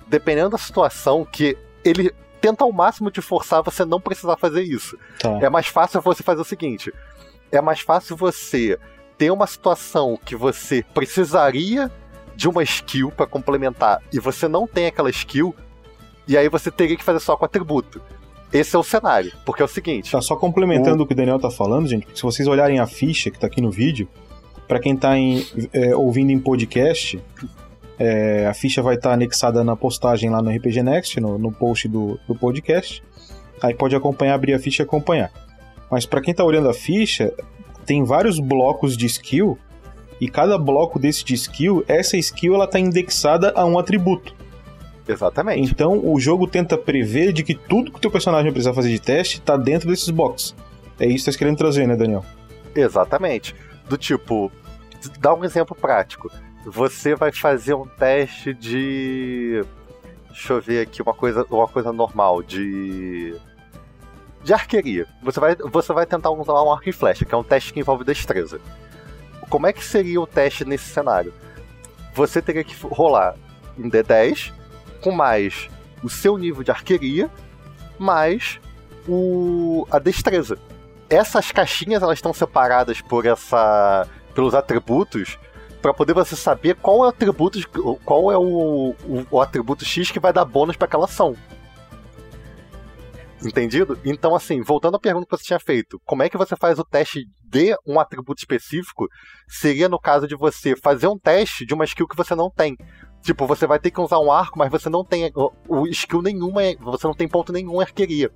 dependendo 0.08 0.50
da 0.50 0.58
situação, 0.58 1.24
que 1.24 1.56
ele 1.86 2.12
tenta 2.42 2.64
ao 2.64 2.72
máximo 2.72 3.12
te 3.12 3.22
forçar 3.22 3.62
você 3.62 3.86
não 3.86 4.02
precisar 4.02 4.38
fazer 4.38 4.64
isso. 4.64 4.98
tá. 5.20 5.30
É 5.42 5.50
mais 5.50 5.68
fácil 5.68 6.02
você 6.02 6.24
fazer 6.24 6.42
o 6.42 6.46
seguinte: 6.46 6.92
é 7.52 7.62
mais 7.62 7.82
fácil 7.82 8.16
você 8.18 8.80
ter 9.16 9.30
uma 9.32 9.46
situação 9.46 10.20
que 10.26 10.36
você 10.36 10.84
precisaria 10.94 11.92
de 12.36 12.48
uma 12.48 12.62
skill 12.64 13.12
para 13.12 13.26
complementar 13.26 14.00
e 14.14 14.20
você 14.20 14.48
não 14.48 14.68
tem 14.68 14.86
aquela 14.88 15.10
skill, 15.10 15.56
e 16.28 16.38
aí 16.38 16.50
você 16.50 16.70
teria 16.70 16.98
que 16.98 17.04
fazer 17.04 17.20
só 17.20 17.36
com 17.36 17.46
atributo. 17.46 18.02
Esse 18.52 18.76
é 18.76 18.80
o 18.80 18.84
cenário, 18.84 19.32
porque 19.46 19.62
é 19.62 19.66
o 19.66 19.68
seguinte: 19.68 20.12
Tá 20.12 20.22
só 20.22 20.36
complementando 20.36 21.04
o 21.04 21.08
que 21.08 21.14
o 21.14 21.16
Daniel 21.16 21.40
tá 21.40 21.52
falando, 21.52 21.88
gente. 21.88 22.08
Se 22.16 22.24
vocês 22.24 22.48
olharem 22.48 22.80
a 22.80 22.88
ficha 22.88 23.30
que 23.30 23.40
tá 23.40 23.48
aqui 23.48 23.62
no 23.62 23.70
vídeo, 23.70 24.08
pra 24.68 24.80
quem 24.80 24.96
tá 24.96 25.18
em, 25.18 25.46
é, 25.74 25.96
ouvindo 25.96 26.32
em 26.32 26.40
podcast, 26.40 27.22
é, 28.00 28.48
a 28.48 28.54
ficha 28.54 28.82
vai 28.82 28.96
estar 28.96 29.14
anexada 29.14 29.64
na 29.64 29.76
postagem 29.76 30.30
lá 30.30 30.42
no 30.42 30.50
RPG 30.50 30.84
Next, 30.84 31.20
no, 31.20 31.38
no 31.38 31.52
post 31.52 31.88
do, 31.88 32.20
do 32.28 32.36
podcast. 32.36 33.04
Aí 33.62 33.74
pode 33.74 33.96
acompanhar, 33.96 34.36
abrir 34.36 34.54
a 34.54 34.60
ficha 34.60 34.84
e 34.84 34.86
acompanhar. 34.86 35.32
Mas 35.90 36.06
pra 36.06 36.22
quem 36.22 36.34
tá 36.34 36.44
olhando 36.44 36.70
a 36.70 36.74
ficha, 36.74 37.34
tem 37.86 38.04
vários 38.04 38.40
blocos 38.40 38.96
de 38.96 39.06
skill 39.06 39.58
e 40.20 40.28
cada 40.28 40.58
bloco 40.58 41.00
desse 41.00 41.24
de 41.24 41.34
skill, 41.34 41.84
essa 41.88 42.18
skill 42.18 42.56
ela 42.56 42.68
tá 42.68 42.80
indexada 42.80 43.52
a 43.56 43.66
um 43.66 43.80
atributo. 43.80 44.36
Exatamente. 45.08 45.72
Então 45.72 46.00
o 46.04 46.20
jogo 46.20 46.48
tenta 46.48 46.78
prever 46.78 47.32
de 47.32 47.44
que 47.44 47.56
tudo 47.56 47.92
que 47.92 47.98
o 47.98 48.02
teu 48.02 48.12
personagem 48.12 48.46
vai 48.46 48.54
precisar 48.54 48.74
fazer 48.74 48.90
de 48.90 49.00
teste 49.00 49.42
tá 49.42 49.58
dentro 49.58 49.90
desses 49.90 50.10
boxes. 50.10 50.56
É 51.00 51.06
isso 51.06 51.26
que 51.26 51.32
você 51.32 51.32
tá 51.32 51.38
querendo 51.40 51.58
trazer, 51.58 51.88
né, 51.88 51.96
Daniel? 51.96 52.26
Exatamente. 52.76 53.56
Do 53.88 53.98
tipo, 53.98 54.52
dá 55.20 55.34
um 55.34 55.44
exemplo 55.44 55.76
prático. 55.76 56.32
Você 56.66 57.16
vai 57.16 57.32
fazer 57.32 57.74
um 57.74 57.86
teste 57.86 58.54
de. 58.54 59.64
Deixa 60.30 60.54
eu 60.54 60.62
ver 60.62 60.82
aqui 60.82 61.02
uma 61.02 61.14
coisa, 61.14 61.46
uma 61.50 61.68
coisa 61.68 61.92
normal, 61.94 62.44
de. 62.44 63.36
De 64.44 64.54
arqueria. 64.54 65.08
Você 65.24 65.40
vai, 65.40 65.56
você 65.56 65.94
vai 65.94 66.06
tentar 66.06 66.30
usar 66.32 66.62
um 66.62 66.72
arco 66.72 66.90
e 66.90 66.92
flecha, 66.92 67.26
que 67.26 67.34
é 67.34 67.38
um 67.38 67.44
teste 67.44 67.74
que 67.74 67.80
envolve 67.80 68.04
destreza. 68.04 68.60
Como 69.50 69.66
é 69.66 69.74
que 69.74 69.84
seria 69.84 70.20
o 70.20 70.28
teste 70.28 70.66
nesse 70.66 70.86
cenário? 70.86 71.34
Você 72.14 72.42
teria 72.42 72.64
que 72.64 72.76
rolar 72.88 73.36
um 73.78 73.90
D10 73.90 74.52
com 75.02 75.12
mais 75.12 75.70
o 76.04 76.10
seu 76.10 76.38
nível 76.38 76.64
de 76.64 76.72
arqueria, 76.72 77.30
mais 77.98 78.60
o, 79.08 79.88
a 79.90 80.00
destreza. 80.00 80.58
essas 81.10 81.52
caixinhas 81.52 82.04
elas 82.04 82.18
estão 82.18 82.34
separadas 82.34 83.02
por 83.02 83.26
essa 83.26 84.08
pelos 84.34 84.54
atributos 84.54 85.40
para 85.82 85.94
poder 85.94 86.14
você 86.14 86.36
saber 86.36 86.76
qual 86.76 86.98
é 86.98 87.08
o 87.08 87.10
atributo 87.10 87.60
qual 88.04 88.32
é 88.32 88.38
o, 88.38 88.96
o, 89.06 89.26
o 89.32 89.42
atributo 89.42 89.86
X 89.86 90.12
que 90.12 90.20
vai 90.20 90.34
dar 90.34 90.46
bônus 90.46 90.76
para 90.76 90.86
aquela 90.86 91.06
ação. 91.06 91.36
Entendido? 93.44 94.00
Então, 94.04 94.36
assim, 94.36 94.62
voltando 94.62 94.98
à 94.98 95.00
pergunta 95.00 95.28
que 95.28 95.38
você 95.38 95.44
tinha 95.44 95.60
feito, 95.60 96.02
como 96.04 96.24
é 96.24 96.30
que 96.30 96.38
você 96.38 96.56
faz 96.56 96.80
o 96.80 96.84
teste 96.84 97.24
de 97.44 97.78
um 97.86 98.00
atributo 98.00 98.40
específico? 98.40 99.08
Seria 99.48 99.88
no 99.88 100.00
caso 100.00 100.28
de 100.28 100.36
você 100.36 100.76
fazer 100.76 101.08
um 101.08 101.20
teste 101.20 101.66
de 101.66 101.74
uma 101.74 101.86
skill 101.86 102.08
que 102.08 102.18
você 102.18 102.34
não 102.34 102.50
tem. 102.50 102.76
Tipo, 103.28 103.46
você 103.46 103.68
vai 103.68 103.78
ter 103.78 103.92
que 103.92 104.00
usar 104.00 104.20
um 104.20 104.32
arco, 104.32 104.58
mas 104.58 104.72
você 104.72 104.90
não 104.90 105.04
tem 105.04 105.30
o, 105.36 105.52
o 105.68 105.88
skill 105.88 106.22
nenhuma, 106.22 106.62
você 106.80 107.06
não 107.06 107.14
tem 107.14 107.28
ponto 107.28 107.52
nenhum 107.52 107.82
em 107.82 107.84
arqueria. 107.84 108.32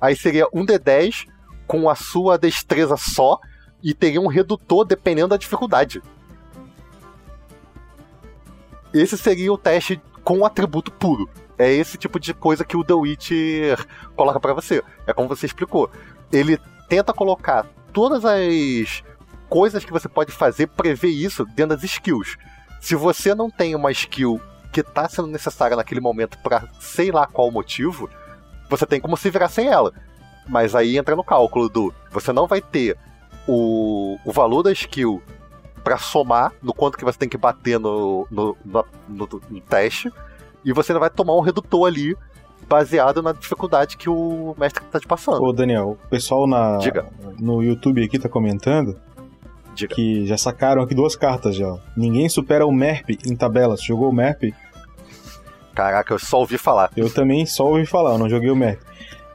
Aí 0.00 0.16
seria 0.16 0.46
um 0.50 0.64
D10 0.64 1.26
com 1.66 1.90
a 1.90 1.94
sua 1.94 2.38
destreza 2.38 2.96
só 2.96 3.38
e 3.82 3.92
teria 3.92 4.18
um 4.18 4.28
redutor 4.28 4.86
dependendo 4.86 5.28
da 5.28 5.36
dificuldade. 5.36 6.02
Esse 8.94 9.18
seria 9.18 9.52
o 9.52 9.58
teste 9.58 10.00
com 10.24 10.38
o 10.38 10.46
atributo 10.46 10.90
puro. 10.90 11.28
É 11.58 11.70
esse 11.70 11.98
tipo 11.98 12.18
de 12.18 12.32
coisa 12.32 12.64
que 12.64 12.78
o 12.78 12.82
The 12.82 12.94
Witcher 12.94 13.86
coloca 14.16 14.40
para 14.40 14.54
você. 14.54 14.82
É 15.06 15.12
como 15.12 15.28
você 15.28 15.44
explicou. 15.44 15.90
Ele 16.32 16.58
tenta 16.88 17.12
colocar 17.12 17.66
todas 17.92 18.24
as 18.24 19.04
coisas 19.50 19.84
que 19.84 19.92
você 19.92 20.08
pode 20.08 20.32
fazer, 20.32 20.68
prever 20.68 21.10
isso 21.10 21.44
dentro 21.44 21.76
das 21.76 21.84
skills. 21.84 22.38
Se 22.82 22.96
você 22.96 23.32
não 23.32 23.48
tem 23.48 23.76
uma 23.76 23.92
skill 23.92 24.40
que 24.72 24.80
está 24.80 25.08
sendo 25.08 25.28
necessária 25.28 25.76
naquele 25.76 26.00
momento 26.00 26.36
para 26.38 26.68
sei 26.80 27.12
lá 27.12 27.28
qual 27.28 27.48
motivo, 27.48 28.10
você 28.68 28.84
tem 28.84 29.00
como 29.00 29.16
se 29.16 29.30
virar 29.30 29.48
sem 29.48 29.68
ela. 29.68 29.92
Mas 30.48 30.74
aí 30.74 30.98
entra 30.98 31.14
no 31.14 31.22
cálculo 31.22 31.68
do 31.68 31.94
você 32.10 32.32
não 32.32 32.48
vai 32.48 32.60
ter 32.60 32.98
o, 33.46 34.18
o 34.24 34.32
valor 34.32 34.64
da 34.64 34.72
skill 34.72 35.22
para 35.84 35.96
somar 35.96 36.52
no 36.60 36.74
quanto 36.74 36.98
que 36.98 37.04
você 37.04 37.16
tem 37.16 37.28
que 37.28 37.38
bater 37.38 37.78
no, 37.78 38.26
no, 38.28 38.56
no, 38.64 38.84
no, 39.08 39.60
teste 39.60 40.12
e 40.64 40.72
você 40.72 40.92
vai 40.92 41.08
tomar 41.08 41.36
um 41.36 41.40
redutor 41.40 41.86
ali 41.86 42.16
baseado 42.68 43.22
na 43.22 43.30
dificuldade 43.30 43.96
que 43.96 44.10
o 44.10 44.56
mestre 44.58 44.82
tá 44.90 44.98
te 44.98 45.06
passando. 45.06 45.40
Ô, 45.40 45.52
Daniel, 45.52 45.96
o 46.04 46.08
pessoal 46.08 46.48
na, 46.48 46.78
Diga. 46.78 47.06
no 47.38 47.62
YouTube 47.62 48.02
aqui 48.02 48.18
tá 48.18 48.28
comentando 48.28 48.98
Diga. 49.74 49.94
que 49.94 50.26
já 50.26 50.36
sacaram 50.36 50.82
aqui 50.82 50.94
duas 50.94 51.16
cartas 51.16 51.56
já. 51.56 51.74
Ninguém 51.96 52.28
supera 52.28 52.66
o 52.66 52.72
MERP 52.72 53.18
em 53.26 53.34
tabelas. 53.34 53.82
Jogou 53.82 54.10
o 54.10 54.12
MERP? 54.12 54.54
Caraca, 55.74 56.12
eu 56.12 56.18
só 56.18 56.38
ouvi 56.38 56.58
falar. 56.58 56.90
Eu 56.96 57.12
também 57.12 57.46
só 57.46 57.66
ouvi 57.66 57.86
falar, 57.86 58.12
eu 58.12 58.18
não 58.18 58.28
joguei 58.28 58.50
o 58.50 58.56
MERP. 58.56 58.82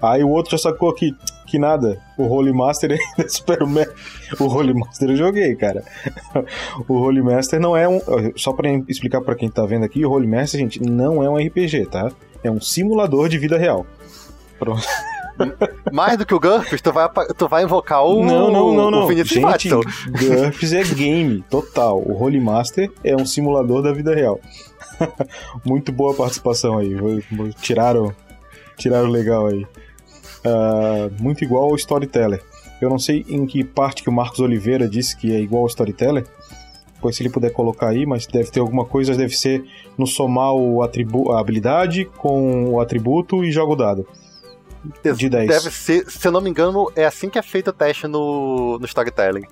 Aí 0.01 0.23
o 0.23 0.29
outro 0.29 0.51
já 0.51 0.57
sacou 0.59 0.89
aqui, 0.89 1.15
que 1.47 1.57
nada, 1.57 1.99
o 2.17 2.27
Holy 2.27 2.53
Master 2.53 2.91
ainda 3.17 3.29
supera 3.29 3.63
o 3.63 3.67
MERP. 3.67 3.91
O 4.39 4.45
Holy 4.45 4.73
Master 4.73 5.09
eu 5.09 5.15
joguei, 5.15 5.55
cara. 5.55 5.83
O 6.87 6.93
Holy 6.93 7.23
Master 7.23 7.59
não 7.59 7.75
é 7.75 7.87
um... 7.87 7.99
Só 8.35 8.53
pra 8.53 8.69
explicar 8.87 9.21
pra 9.21 9.35
quem 9.35 9.49
tá 9.49 9.65
vendo 9.65 9.85
aqui, 9.85 10.05
o 10.05 10.11
Holy 10.11 10.27
Master, 10.27 10.59
gente, 10.59 10.81
não 10.81 11.23
é 11.23 11.29
um 11.29 11.37
RPG, 11.37 11.87
tá? 11.87 12.11
É 12.43 12.51
um 12.51 12.61
simulador 12.61 13.27
de 13.27 13.39
vida 13.39 13.57
real. 13.57 13.85
Pronto. 14.59 14.85
Mais 15.91 16.17
do 16.17 16.25
que 16.25 16.33
o 16.33 16.39
GURPS, 16.39 16.81
tu 16.81 16.91
vai, 16.91 17.09
tu 17.37 17.47
vai 17.47 17.63
invocar 17.63 18.03
o, 18.03 18.25
não, 18.25 18.51
não, 18.51 18.73
não, 18.73 18.91
não. 18.91 19.05
o 19.05 19.07
Gente. 19.23 20.25
GURPS 20.25 20.73
é 20.73 20.83
game, 20.83 21.43
total. 21.49 22.01
O 22.01 22.21
Holy 22.21 22.39
Master 22.39 22.91
é 23.03 23.15
um 23.15 23.25
simulador 23.25 23.81
da 23.81 23.91
vida 23.91 24.13
real. 24.13 24.39
Muito 25.65 25.91
boa 25.91 26.13
participação 26.13 26.77
aí. 26.77 26.95
Tiraram, 27.61 28.13
tiraram 28.77 29.09
legal 29.09 29.47
aí. 29.47 29.65
Ah, 30.43 31.09
muito 31.19 31.43
igual 31.43 31.65
ao 31.65 31.75
Storyteller. 31.75 32.41
Eu 32.79 32.89
não 32.89 32.99
sei 32.99 33.25
em 33.27 33.45
que 33.45 33.63
parte 33.63 34.03
que 34.03 34.09
o 34.09 34.13
Marcos 34.13 34.39
Oliveira 34.39 34.87
disse 34.87 35.17
que 35.17 35.35
é 35.35 35.39
igual 35.39 35.63
ao 35.63 35.67
Storyteller. 35.67 36.25
Pois 37.01 37.15
se 37.15 37.21
ele 37.21 37.29
puder 37.29 37.51
colocar 37.51 37.89
aí, 37.89 38.05
mas 38.05 38.25
deve 38.25 38.49
ter 38.49 38.59
alguma 38.59 38.85
coisa, 38.85 39.15
deve 39.15 39.35
ser 39.35 39.63
no 39.97 40.07
somar 40.07 40.53
o 40.53 40.81
atribu 40.81 41.31
a 41.31 41.39
habilidade 41.39 42.05
com 42.05 42.71
o 42.71 42.79
atributo 42.79 43.43
e 43.43 43.51
joga 43.51 43.73
o 43.73 43.75
dado. 43.75 44.07
De 45.15 45.29
10. 45.29 45.47
Deve 45.47 45.71
ser, 45.71 46.09
se 46.09 46.27
eu 46.27 46.31
não 46.31 46.41
me 46.41 46.49
engano, 46.49 46.91
é 46.95 47.05
assim 47.05 47.29
que 47.29 47.37
é 47.37 47.41
feito 47.41 47.69
o 47.69 47.73
teste 47.73 48.07
no, 48.07 48.77
no 48.79 48.85
storytelling. 48.85 49.45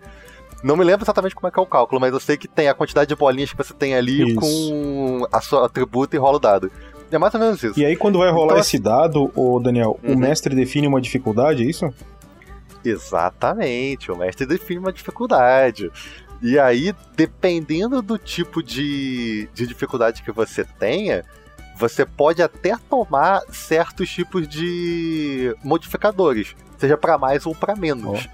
Não 0.64 0.76
me 0.76 0.84
lembro 0.84 1.04
exatamente 1.06 1.36
como 1.36 1.48
é 1.48 1.52
que 1.52 1.60
é 1.60 1.62
o 1.62 1.66
cálculo, 1.66 2.00
mas 2.02 2.12
eu 2.14 2.20
sei 2.20 2.38
que 2.38 2.48
tem 2.48 2.68
a 2.68 2.74
quantidade 2.74 3.08
de 3.10 3.16
bolinhas 3.16 3.52
que 3.52 3.58
você 3.58 3.74
tem 3.74 3.94
ali 3.96 4.32
Isso. 4.32 4.40
com 4.40 5.28
a 5.32 5.40
sua 5.42 5.66
atributo 5.66 6.16
e 6.16 6.20
rola 6.20 6.38
o 6.38 6.40
dado. 6.40 6.72
É 7.12 7.18
mais 7.20 7.34
ou 7.36 7.40
menos 7.40 7.62
isso. 7.64 7.80
E 7.80 7.86
aí, 7.86 7.96
quando 7.96 8.18
vai 8.20 8.30
rolar 8.32 8.46
Então, 8.54 8.58
esse 8.60 8.80
dado, 8.80 9.32
o 9.36 9.60
Daniel, 9.60 10.00
o 10.04 10.12
Uhum. 10.12 10.18
mestre 10.18 10.56
define 10.56 10.88
uma 10.88 11.00
dificuldade, 11.00 11.64
é 11.64 11.66
isso? 11.68 11.94
Exatamente, 12.84 14.12
o 14.12 14.18
mestre 14.18 14.46
define 14.46 14.80
uma 14.80 14.92
dificuldade. 14.94 15.92
E 16.42 16.60
aí, 16.60 16.94
dependendo 17.16 18.02
do 18.02 18.18
tipo 18.18 18.62
de, 18.62 19.48
de 19.54 19.66
dificuldade 19.66 20.22
que 20.24 20.32
você 20.32 20.64
tenha, 20.80 21.24
você 21.76 22.06
pode 22.06 22.42
até 22.42 22.76
tomar 22.90 23.42
certos 23.50 24.10
tipos 24.10 24.48
de 24.48 25.56
modificadores, 25.64 26.56
seja 26.78 26.98
para 26.98 27.18
mais 27.18 27.46
ou 27.46 27.54
para 27.54 27.76
menos. 27.76 28.28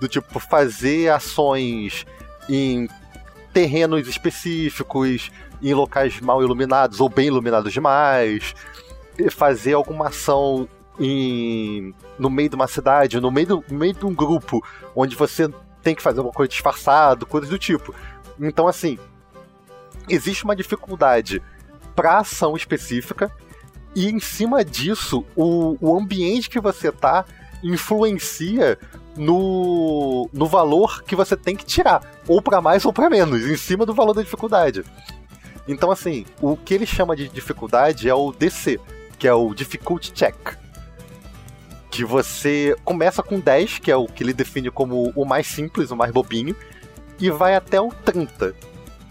Do 0.00 0.08
tipo, 0.08 0.38
fazer 0.38 1.10
ações 1.10 2.06
em 2.48 2.88
terrenos 3.52 4.08
específicos, 4.08 5.30
em 5.60 5.74
locais 5.74 6.20
mal 6.20 6.42
iluminados 6.42 7.00
ou 7.00 7.08
bem 7.08 7.26
iluminados 7.26 7.72
demais, 7.72 8.54
fazer 9.30 9.74
alguma 9.74 10.08
ação 10.08 10.68
em, 11.00 11.94
no 12.18 12.30
meio 12.30 12.48
de 12.48 12.54
uma 12.54 12.68
cidade, 12.68 13.20
no 13.20 13.30
meio, 13.30 13.46
do, 13.46 13.64
no 13.68 13.78
meio 13.78 13.92
de 13.92 14.06
um 14.06 14.14
grupo, 14.14 14.64
onde 14.94 15.14
você 15.16 15.50
tem 15.82 15.94
que 15.94 16.02
fazer 16.02 16.20
alguma 16.20 16.34
coisa 16.34 16.48
disfarçado, 16.48 17.26
coisas 17.26 17.50
do 17.50 17.58
tipo. 17.58 17.94
Então, 18.40 18.66
assim, 18.66 18.98
existe 20.08 20.44
uma 20.44 20.56
dificuldade 20.56 21.42
para 21.98 22.18
ação 22.18 22.54
específica, 22.54 23.28
e 23.92 24.08
em 24.08 24.20
cima 24.20 24.64
disso, 24.64 25.24
o, 25.34 25.76
o 25.80 25.98
ambiente 25.98 26.48
que 26.48 26.60
você 26.60 26.92
tá 26.92 27.24
influencia 27.60 28.78
no, 29.16 30.30
no 30.32 30.46
valor 30.46 31.02
que 31.02 31.16
você 31.16 31.36
tem 31.36 31.56
que 31.56 31.64
tirar, 31.64 32.00
ou 32.28 32.40
para 32.40 32.60
mais 32.60 32.84
ou 32.84 32.92
para 32.92 33.10
menos, 33.10 33.44
em 33.44 33.56
cima 33.56 33.84
do 33.84 33.92
valor 33.92 34.14
da 34.14 34.22
dificuldade. 34.22 34.84
Então, 35.66 35.90
assim, 35.90 36.24
o 36.40 36.56
que 36.56 36.72
ele 36.72 36.86
chama 36.86 37.16
de 37.16 37.28
dificuldade 37.28 38.08
é 38.08 38.14
o 38.14 38.30
DC, 38.30 38.78
que 39.18 39.26
é 39.26 39.34
o 39.34 39.52
Difficulty 39.52 40.12
Check. 40.12 40.56
Que 41.90 42.04
você 42.04 42.76
começa 42.84 43.24
com 43.24 43.40
10, 43.40 43.80
que 43.80 43.90
é 43.90 43.96
o 43.96 44.06
que 44.06 44.22
ele 44.22 44.32
define 44.32 44.70
como 44.70 45.12
o 45.16 45.24
mais 45.24 45.48
simples, 45.48 45.90
o 45.90 45.96
mais 45.96 46.12
bobinho, 46.12 46.54
e 47.18 47.28
vai 47.28 47.56
até 47.56 47.80
o 47.80 47.88
30, 47.88 48.54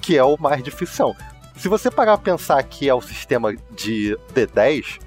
que 0.01 0.17
é 0.17 0.23
o 0.23 0.37
mais 0.39 0.63
difícil. 0.63 1.13
Se 1.57 1.67
você 1.67 1.89
parar 1.89 2.17
pra 2.17 2.31
pensar 2.33 2.61
que 2.63 2.87
é 2.87 2.93
o 2.93 3.01
sistema 3.01 3.55
de 3.71 4.17
D10, 4.33 4.99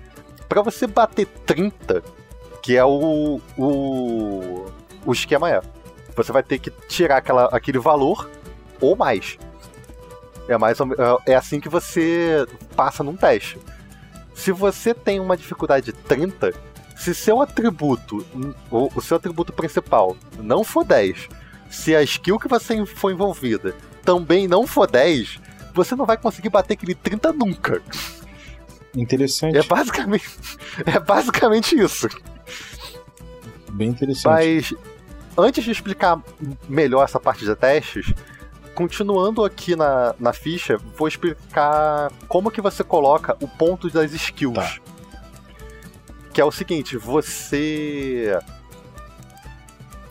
para 0.49 0.63
você 0.63 0.87
bater 0.87 1.27
30, 1.47 2.03
que 2.63 2.77
é 2.77 2.85
o, 2.85 3.41
o, 3.57 4.67
o 5.07 5.13
esquema 5.13 5.49
é, 5.51 5.61
você 6.17 6.33
vai 6.33 6.43
ter 6.43 6.59
que 6.59 6.71
tirar 6.89 7.19
aquela, 7.19 7.45
aquele 7.47 7.79
valor 7.79 8.29
ou 8.81 8.97
mais. 8.97 9.39
É, 10.49 10.59
mais 10.59 10.79
me- 10.81 10.97
é 11.27 11.35
assim 11.37 11.61
que 11.61 11.69
você 11.69 12.45
passa 12.75 13.05
num 13.05 13.17
teste. 13.17 13.59
Se 14.35 14.51
você 14.51 14.93
tem 14.93 15.21
uma 15.21 15.37
dificuldade 15.37 15.87
de 15.87 15.93
30, 15.93 16.53
se 16.97 17.15
seu 17.15 17.41
atributo, 17.41 18.27
o, 18.71 18.91
o 18.95 19.01
seu 19.01 19.17
atributo 19.19 19.53
principal 19.53 20.17
não 20.39 20.65
for 20.65 20.85
10, 20.85 21.29
se 21.71 21.95
a 21.95 22.03
skill 22.03 22.39
que 22.41 22.49
você 22.49 22.85
for 22.85 23.13
envolvida 23.13 23.75
também 24.05 24.49
não 24.49 24.67
for 24.67 24.91
10, 24.91 25.39
você 25.73 25.95
não 25.95 26.07
vai 26.07 26.17
conseguir 26.17 26.49
bater 26.49 26.75
aquele 26.75 26.95
30 26.95 27.33
nunca. 27.33 27.83
Interessante. 28.95 29.57
É 29.57 29.63
basicamente, 29.63 30.29
é 30.85 30.99
basicamente 30.99 31.79
isso. 31.79 32.09
Bem 33.71 33.91
interessante. 33.91 34.27
Mas 34.27 34.75
antes 35.39 35.65
de 35.65 35.71
explicar 35.71 36.21
melhor 36.69 37.05
essa 37.05 37.21
parte 37.21 37.45
de 37.45 37.55
testes, 37.55 38.13
continuando 38.75 39.45
aqui 39.45 39.77
na, 39.77 40.15
na 40.19 40.33
ficha, 40.33 40.77
vou 40.97 41.07
explicar 41.07 42.11
como 42.27 42.51
que 42.51 42.61
você 42.61 42.83
coloca 42.83 43.37
o 43.41 43.49
ponto 43.49 43.89
das 43.89 44.13
skills. 44.13 44.55
Tá. 44.55 44.79
Que 46.33 46.41
é 46.41 46.45
o 46.45 46.53
seguinte, 46.53 46.97
você 46.97 48.39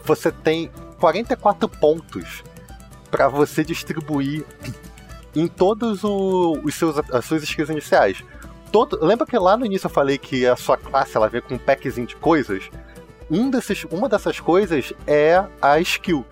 você 0.03 0.31
tem 0.31 0.71
44 0.99 1.69
pontos 1.69 2.43
para 3.11 3.27
você 3.27 3.63
distribuir 3.63 4.45
em 5.35 5.47
todos 5.47 6.03
o- 6.03 6.59
os 6.63 6.75
seus 6.75 6.97
as 7.11 7.25
suas 7.25 7.43
skills 7.43 7.69
iniciais. 7.69 8.23
Todo, 8.71 9.03
lembra 9.03 9.25
que 9.25 9.37
lá 9.37 9.57
no 9.57 9.65
início 9.65 9.87
eu 9.87 9.91
falei 9.91 10.17
que 10.17 10.45
a 10.45 10.55
sua 10.55 10.77
classe 10.77 11.15
ela 11.17 11.27
vem 11.27 11.41
com 11.41 11.55
um 11.55 11.57
packzinho 11.57 12.05
de 12.07 12.15
coisas? 12.15 12.69
Um 13.29 13.49
desses, 13.49 13.83
uma 13.91 14.07
dessas 14.09 14.39
coisas 14.39 14.93
é 15.07 15.43
a 15.61 15.79
skill. 15.79 16.25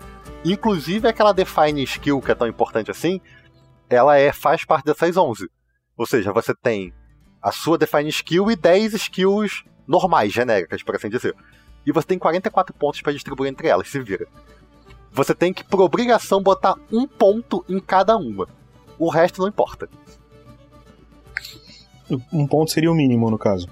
Inclusive 0.44 1.08
aquela 1.08 1.32
define 1.32 1.82
skill 1.82 2.20
que 2.20 2.30
é 2.30 2.34
tão 2.34 2.46
importante 2.46 2.90
assim, 2.90 3.20
ela 3.90 4.16
é 4.16 4.32
faz 4.32 4.64
parte 4.64 4.84
dessas 4.84 5.16
11. 5.16 5.48
Ou 5.96 6.06
seja, 6.06 6.32
você 6.32 6.54
tem 6.54 6.92
a 7.42 7.50
sua 7.50 7.76
define 7.78 8.08
skill 8.08 8.50
e 8.50 8.56
10 8.56 8.94
skills 8.94 9.64
normais, 9.86 10.32
genéricas, 10.32 10.82
por 10.82 10.94
assim 10.96 11.08
dizer. 11.08 11.34
e 11.86 11.92
você 11.92 12.06
tem 12.06 12.18
44 12.18 12.74
pontos 12.74 13.00
para 13.00 13.12
distribuir 13.14 13.50
entre 13.50 13.66
elas, 13.66 13.88
se 13.88 13.98
vira. 14.00 14.26
Você 15.10 15.34
tem 15.34 15.54
que, 15.54 15.64
por 15.64 15.80
obrigação, 15.80 16.42
botar 16.42 16.74
um 16.92 17.06
ponto 17.06 17.64
em 17.68 17.80
cada 17.80 18.16
uma. 18.18 18.46
O 18.98 19.08
resto 19.08 19.40
não 19.40 19.48
importa. 19.48 19.88
Um 22.32 22.46
ponto 22.46 22.70
seria 22.70 22.90
o 22.90 22.94
mínimo, 22.94 23.30
no 23.30 23.38
caso. 23.38 23.68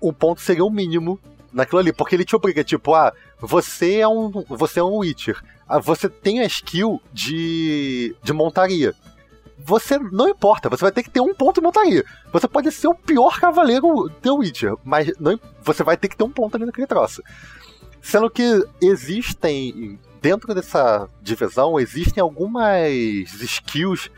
Um 0.00 0.12
ponto 0.12 0.40
seria 0.40 0.64
o 0.64 0.70
mínimo 0.70 1.18
naquilo 1.52 1.80
ali, 1.80 1.92
porque 1.92 2.14
ele 2.14 2.24
te 2.24 2.34
obriga, 2.34 2.64
tipo, 2.64 2.94
ah, 2.94 3.12
você 3.38 3.98
é 3.98 4.08
um, 4.08 4.30
você 4.48 4.80
é 4.80 4.82
um 4.82 4.96
Witcher, 4.98 5.42
ah, 5.68 5.78
você 5.78 6.08
tem 6.08 6.40
a 6.40 6.46
skill 6.46 7.00
de, 7.12 8.16
de 8.22 8.32
montaria. 8.32 8.94
Você 9.58 9.98
não 9.98 10.28
importa, 10.28 10.68
você 10.68 10.82
vai 10.82 10.92
ter 10.92 11.02
que 11.02 11.10
ter 11.10 11.20
um 11.20 11.34
ponto 11.34 11.60
de 11.60 11.60
montaria. 11.60 12.04
Você 12.32 12.48
pode 12.48 12.72
ser 12.72 12.88
o 12.88 12.94
pior 12.94 13.38
cavaleiro 13.38 14.10
do 14.20 14.36
Witcher, 14.36 14.74
mas 14.82 15.12
não, 15.20 15.38
você 15.62 15.84
vai 15.84 15.96
ter 15.96 16.08
que 16.08 16.16
ter 16.16 16.24
um 16.24 16.30
ponto 16.30 16.56
ali 16.56 16.66
naquele 16.66 16.86
troço. 16.86 17.22
Sendo 18.00 18.28
que 18.28 18.64
existem, 18.80 19.98
dentro 20.20 20.52
dessa 20.52 21.08
divisão, 21.20 21.78
existem 21.78 22.20
algumas 22.20 22.90
skills 23.40 24.10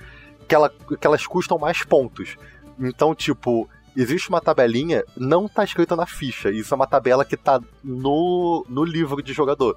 que, 0.48 0.54
ela, 0.54 0.68
que 0.68 1.06
elas 1.06 1.26
custam 1.26 1.58
mais 1.58 1.82
pontos. 1.82 2.36
Então, 2.78 3.14
tipo, 3.14 3.68
existe 3.96 4.28
uma 4.28 4.40
tabelinha, 4.40 5.04
não 5.16 5.48
tá 5.48 5.64
escrita 5.64 5.94
na 5.96 6.06
ficha. 6.06 6.50
Isso 6.50 6.72
é 6.72 6.76
uma 6.76 6.86
tabela 6.86 7.24
que 7.24 7.36
tá 7.36 7.60
no, 7.82 8.64
no 8.68 8.84
livro 8.84 9.22
de 9.22 9.32
jogador. 9.32 9.76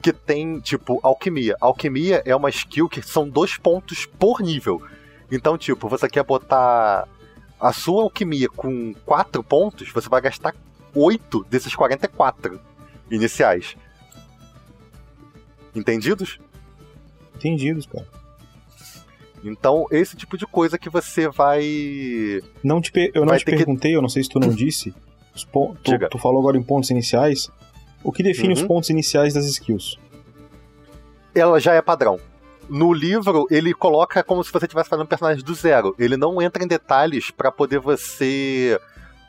Que 0.00 0.12
tem, 0.12 0.60
tipo, 0.60 1.00
alquimia. 1.02 1.56
Alquimia 1.60 2.22
é 2.24 2.34
uma 2.34 2.50
skill 2.50 2.88
que 2.88 3.02
são 3.02 3.28
dois 3.28 3.56
pontos 3.56 4.06
por 4.06 4.40
nível. 4.40 4.82
Então, 5.30 5.58
tipo, 5.58 5.88
você 5.88 6.08
quer 6.08 6.22
botar 6.22 7.08
a 7.58 7.72
sua 7.72 8.02
alquimia 8.02 8.48
com 8.48 8.94
quatro 9.04 9.42
pontos, 9.42 9.90
você 9.90 10.08
vai 10.08 10.20
gastar 10.20 10.54
oito 10.94 11.44
desses 11.50 11.74
44 11.74 12.60
iniciais. 13.10 13.76
Entendidos? 15.74 16.38
Entendidos, 17.34 17.86
cara. 17.86 18.06
Então, 19.44 19.86
esse 19.90 20.16
tipo 20.16 20.36
de 20.36 20.46
coisa 20.46 20.78
que 20.78 20.90
você 20.90 21.28
vai. 21.28 21.62
Não 22.62 22.80
te 22.80 22.90
Eu 23.14 23.24
não 23.24 23.36
te 23.36 23.44
perguntei, 23.44 23.92
que... 23.92 23.96
eu 23.96 24.02
não 24.02 24.08
sei 24.08 24.22
se 24.22 24.28
tu 24.28 24.40
não 24.40 24.48
disse. 24.54 24.94
Tu, 25.82 26.08
tu, 26.10 26.18
falou 26.18 26.40
agora 26.40 26.56
em 26.56 26.62
pontos 26.62 26.90
iniciais. 26.90 27.50
O 28.02 28.10
que 28.10 28.22
define 28.22 28.54
uhum. 28.54 28.60
os 28.60 28.62
pontos 28.62 28.88
iniciais 28.88 29.34
das 29.34 29.44
skills? 29.46 29.98
Ela 31.34 31.60
já 31.60 31.74
é 31.74 31.82
padrão. 31.82 32.18
No 32.68 32.92
livro, 32.92 33.46
ele 33.50 33.72
coloca 33.74 34.24
como 34.24 34.42
se 34.42 34.50
você 34.50 34.64
estivesse 34.64 34.88
fazendo 34.88 35.04
um 35.04 35.08
personagem 35.08 35.44
do 35.44 35.54
zero. 35.54 35.94
Ele 35.98 36.16
não 36.16 36.40
entra 36.40 36.64
em 36.64 36.66
detalhes 36.66 37.30
para 37.30 37.52
poder 37.52 37.78
você. 37.78 38.80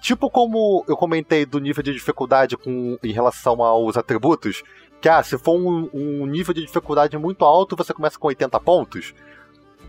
Tipo 0.01 0.29
como 0.29 0.85
eu 0.87 0.95
comentei 0.95 1.45
do 1.45 1.59
nível 1.59 1.83
de 1.83 1.91
dificuldade 1.91 2.55
com, 2.55 2.97
em 3.03 3.11
relação 3.11 3.61
aos 3.61 3.97
atributos, 3.97 4.63
que 5.01 5.09
ah, 5.09 5.21
se 5.21 5.37
for 5.37 5.55
um, 5.55 5.89
um 5.93 6.25
nível 6.25 6.53
de 6.53 6.61
dificuldade 6.61 7.17
muito 7.17 7.43
alto, 7.43 7.75
você 7.75 7.93
começa 7.93 8.17
com 8.17 8.27
80 8.27 8.59
pontos 8.59 9.13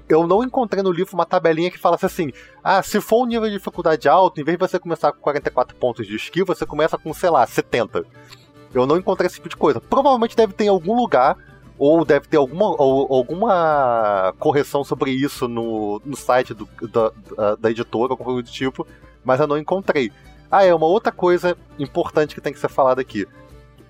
eu 0.08 0.26
não 0.26 0.42
encontrei 0.42 0.82
no 0.82 0.90
livro 0.90 1.14
uma 1.14 1.26
tabelinha 1.26 1.70
que 1.70 1.78
falasse 1.78 2.06
assim: 2.06 2.32
ah, 2.62 2.82
se 2.82 3.00
for 3.00 3.22
um 3.22 3.26
nível 3.26 3.48
de 3.48 3.56
dificuldade 3.56 4.08
alto, 4.08 4.40
em 4.40 4.44
vez 4.44 4.58
de 4.58 4.66
você 4.66 4.78
começar 4.78 5.12
com 5.12 5.20
44 5.20 5.76
pontos 5.76 6.06
de 6.06 6.16
skill, 6.16 6.46
você 6.46 6.64
começa 6.64 6.96
com, 6.96 7.12
sei 7.12 7.30
lá, 7.30 7.46
70. 7.46 8.04
Eu 8.74 8.86
não 8.86 8.96
encontrei 8.96 9.26
esse 9.26 9.36
tipo 9.36 9.48
de 9.48 9.56
coisa. 9.56 9.80
Provavelmente 9.80 10.36
deve 10.36 10.52
ter 10.52 10.64
em 10.64 10.68
algum 10.68 10.94
lugar, 10.94 11.36
ou 11.78 12.04
deve 12.04 12.26
ter 12.26 12.36
alguma, 12.36 12.70
ou, 12.80 13.14
alguma 13.14 14.34
correção 14.38 14.82
sobre 14.84 15.10
isso 15.10 15.46
no, 15.46 16.02
no 16.04 16.16
site 16.16 16.52
do, 16.52 16.68
da, 16.82 17.12
da, 17.36 17.54
da 17.56 17.70
editora, 17.70 18.12
alguma 18.12 18.32
coisa 18.32 18.42
do 18.42 18.50
tipo, 18.50 18.86
mas 19.24 19.40
eu 19.40 19.46
não 19.46 19.56
encontrei. 19.56 20.12
Ah, 20.50 20.64
é 20.64 20.74
uma 20.74 20.86
outra 20.86 21.12
coisa 21.12 21.56
importante 21.78 22.34
que 22.34 22.40
tem 22.40 22.52
que 22.52 22.58
ser 22.58 22.68
falada 22.68 23.00
aqui. 23.00 23.26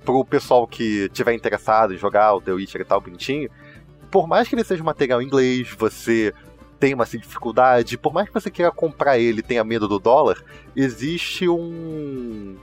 Pro 0.05 0.25
pessoal 0.25 0.67
que 0.67 1.09
tiver 1.11 1.35
interessado 1.35 1.95
em 1.95 1.99
jogar 1.99 2.35
o 2.35 2.41
The 2.41 2.53
Witcher 2.53 2.81
e 2.81 2.85
tal, 2.85 3.01
bonitinho, 3.01 3.51
por 4.11 4.27
mais 4.27 4.49
que 4.49 4.55
ele 4.55 4.65
seja 4.65 4.83
um 4.83 4.87
material 4.87 5.23
inglês, 5.23 5.71
você 5.77 6.33
tem 6.79 6.95
uma 6.95 7.05
assim, 7.05 7.19
dificuldade, 7.19 7.99
por 7.99 8.13
mais 8.13 8.29
que 8.29 8.35
você 8.35 8.51
queira 8.51 8.71
comprar 8.71 9.19
ele 9.19 9.41
e 9.41 9.43
tenha 9.43 9.65
medo 9.65 9.89
do 9.89 9.99
dólar, 9.99 10.43
existe 10.77 11.49
um 11.49 12.57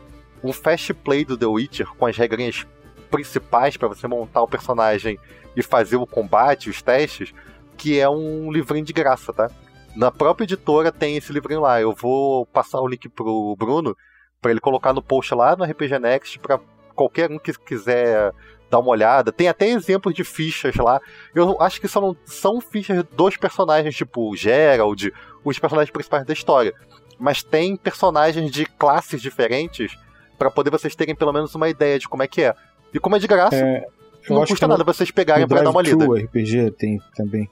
um 0.44 0.54
fast 0.54 0.94
play 0.94 1.26
do 1.26 1.38
The 1.38 1.46
Witcher 1.46 1.88
com 1.98 2.06
as 2.06 2.16
regrinhas 2.16 2.68
principais 3.10 3.78
para 3.78 3.88
você 3.88 4.08
montar 4.08 4.42
o 4.42 4.48
personagem 4.48 5.18
e 5.56 5.64
fazer 5.64 5.96
o 5.96 6.06
combate, 6.06 6.70
os 6.70 6.82
testes, 6.82 7.34
que 7.78 8.00
é 8.00 8.08
um 8.08 8.52
livrinho 8.52 8.86
de 8.86 8.94
graça, 8.94 9.34
tá? 9.34 9.50
Na 9.96 10.12
própria 10.12 10.44
editora 10.44 10.92
tem 10.92 11.18
esse 11.18 11.32
livrinho 11.32 11.62
lá. 11.62 11.82
Eu 11.82 11.94
vou 11.94 12.46
passar 12.46 12.80
o 12.80 12.88
link 12.88 13.10
pro 13.10 13.56
Bruno 13.58 13.96
para 14.42 14.52
ele 14.52 14.60
colocar 14.60 14.94
no 14.94 15.02
post 15.02 15.34
lá 15.34 15.56
no 15.56 15.64
RPG 15.64 15.98
Next 15.98 16.38
para 16.40 16.60
qualquer 16.94 17.32
um 17.32 17.40
que 17.40 17.54
quiser 17.54 18.32
dar 18.70 18.80
uma 18.80 18.90
olhada. 18.90 19.32
Tem 19.32 19.48
até 19.48 19.68
exemplos 19.70 20.14
de 20.14 20.24
fichas 20.24 20.76
lá. 20.76 21.00
Eu 21.34 21.62
acho 21.62 21.80
que 21.80 21.88
são, 21.88 22.16
são 22.26 22.60
fichas 22.62 23.04
dos 23.12 23.38
personagens, 23.38 23.96
tipo 23.96 24.32
o 24.32 24.36
Gerald, 24.36 25.14
os 25.44 25.60
personagens 25.60 25.92
principais 25.92 26.26
da 26.26 26.34
história. 26.34 26.74
Mas 27.20 27.44
tem 27.44 27.76
personagens 27.76 28.52
de 28.52 28.66
classes 28.66 29.22
diferentes 29.22 29.98
para 30.38 30.52
poder 30.52 30.70
vocês 30.70 30.96
terem 30.96 31.16
pelo 31.16 31.32
menos 31.32 31.56
uma 31.56 31.70
ideia 31.70 31.98
de 31.98 32.08
como 32.08 32.24
é 32.24 32.28
que 32.28 32.42
é. 32.42 32.54
E 32.94 33.00
como 33.00 33.16
é 33.16 33.20
de 33.20 33.28
graça, 33.28 33.56
é, 33.56 33.86
não 34.30 34.46
custa 34.46 34.68
nada 34.68 34.84
vocês 34.84 35.12
pegarem 35.12 35.48
para 35.48 35.62
dar 35.62 35.70
uma 35.70 35.82
lida. 35.82 36.06
O 36.08 36.14
RPG 36.14 36.72
tem 36.72 37.02
também. 37.16 37.50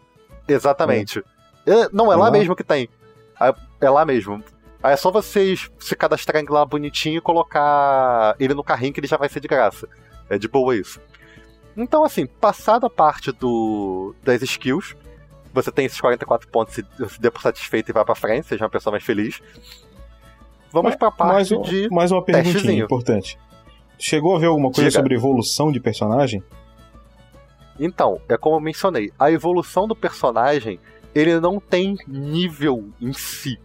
Exatamente. 0.48 1.24
É. 1.66 1.88
não, 1.92 2.12
é, 2.12 2.16
é 2.16 2.18
lá, 2.18 2.26
lá 2.26 2.32
mesmo 2.32 2.56
que 2.56 2.64
tem. 2.64 2.90
É 3.80 3.90
lá 3.90 4.06
mesmo. 4.06 4.44
Aí 4.82 4.94
é 4.94 4.98
só 4.98 5.10
vocês 5.10 5.72
se 5.80 5.96
cadastrarem 5.96 6.46
lá 6.50 6.66
bonitinho 6.66 7.18
e 7.18 7.22
colocar 7.22 8.36
ele 8.38 8.54
no 8.54 8.64
carrinho 8.64 8.92
que 8.92 9.00
ele 9.00 9.08
já 9.08 9.16
vai 9.16 9.30
ser 9.30 9.40
de 9.40 9.48
graça. 9.48 9.88
É 10.34 10.38
de 10.38 10.48
boa 10.48 10.76
isso. 10.76 11.00
Então, 11.78 12.04
assim, 12.04 12.26
passada 12.26 12.88
a 12.88 12.90
parte 12.90 13.32
do, 13.32 14.16
das 14.24 14.42
skills, 14.42 14.96
você 15.54 15.72
tem 15.72 15.86
esses 15.86 16.00
44 16.00 16.48
pontos, 16.50 16.74
se, 16.74 16.86
se 17.10 17.22
dê 17.22 17.30
por 17.30 17.42
satisfeito 17.42 17.90
e 17.90 17.94
vai 17.94 18.04
pra 18.04 18.16
frente, 18.16 18.48
seja 18.48 18.64
uma 18.64 18.70
pessoa 18.70 18.92
mais 18.92 19.04
feliz. 19.04 19.42
Vamos 20.72 20.96
pra 20.96 21.12
parte 21.12 21.56
mais, 21.56 21.70
de. 21.70 21.90
Mais 21.92 22.12
uma 22.12 22.24
perguntinha 22.24 22.54
testezinho. 22.54 22.86
importante. 22.86 23.38
Chegou 24.00 24.36
a 24.36 24.40
ver 24.40 24.48
alguma 24.48 24.72
coisa 24.72 24.90
Diga. 24.90 25.00
sobre 25.00 25.16
evolução 25.16 25.72
de 25.72 25.80
personagem? 25.80 26.44
Então, 27.80 28.20
é 28.28 28.38
como 28.38 28.56
eu 28.56 28.60
mencionei, 28.60 29.12
a 29.20 29.32
evolução 29.32 29.88
do 29.88 29.96
personagem, 29.96 30.80
ele 31.14 31.40
não 31.40 31.60
tem 31.60 31.96
nível 32.08 32.90
em 33.00 33.14
si. 33.14 33.60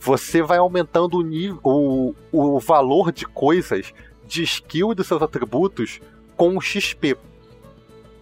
Você 0.00 0.42
vai 0.42 0.58
aumentando 0.58 1.18
o, 1.18 1.22
nível, 1.22 1.60
o, 1.62 2.14
o 2.32 2.58
valor 2.58 3.12
de 3.12 3.26
coisas 3.26 3.92
de 4.32 4.42
skill 4.42 4.94
dos 4.94 5.06
seus 5.06 5.20
atributos 5.20 6.00
com 6.36 6.56
o 6.56 6.60
XP. 6.60 7.16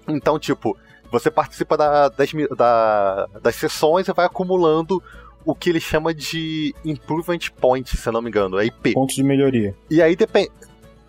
Então, 0.08 0.38
tipo, 0.38 0.76
você 1.10 1.30
participa 1.30 1.76
da, 1.76 2.08
das, 2.08 2.30
da, 2.56 3.26
das 3.40 3.54
sessões 3.54 4.08
e 4.08 4.12
vai 4.12 4.26
acumulando 4.26 5.00
o 5.44 5.54
que 5.54 5.70
ele 5.70 5.80
chama 5.80 6.12
de 6.12 6.74
Improvement 6.84 7.38
Point, 7.60 7.96
se 7.96 8.10
não 8.10 8.20
me 8.20 8.28
engano, 8.28 8.58
é 8.58 8.66
IP. 8.66 8.92
Pontos 8.92 9.14
de 9.14 9.22
melhoria. 9.22 9.74
E 9.88 10.02
aí 10.02 10.16
depende. 10.16 10.50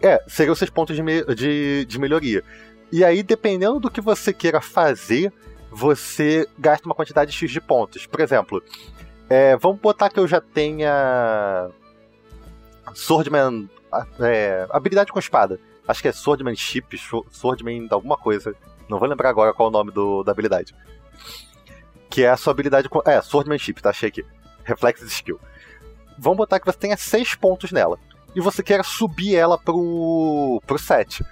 É, 0.01 0.21
seriam 0.27 0.55
seus 0.55 0.69
pontos 0.69 0.95
de, 0.95 1.01
me... 1.01 1.23
de, 1.35 1.85
de 1.85 1.99
melhoria. 1.99 2.43
E 2.91 3.03
aí, 3.03 3.23
dependendo 3.23 3.79
do 3.79 3.89
que 3.89 4.01
você 4.01 4.31
queira 4.33 4.61
fazer, 4.61 5.31
você 5.71 6.47
gasta 6.59 6.85
uma 6.85 6.95
quantidade 6.95 7.31
X 7.31 7.49
de 7.49 7.61
pontos. 7.61 8.05
Por 8.05 8.19
exemplo, 8.19 8.63
é, 9.29 9.57
vamos 9.57 9.79
botar 9.79 10.09
que 10.09 10.19
eu 10.19 10.27
já 10.27 10.41
tenha 10.41 11.69
Swordman 12.93 13.69
é, 14.19 14.67
habilidade 14.69 15.11
com 15.11 15.19
espada. 15.19 15.59
Acho 15.87 16.01
que 16.01 16.07
é 16.07 16.11
Swordmanship, 16.11 16.97
Swordman 17.31 17.87
alguma 17.91 18.17
coisa. 18.17 18.55
Não 18.87 18.99
vou 18.99 19.07
lembrar 19.07 19.29
agora 19.29 19.53
qual 19.53 19.67
é 19.67 19.69
o 19.69 19.73
nome 19.73 19.91
do, 19.91 20.23
da 20.23 20.31
habilidade. 20.31 20.75
Que 22.09 22.23
é 22.23 22.29
a 22.29 22.37
sua 22.37 22.51
habilidade 22.51 22.89
com. 22.89 23.01
É, 23.05 23.21
Swordmanship, 23.21 23.81
tá? 23.81 23.89
Achei 23.89 24.09
aqui. 24.09 24.25
Reflex 24.63 25.01
Skill. 25.01 25.39
Vamos 26.17 26.37
botar 26.37 26.59
que 26.59 26.65
você 26.65 26.77
tenha 26.77 26.97
6 26.97 27.35
pontos 27.35 27.71
nela. 27.71 27.97
E 28.35 28.39
você 28.39 28.61
quer 28.61 28.83
subir 28.85 29.35
ela 29.35 29.57
pro, 29.57 30.61
pro 30.65 30.77
7. 30.77 31.25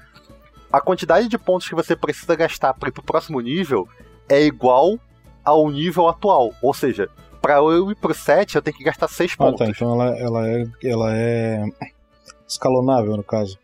A 0.71 0.81
quantidade 0.81 1.27
de 1.27 1.37
pontos 1.37 1.67
que 1.67 1.75
você 1.75 1.95
precisa 1.95 2.35
gastar 2.35 2.73
para 2.73 2.89
ir 2.89 2.91
pro 2.91 3.03
próximo 3.03 3.39
nível 3.39 3.87
é 4.27 4.41
igual 4.41 4.99
ao 5.43 5.69
nível 5.69 6.07
atual. 6.07 6.53
Ou 6.61 6.73
seja, 6.73 7.09
para 7.41 7.55
eu 7.57 7.91
ir 7.91 7.95
pro 7.95 8.13
7, 8.13 8.55
eu 8.55 8.61
tenho 8.61 8.75
que 8.75 8.83
gastar 8.83 9.07
6 9.07 9.35
pontos. 9.35 9.61
Ah, 9.61 9.65
tá. 9.65 9.71
Então 9.71 9.93
ela, 9.93 10.17
ela, 10.17 10.47
é, 10.47 10.67
ela 10.83 11.15
é 11.15 11.63
escalonável, 12.49 13.15
no 13.15 13.23
caso. 13.23 13.57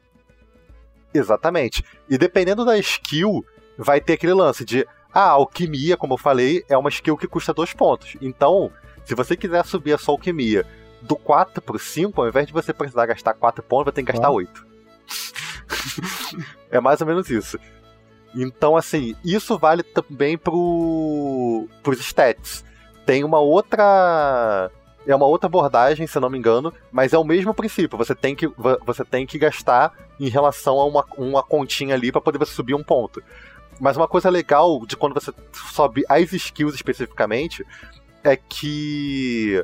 Exatamente. 1.14 1.84
E 2.10 2.18
dependendo 2.18 2.64
da 2.64 2.78
skill, 2.78 3.44
vai 3.78 4.00
ter 4.00 4.14
aquele 4.14 4.34
lance 4.34 4.64
de. 4.64 4.88
Ah, 5.14 5.30
alquimia, 5.30 5.96
como 5.96 6.14
eu 6.14 6.18
falei, 6.18 6.64
é 6.68 6.78
uma 6.78 6.90
skill 6.90 7.18
que 7.18 7.28
custa 7.28 7.54
2 7.54 7.74
pontos. 7.74 8.18
Então, 8.22 8.70
se 9.06 9.16
você 9.16 9.36
quiser 9.38 9.66
subir 9.66 9.94
a 9.94 9.98
sua 9.98 10.14
alquimia 10.14 10.66
do 11.02 11.16
4 11.16 11.62
pro 11.62 11.80
5, 11.80 12.22
ao 12.22 12.28
invés 12.28 12.48
de 12.48 12.54
você 12.54 12.74
precisar 12.74 13.06
gastar 13.06 13.34
4 13.34 13.64
pontos, 13.64 13.86
vai 13.86 13.94
ter 13.94 14.04
que 14.04 14.12
gastar 14.12 14.30
8. 14.30 14.68
é 16.70 16.82
mais 16.82 17.00
ou 17.00 17.08
menos 17.08 17.30
isso. 17.30 17.58
Então, 18.36 18.76
assim, 18.76 19.16
isso 19.24 19.58
vale 19.58 19.84
também 19.84 20.38
pro, 20.38 21.70
pros 21.82 22.00
stats. 22.02 22.66
Tem 23.06 23.24
uma 23.24 23.40
outra 23.40 24.70
É 25.08 25.16
uma 25.16 25.26
outra 25.26 25.48
abordagem, 25.48 26.08
se 26.08 26.20
não 26.20 26.30
me 26.30 26.38
engano, 26.38 26.74
mas 26.92 27.14
é 27.14 27.18
o 27.18 27.24
mesmo 27.24 27.54
princípio. 27.54 27.98
Você 27.98 28.16
tem 28.16 28.36
que, 28.36 28.50
você 28.86 29.06
tem 29.06 29.26
que 29.26 29.38
gastar 29.38 29.94
em 30.20 30.30
relação 30.30 30.80
a 30.80 30.86
uma, 30.86 31.06
uma 31.18 31.44
continha 31.44 31.94
ali 31.94 32.12
para 32.12 32.22
poder 32.22 32.38
você 32.38 32.54
subir 32.54 32.74
um 32.74 32.84
ponto. 32.84 33.22
Mas 33.80 33.98
uma 33.98 34.08
coisa 34.08 34.30
legal 34.30 34.86
de 34.86 34.96
quando 34.96 35.14
você 35.14 35.34
sobe 35.54 36.04
as 36.10 36.32
skills 36.32 36.76
especificamente 36.76 37.66
é 38.24 38.36
que 38.36 39.64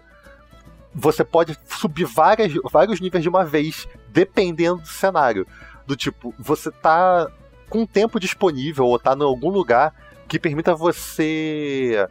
você 0.93 1.23
pode 1.23 1.57
subir 1.65 2.05
várias, 2.05 2.53
vários 2.71 2.99
níveis 2.99 3.23
de 3.23 3.29
uma 3.29 3.45
vez, 3.45 3.87
dependendo 4.09 4.81
do 4.81 4.87
cenário. 4.87 5.47
Do 5.87 5.95
tipo, 5.95 6.33
você 6.37 6.69
tá 6.69 7.27
com 7.69 7.85
tempo 7.85 8.19
disponível 8.19 8.85
ou 8.85 8.99
tá 8.99 9.13
em 9.13 9.23
algum 9.23 9.49
lugar 9.49 9.93
que 10.27 10.37
permita 10.37 10.75
você 10.75 12.07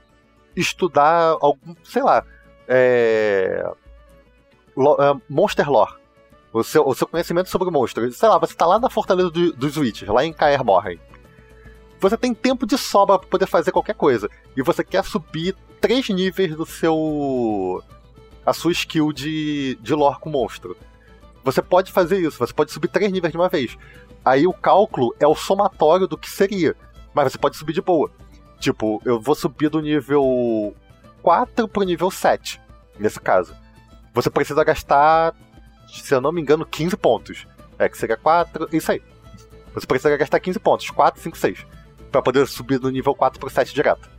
estudar 0.56 1.36
algum, 1.40 1.74
sei 1.84 2.02
lá, 2.02 2.24
é, 2.70 3.64
é, 3.66 5.20
Monster 5.28 5.68
Lore. 5.68 5.98
O 6.52 6.62
seu, 6.64 6.86
o 6.86 6.94
seu 6.94 7.06
conhecimento 7.06 7.48
sobre 7.48 7.68
o 7.68 7.72
monstro. 7.72 8.10
Sei 8.12 8.28
lá, 8.28 8.38
você 8.38 8.54
tá 8.54 8.66
lá 8.66 8.78
na 8.78 8.88
Fortaleza 8.88 9.30
do, 9.30 9.52
dos 9.52 9.76
Witches, 9.76 10.08
lá 10.08 10.24
em 10.24 10.32
Kaer 10.32 10.64
Morhen. 10.64 10.98
Você 12.00 12.16
tem 12.16 12.32
tempo 12.32 12.66
de 12.66 12.78
sobra 12.78 13.18
para 13.18 13.28
poder 13.28 13.46
fazer 13.46 13.72
qualquer 13.72 13.94
coisa. 13.94 14.28
E 14.56 14.62
você 14.62 14.82
quer 14.82 15.04
subir 15.04 15.54
três 15.80 16.08
níveis 16.08 16.56
do 16.56 16.64
seu. 16.64 17.82
a 18.44 18.52
sua 18.52 18.72
skill 18.72 19.12
de, 19.12 19.76
de 19.80 19.94
lore 19.94 20.18
com 20.18 20.30
monstro. 20.30 20.76
Você 21.44 21.62
pode 21.62 21.92
fazer 21.92 22.20
isso, 22.20 22.38
você 22.38 22.52
pode 22.52 22.72
subir 22.72 22.88
três 22.88 23.10
níveis 23.12 23.32
de 23.32 23.38
uma 23.38 23.48
vez. 23.48 23.76
Aí 24.24 24.46
o 24.46 24.52
cálculo 24.52 25.14
é 25.20 25.26
o 25.26 25.34
somatório 25.34 26.06
do 26.06 26.18
que 26.18 26.28
seria. 26.28 26.74
Mas 27.14 27.32
você 27.32 27.38
pode 27.38 27.56
subir 27.56 27.72
de 27.72 27.80
boa. 27.80 28.10
Tipo, 28.58 29.00
eu 29.04 29.20
vou 29.20 29.34
subir 29.34 29.68
do 29.68 29.80
nível 29.80 30.74
4 31.22 31.68
pro 31.68 31.82
nível 31.82 32.10
7, 32.10 32.60
nesse 32.98 33.20
caso. 33.20 33.54
Você 34.12 34.28
precisa 34.28 34.64
gastar, 34.64 35.34
se 35.88 36.14
eu 36.14 36.20
não 36.20 36.32
me 36.32 36.40
engano, 36.40 36.66
15 36.66 36.96
pontos. 36.96 37.46
É 37.78 37.88
que 37.88 37.96
seria 37.96 38.16
4, 38.16 38.68
isso 38.72 38.92
aí. 38.92 39.02
Você 39.74 39.86
precisa 39.86 40.16
gastar 40.16 40.40
15 40.40 40.58
pontos, 40.58 40.90
4, 40.90 41.20
5, 41.20 41.38
6. 41.38 41.66
Pra 42.10 42.20
poder 42.20 42.46
subir 42.46 42.78
do 42.78 42.90
nível 42.90 43.14
4 43.14 43.38
pro 43.38 43.48
7 43.48 43.72
direto. 43.72 44.10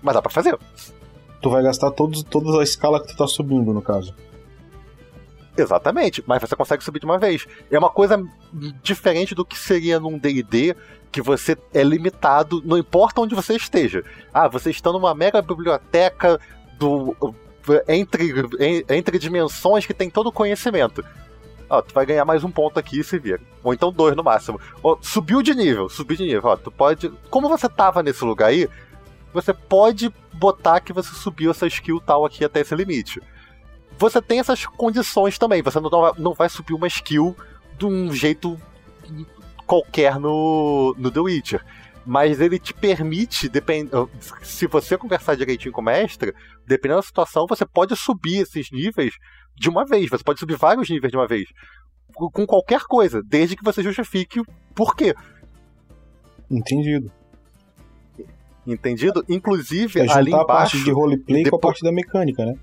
Mas 0.00 0.14
dá 0.14 0.22
pra 0.22 0.30
fazer. 0.30 0.56
Tu 1.42 1.50
vai 1.50 1.62
gastar 1.62 1.90
todos, 1.90 2.22
toda 2.22 2.60
a 2.60 2.62
escala 2.62 3.00
que 3.00 3.08
tu 3.08 3.16
tá 3.16 3.26
subindo, 3.26 3.72
no 3.74 3.82
caso. 3.82 4.14
Exatamente, 5.56 6.22
mas 6.26 6.42
você 6.42 6.54
consegue 6.54 6.84
subir 6.84 7.00
de 7.00 7.06
uma 7.06 7.18
vez. 7.18 7.46
É 7.70 7.78
uma 7.78 7.88
coisa 7.88 8.22
diferente 8.82 9.34
do 9.34 9.44
que 9.44 9.56
seria 9.56 9.98
num 9.98 10.18
DD, 10.18 10.76
que 11.10 11.22
você 11.22 11.56
é 11.72 11.82
limitado, 11.82 12.62
não 12.64 12.76
importa 12.76 13.22
onde 13.22 13.34
você 13.34 13.54
esteja. 13.54 14.04
Ah, 14.34 14.48
você 14.48 14.70
está 14.70 14.92
numa 14.92 15.14
mega 15.14 15.40
biblioteca 15.40 16.38
do 16.78 17.16
entre, 17.88 18.32
entre 18.88 19.18
dimensões 19.18 19.86
que 19.86 19.94
tem 19.94 20.10
todo 20.10 20.28
o 20.28 20.32
conhecimento. 20.32 21.02
Ó, 21.68 21.80
tu 21.80 21.92
vai 21.94 22.06
ganhar 22.06 22.24
mais 22.24 22.44
um 22.44 22.50
ponto 22.50 22.78
aqui 22.78 23.00
e 23.00 23.04
se 23.04 23.18
vira. 23.18 23.40
Ou 23.64 23.72
então 23.72 23.90
dois 23.90 24.14
no 24.14 24.22
máximo. 24.22 24.60
Ó, 24.82 24.98
subiu 25.00 25.42
de 25.42 25.54
nível, 25.54 25.88
subiu 25.88 26.16
de 26.18 26.24
nível. 26.24 26.42
Ó, 26.44 26.56
tu 26.56 26.70
pode. 26.70 27.10
Como 27.30 27.48
você 27.48 27.68
tava 27.68 28.02
nesse 28.02 28.24
lugar 28.24 28.50
aí, 28.50 28.68
você 29.32 29.52
pode 29.52 30.12
botar 30.34 30.80
que 30.80 30.92
você 30.92 31.12
subiu 31.14 31.50
essa 31.50 31.66
skill 31.66 31.98
tal 31.98 32.24
aqui 32.26 32.44
até 32.44 32.60
esse 32.60 32.74
limite 32.74 33.20
você 33.98 34.20
tem 34.20 34.38
essas 34.38 34.66
condições 34.66 35.38
também. 35.38 35.62
Você 35.62 35.80
não, 35.80 35.90
não 36.18 36.34
vai 36.34 36.48
subir 36.48 36.74
uma 36.74 36.86
skill 36.86 37.36
de 37.78 37.86
um 37.86 38.12
jeito 38.12 38.60
qualquer 39.66 40.18
no, 40.18 40.94
no 40.98 41.10
The 41.10 41.20
Witcher. 41.20 41.64
Mas 42.04 42.40
ele 42.40 42.58
te 42.58 42.72
permite, 42.72 43.48
depend... 43.48 43.90
se 44.42 44.66
você 44.68 44.96
conversar 44.96 45.36
direitinho 45.36 45.72
com 45.72 45.80
o 45.80 45.84
mestre, 45.84 46.32
dependendo 46.64 47.00
da 47.00 47.06
situação, 47.06 47.46
você 47.48 47.66
pode 47.66 47.96
subir 47.96 48.42
esses 48.42 48.70
níveis 48.70 49.14
de 49.56 49.68
uma 49.68 49.84
vez. 49.84 50.08
Você 50.08 50.22
pode 50.22 50.38
subir 50.38 50.56
vários 50.56 50.88
níveis 50.88 51.10
de 51.10 51.16
uma 51.16 51.26
vez. 51.26 51.48
Com 52.14 52.46
qualquer 52.46 52.82
coisa, 52.82 53.20
desde 53.22 53.56
que 53.56 53.64
você 53.64 53.82
justifique 53.82 54.40
o 54.40 54.44
porquê. 54.74 55.14
Entendido. 56.48 57.10
Entendido? 58.64 59.24
Inclusive, 59.28 60.00
é 60.00 60.12
ali 60.12 60.30
embaixo. 60.30 60.44
a 60.44 60.46
parte 60.46 60.84
de 60.84 60.90
roleplay 60.90 61.42
depois... 61.42 61.50
com 61.50 61.56
a 61.56 61.70
parte 61.70 61.82
da 61.82 61.92
mecânica, 61.92 62.44
né? 62.44 62.54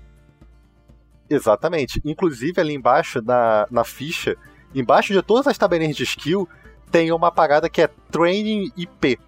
Exatamente. 1.28 2.00
Inclusive, 2.04 2.60
ali 2.60 2.74
embaixo, 2.74 3.22
na, 3.22 3.66
na 3.70 3.84
ficha, 3.84 4.36
embaixo 4.74 5.12
de 5.12 5.22
todas 5.22 5.46
as 5.46 5.58
tabelinhas 5.58 5.96
de 5.96 6.02
skill, 6.02 6.48
tem 6.90 7.10
uma 7.12 7.32
parada 7.32 7.68
que 7.68 7.82
é 7.82 7.88
Training 8.10 8.70
IP. 8.76 9.18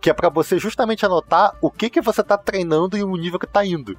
Que 0.00 0.10
é 0.10 0.14
para 0.14 0.28
você 0.28 0.58
justamente 0.58 1.04
anotar 1.04 1.54
o 1.60 1.70
que, 1.70 1.90
que 1.90 2.00
você 2.00 2.22
tá 2.22 2.36
treinando 2.36 2.96
e 2.96 3.02
o 3.02 3.16
nível 3.16 3.38
que 3.38 3.46
tá 3.46 3.64
indo. 3.64 3.96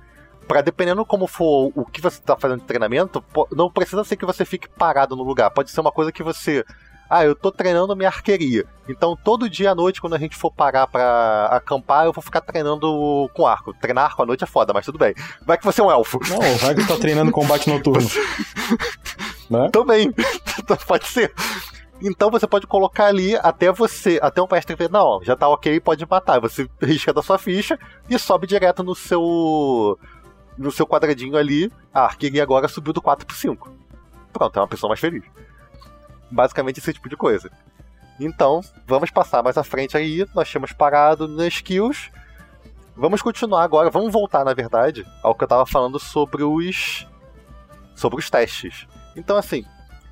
Pra 0.48 0.62
dependendo 0.62 1.06
como 1.06 1.28
for 1.28 1.72
o 1.76 1.86
que 1.86 2.02
você 2.02 2.20
tá 2.22 2.36
fazendo 2.36 2.62
de 2.62 2.66
treinamento, 2.66 3.24
não 3.52 3.72
precisa 3.72 4.04
ser 4.04 4.18
que 4.18 4.26
você 4.26 4.44
fique 4.44 4.68
parado 4.68 5.16
no 5.16 5.24
lugar. 5.24 5.52
Pode 5.52 5.72
ser 5.72 5.80
uma 5.80 5.92
coisa 5.92 6.12
que 6.12 6.24
você 6.24 6.66
ah, 7.14 7.26
eu 7.26 7.36
tô 7.36 7.52
treinando 7.52 7.94
minha 7.94 8.08
arqueria. 8.08 8.66
Então 8.88 9.18
todo 9.22 9.50
dia 9.50 9.72
à 9.72 9.76
noite, 9.76 10.00
quando 10.00 10.16
a 10.16 10.18
gente 10.18 10.34
for 10.34 10.50
parar 10.50 10.88
pra 10.88 11.48
acampar, 11.48 12.06
eu 12.06 12.14
vou 12.14 12.24
ficar 12.24 12.40
treinando 12.40 13.30
com 13.34 13.46
arco. 13.46 13.74
Treinar 13.74 14.06
arco 14.06 14.24
à 14.24 14.26
noite 14.26 14.46
é 14.46 14.48
foda, 14.48 14.72
mas 14.72 14.86
tudo 14.86 14.98
bem. 14.98 15.14
Vai 15.46 15.58
que 15.58 15.66
você 15.66 15.82
é 15.82 15.84
um 15.84 15.92
elfo. 15.92 16.18
Não, 16.30 16.40
vai 16.60 16.74
que 16.74 16.88
tá 16.88 16.96
treinando 16.96 17.30
combate 17.30 17.70
noturno. 17.70 18.08
né? 19.52 19.68
Também. 19.74 20.10
pode 20.88 21.06
ser. 21.08 21.34
Então 22.02 22.32
você 22.32 22.48
pode 22.48 22.66
colocar 22.66 23.08
ali 23.08 23.36
até 23.36 23.70
você, 23.74 24.18
até 24.22 24.42
o 24.42 24.48
mestre 24.50 24.78
ver, 24.78 24.90
não, 24.90 25.22
já 25.22 25.36
tá 25.36 25.50
ok, 25.50 25.82
pode 25.82 26.06
matar. 26.10 26.40
Você 26.40 26.66
risca 26.82 27.12
da 27.12 27.22
sua 27.22 27.38
ficha 27.38 27.78
e 28.10 28.18
sobe 28.18 28.48
direto 28.48 28.84
no 28.84 28.96
seu 28.96 30.00
no 30.58 30.72
seu 30.72 30.88
quadradinho 30.88 31.36
ali. 31.36 31.70
A 31.94 32.06
arqueria 32.06 32.42
agora 32.42 32.70
subiu 32.70 32.94
do 32.94 33.02
4 33.02 33.28
pro 33.28 33.36
5. 33.36 33.70
Pronto, 34.32 34.58
é 34.58 34.62
uma 34.62 34.68
pessoa 34.70 34.88
mais 34.88 35.02
feliz. 35.02 35.24
Basicamente 36.32 36.80
esse 36.80 36.94
tipo 36.94 37.10
de 37.10 37.18
coisa. 37.18 37.52
Então, 38.20 38.62
vamos 38.88 39.10
passar 39.10 39.44
mais 39.44 39.58
à 39.58 39.64
frente 39.64 39.98
aí. 39.98 40.26
Nós 40.34 40.50
tínhamos 40.50 40.72
parado 40.72 41.28
nas 41.28 41.54
skills. 41.54 42.12
Vamos 42.96 43.22
continuar 43.22 43.64
agora, 43.64 43.90
vamos 43.90 44.12
voltar, 44.12 44.44
na 44.44 44.54
verdade, 44.54 45.06
ao 45.24 45.34
que 45.34 45.44
eu 45.44 45.46
estava 45.46 45.66
falando 45.66 45.98
sobre 46.00 46.44
os. 46.44 47.08
sobre 47.96 48.20
os 48.20 48.30
testes. 48.30 48.88
Então, 49.16 49.38
assim, 49.38 49.66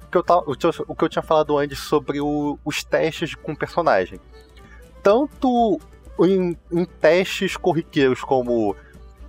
o 0.03 0.11
que 0.11 0.17
eu, 0.17 0.23
tava, 0.23 0.43
o 0.47 0.95
que 0.95 1.03
eu 1.03 1.09
tinha 1.09 1.21
falado 1.21 1.57
antes 1.57 1.79
sobre 1.79 2.19
o, 2.19 2.57
os 2.65 2.83
testes 2.83 3.35
com 3.35 3.53
personagem. 3.53 4.19
Tanto 5.03 5.79
em, 6.19 6.57
em 6.71 6.85
testes 6.85 7.55
corriqueiros 7.55 8.21
como 8.21 8.75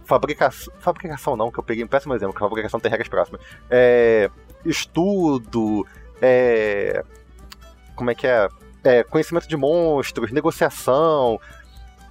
fabricação. 0.04 0.72
Fabricação 0.80 1.36
não, 1.36 1.50
que 1.50 1.58
eu 1.58 1.62
peguei 1.62 1.84
um 1.84 1.88
péssimo 1.88 2.14
exemplo, 2.14 2.34
que 2.34 2.42
a 2.42 2.48
fabricação 2.48 2.80
tem 2.80 2.90
regras 2.90 3.08
próximas. 3.08 3.40
É, 3.68 4.30
estudo, 4.64 5.86
é, 6.20 7.02
como 7.94 8.10
é 8.10 8.14
que 8.14 8.26
é? 8.26 8.48
é? 8.84 9.02
Conhecimento 9.02 9.48
de 9.48 9.56
monstros, 9.56 10.32
negociação, 10.32 11.40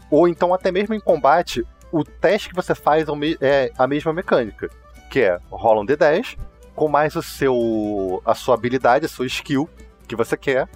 ou 0.10 0.28
então 0.28 0.53
até 0.53 0.72
mesmo 0.72 0.93
em 0.93 0.99
combate, 0.99 1.66
o 1.91 2.03
teste 2.03 2.49
que 2.49 2.55
você 2.55 2.76
faz 2.76 3.07
é 3.41 3.72
a 3.78 3.88
mesma 3.88 4.14
mecânica, 4.14 4.70
que 5.10 5.22
é 5.22 5.39
rola 5.49 5.82
um 5.82 5.86
D10 5.86 6.38
com 6.76 6.88
mais 6.88 7.16
o 7.16 7.22
seu 7.22 8.22
a 8.24 8.34
sua 8.34 8.55
habilidade, 8.55 9.05
a 9.05 9.10
sua 9.10 9.26
skill 9.26 9.70
que 10.07 10.16
você 10.16 10.38
quer 10.38 10.70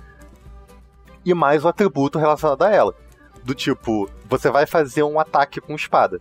e 1.24 1.34
mais 1.34 1.64
o 1.64 1.68
atributo 1.68 2.20
relacionado 2.20 2.64
a 2.64 2.72
ela. 2.72 2.96
Do 3.44 3.54
tipo, 3.54 4.10
você 4.26 4.50
vai 4.50 4.66
fazer 4.66 5.04
um 5.04 5.20
ataque 5.20 5.62
com 5.62 5.76
espada. 5.76 6.20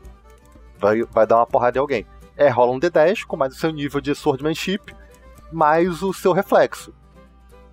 Vai, 0.78 1.02
vai 1.02 1.26
dar 1.26 1.36
uma 1.36 1.46
porrada 1.46 1.78
em 1.78 1.80
alguém. 1.80 2.06
É, 2.36 2.48
rola 2.48 2.72
um 2.72 2.80
D10 2.80 3.24
com 3.24 3.36
mais 3.36 3.54
o 3.54 3.58
seu 3.58 3.70
nível 3.70 4.00
de 4.00 4.14
swordmanship, 4.14 4.94
mais 5.50 6.02
o 6.02 6.12
seu 6.12 6.32
reflexo 6.32 6.92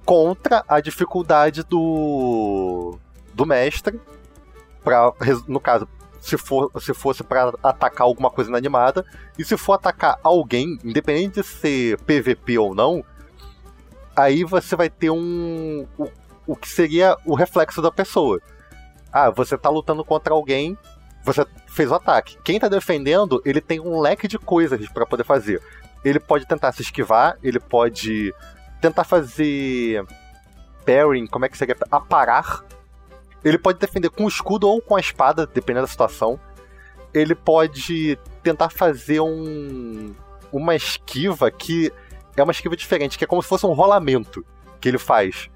contra 0.10 0.66
a 0.68 0.80
dificuldade 0.80 1.62
do, 1.62 2.98
do 3.32 3.46
mestre, 3.46 4.02
pra, 4.84 5.14
no 5.48 5.60
caso, 5.60 5.88
se, 6.20 6.36
for, 6.36 6.72
se 6.82 6.96
fosse 6.96 7.24
para 7.24 7.54
atacar 7.62 8.08
alguma 8.08 8.32
coisa 8.32 8.50
inanimada, 8.50 9.06
e 9.38 9.46
se 9.46 9.56
for 9.56 9.74
atacar 9.74 10.18
alguém, 10.24 10.80
independente 10.84 11.36
de 11.36 11.44
ser 11.44 12.00
PVP 12.00 12.58
ou 12.58 12.74
não, 12.74 13.06
aí 14.16 14.44
você 14.44 14.76
vai 14.76 14.90
ter 14.90 15.12
um. 15.12 15.86
O, 15.96 16.10
o 16.48 16.56
que 16.56 16.68
seria 16.68 17.16
o 17.24 17.36
reflexo 17.36 17.80
da 17.80 17.92
pessoa. 17.92 18.42
Ah, 19.14 19.30
você 19.30 19.60
tá 19.60 19.70
lutando 19.70 20.04
contra 20.04 20.34
alguém, 20.34 20.76
você 21.24 21.46
fez 21.68 21.92
o 21.92 21.96
ataque. 21.96 22.36
Quem 22.44 22.60
tá 22.60 22.68
defendendo, 22.68 23.44
ele 23.46 23.62
tem 23.62 23.80
um 23.80 24.00
leque 24.00 24.28
de 24.28 24.40
coisas 24.40 24.90
para 24.90 25.06
poder 25.06 25.24
fazer. 25.24 25.62
Ele 26.04 26.20
pode 26.20 26.48
tentar 26.48 26.72
se 26.72 26.82
esquivar, 26.82 27.38
ele 27.44 27.60
pode 27.60 28.34
tentar 28.82 29.04
fazer 29.04 30.06
parrying, 30.86 31.28
como 31.28 31.46
é 31.46 31.50
que 31.50 31.58
seria? 31.58 31.76
Aparar. 31.92 32.64
Ele 33.44 33.58
pode 33.58 33.80
defender 33.80 34.10
com 34.10 34.26
o 34.26 34.28
escudo 34.28 34.68
ou 34.68 34.82
com 34.82 34.96
a 34.96 35.00
espada, 35.00 35.46
dependendo 35.46 35.86
da 35.86 35.92
situação. 35.92 36.40
Ele 37.14 37.34
pode 37.34 38.18
tentar 38.44 38.70
fazer 38.70 39.20
um 39.20 40.14
uma 40.52 40.76
esquiva 40.76 41.52
que 41.52 41.92
é 42.36 42.44
uma 42.44 42.52
esquiva 42.52 42.76
diferente, 42.76 43.18
que 43.18 43.24
é 43.24 43.28
como 43.28 43.42
se 43.42 43.50
fosse 43.50 43.66
um 43.66 43.74
rolamento 43.74 44.46
que 44.80 44.88
ele 44.88 44.98
faz. 44.98 45.50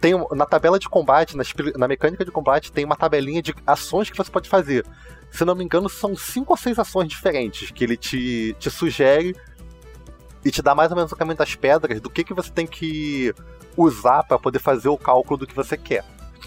Tem, 0.00 0.12
na 0.32 0.44
tabela 0.44 0.78
de 0.78 0.88
combate, 0.88 1.36
na, 1.36 1.44
na 1.76 1.86
mecânica 1.86 2.24
de 2.24 2.30
combate, 2.32 2.72
tem 2.72 2.84
uma 2.84 2.96
tabelinha 2.96 3.40
de 3.40 3.54
ações 3.64 4.10
que 4.10 4.16
você 4.16 4.30
pode 4.30 4.48
fazer. 4.48 4.84
Se 5.30 5.44
não 5.44 5.54
me 5.54 5.64
engano, 5.64 5.88
são 5.88 6.16
cinco 6.16 6.52
ou 6.52 6.56
seis 6.56 6.78
ações 6.78 7.08
diferentes 7.08 7.70
que 7.70 7.84
ele 7.84 7.96
te, 7.96 8.56
te 8.58 8.70
sugere 8.70 9.36
e 10.44 10.50
te 10.50 10.62
dá 10.62 10.74
mais 10.74 10.90
ou 10.90 10.96
menos 10.96 11.12
o 11.12 11.16
caminho 11.16 11.36
das 11.36 11.54
pedras 11.54 12.00
do 12.00 12.10
que, 12.10 12.24
que 12.24 12.34
você 12.34 12.50
tem 12.50 12.66
que 12.66 13.34
usar 13.76 14.22
para 14.24 14.38
poder 14.38 14.58
fazer 14.58 14.88
o 14.88 14.98
cálculo 14.98 15.38
do 15.38 15.46
que 15.46 15.54
você 15.54 15.76
quer. 15.76 16.04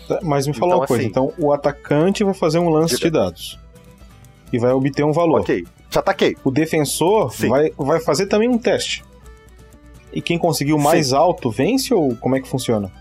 Tá, 0.07 0.19
mas 0.21 0.45
me 0.45 0.53
fala 0.53 0.73
então, 0.73 0.79
uma 0.79 0.87
coisa, 0.87 1.01
assim, 1.01 1.09
então 1.09 1.33
o 1.37 1.51
atacante 1.51 2.23
vai 2.23 2.33
fazer 2.33 2.59
um 2.59 2.69
lance 2.69 2.97
de 2.97 3.09
dados 3.09 3.59
e 4.51 4.59
vai 4.59 4.71
obter 4.71 5.03
um 5.03 5.11
valor. 5.11 5.41
Ok, 5.41 5.65
te 5.89 5.99
ataquei. 5.99 6.37
O 6.43 6.51
defensor 6.51 7.29
vai, 7.47 7.71
vai 7.77 7.99
fazer 7.99 8.27
também 8.27 8.49
um 8.49 8.57
teste. 8.57 9.03
E 10.13 10.21
quem 10.21 10.37
conseguiu 10.37 10.77
mais 10.77 11.07
Sim. 11.07 11.15
alto 11.15 11.49
vence 11.49 11.93
ou 11.93 12.15
como 12.15 12.35
é 12.35 12.39
que 12.39 12.47
funciona? 12.47 12.91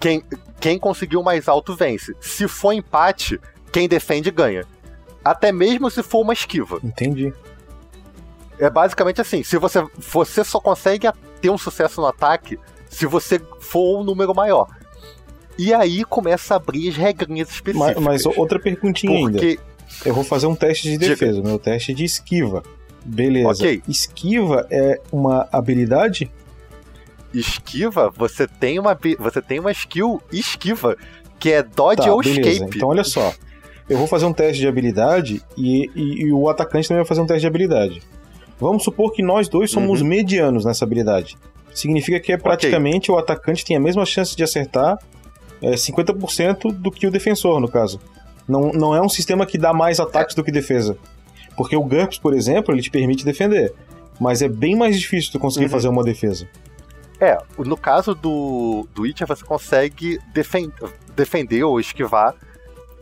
Quem, 0.00 0.22
quem 0.60 0.78
conseguiu 0.78 1.22
mais 1.22 1.48
alto 1.48 1.74
vence. 1.74 2.14
Se 2.20 2.48
for 2.48 2.72
empate, 2.72 3.38
quem 3.72 3.88
defende 3.88 4.30
ganha. 4.30 4.64
Até 5.24 5.52
mesmo 5.52 5.90
se 5.90 6.02
for 6.02 6.20
uma 6.20 6.32
esquiva. 6.32 6.78
Entendi. 6.82 7.32
É 8.58 8.70
basicamente 8.70 9.20
assim, 9.20 9.42
se 9.42 9.58
você, 9.58 9.84
você 9.98 10.44
só 10.44 10.60
consegue 10.60 11.08
ter 11.40 11.50
um 11.50 11.58
sucesso 11.58 12.00
no 12.00 12.06
ataque 12.06 12.58
se 12.88 13.06
você 13.06 13.40
for 13.60 14.00
um 14.00 14.04
número 14.04 14.34
maior. 14.34 14.68
E 15.58 15.72
aí 15.72 16.04
começa 16.04 16.54
a 16.54 16.56
abrir 16.56 16.88
as 16.88 16.96
regrinhas 16.96 17.50
específicas. 17.50 18.02
Mas, 18.02 18.24
mas 18.24 18.36
outra 18.36 18.58
perguntinha 18.58 19.20
porque... 19.20 19.46
ainda. 19.46 19.74
Eu 20.04 20.14
vou 20.14 20.24
fazer 20.24 20.46
um 20.46 20.54
teste 20.54 20.90
de 20.90 20.98
defesa, 20.98 21.34
Diga. 21.34 21.48
meu 21.48 21.58
teste 21.58 21.94
de 21.94 22.04
esquiva. 22.04 22.62
Beleza. 23.04 23.62
Okay. 23.62 23.82
Esquiva 23.86 24.66
é 24.70 25.00
uma 25.12 25.46
habilidade? 25.52 26.30
Esquiva, 27.32 28.10
você 28.16 28.46
tem 28.46 28.78
uma 28.78 28.98
você 29.18 29.42
tem 29.42 29.58
uma 29.58 29.72
skill 29.72 30.22
esquiva, 30.32 30.96
que 31.38 31.50
é 31.50 31.62
dodge 31.62 32.02
tá, 32.02 32.12
ou 32.12 32.22
beleza. 32.22 32.50
escape. 32.50 32.76
Então 32.76 32.88
olha 32.88 33.04
só. 33.04 33.32
Eu 33.88 33.98
vou 33.98 34.06
fazer 34.06 34.24
um 34.24 34.32
teste 34.32 34.60
de 34.60 34.66
habilidade 34.66 35.42
e, 35.56 35.90
e, 35.94 36.22
e, 36.22 36.32
o 36.32 36.48
atacante 36.48 36.88
também 36.88 37.02
vai 37.02 37.08
fazer 37.08 37.20
um 37.20 37.26
teste 37.26 37.42
de 37.42 37.46
habilidade. 37.46 38.02
Vamos 38.58 38.84
supor 38.84 39.12
que 39.12 39.22
nós 39.22 39.48
dois 39.48 39.70
somos 39.70 40.00
uhum. 40.00 40.06
medianos 40.06 40.64
nessa 40.64 40.84
habilidade. 40.84 41.36
Significa 41.74 42.20
que 42.20 42.32
é 42.32 42.36
praticamente 42.36 43.10
okay. 43.10 43.20
o 43.20 43.22
atacante 43.22 43.64
tem 43.64 43.76
a 43.76 43.80
mesma 43.80 44.06
chance 44.06 44.36
de 44.36 44.44
acertar 44.44 44.96
é, 45.60 45.72
50% 45.72 46.72
do 46.72 46.90
que 46.90 47.06
o 47.06 47.10
defensor, 47.10 47.60
no 47.60 47.68
caso. 47.68 48.00
Não, 48.46 48.70
não 48.72 48.94
é 48.94 49.00
um 49.00 49.08
sistema 49.08 49.46
que 49.46 49.58
dá 49.58 49.72
mais 49.72 49.98
ataques 49.98 50.34
do 50.34 50.44
que 50.44 50.52
defesa. 50.52 50.96
Porque 51.56 51.76
o 51.76 51.82
GURPS, 51.82 52.18
por 52.18 52.34
exemplo, 52.34 52.74
ele 52.74 52.82
te 52.82 52.90
permite 52.90 53.24
defender. 53.24 53.74
Mas 54.20 54.42
é 54.42 54.48
bem 54.48 54.76
mais 54.76 54.98
difícil 54.98 55.32
tu 55.32 55.38
conseguir 55.38 55.66
uhum. 55.66 55.70
fazer 55.70 55.88
uma 55.88 56.04
defesa. 56.04 56.46
É, 57.20 57.38
no 57.58 57.76
caso 57.76 58.14
do, 58.14 58.86
do 58.94 59.02
Witcher, 59.02 59.26
você 59.26 59.44
consegue 59.44 60.18
defen 60.32 60.70
defender 61.16 61.62
ou 61.62 61.78
esquivar 61.78 62.34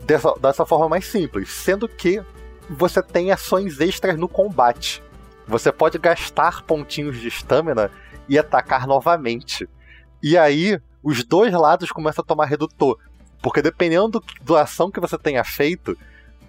dessa, 0.05 0.33
dessa 0.39 0.65
forma 0.65 0.87
mais 0.87 1.05
simples. 1.05 1.51
Sendo 1.51 1.87
que 1.87 2.21
você 2.69 3.01
tem 3.01 3.31
ações 3.31 3.79
extras 3.79 4.17
no 4.17 4.27
combate. 4.27 5.03
Você 5.47 5.71
pode 5.71 5.97
gastar 5.97 6.63
pontinhos 6.63 7.19
de 7.19 7.27
estamina 7.27 7.91
e 8.27 8.37
atacar 8.39 8.87
novamente. 8.87 9.67
E 10.21 10.37
aí, 10.37 10.79
os 11.01 11.23
dois 11.23 11.53
lados 11.53 11.91
começam 11.91 12.21
a 12.23 12.25
tomar 12.25 12.45
redutor. 12.45 12.97
Porque 13.41 13.61
dependendo 13.61 14.23
da 14.41 14.61
ação 14.61 14.89
que 14.89 15.01
você 15.01 15.17
tenha 15.17 15.43
feito, 15.43 15.97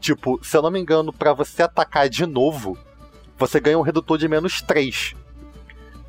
tipo, 0.01 0.39
se 0.45 0.57
eu 0.57 0.63
não 0.63 0.71
me 0.71 0.79
engano, 0.79 1.13
para 1.13 1.33
você 1.33 1.65
atacar 1.65 2.09
de 2.09 2.25
novo, 2.25 2.79
você 3.37 3.59
ganha 3.59 3.79
um 3.79 3.83
redutor 3.83 4.17
de 4.17 4.29
menos 4.29 4.63
3. 4.63 5.17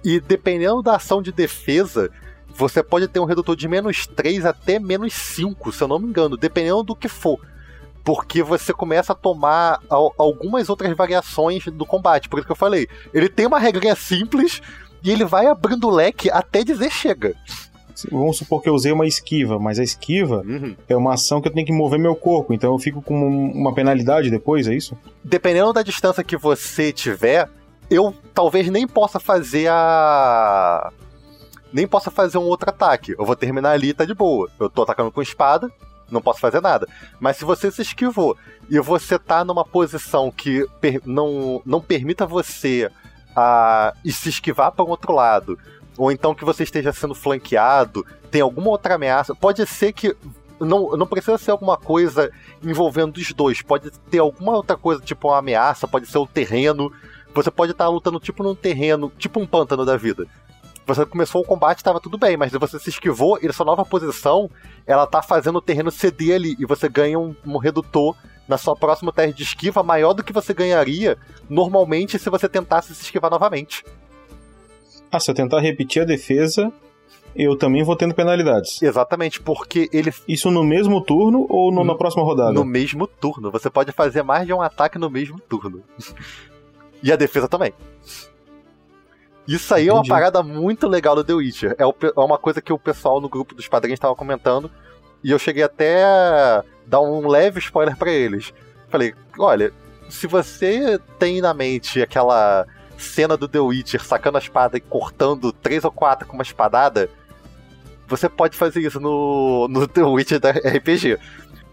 E 0.03 0.19
dependendo 0.19 0.83
da 0.83 0.97
ação 0.97 1.23
de 1.23 1.31
defesa, 1.31 2.11
você 2.49 2.83
pode 2.83 3.07
ter 3.07 3.19
um 3.19 3.25
redutor 3.25 3.55
de 3.55 3.67
menos 3.67 4.05
3 4.05 4.45
até 4.45 4.77
menos 4.77 5.13
5, 5.13 5.71
se 5.71 5.81
eu 5.81 5.87
não 5.87 5.97
me 5.97 6.07
engano, 6.07 6.37
dependendo 6.37 6.83
do 6.83 6.95
que 6.95 7.09
for. 7.09 7.39
Porque 8.05 8.43
você 8.43 8.71
começa 8.71 9.11
a 9.13 9.15
tomar 9.15 9.81
algumas 9.89 10.69
outras 10.69 10.95
variações 10.95 11.65
do 11.65 11.85
combate. 11.85 12.29
Por 12.29 12.37
isso 12.37 12.45
que 12.45 12.51
eu 12.51 12.55
falei. 12.55 12.87
Ele 13.13 13.27
tem 13.27 13.47
uma 13.47 13.59
regrinha 13.59 13.95
simples 13.95 14.61
e 15.03 15.11
ele 15.11 15.25
vai 15.25 15.47
abrindo 15.47 15.87
o 15.87 15.91
leque 15.91 16.29
até 16.29 16.63
dizer 16.63 16.91
chega. 16.91 17.35
Vamos 18.11 18.37
supor 18.37 18.61
que 18.61 18.69
eu 18.69 18.73
usei 18.73 18.91
uma 18.91 19.07
esquiva, 19.07 19.57
mas 19.57 19.79
a 19.79 19.83
esquiva 19.83 20.43
uhum. 20.45 20.75
é 20.87 20.95
uma 20.95 21.13
ação 21.13 21.41
que 21.41 21.47
eu 21.47 21.53
tenho 21.53 21.65
que 21.65 21.71
mover 21.71 21.97
meu 21.97 22.15
corpo, 22.15 22.53
então 22.53 22.73
eu 22.73 22.79
fico 22.79 23.01
com 23.01 23.15
uma 23.15 23.73
penalidade 23.73 24.29
depois, 24.29 24.67
é 24.67 24.75
isso? 24.75 24.97
Dependendo 25.23 25.71
da 25.71 25.81
distância 25.81 26.23
que 26.23 26.35
você 26.35 26.91
tiver, 26.91 27.49
eu 27.89 28.13
talvez 28.33 28.69
nem 28.69 28.87
possa 28.87 29.19
fazer 29.19 29.67
a. 29.69 30.91
Nem 31.71 31.87
possa 31.87 32.11
fazer 32.11 32.37
um 32.37 32.43
outro 32.43 32.69
ataque. 32.69 33.15
Eu 33.17 33.25
vou 33.25 33.35
terminar 33.35 33.71
ali 33.71 33.89
e 33.89 33.93
tá 33.93 34.05
de 34.05 34.13
boa. 34.13 34.49
Eu 34.59 34.69
tô 34.69 34.83
atacando 34.83 35.11
com 35.11 35.21
espada, 35.21 35.71
não 36.09 36.21
posso 36.21 36.39
fazer 36.39 36.61
nada. 36.61 36.87
Mas 37.19 37.37
se 37.37 37.45
você 37.45 37.71
se 37.71 37.81
esquivou 37.81 38.37
e 38.69 38.79
você 38.79 39.17
tá 39.17 39.43
numa 39.43 39.65
posição 39.65 40.31
que 40.31 40.67
per 40.79 41.01
não, 41.05 41.61
não 41.65 41.81
permita 41.81 42.25
você 42.25 42.89
a, 43.35 43.93
e 44.03 44.11
se 44.11 44.29
esquivar 44.29 44.71
para 44.71 44.85
o 44.85 44.89
outro 44.89 45.13
lado, 45.13 45.59
ou 45.97 46.11
então 46.11 46.35
que 46.35 46.45
você 46.45 46.63
esteja 46.63 46.91
sendo 46.93 47.15
flanqueado, 47.15 48.05
tem 48.29 48.41
alguma 48.41 48.69
outra 48.69 48.95
ameaça. 48.95 49.33
Pode 49.35 49.65
ser 49.65 49.93
que. 49.93 50.15
Não, 50.57 50.95
não 50.95 51.05
precisa 51.05 51.37
ser 51.37 51.51
alguma 51.51 51.75
coisa 51.75 52.31
envolvendo 52.63 53.17
os 53.17 53.33
dois. 53.33 53.61
Pode 53.61 53.91
ter 54.09 54.19
alguma 54.19 54.53
outra 54.53 54.77
coisa, 54.77 55.01
tipo 55.01 55.27
uma 55.27 55.39
ameaça, 55.39 55.87
pode 55.87 56.07
ser 56.07 56.17
o 56.17 56.27
terreno. 56.27 56.91
Você 57.33 57.51
pode 57.51 57.73
estar 57.73 57.89
lutando 57.89 58.19
tipo 58.19 58.41
num 58.41 58.55
terreno, 58.55 59.11
tipo 59.17 59.39
um 59.39 59.45
pântano 59.45 59.85
da 59.85 59.97
vida. 59.97 60.25
Você 60.85 61.05
começou 61.05 61.41
o 61.41 61.45
combate, 61.45 61.79
estava 61.79 61.99
tudo 61.99 62.17
bem, 62.17 62.37
mas 62.37 62.51
você 62.51 62.77
se 62.79 62.89
esquivou 62.89 63.39
e 63.41 63.51
sua 63.51 63.65
nova 63.65 63.83
posição, 63.83 64.49
ela 64.85 65.07
tá 65.07 65.21
fazendo 65.21 65.57
o 65.57 65.61
terreno 65.61 65.89
ceder 65.89 66.35
ali 66.35 66.55
e 66.59 66.65
você 66.65 66.87
ganha 66.87 67.17
um, 67.17 67.35
um 67.45 67.57
redutor 67.57 68.15
na 68.47 68.57
sua 68.57 68.75
próxima 68.75 69.11
teste 69.11 69.35
de 69.35 69.43
esquiva 69.43 69.81
maior 69.81 70.13
do 70.13 70.23
que 70.23 70.31
você 70.31 70.53
ganharia 70.53 71.17
normalmente 71.49 72.19
se 72.19 72.29
você 72.29 72.47
tentasse 72.47 72.93
se 72.93 73.01
esquivar 73.01 73.31
novamente. 73.31 73.83
Ah, 75.11 75.19
se 75.19 75.31
eu 75.31 75.35
tentar 75.35 75.59
repetir 75.59 76.03
a 76.03 76.05
defesa, 76.05 76.71
eu 77.35 77.57
também 77.57 77.83
vou 77.83 77.95
tendo 77.95 78.13
penalidades. 78.13 78.81
Exatamente, 78.81 79.41
porque 79.41 79.89
ele. 79.91 80.13
Isso 80.27 80.51
no 80.51 80.63
mesmo 80.63 81.01
turno 81.01 81.45
ou 81.49 81.71
no, 81.71 81.79
no, 81.79 81.83
na 81.85 81.95
próxima 81.95 82.23
rodada? 82.23 82.53
No 82.53 82.63
mesmo 82.63 83.07
turno. 83.07 83.49
Você 83.51 83.69
pode 83.69 83.91
fazer 83.91 84.23
mais 84.23 84.45
de 84.45 84.53
um 84.53 84.61
ataque 84.61 84.97
no 84.97 85.09
mesmo 85.09 85.39
turno. 85.39 85.83
e 87.01 87.11
a 87.11 87.15
defesa 87.15 87.47
também. 87.47 87.73
Isso 89.47 89.73
aí 89.73 89.83
Entendi. 89.83 89.97
é 89.97 90.01
uma 90.01 90.07
parada 90.07 90.41
muito 90.41 90.87
legal 90.87 91.15
do 91.15 91.23
The 91.23 91.33
Witcher. 91.33 91.75
É, 91.77 91.85
o, 91.85 91.93
é, 92.01 92.19
uma 92.19 92.37
coisa 92.37 92.61
que 92.61 92.73
o 92.73 92.79
pessoal 92.79 93.21
no 93.21 93.29
grupo 93.29 93.53
dos 93.53 93.67
padrinhos 93.67 93.97
estava 93.97 94.15
comentando. 94.15 94.71
E 95.23 95.31
eu 95.31 95.39
cheguei 95.39 95.63
até 95.63 96.03
a 96.03 96.63
dar 96.85 97.01
um 97.01 97.27
leve 97.27 97.59
spoiler 97.59 97.95
para 97.95 98.11
eles. 98.11 98.53
Falei, 98.89 99.13
olha, 99.37 99.71
se 100.09 100.27
você 100.27 100.99
tem 101.19 101.41
na 101.41 101.53
mente 101.53 102.01
aquela 102.01 102.65
cena 102.97 103.35
do 103.35 103.47
The 103.47 103.59
Witcher 103.59 104.03
sacando 104.03 104.37
a 104.37 104.41
espada 104.41 104.77
e 104.77 104.81
cortando 104.81 105.51
três 105.51 105.83
ou 105.83 105.91
quatro 105.91 106.27
com 106.27 106.33
uma 106.33 106.43
espadada, 106.43 107.09
você 108.07 108.29
pode 108.29 108.57
fazer 108.57 108.81
isso 108.81 108.99
no, 108.99 109.67
no 109.67 109.87
The 109.87 110.03
Witcher 110.03 110.39
da 110.39 110.51
RPG. 110.51 111.17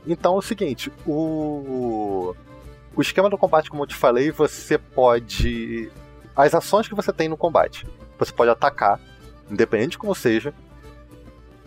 Então 0.06 0.34
é 0.34 0.38
o 0.38 0.42
seguinte, 0.42 0.90
o, 1.06 2.34
o 2.94 3.00
esquema 3.00 3.30
do 3.30 3.38
combate, 3.38 3.70
como 3.70 3.82
eu 3.82 3.86
te 3.86 3.94
falei, 3.94 4.30
você 4.30 4.76
pode. 4.76 5.90
As 6.36 6.54
ações 6.54 6.88
que 6.88 6.94
você 6.94 7.12
tem 7.12 7.28
no 7.28 7.36
combate. 7.36 7.86
Você 8.18 8.32
pode 8.32 8.50
atacar, 8.50 9.00
independente 9.50 9.90
de 9.90 9.98
como 9.98 10.14
seja. 10.14 10.54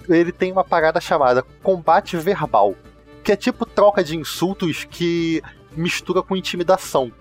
Ele 0.07 0.31
tem 0.31 0.51
uma 0.51 0.63
parada 0.63 0.99
chamada 1.01 1.43
combate 1.63 2.17
verbal, 2.17 2.75
que 3.23 3.31
é 3.31 3.35
tipo 3.35 3.65
troca 3.65 4.03
de 4.03 4.15
insultos 4.15 4.83
que 4.83 5.41
mistura 5.75 6.21
com 6.21 6.35
intimidação 6.35 7.11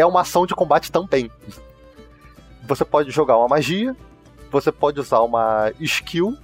é 0.00 0.06
uma 0.06 0.20
ação 0.20 0.46
de 0.46 0.54
combate 0.54 0.92
também. 0.92 1.30
Você 2.66 2.84
pode 2.84 3.10
jogar 3.10 3.36
uma 3.36 3.48
magia, 3.48 3.96
você 4.50 4.70
pode 4.70 5.00
usar 5.00 5.20
uma 5.20 5.72
skill, 5.80 6.36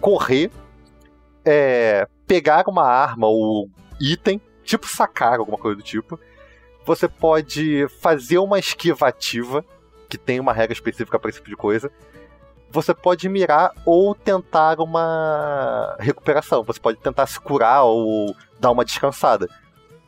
correr, 0.00 0.50
é, 1.44 2.06
pegar 2.26 2.68
uma 2.68 2.84
arma 2.84 3.26
ou 3.26 3.68
item, 4.00 4.40
tipo 4.64 4.86
sacar, 4.86 5.38
alguma 5.38 5.58
coisa 5.58 5.76
do 5.76 5.82
tipo. 5.82 6.18
Você 6.88 7.06
pode 7.06 7.86
fazer 8.00 8.38
uma 8.38 8.58
esquiva 8.58 9.08
ativa, 9.08 9.62
que 10.08 10.16
tem 10.16 10.40
uma 10.40 10.54
regra 10.54 10.72
específica 10.72 11.18
para 11.18 11.28
esse 11.28 11.36
tipo 11.36 11.50
de 11.50 11.54
coisa. 11.54 11.92
Você 12.70 12.94
pode 12.94 13.28
mirar 13.28 13.74
ou 13.84 14.14
tentar 14.14 14.80
uma 14.80 15.98
recuperação. 16.00 16.64
Você 16.64 16.80
pode 16.80 16.96
tentar 16.98 17.26
se 17.26 17.38
curar 17.38 17.82
ou 17.82 18.34
dar 18.58 18.70
uma 18.70 18.86
descansada. 18.86 19.50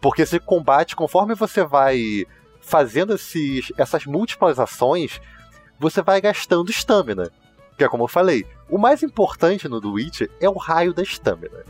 Porque 0.01 0.23
esse 0.23 0.41
combate, 0.41 0.97
conforme 0.97 1.35
você 1.35 1.63
vai 1.63 2.25
fazendo 2.63 3.15
esses, 3.15 3.71
essas 3.77 4.07
múltiplas 4.07 4.59
ações, 4.59 5.21
você 5.79 6.01
vai 6.01 6.19
gastando 6.19 6.71
estamina. 6.71 7.31
Que 7.77 7.85
é 7.85 7.89
como 7.91 8.05
eu 8.05 8.09
falei, 8.09 8.47
o 8.71 8.79
mais 8.79 9.03
importante 9.03 9.69
no 9.69 9.83
do 9.83 9.93
Witcher 9.93 10.31
é 10.41 10.49
o 10.49 10.57
raio 10.57 10.95
da 10.95 11.03
estamina. 11.03 11.63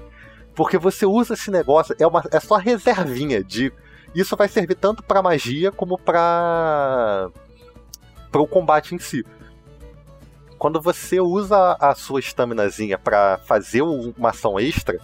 Porque 0.54 0.78
você 0.78 1.04
usa 1.04 1.34
esse 1.34 1.50
negócio, 1.50 1.96
é, 1.98 2.06
uma, 2.06 2.22
é 2.30 2.38
só 2.38 2.58
reservinha 2.58 3.42
de. 3.42 3.72
Isso 4.14 4.36
vai 4.36 4.48
servir 4.48 4.74
tanto 4.74 5.02
para 5.02 5.22
magia 5.22 5.70
como 5.70 5.96
para 5.98 7.30
para 8.30 8.40
o 8.40 8.46
combate 8.46 8.94
em 8.94 8.98
si. 8.98 9.24
quando 10.58 10.78
você 10.80 11.18
usa 11.20 11.74
a 11.80 11.94
sua 11.94 12.20
estaminazinha 12.20 12.98
para 12.98 13.38
fazer 13.38 13.80
uma 13.80 14.28
ação 14.28 14.60
extra, 14.60 14.98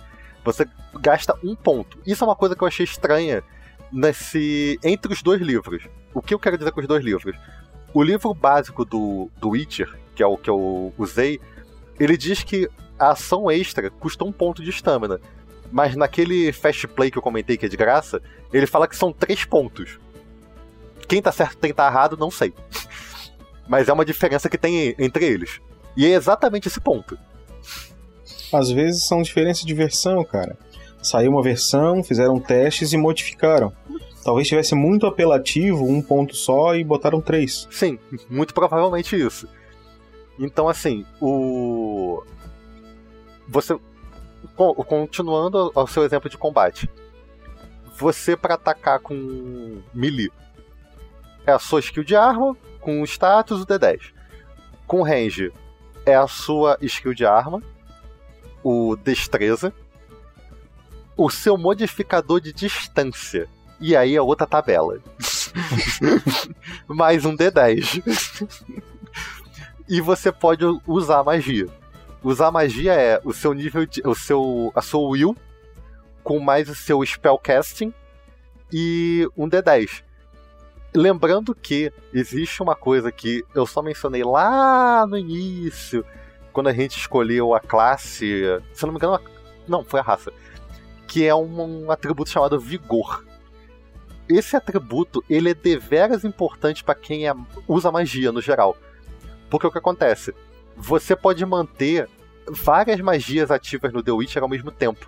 você 0.45 0.67
gasta 1.01 1.35
um 1.43 1.57
ponto. 1.57 1.99
Isso 2.07 2.23
é 2.23 2.27
uma 2.27 2.37
coisa 2.37 2.55
que 2.55 2.63
eu 2.63 2.69
achei 2.69 2.85
estranha 2.85 3.43
nesse 3.91 4.79
entre 4.85 5.13
os 5.13 5.23
dois 5.23 5.41
livros. 5.41 5.89
O 6.13 6.21
que 6.21 6.35
eu 6.35 6.39
quero 6.39 6.59
dizer 6.59 6.73
com 6.73 6.81
os 6.81 6.87
dois 6.87 7.03
livros? 7.03 7.35
O 7.95 8.03
livro 8.03 8.35
básico 8.35 8.85
do, 8.85 9.31
do 9.39 9.51
Witcher, 9.51 9.99
que 10.15 10.23
é 10.23 10.27
o 10.27 10.37
que 10.37 10.51
eu 10.51 10.93
usei, 10.99 11.41
ele 11.99 12.19
diz 12.19 12.43
que 12.43 12.69
a 12.99 13.13
ação 13.13 13.51
extra 13.51 13.89
custa 13.89 14.25
um 14.25 14.33
ponto 14.33 14.63
de 14.63 14.69
estamina. 14.69 15.19
Mas 15.71 15.97
naquele 15.97 16.53
fast 16.53 16.87
play 16.89 17.11
que 17.11 17.19
eu 17.19 17.23
comentei 17.23 17.57
que 17.57 17.67
é 17.67 17.69
de 17.69 17.77
graça, 17.77 18.21
ele 18.53 18.67
fala 18.67 18.89
que 18.89 18.97
são 18.97 19.12
três 19.12 19.45
pontos. 19.45 19.99
Quem 21.09 21.23
tá 21.23 21.31
certo 21.31 21.59
e 21.59 21.61
quem 21.61 21.75
tá 21.75 21.87
errado, 21.87 22.17
não 22.17 22.31
sei. 22.31 22.53
Mas 23.69 23.89
é 23.89 23.93
uma 23.93 24.05
diferença 24.05 24.49
que 24.49 24.59
tem 24.59 24.95
entre 24.99 25.25
eles. 25.25 25.61
E 25.97 26.07
é 26.07 26.11
exatamente 26.11 26.69
esse 26.69 26.81
ponto. 26.81 27.19
Às 28.53 28.71
vezes 28.71 29.07
são 29.07 29.23
diferenças 29.23 29.64
de 29.64 29.75
versão, 29.75 30.25
cara. 30.25 30.57
Saiu 31.03 31.31
uma 31.31 31.43
versão, 31.43 32.03
fizeram 32.03 32.39
testes 32.39 32.93
e 32.93 32.97
modificaram. 32.97 33.73
Talvez 34.25 34.49
tivesse 34.49 34.75
muito 34.75 35.07
apelativo, 35.07 35.85
um 35.85 36.03
ponto 36.03 36.35
só, 36.35 36.75
e 36.75 36.83
botaram 36.83 37.21
três. 37.21 37.69
Sim, 37.71 37.99
muito 38.29 38.53
provavelmente 38.53 39.14
isso. 39.17 39.49
Então, 40.39 40.69
assim, 40.69 41.07
o. 41.21 42.23
Você. 43.49 43.79
Continuando 44.55 45.72
ao 45.74 45.86
seu 45.86 46.05
exemplo 46.05 46.30
de 46.30 46.38
combate. 46.38 46.88
Você, 47.99 48.36
para 48.36 48.55
atacar 48.55 49.01
com 49.01 49.82
melee, 49.94 50.30
é 51.47 51.53
a 51.53 51.59
sua 51.59 51.80
skill 51.80 52.05
de 52.05 52.14
arma, 52.14 52.57
com 52.80 53.03
status, 53.05 53.62
o 53.62 53.66
D10. 53.66 54.12
Com 54.86 55.03
range, 55.03 55.53
é 56.05 56.14
a 56.14 56.26
sua 56.26 56.76
skill 56.82 57.14
de 57.14 57.24
arma, 57.24 57.62
o 58.62 58.97
destreza, 58.97 59.72
o 61.16 61.30
seu 61.30 61.57
modificador 61.57 62.40
de 62.40 62.53
distância. 62.53 63.49
E 63.80 63.97
aí 63.97 64.16
a 64.16 64.22
outra 64.22 64.47
tabela. 64.47 64.99
Mais 66.86 67.24
um 67.24 67.36
D10. 67.36 68.03
e 69.88 70.01
você 70.01 70.30
pode 70.30 70.64
usar 70.86 71.24
magia. 71.24 71.66
Usar 72.27 72.51
magia 72.51 72.93
é 72.93 73.20
o 73.22 73.33
seu 73.33 73.53
nível 73.53 73.87
de, 73.87 74.03
o 74.05 74.12
seu 74.12 74.72
a 74.74 74.83
sua 74.83 75.09
will 75.11 75.37
com 76.24 76.41
mais 76.41 76.68
o 76.68 76.74
seu 76.74 77.01
spellcasting 77.07 77.95
e 78.72 79.29
um 79.37 79.49
D10. 79.49 80.03
Lembrando 80.93 81.55
que 81.55 81.93
existe 82.12 82.61
uma 82.61 82.74
coisa 82.74 83.12
que 83.12 83.45
eu 83.55 83.64
só 83.64 83.81
mencionei 83.81 84.24
lá 84.24 85.07
no 85.07 85.16
início, 85.16 86.05
quando 86.53 86.66
a 86.66 86.72
gente 86.72 86.99
escolheu 86.99 87.55
a 87.55 87.61
classe. 87.61 88.43
Se 88.72 88.85
não 88.85 88.93
me 88.93 88.99
engano, 88.99 89.20
não, 89.68 89.85
foi 89.85 90.01
a 90.01 90.03
raça. 90.03 90.33
Que 91.07 91.24
é 91.24 91.33
um, 91.33 91.85
um 91.85 91.93
atributo 91.93 92.29
chamado 92.29 92.59
Vigor. 92.59 93.24
Esse 94.29 94.57
atributo 94.57 95.22
ele 95.31 95.51
é 95.51 95.55
deveras 95.55 96.24
importante 96.24 96.83
para 96.83 96.97
quem 96.97 97.29
é, 97.29 97.33
usa 97.68 97.93
magia 97.93 98.33
no 98.33 98.41
geral. 98.41 98.77
Porque 99.49 99.68
o 99.68 99.70
que 99.70 99.79
acontece? 99.79 100.35
Você 100.77 101.14
pode 101.14 101.47
manter 101.47 102.11
várias 102.49 103.01
magias 103.01 103.51
ativas 103.51 103.92
no 103.92 104.03
The 104.03 104.12
Witcher 104.12 104.42
ao 104.42 104.49
mesmo 104.49 104.70
tempo. 104.70 105.07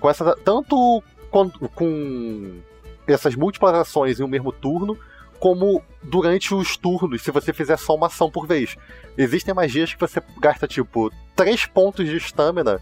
Com 0.00 0.08
essa, 0.08 0.36
tanto 0.36 1.02
com, 1.30 1.50
com 1.50 2.60
essas 3.06 3.34
múltiplas 3.34 3.74
ações 3.74 4.18
em 4.18 4.22
um 4.22 4.28
mesmo 4.28 4.52
turno, 4.52 4.98
como 5.38 5.82
durante 6.02 6.54
os 6.54 6.76
turnos, 6.76 7.22
se 7.22 7.30
você 7.30 7.52
fizer 7.52 7.78
só 7.78 7.94
uma 7.94 8.08
ação 8.08 8.30
por 8.30 8.46
vez. 8.46 8.76
Existem 9.16 9.54
magias 9.54 9.94
que 9.94 10.00
você 10.00 10.22
gasta, 10.38 10.68
tipo, 10.68 11.10
3 11.34 11.66
pontos 11.66 12.06
de 12.06 12.16
estamina 12.16 12.80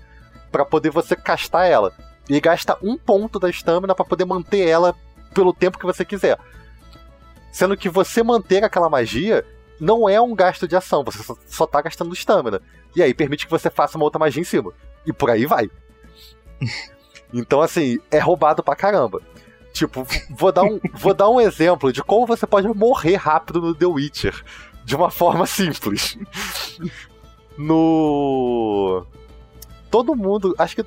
para 0.50 0.64
poder 0.64 0.90
você 0.90 1.14
castar 1.14 1.70
ela. 1.70 1.92
E 2.28 2.40
gasta 2.40 2.76
um 2.82 2.96
ponto 2.96 3.38
da 3.38 3.48
estamina 3.48 3.94
para 3.94 4.04
poder 4.04 4.24
manter 4.24 4.66
ela 4.66 4.94
pelo 5.32 5.52
tempo 5.52 5.78
que 5.78 5.86
você 5.86 6.04
quiser. 6.04 6.38
Sendo 7.52 7.76
que 7.76 7.88
você 7.88 8.22
manter 8.22 8.62
aquela 8.64 8.90
magia 8.90 9.44
não 9.80 10.08
é 10.08 10.20
um 10.20 10.34
gasto 10.34 10.66
de 10.66 10.76
ação, 10.76 11.04
você 11.04 11.22
só, 11.22 11.36
só 11.46 11.66
tá 11.66 11.80
gastando 11.80 12.12
estamina. 12.14 12.60
E 12.94 13.02
aí 13.02 13.14
permite 13.14 13.46
que 13.46 13.50
você 13.50 13.70
faça 13.70 13.96
uma 13.96 14.04
outra 14.04 14.18
magia 14.18 14.40
em 14.40 14.44
cima. 14.44 14.72
E 15.06 15.12
por 15.12 15.30
aí 15.30 15.46
vai. 15.46 15.70
então, 17.32 17.60
assim, 17.60 17.98
é 18.10 18.18
roubado 18.18 18.62
pra 18.62 18.76
caramba. 18.76 19.22
Tipo, 19.72 20.06
vou 20.30 20.50
dar, 20.50 20.64
um, 20.64 20.80
vou 20.94 21.14
dar 21.14 21.28
um 21.28 21.40
exemplo 21.40 21.92
de 21.92 22.02
como 22.02 22.26
você 22.26 22.46
pode 22.46 22.66
morrer 22.68 23.16
rápido 23.16 23.60
no 23.60 23.74
The 23.74 23.86
Witcher. 23.86 24.44
De 24.84 24.96
uma 24.96 25.10
forma 25.10 25.46
simples. 25.46 26.18
No. 27.56 29.04
Todo 29.90 30.16
mundo. 30.16 30.54
Acho 30.58 30.76
que. 30.76 30.84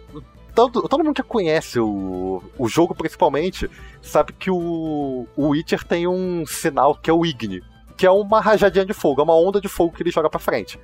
Todo, 0.54 0.82
todo 0.90 1.04
mundo 1.04 1.16
que 1.16 1.24
conhece 1.24 1.80
o, 1.80 2.44
o 2.58 2.68
jogo, 2.68 2.94
principalmente, 2.94 3.70
sabe 4.02 4.34
que 4.34 4.52
o, 4.52 5.26
o 5.34 5.48
Witcher 5.50 5.82
tem 5.86 6.08
um 6.08 6.46
sinal 6.46 6.94
que 6.94 7.10
é 7.10 7.14
o 7.14 7.26
Igni, 7.26 7.64
que 7.92 8.06
é 8.06 8.12
uma 8.12 8.40
rajadinha 8.40 8.86
de 8.86 8.94
fogo, 8.94 9.22
é 9.22 9.24
uma 9.24 9.36
onda 9.36 9.60
de 9.60 9.68
fogo 9.68 9.96
que 9.96 10.04
ele 10.04 10.12
joga 10.12 10.30
para 10.30 10.40
frente. 10.40 10.80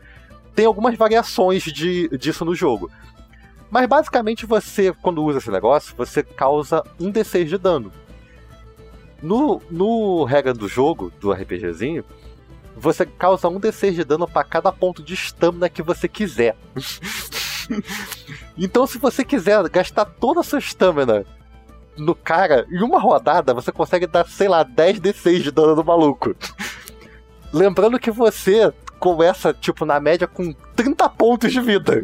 Tem 0.55 0.65
algumas 0.65 0.95
variações 0.95 1.63
de, 1.63 2.09
disso 2.17 2.43
no 2.43 2.55
jogo. 2.55 2.89
Mas 3.69 3.87
basicamente 3.87 4.45
você, 4.45 4.93
quando 4.93 5.23
usa 5.23 5.39
esse 5.39 5.51
negócio, 5.51 5.93
você 5.95 6.23
causa 6.23 6.83
um 6.99 7.11
D6 7.11 7.45
de 7.45 7.57
dano. 7.57 7.91
No, 9.21 9.61
no 9.69 10.23
regra 10.23 10.53
do 10.53 10.67
jogo, 10.67 11.11
do 11.19 11.31
RPGzinho, 11.31 12.03
você 12.75 13.05
causa 13.05 13.49
um 13.49 13.59
D6 13.59 13.93
de 13.93 14.03
dano 14.03 14.27
para 14.27 14.43
cada 14.43 14.71
ponto 14.71 15.01
de 15.01 15.13
estamina 15.13 15.69
que 15.69 15.81
você 15.81 16.07
quiser. 16.07 16.55
então, 18.57 18.85
se 18.85 18.97
você 18.99 19.25
quiser 19.25 19.67
gastar 19.69 20.05
toda 20.05 20.41
a 20.41 20.43
sua 20.43 20.59
estamina 20.59 21.25
no 21.97 22.13
cara, 22.13 22.67
em 22.69 22.83
uma 22.83 22.99
rodada, 22.99 23.53
você 23.53 23.71
consegue 23.71 24.05
dar, 24.05 24.27
sei 24.27 24.47
lá, 24.47 24.61
10 24.63 24.99
D6 24.99 25.41
de 25.41 25.51
dano 25.51 25.75
no 25.75 25.83
maluco. 25.83 26.35
Lembrando 27.57 27.99
que 27.99 28.11
você 28.11 28.71
começa, 28.99 29.53
tipo, 29.53 29.85
na 29.85 29.99
média 29.99 30.27
com 30.27 30.53
30 30.75 31.09
pontos 31.09 31.51
de 31.51 31.59
vida. 31.61 32.03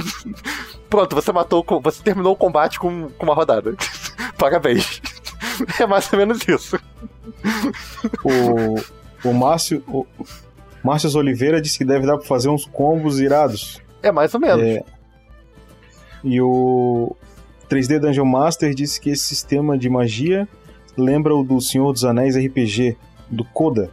Pronto, 0.88 1.14
você 1.14 1.32
matou. 1.32 1.64
Você 1.82 2.02
terminou 2.02 2.32
o 2.32 2.36
combate 2.36 2.78
com, 2.78 3.08
com 3.10 3.24
uma 3.24 3.34
rodada. 3.34 3.74
Parabéns. 4.36 5.00
É 5.80 5.86
mais 5.86 6.12
ou 6.12 6.18
menos 6.18 6.40
isso. 6.46 6.78
O, 8.24 9.28
o 9.28 9.32
Márcio. 9.32 9.82
O 9.86 10.06
Márcio 10.82 11.16
Oliveira 11.16 11.60
disse 11.60 11.78
que 11.78 11.84
deve 11.84 12.06
dar 12.06 12.18
pra 12.18 12.26
fazer 12.26 12.48
uns 12.48 12.66
combos 12.66 13.20
irados. 13.20 13.80
É 14.02 14.10
mais 14.10 14.34
ou 14.34 14.40
menos. 14.40 14.64
É, 14.64 14.84
e 16.24 16.40
o 16.40 17.16
3D 17.68 17.98
Dungeon 17.98 18.24
Master 18.24 18.74
disse 18.74 19.00
que 19.00 19.10
esse 19.10 19.24
sistema 19.24 19.76
de 19.76 19.88
magia 19.88 20.48
lembra 20.96 21.34
o 21.34 21.42
do 21.42 21.60
Senhor 21.60 21.92
dos 21.92 22.04
Anéis 22.04 22.36
RPG, 22.36 22.96
do 23.28 23.44
Koda. 23.44 23.90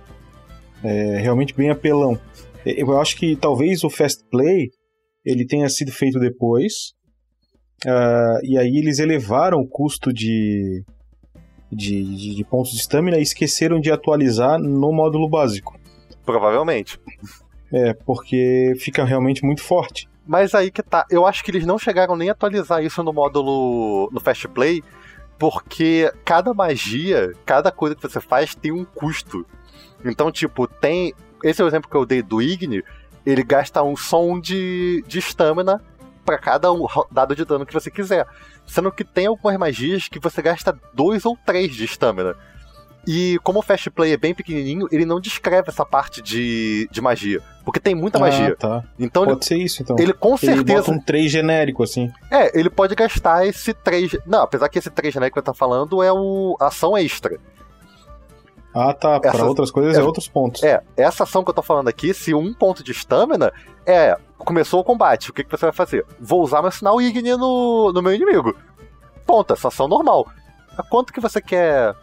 É 0.84 1.18
realmente 1.18 1.54
bem 1.54 1.70
apelão. 1.70 2.20
É, 2.66 2.82
eu 2.82 3.00
acho 3.00 3.16
que 3.18 3.36
talvez 3.36 3.84
o 3.84 3.90
Fast 3.90 4.24
Play 4.30 4.70
ele 5.26 5.46
tenha 5.46 5.68
sido 5.70 5.92
feito 5.92 6.20
depois. 6.20 6.94
Uh, 7.86 8.40
e 8.44 8.58
aí 8.58 8.78
eles 8.78 9.00
elevaram 9.00 9.60
o 9.60 9.68
custo 9.68 10.12
de, 10.12 10.84
de, 11.72 12.04
de, 12.04 12.36
de 12.36 12.44
pontos 12.44 12.72
de 12.72 12.80
estamina 12.80 13.18
e 13.18 13.22
esqueceram 13.22 13.80
de 13.80 13.92
atualizar 13.92 14.60
no 14.60 14.92
módulo 14.92 15.30
básico. 15.30 15.80
Provavelmente. 16.26 17.00
É, 17.72 17.94
porque 17.94 18.74
fica 18.80 19.06
realmente 19.06 19.46
muito 19.46 19.62
forte. 19.62 20.10
Mas 20.26 20.54
aí 20.54 20.70
que 20.70 20.84
tá. 20.84 21.06
Eu 21.10 21.26
acho 21.26 21.44
que 21.44 21.52
eles 21.52 21.66
não 21.66 21.80
chegaram 21.80 22.16
nem 22.16 22.30
a 22.30 22.34
atualizar 22.34 22.84
isso 22.84 23.02
no 23.04 23.14
módulo. 23.14 24.10
no 24.12 24.20
Fast 24.20 24.48
Play. 24.50 24.84
Porque 25.38 26.12
cada 26.26 26.54
magia, 26.54 27.32
cada 27.46 27.72
coisa 27.72 27.96
que 27.96 28.02
você 28.02 28.20
faz 28.20 28.54
tem 28.54 28.72
um 28.72 28.84
custo. 28.84 29.46
Então, 30.04 30.32
tipo, 30.32 30.68
tem. 30.68 31.14
Esse 31.44 31.62
é 31.62 31.66
o 31.66 31.68
exemplo 31.68 31.90
que 31.90 31.96
eu 31.96 32.06
dei 32.06 32.22
do 32.22 32.42
Igni. 32.42 32.84
Ele 33.26 33.44
gasta 33.44 33.84
um 33.84 33.96
som 33.96 34.40
de 34.40 35.04
estamina 35.08 35.82
para 36.26 36.38
cada 36.38 36.72
um 36.72 36.86
dado 37.12 37.36
de 37.36 37.44
dano 37.46 37.66
que 37.66 37.74
você 37.74 37.90
quiser. 37.90 38.26
Sendo 38.66 38.92
que 38.92 39.04
tem 39.04 39.26
algumas 39.26 39.58
magias 39.58 40.08
que 40.08 40.20
você 40.20 40.42
gasta 40.42 40.78
dois 40.94 41.26
ou 41.26 41.38
três 41.46 41.76
de 41.76 41.86
estamina. 41.86 42.36
E 43.08 43.40
como 43.44 43.60
o 43.60 43.62
Fast 43.62 43.90
Play 43.90 44.14
é 44.14 44.18
bem 44.18 44.36
pequenininho, 44.36 44.88
ele 44.92 45.06
não 45.06 45.20
descreve 45.20 45.70
essa 45.70 45.86
parte 45.86 46.22
de, 46.22 46.88
de 46.92 47.02
magia. 47.02 47.42
Porque 47.64 47.80
tem 47.80 47.96
muita 47.96 48.18
ah, 48.18 48.22
magia. 48.22 48.56
Tá. 48.56 48.84
Então 49.00 49.26
pode 49.26 49.38
ele, 49.38 49.46
ser 49.46 49.58
isso, 49.58 49.82
então. 49.82 49.96
Ele 49.98 50.14
com 50.14 50.38
certeza. 50.38 50.62
Ele 50.62 50.74
bota 50.76 50.92
um 50.92 51.00
3 51.00 51.32
genérico, 51.32 51.82
assim. 51.82 52.12
É, 52.30 52.58
ele 52.58 52.70
pode 52.70 52.94
gastar 52.94 53.48
esse 53.48 53.74
3. 53.74 54.18
Não, 54.26 54.44
apesar 54.44 54.70
que 54.70 54.78
esse 54.78 54.90
3 54.90 55.14
genérico 55.14 55.34
que 55.34 55.40
eu 55.40 55.44
tô 55.44 55.54
falando 55.54 56.04
é 56.04 56.12
o 56.12 56.56
ação 56.60 56.98
extra. 56.98 57.40
Ah, 58.74 58.94
tá. 58.94 59.20
Para 59.20 59.46
outras 59.46 59.72
coisas 59.72 59.98
é, 59.98 60.00
é, 60.00 60.04
outros 60.04 60.28
pontos. 60.28 60.64
É, 60.64 60.82
essa 60.96 61.24
ação 61.24 61.44
que 61.44 61.50
eu 61.50 61.54
tô 61.54 61.62
falando 61.62 61.88
aqui, 61.88 62.14
se 62.14 62.34
um 62.34 62.54
ponto 62.54 62.84
de 62.84 62.92
estamina 62.92 63.52
é. 63.86 64.18
Começou 64.38 64.80
o 64.80 64.84
combate, 64.86 65.30
o 65.30 65.34
que, 65.34 65.44
que 65.44 65.52
você 65.52 65.66
vai 65.66 65.74
fazer? 65.74 66.06
Vou 66.18 66.42
usar 66.42 66.62
meu 66.62 66.72
sinal 66.72 67.02
Igni 67.02 67.36
no, 67.36 67.92
no 67.92 68.02
meu 68.02 68.14
inimigo. 68.14 68.56
Ponto, 69.26 69.52
essa 69.52 69.68
ação 69.68 69.86
normal. 69.86 70.26
A 70.78 70.82
quanto 70.82 71.12
que 71.12 71.20
você 71.20 71.42
quer 71.42 71.94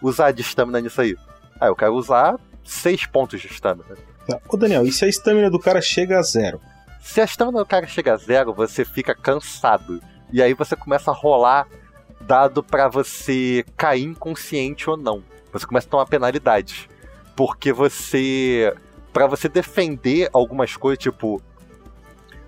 usar 0.00 0.30
de 0.30 0.42
estamina 0.42 0.80
nisso 0.80 1.00
aí? 1.00 1.16
Ah, 1.60 1.66
eu 1.66 1.74
quero 1.74 1.94
usar 1.94 2.38
6 2.62 3.06
pontos 3.06 3.40
de 3.40 3.48
estamina. 3.48 3.96
Tá. 4.28 4.38
Ô 4.48 4.56
Daniel, 4.56 4.84
e 4.84 4.92
se 4.92 5.04
a 5.04 5.08
estamina 5.08 5.50
do 5.50 5.58
cara 5.58 5.80
chega 5.80 6.20
a 6.20 6.22
zero? 6.22 6.60
Se 7.00 7.20
a 7.20 7.24
estamina 7.24 7.58
do 7.58 7.66
cara 7.66 7.86
chega 7.88 8.14
a 8.14 8.16
zero, 8.16 8.54
você 8.54 8.84
fica 8.84 9.12
cansado. 9.12 10.00
E 10.32 10.40
aí 10.40 10.54
você 10.54 10.76
começa 10.76 11.10
a 11.10 11.14
rolar 11.14 11.66
dado 12.20 12.62
para 12.62 12.88
você 12.88 13.64
cair 13.76 14.04
inconsciente 14.04 14.88
ou 14.88 14.96
não. 14.96 15.22
Você 15.52 15.66
começa 15.66 15.86
a 15.86 15.90
tomar 15.90 16.06
penalidade. 16.06 16.88
Porque 17.36 17.72
você. 17.72 18.74
para 19.12 19.26
você 19.26 19.48
defender 19.48 20.28
algumas 20.32 20.76
coisas, 20.76 21.02
tipo. 21.02 21.42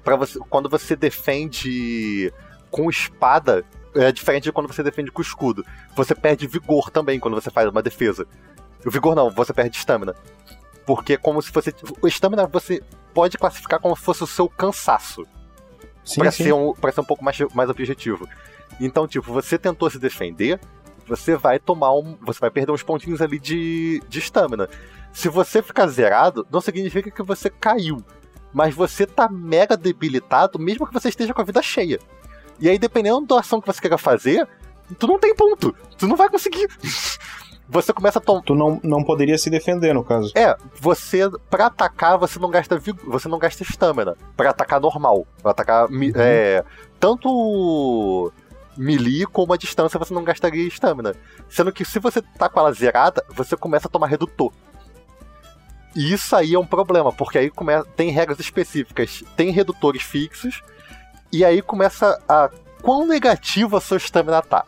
para 0.02 0.16
você 0.16 0.38
Quando 0.48 0.68
você 0.68 0.96
defende 0.96 2.32
com 2.70 2.90
espada, 2.90 3.64
é 3.94 4.10
diferente 4.10 4.44
de 4.44 4.52
quando 4.52 4.66
você 4.66 4.82
defende 4.82 5.10
com 5.10 5.22
escudo. 5.22 5.64
Você 5.94 6.14
perde 6.14 6.46
vigor 6.46 6.90
também 6.90 7.20
quando 7.20 7.34
você 7.34 7.50
faz 7.50 7.68
uma 7.68 7.82
defesa. 7.82 8.26
O 8.84 8.90
vigor 8.90 9.14
não, 9.14 9.30
você 9.30 9.52
perde 9.52 9.76
estamina. 9.76 10.14
Porque 10.84 11.14
é 11.14 11.16
como 11.16 11.40
se 11.40 11.50
fosse. 11.50 11.74
O 12.02 12.08
estamina 12.08 12.46
você 12.46 12.82
pode 13.14 13.38
classificar 13.38 13.80
como 13.80 13.96
se 13.96 14.02
fosse 14.02 14.22
o 14.24 14.26
seu 14.26 14.48
cansaço. 14.48 15.24
Sim, 16.04 16.20
Pra 16.20 16.30
sim. 16.30 16.44
ser, 16.44 16.52
um, 16.52 16.74
pra 16.74 16.92
ser 16.92 17.00
um 17.00 17.04
pouco 17.04 17.24
mais, 17.24 17.38
mais 17.54 17.70
objetivo. 17.70 18.28
Então, 18.80 19.06
tipo, 19.06 19.32
você 19.32 19.56
tentou 19.56 19.88
se 19.88 19.98
defender, 19.98 20.60
você 21.06 21.36
vai 21.36 21.58
tomar 21.58 21.92
um. 21.94 22.16
Você 22.22 22.40
vai 22.40 22.50
perder 22.50 22.72
uns 22.72 22.82
pontinhos 22.82 23.20
ali 23.22 23.38
de 23.38 24.00
de 24.08 24.18
estamina. 24.18 24.68
Se 25.12 25.28
você 25.28 25.62
ficar 25.62 25.86
zerado, 25.86 26.46
não 26.50 26.60
significa 26.60 27.10
que 27.10 27.22
você 27.22 27.48
caiu. 27.48 28.02
Mas 28.52 28.74
você 28.74 29.04
tá 29.06 29.28
mega 29.28 29.76
debilitado, 29.76 30.58
mesmo 30.58 30.86
que 30.86 30.92
você 30.94 31.08
esteja 31.08 31.34
com 31.34 31.40
a 31.40 31.44
vida 31.44 31.60
cheia. 31.62 31.98
E 32.60 32.68
aí, 32.68 32.78
dependendo 32.78 33.26
da 33.26 33.40
ação 33.40 33.60
que 33.60 33.66
você 33.66 33.80
queira 33.80 33.98
fazer, 33.98 34.46
tu 34.98 35.06
não 35.08 35.18
tem 35.18 35.34
ponto. 35.34 35.74
Tu 35.98 36.06
não 36.06 36.16
vai 36.16 36.28
conseguir. 36.28 36.68
Você 37.66 37.94
começa 37.94 38.18
a 38.18 38.22
tomar. 38.22 38.42
Tu 38.42 38.54
não, 38.54 38.78
não 38.84 39.02
poderia 39.02 39.38
se 39.38 39.48
defender, 39.48 39.94
no 39.94 40.04
caso. 40.04 40.30
É, 40.36 40.54
você 40.78 41.22
para 41.48 41.64
atacar 41.66 42.18
você 42.18 42.38
não 42.38 42.50
gasta 42.50 42.76
vig- 42.76 43.00
você 43.06 43.26
não 43.26 43.38
gasta 43.38 43.62
estamina 43.62 44.14
Pra 44.36 44.50
atacar 44.50 44.78
normal, 44.78 45.26
Pra 45.40 45.52
atacar 45.52 45.88
mi- 45.90 46.12
é, 46.14 46.62
tanto 47.00 48.30
melee 48.76 49.26
como 49.26 49.52
a 49.52 49.56
distância 49.56 49.98
você 49.98 50.12
não 50.12 50.24
gastaria 50.24 50.66
estamina. 50.66 51.14
Sendo 51.48 51.72
que 51.72 51.84
se 51.84 51.98
você 51.98 52.20
tá 52.20 52.48
com 52.48 52.60
ela 52.60 52.72
zerada, 52.72 53.24
você 53.30 53.56
começa 53.56 53.88
a 53.88 53.90
tomar 53.90 54.06
redutor. 54.06 54.52
E 55.94 56.12
isso 56.12 56.34
aí 56.34 56.54
é 56.54 56.58
um 56.58 56.66
problema, 56.66 57.12
porque 57.12 57.38
aí 57.38 57.50
começa, 57.50 57.86
tem 57.96 58.10
regras 58.10 58.40
específicas, 58.40 59.22
tem 59.36 59.50
redutores 59.50 60.02
fixos, 60.02 60.60
e 61.32 61.44
aí 61.44 61.62
começa 61.62 62.20
a 62.28 62.50
quão 62.82 63.06
negativa 63.06 63.78
a 63.78 63.80
sua 63.80 63.96
estamina 63.96 64.42
tá. 64.42 64.64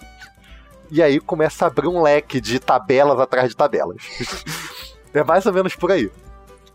E 0.91 1.03
aí 1.03 1.19
começa 1.19 1.65
a 1.65 1.69
abrir 1.69 1.89
um 1.89 2.01
leque 2.01 2.41
de 2.41 2.61
tabelas 2.61 3.19
atrás 3.19 3.49
de 3.49 3.57
tabelas. 3.57 3.97
é 5.13 5.25
mais 5.25 5.45
ou 5.47 5.53
menos 5.53 5.75
por 5.75 5.91
aí. 5.91 6.11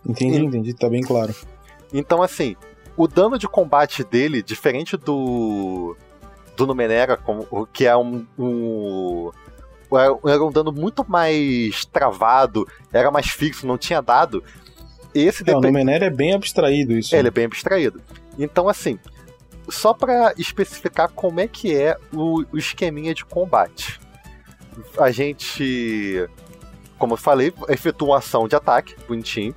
Entendi, 0.06 0.44
entendi, 0.44 0.74
tá 0.74 0.90
bem 0.90 1.02
claro. 1.02 1.34
Então, 1.94 2.22
assim, 2.22 2.56
o 2.98 3.08
dano 3.08 3.38
de 3.38 3.48
combate 3.48 4.04
dele, 4.04 4.42
diferente 4.42 4.98
do. 4.98 5.96
Do 6.62 6.68
Numenera, 6.68 7.18
como, 7.18 7.48
o 7.52 7.66
que 7.66 7.86
é 7.86 7.96
um. 7.98 8.26
um 8.38 9.32
era- 10.26 10.44
um 10.44 10.52
dano 10.52 10.72
muito 10.72 11.04
mais 11.10 11.84
travado, 11.86 12.68
era 12.94 13.12
mais 13.12 13.30
fixo, 13.30 13.68
não 13.68 13.78
tinha 13.78 14.02
dado. 14.02 14.44
Esse 15.14 15.42
É, 15.42 15.44
o 15.44 15.46
depende- 15.60 15.68
Numenera 15.68 16.06
é 16.06 16.10
bem 16.10 16.34
abstraído 16.34 16.94
isso. 16.94 17.14
é, 17.16 17.20
ele 17.20 17.28
é 17.28 17.32
bem 17.32 17.46
abstraído. 17.46 18.02
Então, 18.40 18.70
assim, 18.70 18.98
só 19.68 19.94
pra 19.94 20.34
especificar 20.38 21.10
como 21.10 21.40
é 21.42 21.48
que 21.48 21.76
é 21.76 21.98
o, 22.14 22.44
o 22.52 22.58
esqueminha 22.58 23.14
de 23.14 23.26
combate. 23.26 24.00
A 24.98 25.12
gente, 25.12 26.26
como 26.98 27.14
eu 27.14 27.18
falei, 27.18 27.54
efetua 27.68 28.08
uma 28.10 28.18
ação 28.20 28.48
de 28.48 28.56
ataque, 28.56 28.96
bonitinho. 29.08 29.54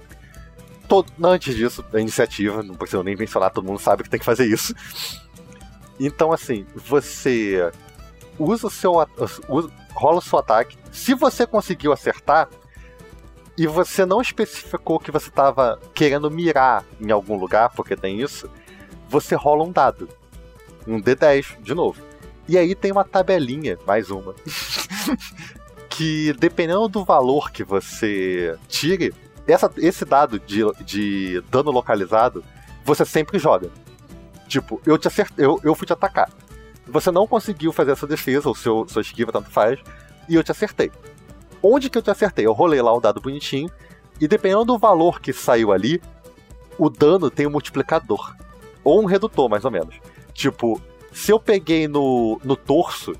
Todo, 0.88 1.10
antes 1.22 1.54
disso, 1.54 1.84
a 1.94 2.00
iniciativa, 2.00 2.62
não 2.62 2.74
preciso 2.74 3.02
nem 3.04 3.14
mencionar, 3.16 3.50
todo 3.50 3.64
mundo 3.64 3.78
sabe 3.78 4.02
que 4.02 4.10
tem 4.10 4.18
que 4.18 4.26
fazer 4.26 4.46
isso. 4.46 4.74
Então, 5.98 6.32
assim, 6.32 6.66
você 6.74 7.70
usa 8.38 8.66
o 8.66 8.70
seu. 8.70 8.92
usa- 9.48 9.70
rola 9.94 10.18
o 10.18 10.22
seu 10.22 10.38
ataque. 10.40 10.76
Se 10.90 11.14
você 11.14 11.46
conseguiu 11.46 11.92
acertar, 11.92 12.48
e 13.56 13.66
você 13.68 14.04
não 14.04 14.20
especificou 14.20 14.98
que 14.98 15.12
você 15.12 15.28
estava 15.28 15.78
querendo 15.94 16.28
mirar 16.30 16.84
em 17.00 17.12
algum 17.12 17.36
lugar, 17.38 17.70
porque 17.70 17.94
tem 17.94 18.20
isso, 18.20 18.50
você 19.08 19.36
rola 19.36 19.62
um 19.62 19.70
dado. 19.70 20.08
Um 20.86 21.00
D10, 21.00 21.62
de 21.62 21.72
novo. 21.74 22.02
E 22.48 22.58
aí 22.58 22.74
tem 22.74 22.90
uma 22.90 23.04
tabelinha, 23.04 23.78
mais 23.86 24.10
uma. 24.10 24.34
que 25.88 26.32
dependendo 26.34 26.88
do 26.88 27.04
valor 27.04 27.50
que 27.52 27.62
você 27.62 28.56
tire, 28.68 29.14
essa- 29.46 29.70
esse 29.76 30.04
dado 30.04 30.38
de, 30.40 30.62
de 30.84 31.40
dano 31.50 31.70
localizado, 31.70 32.44
você 32.84 33.04
sempre 33.04 33.38
joga. 33.38 33.70
Tipo, 34.48 34.80
eu 34.86 34.98
te 34.98 35.08
acertei, 35.08 35.44
eu, 35.44 35.60
eu 35.62 35.74
fui 35.74 35.86
te 35.86 35.92
atacar. 35.92 36.30
Você 36.86 37.10
não 37.10 37.26
conseguiu 37.26 37.72
fazer 37.72 37.92
essa 37.92 38.06
defesa, 38.06 38.48
ou 38.48 38.54
seu, 38.54 38.86
sua 38.88 39.02
esquiva, 39.02 39.32
tanto 39.32 39.50
faz, 39.50 39.80
e 40.28 40.34
eu 40.34 40.44
te 40.44 40.50
acertei. 40.50 40.92
Onde 41.62 41.88
que 41.88 41.96
eu 41.96 42.02
te 42.02 42.10
acertei? 42.10 42.44
Eu 42.46 42.52
rolei 42.52 42.82
lá 42.82 42.92
o 42.92 43.00
dado 43.00 43.20
bonitinho, 43.20 43.70
e 44.20 44.28
dependendo 44.28 44.66
do 44.66 44.78
valor 44.78 45.20
que 45.20 45.32
saiu 45.32 45.72
ali, 45.72 46.00
o 46.78 46.90
dano 46.90 47.30
tem 47.30 47.46
um 47.46 47.50
multiplicador. 47.50 48.34
Ou 48.82 49.02
um 49.02 49.06
redutor, 49.06 49.48
mais 49.48 49.64
ou 49.64 49.70
menos. 49.70 49.96
Tipo, 50.34 50.80
se 51.10 51.32
eu 51.32 51.40
peguei 51.40 51.88
no, 51.88 52.38
no 52.44 52.54
torso, 52.54 53.14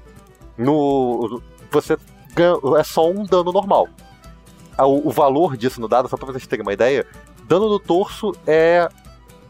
no. 0.58 1.40
Você 1.70 1.96
ganha, 2.34 2.56
é 2.78 2.84
só 2.84 3.10
um 3.10 3.24
dano 3.24 3.50
normal. 3.50 3.88
Ah, 4.76 4.86
O, 4.86 5.08
o 5.08 5.10
valor 5.10 5.56
disso 5.56 5.80
no 5.80 5.88
dado, 5.88 6.08
só 6.08 6.16
pra 6.16 6.26
vocês 6.26 6.46
terem 6.46 6.64
uma 6.64 6.72
ideia, 6.72 7.06
dano 7.44 7.68
no 7.68 7.78
torso 7.78 8.32
é. 8.46 8.88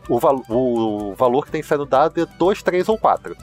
O, 0.09 0.19
val, 0.19 0.43
o 0.49 1.15
valor 1.15 1.47
que 1.47 1.51
tem 1.51 1.63
no 1.79 1.87
dado 1.87 2.21
é 2.21 2.27
2, 2.27 2.63
3 2.63 2.89
ou 2.89 2.99
4. 2.99 3.37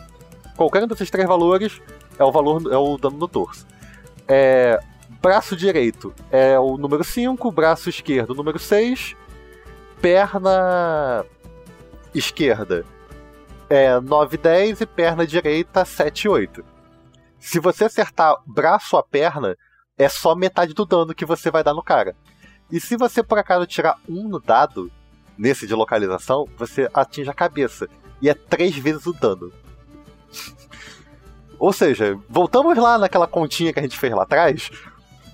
Qualquer 0.55 0.83
um 0.83 0.87
desses 0.87 1.09
três 1.09 1.27
valores 1.27 1.81
é 2.19 2.23
o 2.23 2.31
valor 2.31 2.71
é 2.71 2.77
o 2.77 2.97
dano 2.97 3.17
no 3.17 3.27
torso. 3.27 3.65
É, 4.27 4.79
braço 5.21 5.55
direito 5.55 6.13
é 6.31 6.59
o 6.59 6.77
número 6.77 7.03
5, 7.03 7.51
braço 7.51 7.89
esquerdo 7.89 8.35
número 8.35 8.59
6, 8.59 9.15
perna 9.99 11.25
esquerda 12.13 12.85
é 13.71 14.01
9, 14.01 14.37
10 14.37 14.81
e 14.81 14.85
perna 14.85 15.25
direita 15.25 15.85
7, 15.85 16.27
8. 16.27 16.63
Se 17.39 17.57
você 17.57 17.85
acertar 17.85 18.35
braço 18.45 18.97
a 18.97 19.03
perna, 19.03 19.57
é 19.97 20.09
só 20.09 20.35
metade 20.35 20.73
do 20.73 20.85
dano 20.85 21.15
que 21.15 21.25
você 21.25 21.49
vai 21.49 21.63
dar 21.63 21.73
no 21.73 21.81
cara. 21.81 22.13
E 22.69 22.81
se 22.81 22.97
você 22.97 23.23
por 23.23 23.37
acaso 23.37 23.65
tirar 23.65 23.97
um 24.09 24.27
no 24.27 24.41
dado, 24.41 24.91
nesse 25.37 25.65
de 25.67 25.73
localização, 25.73 26.47
você 26.57 26.89
atinge 26.93 27.29
a 27.29 27.33
cabeça. 27.33 27.87
E 28.21 28.29
é 28.29 28.33
três 28.33 28.75
vezes 28.77 29.05
o 29.05 29.13
dano. 29.13 29.51
Ou 31.59 31.71
seja, 31.71 32.17
voltamos 32.29 32.77
lá 32.77 32.97
naquela 32.97 33.27
continha 33.27 33.71
que 33.71 33.79
a 33.79 33.83
gente 33.83 33.97
fez 33.97 34.13
lá 34.13 34.23
atrás, 34.23 34.71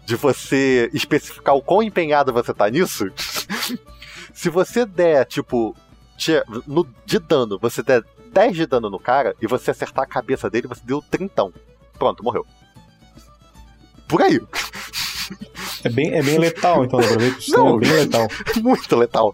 de 0.06 0.16
você 0.16 0.90
especificar 0.94 1.56
o 1.56 1.62
quão 1.62 1.82
empenhado 1.82 2.34
você 2.34 2.54
tá 2.54 2.70
nisso. 2.70 3.06
Se 4.34 4.50
você 4.50 4.86
der, 4.86 5.26
tipo, 5.26 5.76
ti- 6.18 6.44
no, 6.68 6.88
de 7.06 7.18
dano, 7.20 7.58
você 7.60 7.82
der 7.82 8.04
10 8.32 8.56
de 8.56 8.66
dano 8.66 8.90
no 8.90 9.00
cara 9.00 9.36
e 9.42 9.48
você 9.48 9.72
acertar 9.72 10.04
a 10.04 10.08
cabeça 10.08 10.50
dele, 10.50 10.68
você 10.68 10.82
deu 10.86 11.02
30. 11.02 11.52
Pronto, 11.98 12.24
morreu. 12.24 12.46
Por 14.08 14.22
aí. 14.22 14.40
É 15.84 15.90
bem, 15.90 16.14
é 16.14 16.22
bem 16.22 16.38
letal, 16.38 16.86
então, 16.86 17.00
pra 17.00 17.18
ver 17.18 17.36
que 17.38 17.54
é 17.54 17.78
bem 17.80 17.92
letal. 17.94 18.28
Muito 18.62 18.96
letal. 18.96 19.34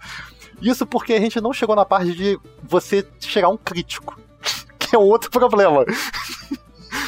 Isso 0.63 0.85
porque 0.87 1.13
a 1.13 1.19
gente 1.19 1.39
não 1.41 1.51
chegou 1.53 1.75
na 1.75 1.85
parte 1.85 2.13
de 2.13 2.39
você 2.63 3.05
a 3.43 3.49
um 3.49 3.57
crítico. 3.57 4.17
Que 4.79 4.95
é 4.95 4.99
um 4.99 5.03
outro 5.03 5.29
problema. 5.31 5.85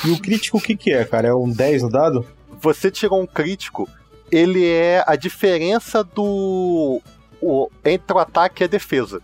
E 0.06 0.10
o 0.11 0.19
crítico 0.19 0.57
o 0.57 0.61
que 0.61 0.76
que 0.76 0.91
é, 0.94 1.03
cara? 1.06 1.27
É 1.27 1.34
um 1.34 1.49
10 1.52 1.84
no 1.84 1.90
dado? 1.90 2.26
Você 2.61 2.90
tirou 2.90 3.22
um 3.22 3.27
crítico, 3.27 3.88
ele 4.32 4.65
é 4.65 5.03
a 5.06 5.15
diferença 5.15 6.03
do. 6.03 7.02
o- 7.41 7.69
entre 7.84 8.15
o 8.15 8.19
ataque 8.19 8.64
e 8.64 8.65
a 8.65 8.68
defesa. 8.68 9.22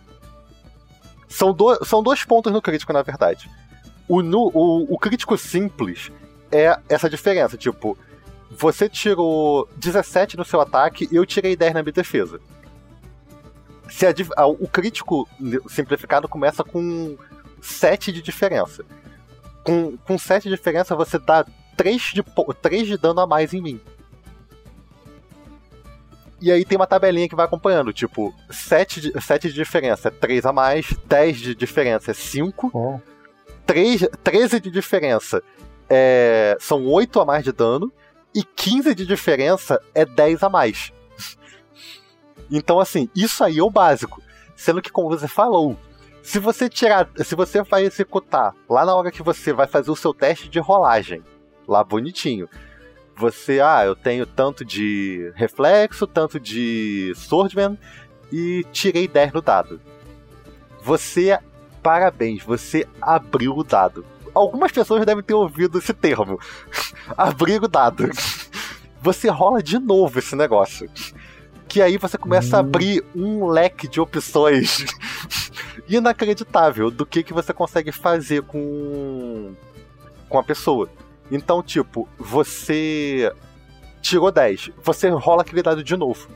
São, 1.28 1.52
do, 1.52 1.84
são 1.84 2.02
dois 2.02 2.24
pontos 2.24 2.52
no 2.52 2.60
crítico, 2.62 2.92
na 2.92 3.02
verdade. 3.02 3.50
O, 4.06 4.22
nu- 4.22 4.50
o, 4.54 4.94
o 4.94 4.98
crítico 4.98 5.36
simples 5.38 6.12
é 6.50 6.78
essa 6.88 7.08
diferença. 7.08 7.56
Tipo, 7.56 7.96
você 8.50 8.88
tirou 8.88 9.66
17 9.76 10.36
no 10.36 10.44
seu 10.44 10.60
ataque 10.60 11.08
e 11.10 11.16
eu 11.16 11.24
tirei 11.24 11.56
10 11.56 11.72
na 11.74 11.82
minha 11.82 11.92
defesa. 11.92 12.38
Se 13.88 14.06
a 14.06 14.12
a- 14.36 14.46
o 14.46 14.66
crítico 14.68 15.28
simplificado 15.68 16.28
começa 16.28 16.62
com 16.64 17.16
7 17.60 18.12
de 18.12 18.22
diferença. 18.22 18.84
Com, 19.64 19.96
com 19.98 20.18
7 20.18 20.44
de 20.44 20.50
diferença, 20.56 20.96
você 20.96 21.18
dá 21.18 21.44
3 21.76 22.02
de, 22.14 22.22
po- 22.22 22.52
3 22.54 22.86
de 22.86 22.96
dano 22.96 23.20
a 23.20 23.26
mais 23.26 23.52
em 23.54 23.60
mim. 23.62 23.80
E 26.40 26.50
aí 26.50 26.64
tem 26.64 26.76
uma 26.76 26.86
tabelinha 26.88 27.28
que 27.28 27.36
vai 27.36 27.44
acompanhando, 27.46 27.92
tipo, 27.92 28.34
7 28.50 29.00
de, 29.00 29.20
7 29.22 29.48
de 29.48 29.54
diferença 29.54 30.08
é 30.08 30.10
3 30.10 30.44
a 30.44 30.52
mais, 30.52 30.92
10 31.06 31.38
de 31.38 31.54
diferença 31.54 32.10
é 32.10 32.14
5, 32.14 32.70
Ó, 32.74 32.98
3, 33.64 34.08
13 34.24 34.58
de 34.58 34.68
diferença 34.68 35.40
é, 35.88 36.56
são 36.58 36.84
8 36.86 37.20
a 37.20 37.24
mais 37.24 37.44
de 37.44 37.52
dano, 37.52 37.92
e 38.34 38.42
15 38.42 38.92
de 38.94 39.06
diferença 39.06 39.80
é 39.94 40.04
10 40.04 40.42
a 40.42 40.48
mais. 40.48 40.92
Então, 42.50 42.78
assim, 42.78 43.08
isso 43.14 43.42
aí 43.42 43.58
é 43.58 43.62
o 43.62 43.70
básico. 43.70 44.22
Sendo 44.54 44.82
que, 44.82 44.90
como 44.90 45.08
você 45.08 45.26
falou, 45.26 45.76
se 46.22 46.38
você 46.38 46.68
tirar. 46.68 47.08
Se 47.16 47.34
você 47.34 47.62
vai 47.62 47.84
executar 47.84 48.54
lá 48.68 48.84
na 48.84 48.94
hora 48.94 49.10
que 49.10 49.22
você 49.22 49.52
vai 49.52 49.66
fazer 49.66 49.90
o 49.90 49.96
seu 49.96 50.14
teste 50.14 50.48
de 50.48 50.60
rolagem, 50.60 51.22
lá 51.66 51.82
bonitinho. 51.82 52.48
Você, 53.16 53.60
ah, 53.60 53.84
eu 53.84 53.94
tenho 53.94 54.24
tanto 54.24 54.64
de 54.64 55.32
reflexo, 55.34 56.06
tanto 56.06 56.40
de 56.40 57.12
swordman 57.14 57.78
e 58.32 58.64
tirei 58.72 59.06
10 59.06 59.32
no 59.34 59.42
dado. 59.42 59.80
Você, 60.82 61.38
parabéns, 61.82 62.42
você 62.42 62.86
abriu 63.00 63.56
o 63.56 63.62
dado. 63.62 64.04
Algumas 64.34 64.72
pessoas 64.72 65.04
devem 65.04 65.22
ter 65.22 65.34
ouvido 65.34 65.78
esse 65.78 65.92
termo. 65.92 66.40
abrir 67.16 67.62
o 67.62 67.68
dado. 67.68 68.08
Você 69.02 69.28
rola 69.28 69.60
de 69.60 69.80
novo 69.80 70.20
esse 70.20 70.36
negócio. 70.36 70.88
Que 71.72 71.80
aí 71.80 71.96
você 71.96 72.18
começa 72.18 72.56
hum. 72.56 72.58
a 72.58 72.60
abrir 72.60 73.02
um 73.16 73.46
leque 73.46 73.88
de 73.88 73.98
opções 73.98 74.84
inacreditável 75.88 76.90
do 76.90 77.06
que, 77.06 77.22
que 77.22 77.32
você 77.32 77.50
consegue 77.54 77.90
fazer 77.90 78.42
com, 78.42 79.54
com 80.28 80.38
a 80.38 80.42
pessoa. 80.42 80.90
Então, 81.30 81.62
tipo, 81.62 82.06
você 82.18 83.32
tirou 84.02 84.30
10, 84.30 84.72
você 84.82 85.08
rola 85.08 85.40
aquele 85.40 85.62
dado 85.62 85.82
de 85.82 85.96
novo. 85.96 86.28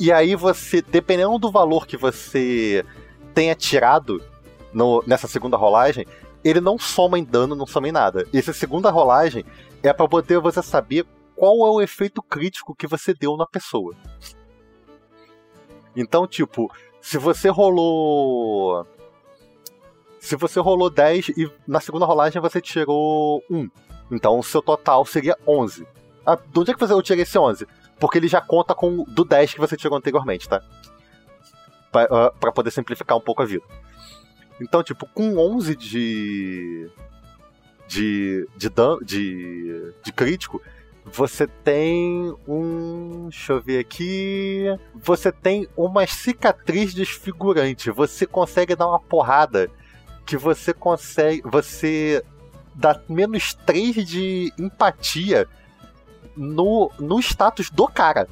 E 0.00 0.10
aí 0.10 0.34
você, 0.34 0.82
dependendo 0.82 1.38
do 1.38 1.52
valor 1.52 1.86
que 1.86 1.96
você 1.96 2.84
tenha 3.32 3.54
tirado 3.54 4.20
no, 4.72 5.00
nessa 5.06 5.28
segunda 5.28 5.56
rolagem, 5.56 6.04
ele 6.42 6.60
não 6.60 6.76
soma 6.76 7.20
em 7.20 7.24
dano, 7.24 7.54
não 7.54 7.68
soma 7.68 7.86
em 7.86 7.92
nada. 7.92 8.26
Essa 8.34 8.52
segunda 8.52 8.90
rolagem 8.90 9.44
é 9.80 9.92
para 9.92 10.08
poder 10.08 10.40
você 10.40 10.60
saber 10.60 11.06
qual 11.36 11.66
é 11.66 11.70
o 11.70 11.80
efeito 11.80 12.22
crítico 12.22 12.74
que 12.74 12.86
você 12.86 13.14
deu 13.14 13.36
na 13.36 13.46
pessoa. 13.46 13.94
Então, 15.94 16.26
tipo, 16.26 16.70
se 17.00 17.18
você 17.18 17.48
rolou 17.48 18.86
se 20.18 20.34
você 20.34 20.58
rolou 20.58 20.90
10 20.90 21.28
e 21.28 21.50
na 21.68 21.78
segunda 21.78 22.04
rolagem 22.04 22.42
você 22.42 22.60
tirou 22.60 23.42
1. 23.48 23.70
Então 24.10 24.38
o 24.38 24.42
seu 24.42 24.60
total 24.60 25.04
seria 25.04 25.36
11. 25.46 25.86
Ah, 26.26 26.34
de 26.34 26.58
onde 26.58 26.72
é 26.72 26.74
que 26.74 26.82
eu 26.82 27.02
tirei 27.02 27.22
esse 27.22 27.38
11? 27.38 27.66
Porque 28.00 28.18
ele 28.18 28.26
já 28.26 28.40
conta 28.40 28.74
com 28.74 29.04
do 29.04 29.24
10 29.24 29.54
que 29.54 29.60
você 29.60 29.76
tirou 29.76 29.96
anteriormente, 29.96 30.48
tá? 30.48 30.60
Pra, 31.92 32.32
uh, 32.32 32.52
poder 32.52 32.72
simplificar 32.72 33.16
um 33.16 33.20
pouco 33.20 33.42
a 33.42 33.46
vida. 33.46 33.64
Então, 34.60 34.82
tipo, 34.82 35.06
com 35.06 35.38
11 35.38 35.76
de. 35.76 36.90
de. 37.86 38.48
de, 38.56 38.68
dan 38.68 38.98
de, 39.02 39.94
de 40.02 40.12
crítico, 40.12 40.60
você 41.12 41.46
tem 41.46 42.34
um. 42.48 43.28
Deixa 43.28 43.52
eu 43.52 43.60
ver 43.60 43.78
aqui. 43.78 44.64
Você 44.94 45.30
tem 45.30 45.68
uma 45.76 46.06
cicatriz 46.06 46.92
desfigurante. 46.92 47.90
Você 47.90 48.26
consegue 48.26 48.74
dar 48.74 48.88
uma 48.88 48.98
porrada 48.98 49.70
que 50.26 50.36
você 50.36 50.74
consegue. 50.74 51.42
Você 51.44 52.24
dá 52.74 53.00
menos 53.08 53.54
3 53.54 54.04
de 54.06 54.52
empatia 54.58 55.48
no, 56.36 56.90
no 56.98 57.20
status 57.20 57.70
do 57.70 57.86
cara. 57.86 58.28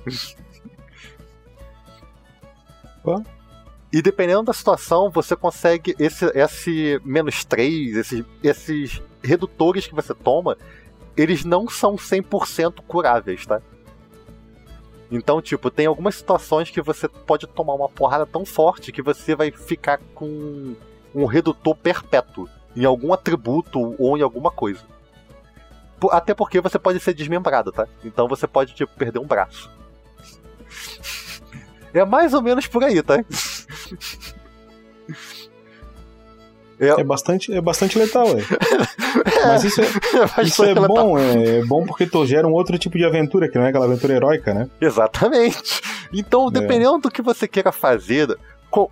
E 3.93 4.03
dependendo 4.03 4.43
da 4.43 4.53
situação, 4.53 5.11
você 5.11 5.37
consegue 5.37 5.95
esse, 5.99 6.25
esse 6.35 7.01
menos 7.05 7.45
3, 7.45 7.97
esses, 7.97 8.25
esses 8.43 9.03
redutores 9.23 9.87
que 9.87 9.95
você 9.95 10.13
toma, 10.13 10.59
eles 11.17 11.45
não 11.45 11.69
são 11.69 11.97
100% 11.97 12.81
curáveis, 12.87 13.47
tá? 13.47 13.61
Então, 15.11 15.41
tipo, 15.41 15.71
tem 15.71 15.87
algumas 15.87 16.17
situações 16.17 16.71
que 16.71 16.83
você 16.83 17.09
pode 17.09 17.47
tomar 17.47 17.75
uma 17.75 17.89
porrada 17.89 18.27
tão 18.27 18.45
forte 18.45 18.91
que 18.91 19.03
você 19.03 19.37
vai 19.37 19.51
ficar 19.51 20.01
com 20.15 20.75
um 21.15 21.25
redutor 21.25 21.77
perpétuo 21.77 22.49
em 22.75 22.85
algum 22.85 23.13
atributo 23.13 23.95
ou 23.99 24.19
em 24.19 24.23
alguma 24.23 24.51
coisa. 24.51 24.81
Até 26.11 26.35
porque 26.35 26.61
você 26.61 26.79
pode 26.79 26.99
ser 27.01 27.15
desmembrado, 27.15 27.71
tá? 27.71 27.87
Então 28.05 28.27
você 28.27 28.47
pode, 28.47 28.75
tipo, 28.75 28.93
perder 28.97 29.19
um 29.19 29.27
braço. 29.27 29.71
É 31.95 32.05
mais 32.05 32.35
ou 32.35 32.43
menos 32.43 32.67
por 32.67 32.83
aí, 32.83 33.01
tá? 33.01 33.15
É, 36.79 37.01
é 37.01 37.05
bastante, 37.05 37.53
é 37.53 37.61
bastante 37.61 37.99
letal, 37.99 38.27
é. 38.27 38.43
Mas 39.47 39.65
isso 39.65 39.81
é, 39.81 39.85
é 39.85 40.43
isso 40.43 40.65
é 40.65 40.75
bom, 40.75 41.19
é, 41.19 41.59
é, 41.59 41.65
bom 41.65 41.85
porque 41.87 42.07
tu 42.07 42.27
gera 42.27 42.47
um 42.47 42.53
outro 42.53 42.79
tipo 42.79 42.99
de 42.99 43.05
aventura, 43.05 43.49
que 43.49 43.59
não 43.59 43.65
é 43.65 43.69
aquela 43.69 43.85
aventura 43.85 44.15
heróica, 44.15 44.53
né? 44.53 44.69
Exatamente. 44.81 45.81
Então, 46.13 46.49
é. 46.49 46.51
dependendo 46.51 46.97
é. 46.97 47.01
do 47.01 47.11
que 47.11 47.23
você 47.23 47.47
queira 47.47 47.73
fazer, 47.73 48.37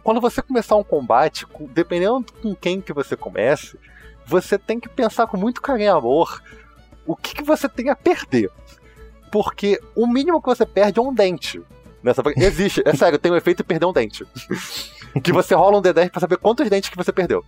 quando 0.03 0.21
você 0.21 0.41
começar 0.41 0.77
um 0.77 0.85
combate, 0.85 1.47
dependendo 1.75 2.25
com 2.41 2.55
quem 2.55 2.81
que 2.81 2.93
você 2.93 3.17
comece, 3.17 3.77
você 4.25 4.57
tem 4.59 4.79
que 4.79 4.89
pensar 4.89 5.27
com 5.27 5.37
muito 5.37 5.61
carinho 5.61 5.87
e 5.87 5.89
amor 5.89 6.41
o 7.05 7.17
que, 7.17 7.35
que 7.35 7.43
você 7.43 7.69
tem 7.69 7.89
a 7.89 7.97
perder. 7.97 8.51
Porque 9.31 9.81
o 9.97 10.07
mínimo 10.07 10.41
que 10.41 10.47
você 10.47 10.65
perde 10.65 10.99
é 10.99 11.03
um 11.03 11.13
dente. 11.13 11.61
Nessa... 12.03 12.23
Existe, 12.37 12.83
é 12.85 12.95
sério, 12.95 13.19
tem 13.19 13.31
o 13.31 13.35
um 13.35 13.39
efeito 13.39 13.59
de 13.59 13.65
perder 13.65 13.87
um 13.87 13.93
dente. 13.93 14.27
que 15.23 15.33
você 15.33 15.55
rola 15.55 15.79
um 15.79 15.83
D10 15.83 16.11
pra 16.11 16.21
saber 16.21 16.39
quantos 16.39 16.69
dentes 16.69 16.91
que 16.91 16.97
você 16.97 17.13
perdeu. 17.13 17.45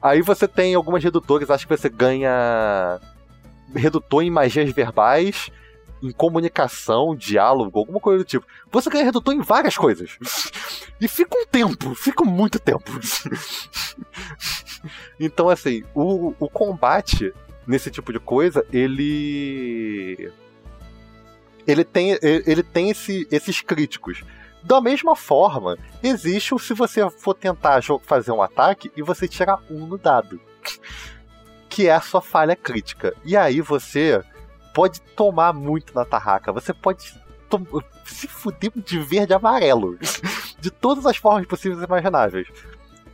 Aí 0.00 0.20
você 0.20 0.48
tem 0.48 0.74
algumas 0.74 1.02
redutores, 1.02 1.50
acho 1.50 1.66
que 1.66 1.76
você 1.76 1.88
ganha 1.88 2.98
redutor 3.74 4.22
em 4.22 4.30
magias 4.30 4.70
verbais 4.72 5.50
em 6.02 6.10
comunicação, 6.10 7.14
diálogo, 7.14 7.78
alguma 7.78 8.00
coisa 8.00 8.24
do 8.24 8.26
tipo. 8.26 8.44
Você 8.72 8.90
ganha 8.90 9.04
redutor 9.04 9.32
em 9.32 9.40
várias 9.40 9.76
coisas. 9.76 10.18
E 11.00 11.06
fica 11.06 11.38
um 11.38 11.46
tempo, 11.46 11.94
fica 11.94 12.24
muito 12.24 12.58
tempo. 12.58 12.90
Então, 15.20 15.48
assim, 15.48 15.84
o, 15.94 16.34
o 16.40 16.48
combate 16.48 17.32
nesse 17.66 17.90
tipo 17.90 18.12
de 18.12 18.18
coisa, 18.18 18.66
ele. 18.72 20.32
Ele 21.66 21.84
tem, 21.84 22.18
ele 22.22 22.62
tem 22.62 22.90
esse, 22.90 23.26
esses 23.30 23.60
críticos. 23.60 24.22
Da 24.62 24.80
mesma 24.80 25.16
forma, 25.16 25.76
existe 26.02 26.54
o 26.54 26.58
se 26.58 26.72
você 26.72 27.08
for 27.10 27.34
tentar 27.34 27.82
fazer 28.02 28.30
um 28.30 28.40
ataque 28.40 28.92
e 28.96 29.02
você 29.02 29.26
tirar 29.26 29.60
um 29.70 29.86
no 29.86 29.98
dado. 29.98 30.40
Que 31.68 31.88
é 31.88 31.94
a 31.94 32.02
sua 32.02 32.20
falha 32.20 32.54
crítica. 32.54 33.14
E 33.24 33.34
aí 33.34 33.62
você 33.62 34.22
pode 34.74 35.00
tomar 35.16 35.54
muito 35.54 35.94
na 35.94 36.04
tarraca. 36.04 36.52
Você 36.52 36.74
pode 36.74 37.18
se 38.04 38.28
fuder 38.28 38.70
de 38.76 38.98
verde 38.98 39.32
e 39.32 39.34
amarelo. 39.34 39.98
de 40.60 40.70
todas 40.70 41.06
as 41.06 41.16
formas 41.16 41.46
possíveis 41.46 41.80
e 41.80 41.84
imagináveis. 41.84 42.46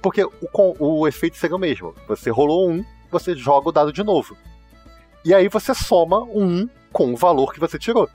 Porque 0.02 0.24
o, 0.24 0.32
o 0.78 1.06
efeito 1.06 1.36
seria 1.36 1.54
o 1.54 1.58
mesmo. 1.58 1.94
Você 2.08 2.30
rolou 2.30 2.68
um, 2.68 2.84
você 3.12 3.34
joga 3.34 3.68
o 3.68 3.72
dado 3.72 3.92
de 3.92 4.02
novo. 4.02 4.36
E 5.24 5.32
aí 5.32 5.48
você 5.48 5.72
soma 5.72 6.18
um 6.24 6.68
com 6.92 7.12
o 7.12 7.16
valor 7.16 7.52
que 7.52 7.60
você 7.60 7.78
tirou. 7.78 8.08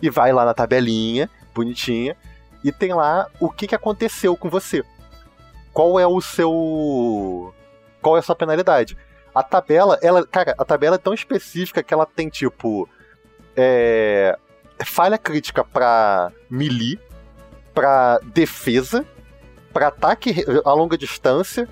E 0.00 0.10
vai 0.10 0.32
lá 0.32 0.44
na 0.44 0.54
tabelinha, 0.54 1.28
bonitinha, 1.54 2.16
e 2.62 2.72
tem 2.72 2.92
lá 2.92 3.26
o 3.40 3.50
que, 3.50 3.66
que 3.66 3.74
aconteceu 3.74 4.36
com 4.36 4.48
você. 4.48 4.84
Qual 5.72 5.98
é 5.98 6.06
o 6.06 6.20
seu. 6.20 7.54
Qual 8.00 8.16
é 8.16 8.20
a 8.20 8.22
sua 8.22 8.36
penalidade? 8.36 8.96
A 9.34 9.42
tabela, 9.42 9.98
ela, 10.02 10.26
cara, 10.26 10.54
a 10.58 10.64
tabela 10.64 10.96
é 10.96 10.98
tão 10.98 11.14
específica 11.14 11.82
que 11.82 11.92
ela 11.92 12.06
tem 12.06 12.28
tipo 12.28 12.88
é, 13.56 14.38
falha 14.84 15.18
crítica 15.18 15.64
para 15.64 16.32
melee, 16.50 16.98
para 17.74 18.18
defesa, 18.24 19.04
para 19.72 19.88
ataque 19.88 20.44
a 20.64 20.72
longa 20.72 20.96
distância 20.96 21.68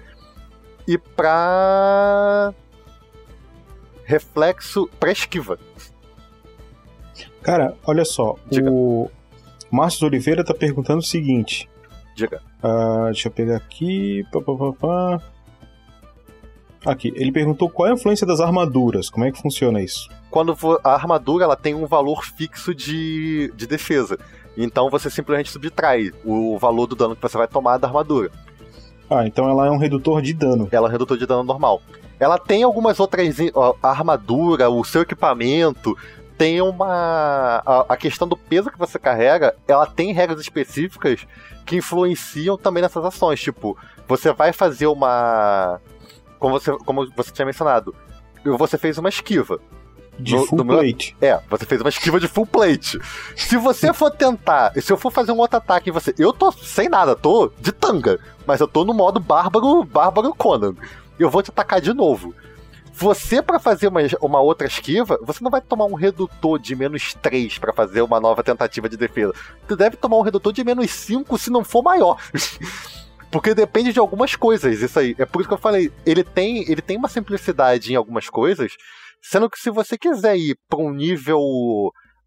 e 0.86 0.98
para 0.98 2.52
reflexo 4.04 4.88
para 5.00 5.12
esquiva. 5.12 5.58
Cara, 7.46 7.76
olha 7.86 8.04
só, 8.04 8.34
Diga. 8.50 8.68
o 8.68 9.08
Márcio 9.70 10.08
Oliveira 10.08 10.42
tá 10.42 10.52
perguntando 10.52 10.98
o 10.98 11.02
seguinte. 11.02 11.70
Diga. 12.16 12.42
Uh, 12.60 13.04
deixa 13.04 13.28
eu 13.28 13.32
pegar 13.32 13.56
aqui. 13.56 14.24
Pá, 14.32 14.40
pá, 14.40 14.72
pá. 14.72 15.22
Aqui, 16.84 17.12
ele 17.14 17.30
perguntou 17.30 17.70
qual 17.70 17.86
é 17.86 17.92
a 17.92 17.94
influência 17.94 18.26
das 18.26 18.40
armaduras, 18.40 19.08
como 19.08 19.24
é 19.24 19.30
que 19.30 19.40
funciona 19.40 19.80
isso? 19.80 20.08
Quando 20.28 20.56
a 20.82 20.92
armadura 20.92 21.44
ela 21.44 21.54
tem 21.54 21.72
um 21.72 21.86
valor 21.86 22.24
fixo 22.24 22.74
de, 22.74 23.52
de 23.54 23.64
defesa. 23.64 24.18
Então 24.56 24.90
você 24.90 25.08
simplesmente 25.08 25.48
subtrai 25.52 26.10
o 26.24 26.58
valor 26.58 26.88
do 26.88 26.96
dano 26.96 27.14
que 27.14 27.22
você 27.22 27.38
vai 27.38 27.46
tomar 27.46 27.78
da 27.78 27.86
armadura. 27.86 28.28
Ah, 29.08 29.24
então 29.24 29.48
ela 29.48 29.68
é 29.68 29.70
um 29.70 29.78
redutor 29.78 30.20
de 30.20 30.34
dano. 30.34 30.66
Ela 30.72 30.88
é 30.88 30.88
um 30.88 30.92
redutor 30.92 31.16
de 31.16 31.26
dano 31.26 31.44
normal. 31.44 31.80
Ela 32.18 32.38
tem 32.40 32.64
algumas 32.64 32.98
outras. 32.98 33.36
A 33.80 33.88
armadura, 33.90 34.68
o 34.68 34.82
seu 34.82 35.02
equipamento, 35.02 35.96
tem 36.36 36.60
uma. 36.60 37.62
A, 37.64 37.86
a, 37.88 37.96
questão 37.96 38.26
do 38.28 38.36
peso 38.36 38.70
que 38.70 38.78
você 38.78 38.98
carrega, 38.98 39.54
ela 39.66 39.86
tem 39.86 40.12
regras 40.12 40.40
específicas 40.40 41.26
que 41.64 41.76
influenciam 41.76 42.56
também 42.56 42.82
nessas 42.82 43.04
ações. 43.04 43.40
Tipo, 43.40 43.76
você 44.06 44.32
vai 44.32 44.52
fazer 44.52 44.86
uma 44.86 45.80
como 46.38 46.58
você, 46.58 46.72
como 46.78 47.10
você 47.16 47.30
tinha 47.30 47.46
mencionado, 47.46 47.94
você 48.44 48.78
fez 48.78 48.98
uma 48.98 49.08
esquiva. 49.08 49.58
De 50.18 50.34
No- 50.34 50.46
full 50.46 50.64
meu- 50.64 50.78
plate. 50.78 51.14
É, 51.20 51.38
você 51.50 51.66
fez 51.66 51.78
uma 51.82 51.90
esquiva 51.90 52.18
de 52.18 52.26
full 52.26 52.46
plate. 52.46 52.98
Se 53.36 53.58
você 53.58 53.92
for 53.92 54.10
tentar, 54.10 54.72
se 54.80 54.90
eu 54.90 54.96
for 54.96 55.10
fazer 55.10 55.30
um 55.30 55.36
outro 55.38 55.58
ataque 55.58 55.90
em 55.90 55.92
você, 55.92 56.14
eu 56.18 56.32
tô 56.32 56.50
sem 56.52 56.88
nada, 56.88 57.14
tô 57.14 57.52
de 57.60 57.70
tanga, 57.70 58.18
mas 58.46 58.58
eu 58.60 58.66
tô 58.66 58.82
no 58.82 58.94
modo 58.94 59.20
bárbaro, 59.20 59.84
bárbaro 59.84 60.34
Conan. 60.34 60.74
Eu 61.18 61.28
vou 61.28 61.42
te 61.42 61.50
atacar 61.50 61.82
de 61.82 61.92
novo. 61.92 62.34
Você, 62.98 63.42
pra 63.42 63.58
fazer 63.58 63.88
uma, 63.88 64.00
uma 64.22 64.40
outra 64.40 64.66
esquiva, 64.66 65.18
você 65.22 65.44
não 65.44 65.50
vai 65.50 65.60
tomar 65.60 65.84
um 65.84 65.92
redutor 65.92 66.58
de 66.58 66.74
menos 66.74 67.12
3 67.12 67.58
pra 67.58 67.70
fazer 67.70 68.00
uma 68.00 68.18
nova 68.18 68.42
tentativa 68.42 68.88
de 68.88 68.96
defesa. 68.96 69.34
Tu 69.68 69.76
deve 69.76 69.98
tomar 69.98 70.16
um 70.16 70.22
redutor 70.22 70.50
de 70.50 70.64
menos 70.64 70.90
5 70.92 71.36
se 71.36 71.50
não 71.50 71.62
for 71.62 71.82
maior. 71.82 72.16
Porque 73.30 73.54
depende 73.54 73.92
de 73.92 73.98
algumas 73.98 74.34
coisas, 74.34 74.80
isso 74.80 74.98
aí. 74.98 75.14
É 75.18 75.26
por 75.26 75.40
isso 75.40 75.48
que 75.48 75.52
eu 75.52 75.58
falei, 75.58 75.92
ele 76.06 76.24
tem, 76.24 76.62
ele 76.70 76.80
tem 76.80 76.96
uma 76.96 77.08
simplicidade 77.08 77.92
em 77.92 77.96
algumas 77.96 78.30
coisas, 78.30 78.72
sendo 79.20 79.50
que 79.50 79.58
se 79.58 79.68
você 79.68 79.98
quiser 79.98 80.38
ir 80.38 80.56
pra 80.66 80.78
um 80.78 80.90
nível 80.90 81.42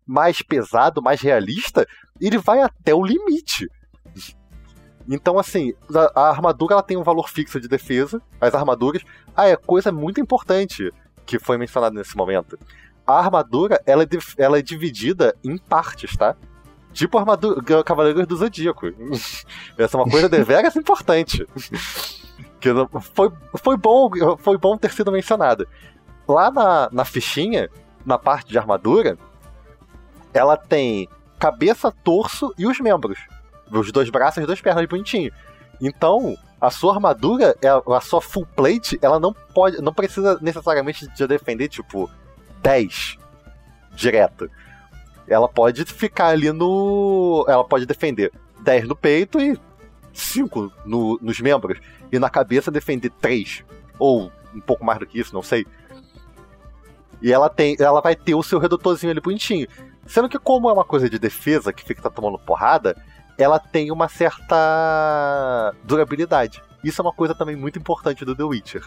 mais 0.05 0.43
pesado, 0.43 1.01
mais 1.01 1.19
realista, 1.19 1.87
ele 2.21 2.37
vai 2.37 2.61
até 2.61 2.93
o 2.93 3.03
limite. 3.03 3.67
Então, 5.09 5.39
assim, 5.39 5.73
a, 5.93 6.21
a 6.21 6.29
armadura 6.29 6.75
ela 6.75 6.83
tem 6.83 6.95
um 6.95 7.03
valor 7.03 7.29
fixo 7.29 7.59
de 7.59 7.67
defesa, 7.67 8.21
as 8.39 8.53
armaduras. 8.53 9.03
Ah, 9.35 9.47
é 9.47 9.55
coisa 9.55 9.91
muito 9.91 10.21
importante 10.21 10.93
que 11.25 11.39
foi 11.39 11.57
mencionada 11.57 11.95
nesse 11.95 12.15
momento. 12.15 12.59
A 13.07 13.17
armadura 13.17 13.81
ela 13.87 14.03
é, 14.03 14.07
ela 14.37 14.59
é 14.59 14.61
dividida 14.61 15.35
em 15.43 15.57
partes, 15.57 16.15
tá? 16.15 16.35
Tipo 16.93 17.17
a 17.17 17.21
armadura 17.21 17.83
Cavaleiros 17.83 18.27
do 18.27 18.37
Zodíaco. 18.37 18.85
Essa 19.77 19.97
é 19.97 19.99
uma 19.99 20.09
coisa 20.09 20.29
deveras 20.29 20.75
importante. 20.75 21.45
Que 22.61 22.69
foi, 23.15 23.31
foi, 23.55 23.77
bom, 23.77 24.09
foi 24.37 24.57
bom 24.57 24.77
ter 24.77 24.91
sido 24.91 25.13
mencionada. 25.13 25.65
Lá 26.27 26.51
na, 26.51 26.89
na 26.91 27.05
fichinha, 27.05 27.69
na 28.05 28.17
parte 28.17 28.49
de 28.49 28.57
armadura, 28.57 29.17
ela 30.33 30.57
tem 30.57 31.07
cabeça, 31.39 31.89
torso 31.89 32.53
e 32.57 32.67
os 32.67 32.77
membros. 32.81 33.17
Os 33.71 33.91
dois 33.91 34.09
braços 34.09 34.37
e 34.37 34.41
as 34.41 34.47
duas 34.47 34.61
pernas 34.61 34.85
bonitinho. 34.85 35.31
Então, 35.81 36.35
a 36.59 36.69
sua 36.69 36.93
armadura, 36.93 37.55
ela- 37.61 37.83
a 37.97 38.01
sua 38.01 38.21
full 38.21 38.45
plate, 38.45 38.99
ela 39.01 39.19
não 39.19 39.33
pode. 39.33 39.81
não 39.81 39.93
precisa 39.93 40.37
necessariamente 40.41 41.07
de 41.07 41.27
defender, 41.27 41.67
tipo, 41.69 42.09
10 42.61 43.17
direto. 43.93 44.49
Ela 45.27 45.47
pode 45.47 45.85
ficar 45.85 46.27
ali 46.27 46.51
no. 46.51 47.45
Ela 47.47 47.63
pode 47.63 47.85
defender 47.85 48.31
10 48.61 48.87
no 48.87 48.95
peito 48.95 49.39
e 49.39 49.57
5 50.11 50.71
no, 50.85 51.19
nos 51.21 51.39
membros. 51.39 51.79
E 52.11 52.17
na 52.17 52.29
cabeça 52.29 52.71
defender 52.71 53.11
3. 53.21 53.63
Ou 53.99 54.31
um 54.53 54.59
pouco 54.59 54.83
mais 54.83 54.99
do 54.99 55.05
que 55.05 55.19
isso, 55.19 55.33
não 55.33 55.43
sei. 55.43 55.65
E 57.21 57.31
ela 57.31 57.49
tem. 57.49 57.75
Ela 57.79 58.01
vai 58.01 58.15
ter 58.15 58.33
o 58.33 58.43
seu 58.43 58.59
redutorzinho 58.59 59.11
ali 59.11 59.21
bonitinho. 59.21 59.67
Sendo 60.07 60.27
que, 60.27 60.39
como 60.39 60.69
é 60.69 60.73
uma 60.73 60.83
coisa 60.83 61.07
de 61.09 61.19
defesa 61.19 61.71
que 61.71 61.83
fica 61.83 62.09
tomando 62.09 62.39
porrada, 62.39 62.97
ela 63.39 63.57
tem 63.57 63.89
uma 63.89 64.09
certa 64.09 65.73
durabilidade. 65.83 66.61
Isso 66.83 67.01
é 67.01 67.03
uma 67.03 67.13
coisa 67.13 67.33
também 67.33 67.55
muito 67.55 67.79
importante 67.79 68.25
do 68.25 68.35
The 68.35 68.43
Witcher. 68.43 68.83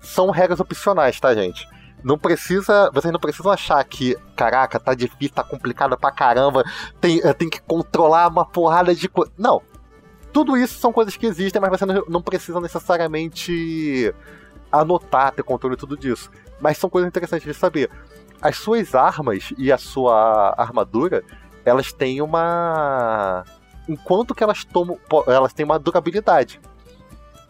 São 0.00 0.30
regras 0.30 0.58
opcionais, 0.58 1.20
tá, 1.20 1.32
gente? 1.32 1.68
Não 2.02 2.18
precisa. 2.18 2.90
Vocês 2.92 3.12
não 3.12 3.20
precisam 3.20 3.52
achar 3.52 3.82
que, 3.84 4.16
caraca, 4.34 4.80
tá 4.80 4.92
difícil, 4.92 5.34
tá 5.34 5.44
complicado 5.44 5.96
pra 5.96 6.10
caramba, 6.10 6.64
tem, 7.00 7.20
eh, 7.22 7.32
tem 7.32 7.48
que 7.48 7.60
controlar 7.62 8.26
uma 8.28 8.44
porrada 8.44 8.92
de 8.92 9.08
coisa. 9.08 9.30
Não. 9.38 9.62
Tudo 10.32 10.56
isso 10.56 10.78
são 10.78 10.92
coisas 10.92 11.16
que 11.16 11.26
existem, 11.26 11.60
mas 11.60 11.70
você 11.70 11.86
não, 11.86 12.04
não 12.08 12.22
precisa 12.22 12.60
necessariamente 12.60 14.12
anotar, 14.70 15.32
ter 15.32 15.44
controle 15.44 15.76
tudo 15.76 15.96
disso. 15.96 16.28
Mas 16.60 16.76
são 16.76 16.90
coisas 16.90 17.08
interessantes 17.08 17.46
de 17.46 17.54
saber. 17.54 17.88
As 18.42 18.56
suas 18.56 18.94
armas 18.96 19.52
e 19.56 19.70
a 19.70 19.78
sua 19.78 20.54
armadura, 20.56 21.22
elas 21.64 21.92
têm 21.92 22.20
uma. 22.20 23.44
Enquanto 23.90 24.36
que 24.36 24.44
elas 24.44 24.64
tomam. 24.64 24.96
Elas 25.26 25.52
têm 25.52 25.64
uma 25.64 25.78
durabilidade. 25.78 26.60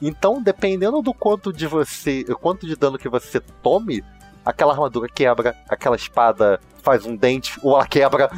Então, 0.01 0.43
dependendo 0.43 1.03
do 1.03 1.13
quanto 1.13 1.53
de 1.53 1.67
você. 1.67 2.25
quanto 2.41 2.67
de 2.67 2.75
dano 2.75 2.97
que 2.99 3.11
você 3.11 3.41
tome, 3.63 4.03
aquela 4.43 4.73
armadura 4.73 5.07
quebra, 5.07 5.55
aquela 5.69 5.97
espada 5.97 6.59
faz 6.83 7.05
um 7.05 7.15
dente, 7.15 7.59
ou 7.63 7.75
ela 7.75 7.87
quebra. 7.87 8.31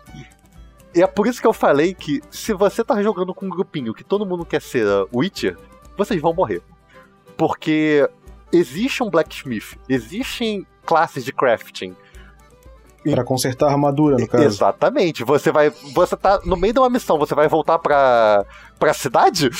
e 0.94 1.02
é 1.02 1.06
por 1.06 1.26
isso 1.26 1.42
que 1.42 1.46
eu 1.46 1.52
falei 1.52 1.92
que 1.92 2.22
se 2.30 2.54
você 2.54 2.82
tá 2.82 3.02
jogando 3.02 3.34
com 3.34 3.44
um 3.44 3.50
grupinho 3.50 3.92
que 3.92 4.02
todo 4.02 4.24
mundo 4.24 4.46
quer 4.46 4.62
ser 4.62 4.86
Witcher, 5.14 5.58
vocês 5.94 6.22
vão 6.22 6.32
morrer. 6.32 6.62
Porque 7.36 8.08
existe 8.50 9.02
um 9.02 9.10
blacksmith, 9.10 9.78
existem 9.86 10.66
classes 10.86 11.22
de 11.22 11.32
crafting. 11.34 11.94
Pra 13.02 13.24
consertar 13.24 13.66
a 13.68 13.70
armadura, 13.70 14.16
no 14.16 14.28
caso. 14.28 14.44
Exatamente. 14.44 15.24
Você 15.24 15.50
vai. 15.50 15.70
Você 15.70 16.16
tá 16.16 16.40
no 16.44 16.56
meio 16.56 16.74
de 16.74 16.78
uma 16.80 16.90
missão, 16.90 17.18
você 17.18 17.34
vai 17.34 17.48
voltar 17.48 17.78
pra, 17.78 18.44
pra 18.78 18.92
cidade? 18.92 19.50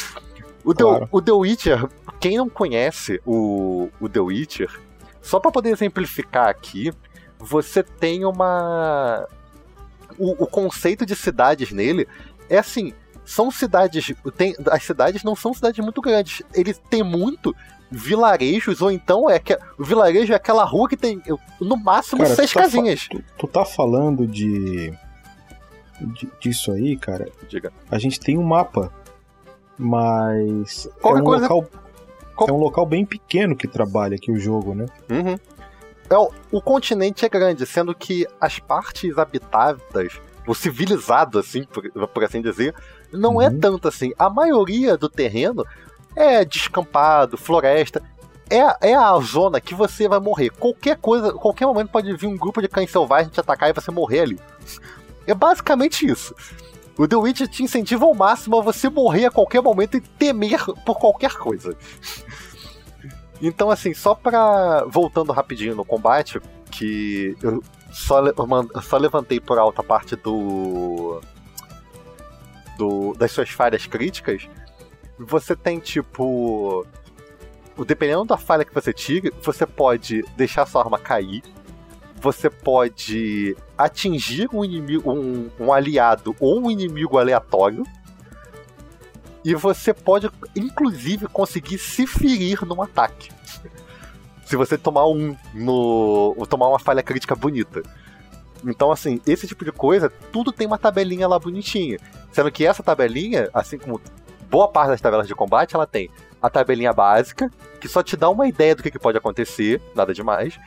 O, 0.62 0.74
Claro. 0.74 1.06
The, 1.06 1.08
o 1.10 1.22
The 1.22 1.32
Witcher, 1.32 1.88
quem 2.20 2.36
não 2.36 2.48
conhece 2.50 3.20
o, 3.24 3.88
o 3.98 4.08
The 4.08 4.20
Witcher, 4.20 4.70
só 5.22 5.40
pra 5.40 5.50
poder 5.50 5.70
exemplificar 5.70 6.48
aqui, 6.48 6.92
você 7.38 7.82
tem 7.82 8.24
uma. 8.24 9.26
O, 10.18 10.44
o 10.44 10.46
conceito 10.46 11.06
de 11.06 11.16
cidades 11.16 11.72
nele 11.72 12.06
é 12.48 12.58
assim. 12.58 12.92
São 13.24 13.50
cidades. 13.50 14.12
Tem, 14.36 14.54
as 14.70 14.82
cidades 14.82 15.22
não 15.22 15.34
são 15.36 15.54
cidades 15.54 15.82
muito 15.82 16.02
grandes. 16.02 16.42
Eles 16.52 16.80
têm 16.90 17.02
muito 17.02 17.54
vilarejos, 17.90 18.80
ou 18.80 18.90
então 18.90 19.28
é 19.28 19.38
que 19.38 19.58
o 19.78 19.84
vilarejo 19.84 20.32
é 20.32 20.36
aquela 20.36 20.64
rua 20.64 20.88
que 20.88 20.96
tem 20.96 21.20
no 21.60 21.76
máximo 21.76 22.22
Cara, 22.22 22.34
seis 22.34 22.50
tu 22.50 22.54
tá 22.54 22.60
casinhas. 22.62 23.08
Tu, 23.08 23.22
tu 23.38 23.46
tá 23.48 23.64
falando 23.64 24.26
de, 24.26 24.92
de- 26.00 26.30
disso 26.40 26.70
aí, 26.72 26.96
cara. 26.96 27.28
Diga. 27.48 27.72
A 27.90 27.98
gente 27.98 28.20
tem 28.20 28.38
um 28.38 28.42
mapa, 28.44 28.92
mas 29.76 30.86
é 31.02 31.08
um 31.08 31.24
coisa- 31.24 31.48
local 31.48 31.70
Qual- 32.36 32.48
é 32.48 32.52
um 32.52 32.58
local 32.58 32.86
bem 32.86 33.04
pequeno 33.04 33.56
que 33.56 33.66
trabalha 33.66 34.14
aqui 34.16 34.30
o 34.30 34.38
jogo, 34.38 34.74
né? 34.74 34.86
Uhum. 35.10 35.36
É, 36.08 36.16
o, 36.16 36.30
o 36.52 36.62
continente 36.62 37.24
é 37.24 37.28
grande, 37.28 37.66
sendo 37.66 37.94
que 37.94 38.26
as 38.40 38.58
partes 38.58 39.18
habitadas, 39.18 39.82
o 40.46 40.54
civilizado, 40.54 41.38
assim, 41.38 41.64
por, 41.64 41.90
por 42.08 42.24
assim 42.24 42.40
dizer, 42.40 42.74
não 43.12 43.40
é 43.42 43.48
Uhum. 43.48 43.60
tanto 43.60 43.88
assim. 43.88 44.12
A 44.18 44.30
maioria 44.30 44.96
do 44.96 45.08
terreno 45.08 45.64
é 46.16 46.44
descampado, 46.44 47.36
floresta. 47.36 48.02
É, 48.50 48.90
é 48.90 48.94
a 48.96 49.16
zona 49.20 49.60
que 49.60 49.74
você 49.74 50.08
vai 50.08 50.18
morrer. 50.18 50.50
Qualquer 50.50 50.96
coisa, 50.96 51.32
qualquer 51.32 51.66
momento 51.66 51.90
pode 51.90 52.12
vir 52.16 52.26
um 52.26 52.36
grupo 52.36 52.60
de 52.60 52.66
cães 52.68 52.90
selvagens 52.90 53.32
te 53.32 53.38
atacar 53.40 53.70
e 53.70 53.72
você 53.72 53.90
morrer 53.92 54.20
ali. 54.20 54.40
É 55.26 55.32
basicamente 55.34 56.04
isso. 56.04 56.34
O 56.98 57.06
The 57.06 57.16
Witch 57.16 57.42
te 57.48 57.62
incentiva 57.62 58.04
ao 58.04 58.12
máximo 58.14 58.58
a 58.58 58.62
você 58.62 58.88
morrer 58.90 59.26
a 59.26 59.30
qualquer 59.30 59.62
momento 59.62 59.96
e 59.96 60.00
temer 60.00 60.64
por 60.84 60.98
qualquer 60.98 61.32
coisa. 61.34 61.76
Então, 63.40 63.70
assim, 63.70 63.94
só 63.94 64.14
pra. 64.14 64.84
Voltando 64.86 65.32
rapidinho 65.32 65.74
no 65.74 65.84
combate, 65.84 66.40
que 66.70 67.36
eu 67.42 67.62
só, 67.92 68.20
le- 68.20 68.34
só 68.82 68.98
levantei 68.98 69.40
por 69.40 69.58
alta 69.58 69.82
parte 69.82 70.14
do. 70.16 71.20
do 72.76 73.14
das 73.14 73.30
suas 73.30 73.48
falhas 73.50 73.86
críticas. 73.86 74.48
Você 75.20 75.54
tem, 75.54 75.78
tipo. 75.78 76.86
Dependendo 77.86 78.24
da 78.24 78.36
falha 78.36 78.64
que 78.64 78.74
você 78.74 78.92
tire, 78.92 79.32
você 79.42 79.66
pode 79.66 80.22
deixar 80.36 80.66
sua 80.66 80.82
arma 80.82 80.98
cair. 80.98 81.42
Você 82.16 82.50
pode 82.50 83.56
atingir 83.76 84.48
um 84.52 84.62
inimigo, 84.62 85.10
um, 85.10 85.50
um 85.58 85.72
aliado 85.72 86.36
ou 86.38 86.60
um 86.60 86.70
inimigo 86.70 87.16
aleatório. 87.18 87.84
E 89.42 89.54
você 89.54 89.94
pode, 89.94 90.30
inclusive, 90.54 91.26
conseguir 91.26 91.78
se 91.78 92.06
ferir 92.06 92.62
num 92.66 92.82
ataque. 92.82 93.30
Se 94.44 94.56
você 94.56 94.76
tomar 94.76 95.06
um 95.06 95.36
no. 95.54 96.34
tomar 96.48 96.68
uma 96.68 96.78
falha 96.78 97.02
crítica 97.04 97.36
bonita. 97.36 97.82
Então, 98.66 98.90
assim, 98.90 99.20
esse 99.26 99.46
tipo 99.46 99.64
de 99.64 99.72
coisa, 99.72 100.10
tudo 100.32 100.52
tem 100.52 100.66
uma 100.66 100.76
tabelinha 100.76 101.28
lá 101.28 101.38
bonitinha. 101.38 101.98
Sendo 102.32 102.50
que 102.50 102.66
essa 102.66 102.82
tabelinha, 102.82 103.48
assim 103.54 103.78
como 103.78 104.00
boa 104.50 104.68
parte 104.68 104.88
das 104.90 105.00
tabelas 105.00 105.28
de 105.28 105.34
combate, 105.34 105.74
ela 105.74 105.86
tem 105.86 106.10
a 106.42 106.50
tabelinha 106.50 106.92
básica, 106.92 107.50
que 107.80 107.88
só 107.88 108.02
te 108.02 108.16
dá 108.16 108.28
uma 108.28 108.48
ideia 108.48 108.74
do 108.74 108.82
que, 108.82 108.90
que 108.90 108.98
pode 108.98 109.16
acontecer, 109.16 109.80
nada 109.94 110.12
demais. 110.12 110.58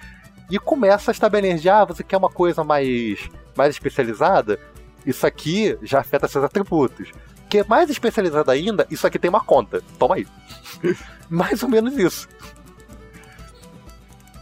E 0.49 0.57
começa 0.57 1.11
as 1.11 1.19
tabelinhas 1.19 1.61
de, 1.61 1.69
ah, 1.69 1.83
você 1.83 2.03
quer 2.03 2.17
uma 2.17 2.29
coisa 2.29 2.63
mais, 2.63 3.29
mais 3.55 3.75
especializada? 3.75 4.59
Isso 5.05 5.27
aqui 5.27 5.77
já 5.81 5.99
afeta 5.99 6.27
seus 6.27 6.43
atributos. 6.43 7.11
Que 7.49 7.59
é 7.59 7.63
mais 7.63 7.89
especializado 7.89 8.49
ainda, 8.49 8.87
isso 8.89 9.05
aqui 9.05 9.19
tem 9.19 9.29
uma 9.29 9.43
conta. 9.43 9.81
Toma 9.99 10.15
aí. 10.15 10.27
mais 11.29 11.61
ou 11.61 11.69
menos 11.69 11.97
isso. 11.97 12.27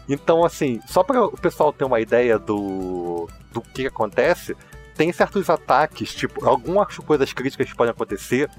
Então, 0.08 0.44
assim, 0.44 0.82
só 0.88 1.04
para 1.04 1.24
o 1.24 1.38
pessoal 1.38 1.72
ter 1.72 1.86
uma 1.86 2.00
ideia 2.00 2.38
do, 2.38 3.30
do 3.52 3.62
que 3.62 3.88
acontece, 3.88 4.56
tem 4.96 5.12
certos 5.14 5.50
ataques, 5.50 6.14
tipo, 6.14 6.46
algumas 6.48 6.98
coisas 6.98 7.32
críticas 7.32 7.70
que 7.70 7.76
podem 7.76 7.92
acontecer 7.92 8.50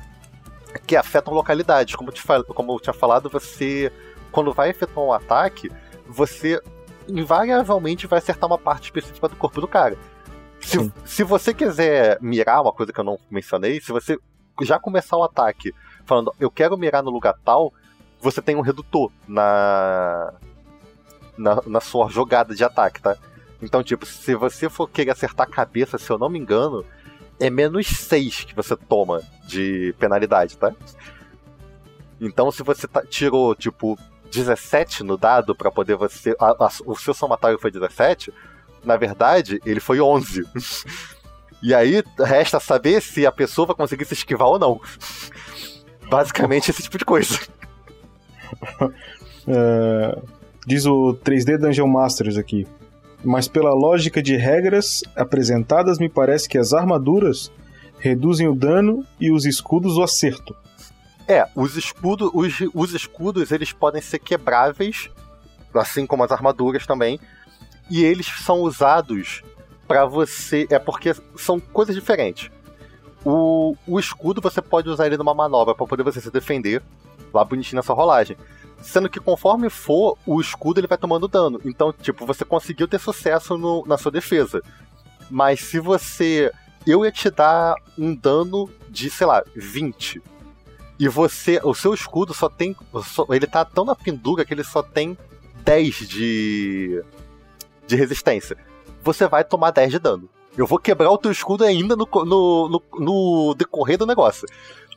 que 0.86 0.96
afetam 0.96 1.32
localidades. 1.34 1.94
Como 1.94 2.10
eu, 2.10 2.14
te 2.14 2.22
como 2.54 2.72
eu 2.72 2.80
tinha 2.80 2.92
falado, 2.92 3.28
você, 3.28 3.92
quando 4.30 4.52
vai 4.52 4.70
efetuar 4.70 5.06
um 5.06 5.12
ataque, 5.12 5.70
você 6.06 6.60
invariavelmente 7.08 8.06
vai 8.06 8.18
acertar 8.18 8.48
uma 8.48 8.58
parte 8.58 8.84
específica 8.84 9.28
do 9.28 9.36
corpo 9.36 9.60
do 9.60 9.68
cara. 9.68 9.96
Se, 10.60 10.92
se 11.04 11.24
você 11.24 11.52
quiser 11.52 12.18
mirar, 12.20 12.62
uma 12.62 12.72
coisa 12.72 12.92
que 12.92 13.00
eu 13.00 13.04
não 13.04 13.18
mencionei, 13.30 13.80
se 13.80 13.90
você 13.90 14.16
já 14.62 14.78
começar 14.78 15.16
o 15.16 15.24
ataque 15.24 15.74
falando 16.04 16.32
eu 16.38 16.50
quero 16.50 16.76
mirar 16.76 17.02
no 17.02 17.10
lugar 17.10 17.34
tal, 17.44 17.72
você 18.20 18.40
tem 18.40 18.54
um 18.54 18.60
redutor 18.60 19.10
na, 19.26 20.32
na, 21.36 21.60
na 21.66 21.80
sua 21.80 22.08
jogada 22.08 22.54
de 22.54 22.62
ataque, 22.62 23.02
tá? 23.02 23.16
Então, 23.60 23.82
tipo, 23.82 24.04
se 24.06 24.34
você 24.34 24.68
for 24.68 24.88
querer 24.88 25.12
acertar 25.12 25.46
a 25.46 25.50
cabeça, 25.50 25.98
se 25.98 26.10
eu 26.10 26.18
não 26.18 26.28
me 26.28 26.38
engano, 26.38 26.84
é 27.40 27.50
menos 27.50 27.86
6 27.86 28.44
que 28.44 28.54
você 28.54 28.76
toma 28.76 29.22
de 29.46 29.94
penalidade, 29.98 30.56
tá? 30.56 30.72
Então, 32.20 32.52
se 32.52 32.62
você 32.62 32.86
tá, 32.86 33.04
tirou, 33.04 33.54
tipo, 33.54 33.98
17 34.30 35.02
no 35.02 35.16
dado 35.16 35.54
para 35.54 35.70
poder 35.70 35.96
você. 35.96 36.34
A, 36.38 36.66
a, 36.66 36.70
o 36.86 36.96
seu 36.96 37.12
somatório 37.12 37.58
foi 37.58 37.70
17, 37.70 38.32
na 38.84 38.96
verdade, 38.96 39.60
ele 39.66 39.80
foi 39.80 40.00
11. 40.00 40.44
e 41.62 41.74
aí, 41.74 42.02
resta 42.18 42.60
saber 42.60 43.02
se 43.02 43.26
a 43.26 43.32
pessoa 43.32 43.66
vai 43.66 43.76
conseguir 43.76 44.04
se 44.04 44.14
esquivar 44.14 44.48
ou 44.48 44.58
não. 44.58 44.80
Basicamente, 46.08 46.70
esse 46.70 46.82
tipo 46.82 46.98
de 46.98 47.04
coisa. 47.04 47.38
é, 49.46 50.22
diz 50.66 50.86
o 50.86 51.18
3D 51.24 51.58
Dungeon 51.58 51.86
Masters 51.88 52.36
aqui. 52.36 52.66
Mas 53.24 53.46
pela 53.46 53.72
lógica 53.72 54.22
de 54.22 54.36
regras 54.36 55.02
apresentadas, 55.14 55.98
me 55.98 56.08
parece 56.08 56.48
que 56.48 56.58
as 56.58 56.72
armaduras 56.72 57.52
reduzem 57.98 58.48
o 58.48 58.54
dano 58.54 59.06
e 59.20 59.30
os 59.30 59.44
escudos 59.44 59.96
o 59.96 60.02
acerto. 60.02 60.56
É, 61.28 61.46
os 61.54 61.76
escudos, 61.76 62.30
os, 62.34 62.54
os 62.74 62.92
escudos 62.92 63.52
eles 63.52 63.72
podem 63.72 64.02
ser 64.02 64.18
quebráveis, 64.18 65.08
assim 65.72 66.04
como 66.04 66.24
as 66.24 66.32
armaduras 66.32 66.84
também, 66.84 67.20
e 67.88 68.02
eles 68.02 68.26
são 68.26 68.62
usados 68.62 69.42
para 69.86 70.04
você. 70.04 70.66
É 70.68 70.78
porque 70.78 71.14
são 71.36 71.60
coisas 71.60 71.94
diferentes. 71.94 72.50
O, 73.24 73.76
o 73.86 74.00
escudo 74.00 74.40
você 74.40 74.60
pode 74.60 74.88
usar 74.88 75.06
ele 75.06 75.16
numa 75.16 75.32
manobra 75.32 75.74
para 75.74 75.86
poder 75.86 76.02
você 76.02 76.20
se 76.20 76.30
defender, 76.30 76.82
lá 77.32 77.44
bonitinho 77.44 77.76
nessa 77.76 77.92
rolagem. 77.92 78.36
Sendo 78.82 79.08
que 79.08 79.20
conforme 79.20 79.70
for, 79.70 80.18
o 80.26 80.40
escudo 80.40 80.80
ele 80.80 80.86
vai 80.86 80.98
tomando 80.98 81.28
dano. 81.28 81.60
Então, 81.64 81.92
tipo, 81.92 82.26
você 82.26 82.44
conseguiu 82.44 82.88
ter 82.88 82.98
sucesso 82.98 83.56
no, 83.56 83.84
na 83.86 83.96
sua 83.96 84.10
defesa. 84.10 84.62
Mas 85.30 85.60
se 85.60 85.78
você. 85.78 86.50
Eu 86.84 87.04
ia 87.04 87.12
te 87.12 87.30
dar 87.30 87.76
um 87.96 88.12
dano 88.12 88.68
de, 88.90 89.08
sei 89.08 89.24
lá, 89.24 89.44
20 89.54 90.20
e 90.98 91.08
você, 91.08 91.60
o 91.62 91.74
seu 91.74 91.94
escudo 91.94 92.34
só 92.34 92.48
tem, 92.48 92.76
ele 93.30 93.46
tá 93.46 93.64
tão 93.64 93.84
na 93.84 93.94
pendura 93.94 94.44
que 94.44 94.52
ele 94.52 94.64
só 94.64 94.82
tem 94.82 95.16
10 95.64 95.94
de 96.08 97.04
de 97.86 97.96
resistência. 97.96 98.56
Você 99.02 99.26
vai 99.26 99.44
tomar 99.44 99.70
10 99.70 99.90
de 99.90 99.98
dano. 99.98 100.28
Eu 100.56 100.66
vou 100.66 100.78
quebrar 100.78 101.10
o 101.10 101.18
teu 101.18 101.30
escudo 101.32 101.64
ainda 101.64 101.96
no, 101.96 102.06
no, 102.12 102.68
no, 102.68 102.82
no 102.98 103.54
decorrer 103.54 103.96
do 103.98 104.06
negócio. 104.06 104.46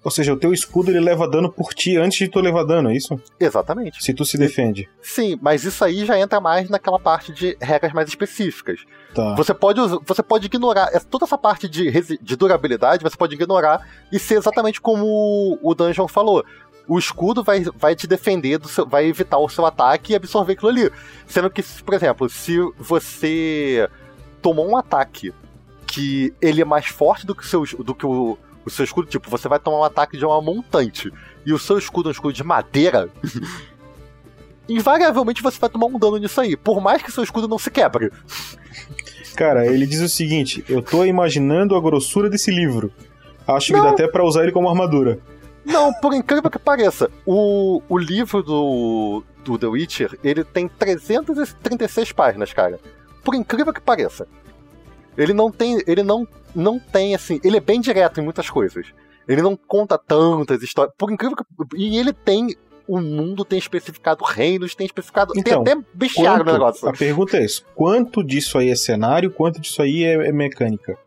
Ou 0.05 0.11
seja, 0.11 0.31
o 0.31 0.37
teu 0.37 0.53
escudo 0.53 0.91
ele 0.91 0.99
leva 0.99 1.27
dano 1.27 1.51
por 1.51 1.73
ti 1.73 1.97
antes 1.97 2.19
de 2.19 2.27
tu 2.27 2.39
levar 2.39 2.63
dano, 2.63 2.91
é 2.91 2.95
isso? 2.95 3.19
Exatamente. 3.39 4.03
Se 4.03 4.13
tu 4.13 4.23
se 4.23 4.37
defende. 4.37 4.87
Sim, 5.01 5.35
mas 5.41 5.63
isso 5.63 5.83
aí 5.83 6.05
já 6.05 6.19
entra 6.19 6.39
mais 6.39 6.69
naquela 6.69 6.99
parte 6.99 7.33
de 7.33 7.57
regras 7.59 7.91
mais 7.91 8.07
específicas. 8.07 8.81
Tá. 9.15 9.33
Você 9.33 9.51
pode, 9.51 9.81
você 10.05 10.21
pode 10.21 10.45
ignorar 10.45 10.91
toda 11.09 11.25
essa 11.25 11.39
parte 11.39 11.67
de, 11.67 11.89
de 12.21 12.35
durabilidade, 12.35 13.01
você 13.01 13.17
pode 13.17 13.33
ignorar 13.33 13.81
e 14.11 14.19
ser 14.19 14.35
exatamente 14.35 14.79
como 14.79 15.57
o 15.59 15.73
Dungeon 15.73 16.07
falou. 16.07 16.45
O 16.87 16.99
escudo 16.99 17.43
vai, 17.43 17.63
vai 17.75 17.95
te 17.95 18.05
defender, 18.05 18.63
seu, 18.67 18.85
vai 18.87 19.07
evitar 19.07 19.39
o 19.39 19.49
seu 19.49 19.65
ataque 19.65 20.13
e 20.13 20.15
absorver 20.15 20.53
aquilo 20.53 20.69
ali. 20.69 20.91
Sendo 21.25 21.49
que, 21.49 21.63
por 21.83 21.95
exemplo, 21.95 22.29
se 22.29 22.59
você 22.77 23.89
tomou 24.39 24.69
um 24.69 24.77
ataque 24.77 25.33
que 25.87 26.31
ele 26.39 26.61
é 26.61 26.65
mais 26.65 26.85
forte 26.85 27.25
do 27.25 27.33
que, 27.33 27.43
seu, 27.47 27.65
do 27.79 27.95
que 27.95 28.05
o, 28.05 28.37
o 28.65 28.69
seu 28.69 28.83
escudo, 28.83 29.07
tipo, 29.07 29.29
você 29.29 29.47
vai 29.47 29.59
tomar 29.59 29.79
um 29.79 29.83
ataque 29.83 30.17
de 30.17 30.25
uma 30.25 30.41
montante 30.41 31.11
e 31.45 31.53
o 31.53 31.59
seu 31.59 31.77
escudo 31.77 32.07
é 32.07 32.09
um 32.09 32.11
escudo 32.11 32.33
de 32.33 32.43
madeira, 32.43 33.09
invariavelmente 34.67 35.43
você 35.43 35.59
vai 35.59 35.69
tomar 35.69 35.85
um 35.85 35.99
dano 35.99 36.17
nisso 36.17 36.41
aí, 36.41 36.57
por 36.57 36.81
mais 36.81 37.01
que 37.01 37.11
seu 37.11 37.23
escudo 37.23 37.47
não 37.47 37.59
se 37.59 37.69
quebre. 37.69 38.11
Cara, 39.35 39.67
ele 39.67 39.85
diz 39.85 40.01
o 40.01 40.09
seguinte: 40.09 40.63
eu 40.67 40.81
tô 40.81 41.05
imaginando 41.05 41.75
a 41.75 41.81
grossura 41.81 42.29
desse 42.29 42.49
livro. 42.49 42.91
Acho 43.47 43.73
não. 43.73 43.79
que 43.79 43.85
dá 43.85 43.91
até 43.91 44.07
pra 44.07 44.23
usar 44.23 44.43
ele 44.43 44.51
como 44.51 44.69
armadura. 44.69 45.19
Não, 45.63 45.93
por 45.93 46.13
incrível 46.13 46.49
que 46.49 46.59
pareça, 46.59 47.09
o, 47.25 47.81
o 47.89 47.97
livro 47.97 48.43
do, 48.43 49.23
do 49.43 49.57
The 49.57 49.65
Witcher, 49.65 50.17
ele 50.23 50.43
tem 50.43 50.67
336 50.67 52.11
páginas, 52.11 52.53
cara. 52.53 52.79
Por 53.23 53.33
incrível 53.33 53.73
que 53.73 53.81
pareça. 53.81 54.27
Ele 55.17 55.33
não 55.33 55.51
tem. 55.51 55.81
Ele 55.87 56.03
não 56.03 56.27
não 56.55 56.79
tem, 56.79 57.13
assim. 57.13 57.39
Ele 57.43 57.57
é 57.57 57.59
bem 57.59 57.81
direto 57.81 58.19
em 58.19 58.23
muitas 58.23 58.49
coisas. 58.49 58.87
Ele 59.27 59.41
não 59.41 59.55
conta 59.55 59.97
tantas 59.97 60.61
histórias. 60.63 60.95
Por 60.97 61.11
incrível 61.11 61.35
que. 61.35 61.43
E 61.75 61.97
ele 61.97 62.13
tem. 62.13 62.55
O 62.87 63.01
mundo 63.01 63.43
tem 63.43 63.57
especificado 63.57 64.23
reinos, 64.23 64.75
tem 64.75 64.85
especificado. 64.85 65.33
Então, 65.35 65.63
tem 65.63 65.73
até 65.73 65.83
bestiário 65.91 66.43
quanto, 66.43 66.47
no 66.47 66.53
negócio. 66.53 66.87
A 66.87 66.93
pergunta 66.93 67.37
é 67.37 67.43
isso: 67.43 67.65
quanto 67.73 68.23
disso 68.23 68.57
aí 68.57 68.69
é 68.69 68.75
cenário, 68.75 69.31
quanto 69.31 69.59
disso 69.59 69.81
aí 69.81 70.03
é, 70.03 70.27
é 70.27 70.31
mecânica? 70.31 70.97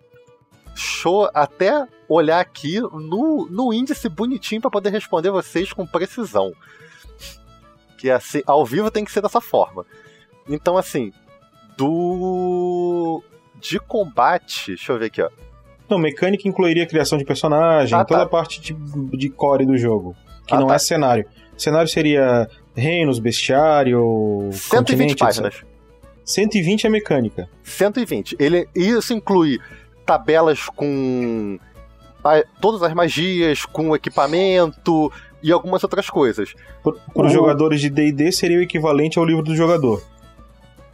Show 0.74 1.30
até 1.32 1.86
olhar 2.09 2.40
aqui 2.40 2.80
no, 2.80 3.47
no 3.48 3.72
índice 3.72 4.09
bonitinho 4.09 4.60
para 4.60 4.70
poder 4.70 4.90
responder 4.90 5.30
vocês 5.30 5.72
com 5.72 5.86
precisão. 5.86 6.52
Que 7.97 8.10
assim, 8.10 8.43
ao 8.47 8.64
vivo 8.64 8.90
tem 8.90 9.05
que 9.05 9.12
ser 9.12 9.20
dessa 9.20 9.40
forma. 9.40 9.86
Então, 10.48 10.76
assim, 10.76 11.12
do 11.76 13.22
de 13.60 13.78
combate, 13.78 14.68
deixa 14.68 14.93
eu 14.93 14.98
ver 14.98 15.06
aqui, 15.06 15.22
ó. 15.22 15.30
Não, 15.89 15.98
mecânica 15.98 16.47
incluiria 16.47 16.85
a 16.85 16.86
criação 16.86 17.16
de 17.16 17.24
personagem, 17.24 17.98
ah, 17.98 18.05
toda 18.05 18.20
tá. 18.20 18.26
a 18.26 18.28
parte 18.28 18.60
de, 18.60 18.74
de 19.16 19.30
core 19.30 19.64
do 19.64 19.76
jogo, 19.76 20.14
que 20.47 20.55
ah, 20.55 20.60
não 20.60 20.68
tá. 20.68 20.74
é 20.74 20.78
cenário. 20.78 21.26
Cenário 21.56 21.89
seria 21.89 22.48
reinos, 22.76 23.18
bestiário, 23.18 24.51
120 24.52 25.16
páginas. 25.16 25.55
Etc. 25.55 25.66
120 26.24 26.86
é 26.86 26.90
mecânica. 26.90 27.48
120. 27.62 28.36
Ele, 28.39 28.68
isso 28.74 29.14
inclui 29.14 29.59
tabelas 30.05 30.66
com 30.66 31.59
todas 32.60 32.82
as 32.82 32.93
magias, 32.93 33.64
com 33.64 33.94
equipamento 33.97 35.10
e 35.43 35.51
algumas 35.51 35.82
outras 35.82 36.10
coisas. 36.10 36.55
Para 36.82 37.26
os 37.26 37.32
jogadores 37.32 37.80
de 37.80 37.89
D&D 37.89 38.30
seria 38.32 38.59
o 38.59 38.62
equivalente 38.62 39.18
ao 39.18 39.24
livro 39.24 39.43
do 39.43 39.56
jogador. 39.56 40.02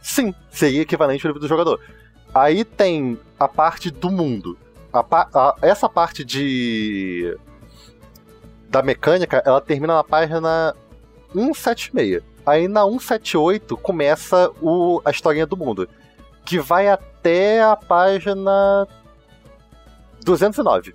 Sim, 0.01 0.33
seria 0.51 0.81
equivalente 0.81 1.25
ao 1.25 1.29
livro 1.29 1.41
do 1.41 1.47
jogador. 1.47 1.79
Aí 2.35 2.65
tem 2.65 3.17
a 3.39 3.47
parte 3.47 3.89
do 3.89 4.11
mundo. 4.11 4.57
A, 4.91 4.99
a, 5.33 5.55
essa 5.61 5.87
parte 5.87 6.25
de. 6.25 7.37
da 8.67 8.83
mecânica, 8.83 9.41
ela 9.45 9.61
termina 9.61 9.95
na 9.95 10.03
página 10.03 10.75
176. 11.33 12.21
Aí 12.45 12.67
na 12.67 12.83
178 12.83 13.77
começa 13.77 14.51
o, 14.61 15.01
a 15.05 15.11
historinha 15.11 15.45
do 15.45 15.55
mundo. 15.55 15.87
Que 16.43 16.59
vai 16.59 16.89
até 16.89 17.63
a 17.63 17.73
página 17.73 18.85
209. 20.21 20.93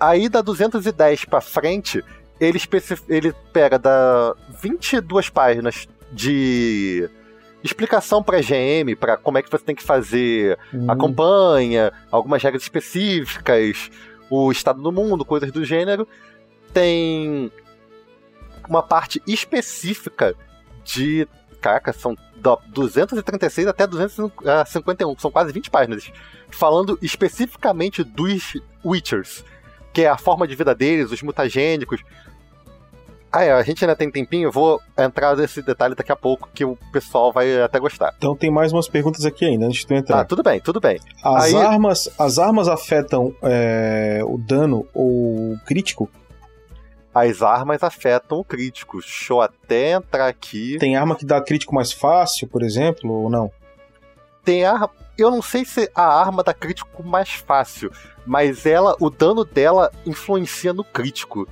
Aí 0.00 0.28
da 0.28 0.40
210 0.40 1.26
para 1.26 1.40
frente, 1.40 2.04
ele, 2.40 2.58
ele 3.08 3.32
pega 3.52 3.78
da 3.78 4.34
22 4.60 5.30
páginas 5.30 5.86
de 6.10 7.08
explicação 7.62 8.22
para 8.22 8.40
GM, 8.40 8.96
para 8.98 9.16
como 9.16 9.38
é 9.38 9.42
que 9.42 9.50
você 9.50 9.64
tem 9.64 9.74
que 9.74 9.82
fazer 9.82 10.58
a 10.88 10.96
campanha, 10.96 11.92
algumas 12.10 12.42
regras 12.42 12.62
específicas, 12.62 13.90
o 14.28 14.50
estado 14.50 14.82
do 14.82 14.92
mundo, 14.92 15.24
coisas 15.24 15.50
do 15.50 15.64
gênero. 15.64 16.06
Tem 16.72 17.50
uma 18.68 18.82
parte 18.82 19.22
específica 19.26 20.34
de. 20.84 21.26
Caraca, 21.60 21.92
são 21.92 22.16
236 22.68 23.66
até 23.66 23.86
251, 23.86 25.18
são 25.18 25.30
quase 25.30 25.52
20 25.52 25.70
páginas, 25.70 26.10
falando 26.48 26.98
especificamente 27.02 28.02
dos 28.02 28.56
Witchers, 28.82 29.44
que 29.92 30.02
é 30.02 30.08
a 30.08 30.16
forma 30.16 30.48
de 30.48 30.54
vida 30.54 30.74
deles, 30.74 31.10
os 31.10 31.22
mutagênicos, 31.22 32.02
ah, 33.32 33.44
é, 33.44 33.52
a 33.52 33.62
gente 33.62 33.84
ainda 33.84 33.94
tem 33.94 34.10
tempinho, 34.10 34.48
eu 34.48 34.52
vou 34.52 34.80
entrar 34.98 35.36
nesse 35.36 35.62
detalhe 35.62 35.94
daqui 35.94 36.10
a 36.10 36.16
pouco, 36.16 36.48
que 36.52 36.64
o 36.64 36.76
pessoal 36.92 37.32
vai 37.32 37.62
até 37.62 37.78
gostar. 37.78 38.12
Então 38.18 38.34
tem 38.34 38.50
mais 38.50 38.72
umas 38.72 38.88
perguntas 38.88 39.24
aqui 39.24 39.44
ainda, 39.44 39.66
antes 39.66 39.80
de 39.80 39.86
tu 39.86 39.94
entrar. 39.94 40.20
Ah, 40.20 40.24
tudo 40.24 40.42
bem, 40.42 40.60
tudo 40.60 40.80
bem. 40.80 40.98
As, 41.22 41.44
Aí... 41.44 41.54
armas, 41.54 42.10
as 42.18 42.38
armas 42.38 42.66
afetam 42.66 43.34
é, 43.42 44.20
o 44.24 44.36
dano 44.36 44.86
ou 44.92 45.56
crítico? 45.64 46.10
As 47.14 47.42
armas 47.42 47.82
afetam 47.82 48.38
o 48.38 48.44
crítico. 48.44 49.00
Deixa 49.00 49.32
eu 49.32 49.40
até 49.40 49.92
entrar 49.92 50.28
aqui. 50.28 50.76
Tem 50.78 50.96
arma 50.96 51.16
que 51.16 51.26
dá 51.26 51.40
crítico 51.40 51.74
mais 51.74 51.92
fácil, 51.92 52.48
por 52.48 52.62
exemplo, 52.62 53.12
ou 53.12 53.30
não? 53.30 53.50
Tem 54.44 54.64
arma. 54.64 54.90
Eu 55.18 55.30
não 55.30 55.42
sei 55.42 55.64
se 55.64 55.90
a 55.94 56.04
arma 56.04 56.42
dá 56.42 56.54
crítico 56.54 57.02
mais 57.02 57.30
fácil, 57.30 57.92
mas 58.24 58.64
ela, 58.64 58.96
o 58.98 59.10
dano 59.10 59.44
dela 59.44 59.90
influencia 60.06 60.72
no 60.72 60.82
crítico. 60.82 61.46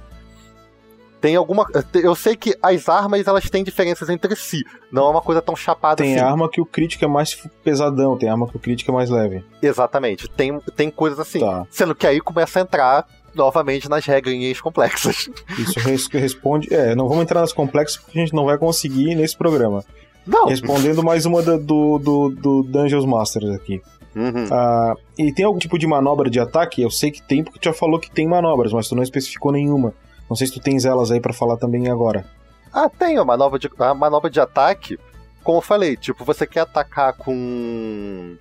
Tem 1.21 1.35
alguma. 1.35 1.67
Eu 1.95 2.15
sei 2.15 2.37
que 2.37 2.57
as 2.63 2.89
armas 2.89 3.27
elas 3.27 3.51
têm 3.51 3.65
diferenças 3.65 4.09
entre 4.09 4.37
si. 4.37 4.63
Não 4.93 5.07
é 5.07 5.11
uma 5.11 5.21
coisa 5.21 5.43
tão 5.43 5.57
chapada 5.57 5.97
Tem 5.97 6.15
assim. 6.15 6.25
arma 6.25 6.49
que 6.49 6.61
o 6.61 6.65
crítico 6.67 7.05
é 7.05 7.09
mais 7.09 7.35
pesadão, 7.65 8.17
tem 8.17 8.29
arma 8.29 8.47
que 8.49 8.57
o 8.57 8.61
crítico 8.61 8.91
é 8.91 8.95
mais 8.95 9.11
leve. 9.11 9.45
Exatamente. 9.61 10.29
Tem, 10.31 10.59
tem 10.77 10.91
coisas 10.91 11.19
assim. 11.19 11.41
Tá. 11.41 11.67
Sendo 11.71 11.95
que 11.95 12.07
aí 12.07 12.21
começa 12.21 12.59
a 12.61 12.63
entrar 12.63 13.07
novamente 13.35 13.89
nas 13.89 14.05
regrinhas 14.07 14.61
complexas. 14.61 15.29
Isso 15.59 15.79
res- 15.81 16.07
responde. 16.09 16.73
É, 16.73 16.95
não 16.95 17.09
vamos 17.09 17.25
entrar 17.25 17.41
nas 17.41 17.53
complexas 17.53 17.97
porque 18.01 18.19
a 18.19 18.23
gente 18.23 18.35
não 18.35 18.45
vai 18.45 18.57
conseguir 18.57 19.15
nesse 19.17 19.37
programa. 19.37 19.85
Não. 20.27 20.47
Respondendo 20.47 21.03
mais 21.03 21.27
uma 21.27 21.43
da- 21.43 21.57
do, 21.57 21.99
do, 21.99 22.29
do 22.31 22.63
Dungeons 22.63 23.05
Masters 23.05 23.51
aqui. 23.51 23.83
Uhum. 24.15 24.47
Ah, 24.53 24.95
e 25.19 25.33
tem 25.33 25.45
algum 25.45 25.59
tipo 25.59 25.79
de 25.79 25.87
manobra 25.87 26.31
de 26.31 26.39
ataque? 26.41 26.81
Eu 26.83 26.91
sei 26.91 27.11
que 27.11 27.23
tem, 27.23 27.43
porque 27.43 27.59
tu 27.59 27.65
já 27.65 27.73
falou 27.73 27.99
que 28.01 28.11
tem 28.11 28.27
manobras, 28.29 28.73
mas 28.73 28.89
tu 28.89 28.95
não 28.95 29.03
especificou 29.03 29.51
nenhuma. 29.53 29.93
Não 30.29 30.37
sei 30.37 30.47
se 30.47 30.53
tu 30.53 30.61
tens 30.61 30.85
elas 30.85 31.11
aí 31.11 31.21
pra 31.21 31.33
falar 31.33 31.57
também 31.57 31.89
agora. 31.91 32.25
Ah, 32.73 32.89
tem 32.89 33.17
uma 33.19 33.25
manobra 33.25 33.59
de, 33.59 33.69
a 33.79 33.95
manobra 33.95 34.31
de 34.31 34.41
ataque. 34.41 34.99
Como 35.43 35.59
eu 35.59 35.63
falei, 35.63 35.97
tipo, 35.97 36.25
você 36.25 36.47
quer 36.47 36.61
atacar 36.61 37.15
com. 37.15 38.37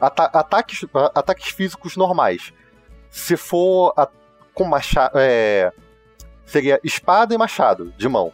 ata- 0.00 0.30
ataques, 0.32 0.84
a- 0.94 1.12
ataques 1.18 1.48
físicos 1.48 1.96
normais. 1.96 2.52
Se 3.10 3.36
for 3.36 3.92
a- 3.96 4.08
com 4.54 4.64
machado. 4.64 5.12
É, 5.16 5.72
seria 6.46 6.78
espada 6.84 7.34
e 7.34 7.38
machado 7.38 7.92
de 7.98 8.08
mão. 8.08 8.32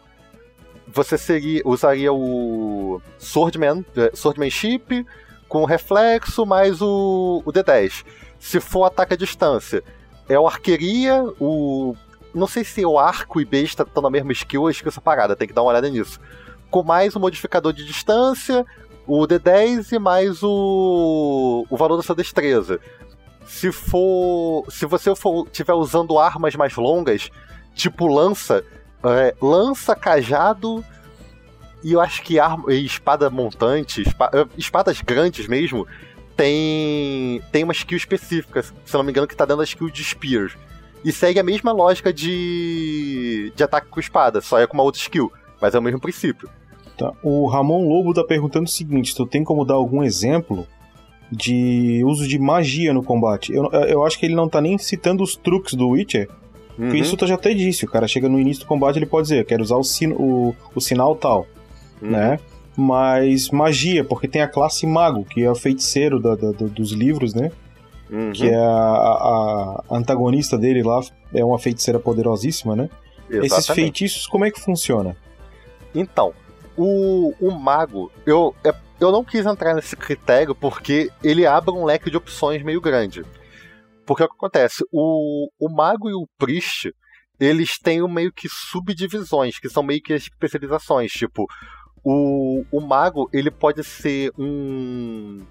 Você 0.89 1.17
seria, 1.19 1.63
usaria 1.65 2.13
o 2.13 3.01
Swordman, 3.19 3.85
é, 3.97 4.11
Swordmanship 4.15 5.07
com 5.49 5.65
reflexo 5.65 6.45
mais 6.47 6.81
o, 6.83 7.43
o 7.45 7.53
D10. 7.53 8.05
Se 8.39 8.61
for 8.61 8.85
ataque 8.85 9.15
à 9.15 9.17
distância, 9.17 9.83
é 10.29 10.39
o 10.39 10.47
arqueria, 10.47 11.23
o 11.41 11.95
não 12.39 12.47
sei 12.47 12.65
se 12.65 12.85
o 12.85 12.99
arco 12.99 13.41
e 13.41 13.45
besta 13.45 13.83
estão 13.83 14.03
na 14.03 14.11
mesma 14.11 14.33
skill 14.33 14.63
ou 14.63 14.71
skill 14.71 14.93
separada, 14.93 15.37
tem 15.37 15.49
que 15.49 15.55
dar 15.55 15.63
uma 15.63 15.71
olhada 15.71 15.89
nisso. 15.89 16.21
Com 16.71 16.83
mais 16.83 17.15
o 17.17 17.21
modificador 17.21 17.73
de 17.73 17.85
distância, 17.85 18.65
o 19.07 19.27
D10 19.27 19.93
e 19.93 19.99
mais 19.99 20.43
o, 20.43 21.67
o 21.69 21.77
valor 21.77 21.97
da 21.97 22.03
sua 22.03 22.15
destreza. 22.15 22.81
Se 23.47 23.73
for. 23.73 24.65
Se 24.71 24.85
você 24.87 25.15
for 25.15 25.49
tiver 25.51 25.73
usando 25.73 26.19
armas 26.19 26.55
mais 26.55 26.77
longas, 26.77 27.31
tipo 27.75 28.07
lança, 28.07 28.63
é, 29.03 29.35
lança, 29.41 29.97
cajado 29.97 30.85
e 31.83 31.93
eu 31.93 32.01
acho 32.01 32.23
que 32.23 32.37
espada 32.85 33.31
montante, 33.31 34.03
eh, 34.03 34.47
espadas 34.57 35.01
grandes 35.01 35.47
mesmo, 35.47 35.87
tem 36.37 37.43
tem 37.53 37.65
uma 37.65 37.73
skill 37.73 37.97
específica, 37.97 38.63
se 38.63 38.95
não 38.95 39.03
me 39.03 39.11
engano, 39.11 39.27
que 39.27 39.37
tá 39.37 39.45
dando 39.45 39.63
a 39.63 39.65
skill 39.65 39.91
de 39.91 40.03
Spear. 40.03 40.51
E 41.05 41.13
segue 41.13 41.39
a 41.39 41.43
mesma 41.45 41.73
lógica 41.73 42.13
de, 42.13 43.53
de 43.55 43.63
ataque 43.63 43.89
com 43.89 44.01
espada, 44.01 44.41
só 44.41 44.59
é 44.59 44.67
com 44.67 44.75
uma 44.75 44.83
outra 44.83 45.01
skill, 45.01 45.31
mas 45.61 45.75
é 45.75 45.79
o 45.79 45.83
mesmo 45.83 46.01
princípio. 46.01 46.49
Tá. 46.97 47.13
O 47.23 47.47
Ramon 47.47 47.87
Lobo 47.89 48.13
tá 48.13 48.25
perguntando 48.25 48.67
o 48.67 48.71
seguinte: 48.71 49.15
tu 49.15 49.25
tem 49.27 49.45
como 49.45 49.65
dar 49.65 49.75
algum 49.75 50.03
exemplo 50.03 50.67
de 51.31 52.03
uso 52.05 52.27
de 52.27 52.39
magia 52.39 52.93
no 52.93 53.03
combate? 53.03 53.53
Eu, 53.53 53.65
eu 53.71 54.05
acho 54.05 54.19
que 54.19 54.27
ele 54.27 54.35
não 54.35 54.49
tá 54.49 54.61
nem 54.61 54.77
citando 54.79 55.23
os 55.23 55.37
truques 55.37 55.75
do 55.75 55.89
Witcher, 55.91 56.29
Uhum. 56.79 56.85
porque 56.87 57.01
isso 57.01 57.17
tu 57.17 57.27
já 57.27 57.35
até 57.35 57.53
disse. 57.53 57.85
O 57.85 57.89
cara 57.89 58.07
chega 58.07 58.29
no 58.29 58.39
início 58.39 58.63
do 58.63 58.69
combate 58.69 58.97
ele 58.99 59.07
pode 59.07 59.25
dizer: 59.29 59.41
eu 59.41 59.45
quero 59.45 59.63
usar 59.63 59.77
o, 59.77 59.83
sino, 59.85 60.15
o, 60.17 60.55
o 60.75 60.81
sinal 60.81 61.15
tal, 61.17 61.47
Uhum. 62.01 62.11
né? 62.11 62.39
Mas 62.77 63.51
magia, 63.51 64.05
porque 64.05 64.29
tem 64.29 64.43
a 64.43 64.47
classe 64.49 64.87
mago, 64.87 65.25
que 65.25 65.43
é 65.43 65.51
o 65.51 65.57
feiticeiro 65.57 66.21
da- 66.21 66.37
da- 66.37 66.53
do- 66.53 66.69
dos 66.69 66.93
livros, 66.93 67.35
né? 67.35 67.51
Uhum. 68.11 68.33
Que 68.33 68.49
é 68.49 68.57
a, 68.57 68.61
a- 68.63 69.85
a 69.91 69.97
antagonista 69.97 70.57
dele 70.57 70.83
lá, 70.83 71.01
é 71.35 71.45
uma 71.45 71.59
feiticeira 71.59 71.99
poderosíssima, 72.01 72.75
né? 72.75 72.89
Esses 73.29 73.45
Exatamente. 73.59 73.75
feitiços, 73.75 74.27
como 74.27 74.45
é 74.45 74.51
que 74.51 74.61
funciona? 74.61 75.15
Então, 75.95 76.33
o, 76.77 77.35
o 77.41 77.51
mago, 77.51 78.11
eu, 78.25 78.55
é- 78.65 78.75
eu 79.01 79.13
não 79.13 79.23
quis 79.25 79.45
entrar 79.45 79.75
nesse 79.75 79.95
critério 79.97 80.55
porque 80.55 81.11
ele 81.23 81.45
abre 81.47 81.71
um 81.71 81.85
leque 81.85 82.11
de 82.11 82.17
opções 82.17 82.63
meio 82.63 82.81
grande. 82.81 83.23
Porque 84.07 84.23
o 84.23 84.29
que 84.29 84.35
acontece? 84.35 84.83
O, 84.91 85.49
o 85.61 85.69
mago 85.69 86.09
e 86.09 86.15
o 86.15 86.27
priest, 86.39 86.91
eles 87.39 87.79
têm 87.79 88.01
meio 88.09 88.33
que 88.33 88.49
subdivisões, 88.49 89.59
que 89.59 89.69
são 89.69 89.83
meio 89.83 90.01
que 90.03 90.15
especializações. 90.15 91.11
Tipo, 91.13 91.45
o, 92.03 92.65
o 92.73 92.81
mago, 92.81 93.29
ele 93.35 93.51
pode 93.51 93.85
ser 93.85 94.33
um, 94.39 95.45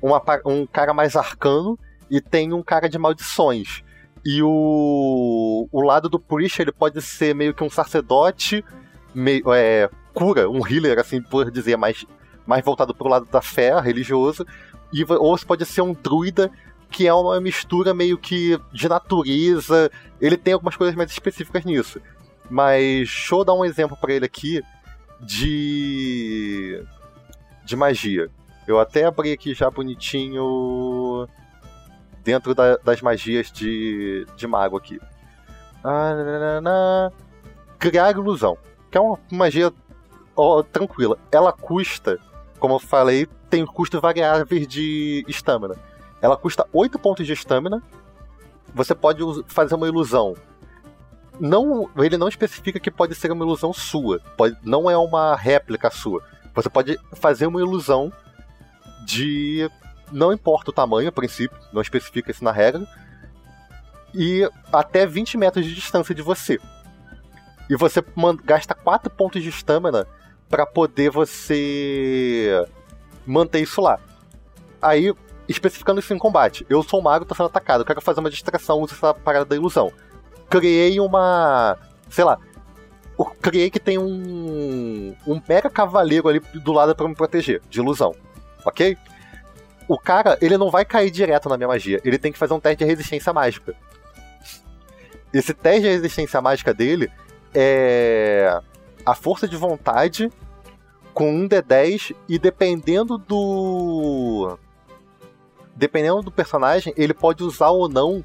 uma 0.00 0.22
um 0.44 0.66
cara 0.66 0.94
mais 0.94 1.16
arcano 1.16 1.78
e 2.10 2.20
tem 2.20 2.52
um 2.52 2.62
cara 2.62 2.88
de 2.88 2.98
maldições. 2.98 3.82
E 4.24 4.42
o, 4.42 5.68
o 5.70 5.80
lado 5.80 6.08
do 6.08 6.18
priest, 6.18 6.60
ele 6.60 6.72
pode 6.72 7.00
ser 7.00 7.34
meio 7.34 7.54
que 7.54 7.64
um 7.64 7.70
sacerdote 7.70 8.64
meio, 9.14 9.52
é, 9.52 9.88
cura, 10.12 10.48
um 10.48 10.66
healer, 10.66 10.98
assim 10.98 11.22
por 11.22 11.50
dizer, 11.50 11.76
mais, 11.76 12.04
mais 12.46 12.64
voltado 12.64 12.94
pro 12.94 13.08
lado 13.08 13.26
da 13.26 13.40
fé 13.40 13.78
religioso, 13.80 14.46
e, 14.92 15.04
ou 15.04 15.36
você 15.36 15.46
pode 15.46 15.64
ser 15.64 15.80
um 15.80 15.94
druida 15.94 16.50
que 16.90 17.06
é 17.06 17.14
uma 17.14 17.40
mistura 17.40 17.94
meio 17.94 18.18
que 18.18 18.58
de 18.72 18.88
natureza, 18.88 19.90
ele 20.20 20.36
tem 20.36 20.54
algumas 20.54 20.76
coisas 20.76 20.96
mais 20.96 21.10
específicas 21.10 21.64
nisso. 21.64 22.00
Mas 22.50 23.08
deixa 23.08 23.34
eu 23.34 23.44
dar 23.44 23.54
um 23.54 23.64
exemplo 23.64 23.96
pra 23.96 24.12
ele 24.12 24.26
aqui 24.26 24.60
de 25.20 26.82
de 27.64 27.76
magia. 27.76 28.28
Eu 28.70 28.78
até 28.78 29.04
abri 29.04 29.32
aqui 29.32 29.52
já 29.52 29.68
bonitinho 29.68 31.26
dentro 32.22 32.54
da- 32.54 32.76
das 32.76 33.02
magias 33.02 33.50
de, 33.50 34.24
de 34.36 34.46
mago 34.46 34.76
aqui. 34.76 35.00
Ah. 35.82 37.10
Criar 37.78 38.12
ilusão 38.12 38.56
que 38.90 38.96
é 38.96 39.00
uma 39.00 39.18
magia 39.32 39.72
ó, 40.36 40.62
tranquila. 40.62 41.18
Ela 41.32 41.52
custa, 41.52 42.18
como 42.58 42.74
eu 42.74 42.78
falei, 42.78 43.26
tem 43.48 43.66
custos 43.66 44.00
variáveis 44.00 44.68
de 44.68 45.24
estamina. 45.26 45.74
Ela 46.22 46.36
custa 46.36 46.64
8 46.72 46.98
pontos 46.98 47.26
de 47.26 47.32
estamina. 47.32 47.82
Você 48.74 48.94
pode 48.94 49.20
fazer 49.46 49.74
uma 49.74 49.88
ilusão. 49.88 50.36
Não, 51.40 51.90
ele 51.96 52.16
não 52.18 52.28
especifica 52.28 52.78
que 52.78 52.90
pode 52.90 53.14
ser 53.14 53.32
uma 53.32 53.44
ilusão 53.44 53.72
sua. 53.72 54.20
Pode, 54.36 54.56
não 54.62 54.88
é 54.90 54.96
uma 54.96 55.34
réplica 55.34 55.90
sua. 55.90 56.22
Você 56.54 56.68
pode 56.68 56.98
fazer 57.14 57.46
uma 57.46 57.60
ilusão 57.60 58.12
de. 59.04 59.70
Não 60.12 60.32
importa 60.32 60.70
o 60.70 60.74
tamanho, 60.74 61.08
a 61.08 61.12
princípio, 61.12 61.56
não 61.72 61.80
especifica 61.80 62.30
isso 62.30 62.42
na 62.42 62.52
regra. 62.52 62.86
E 64.12 64.48
até 64.72 65.06
20 65.06 65.36
metros 65.38 65.64
de 65.64 65.74
distância 65.74 66.14
de 66.14 66.22
você. 66.22 66.58
E 67.68 67.76
você 67.76 68.02
gasta 68.44 68.74
4 68.74 69.08
pontos 69.10 69.40
de 69.40 69.48
estamina 69.48 70.06
para 70.48 70.66
poder 70.66 71.10
você 71.10 72.66
manter 73.24 73.60
isso 73.60 73.80
lá. 73.80 74.00
Aí, 74.82 75.14
especificando 75.48 76.00
isso 76.00 76.12
em 76.12 76.18
combate, 76.18 76.66
eu 76.68 76.82
sou 76.82 76.98
um 76.98 77.02
mago, 77.02 77.24
tô 77.24 77.34
sendo 77.34 77.46
atacado, 77.46 77.84
quero 77.84 78.00
fazer 78.00 78.18
uma 78.18 78.30
distração, 78.30 78.80
uso 78.80 78.94
essa 78.94 79.14
parada 79.14 79.44
da 79.44 79.54
ilusão. 79.54 79.92
Criei 80.48 80.98
uma. 80.98 81.78
sei 82.08 82.24
lá. 82.24 82.38
eu 83.16 83.24
criei 83.40 83.70
que 83.70 83.78
tem 83.78 83.98
um. 83.98 85.14
um 85.24 85.40
mega 85.48 85.70
cavaleiro 85.70 86.28
ali 86.28 86.40
do 86.40 86.72
lado 86.72 86.94
para 86.96 87.06
me 87.06 87.14
proteger, 87.14 87.62
de 87.70 87.78
ilusão. 87.78 88.14
Ok? 88.64 88.96
O 89.88 89.98
cara, 89.98 90.38
ele 90.40 90.56
não 90.56 90.70
vai 90.70 90.84
cair 90.84 91.10
direto 91.10 91.48
na 91.48 91.56
minha 91.56 91.68
magia, 91.68 92.00
ele 92.04 92.18
tem 92.18 92.30
que 92.30 92.38
fazer 92.38 92.54
um 92.54 92.60
teste 92.60 92.78
de 92.78 92.84
resistência 92.84 93.32
mágica. 93.32 93.74
Esse 95.32 95.52
teste 95.54 95.82
de 95.82 95.88
resistência 95.88 96.40
mágica 96.40 96.72
dele 96.72 97.10
é 97.54 98.60
a 99.04 99.14
força 99.14 99.48
de 99.48 99.56
vontade 99.56 100.30
com 101.12 101.32
um 101.34 101.48
D10 101.48 102.14
e 102.28 102.38
dependendo 102.38 103.18
do 103.18 104.56
dependendo 105.74 106.22
do 106.22 106.30
personagem, 106.30 106.92
ele 106.96 107.14
pode 107.14 107.42
usar 107.42 107.70
ou 107.70 107.88
não 107.88 108.24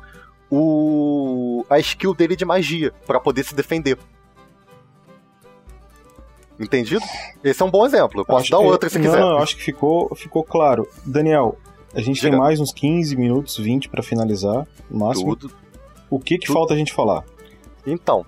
o 0.51 1.65
a 1.69 1.79
skill 1.79 2.13
dele 2.13 2.35
de 2.35 2.45
magia 2.45 2.93
pra 3.05 3.19
poder 3.19 3.43
se 3.43 3.55
defender. 3.55 3.97
Entendido? 6.59 7.03
Esse 7.43 7.61
é 7.61 7.65
um 7.65 7.71
bom 7.71 7.85
exemplo. 7.85 8.21
Eu 8.21 8.25
posso 8.25 8.41
Acho 8.43 8.51
dar 8.51 8.57
que- 8.59 8.63
outra 8.63 8.89
se 8.89 8.97
não, 8.97 9.05
quiser. 9.05 9.19
Não, 9.19 9.37
acho 9.39 9.55
que 9.57 9.63
ficou, 9.63 10.13
ficou 10.15 10.43
claro. 10.43 10.87
Daniel, 11.05 11.57
a 11.93 11.99
gente 12.01 12.15
Diga. 12.21 12.29
tem 12.29 12.39
mais 12.39 12.59
uns 12.59 12.71
15 12.73 13.15
minutos, 13.15 13.57
20 13.57 13.89
pra 13.89 14.01
finalizar, 14.01 14.65
no 14.89 14.99
máximo. 14.99 15.35
Tudo. 15.35 15.53
O 16.09 16.19
que 16.19 16.37
que 16.37 16.45
tudo. 16.47 16.55
falta 16.55 16.73
a 16.73 16.77
gente 16.77 16.93
falar? 16.93 17.23
Então, 17.85 18.25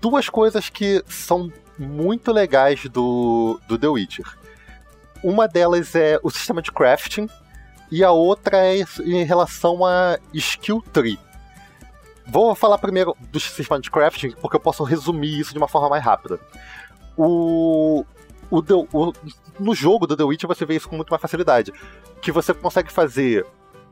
duas 0.00 0.28
coisas 0.28 0.68
que 0.68 1.02
são 1.08 1.50
muito 1.78 2.30
legais 2.32 2.84
do, 2.88 3.60
do 3.66 3.76
The 3.76 3.88
Witcher. 3.88 4.26
Uma 5.22 5.48
delas 5.48 5.94
é 5.94 6.20
o 6.22 6.30
sistema 6.30 6.62
de 6.62 6.70
crafting 6.70 7.28
e 7.90 8.04
a 8.04 8.10
outra 8.12 8.58
é 8.58 8.84
em 9.04 9.24
relação 9.24 9.84
a 9.84 10.18
skill 10.32 10.82
tree. 10.92 11.18
Vou 12.26 12.54
falar 12.54 12.78
primeiro 12.78 13.16
do 13.30 13.38
sistema 13.40 13.80
de 13.80 13.90
crafting 13.90 14.30
porque 14.40 14.56
eu 14.56 14.60
posso 14.60 14.82
resumir 14.84 15.38
isso 15.40 15.52
de 15.52 15.58
uma 15.58 15.68
forma 15.68 15.88
mais 15.88 16.02
rápida. 16.04 16.38
O, 17.16 18.04
o, 18.50 18.62
The- 18.62 18.88
o- 18.92 19.12
no 19.58 19.74
jogo 19.74 20.06
do 20.06 20.16
The 20.16 20.24
Witcher 20.24 20.48
você 20.48 20.64
vê 20.66 20.76
isso 20.76 20.88
com 20.88 20.96
muito 20.96 21.10
mais 21.10 21.20
facilidade, 21.20 21.72
que 22.20 22.32
você 22.32 22.52
consegue 22.52 22.90
fazer 22.92 23.46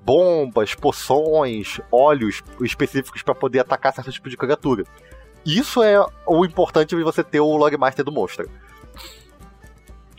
bombas, 0.05 0.75
poções, 0.75 1.81
óleos 1.91 2.43
específicos 2.61 3.23
para 3.23 3.35
poder 3.35 3.61
atacar 3.61 3.95
certo 3.95 4.11
tipo 4.11 4.29
de 4.29 4.37
criatura. 4.37 4.85
Isso 5.47 5.83
é 5.83 6.05
o 6.27 6.45
importante 6.45 6.97
de 6.97 7.03
você 7.03 7.23
ter 7.23 7.41
o 7.41 7.57
Logmaster 7.57 8.05
do 8.05 8.13
monstro. 8.13 8.49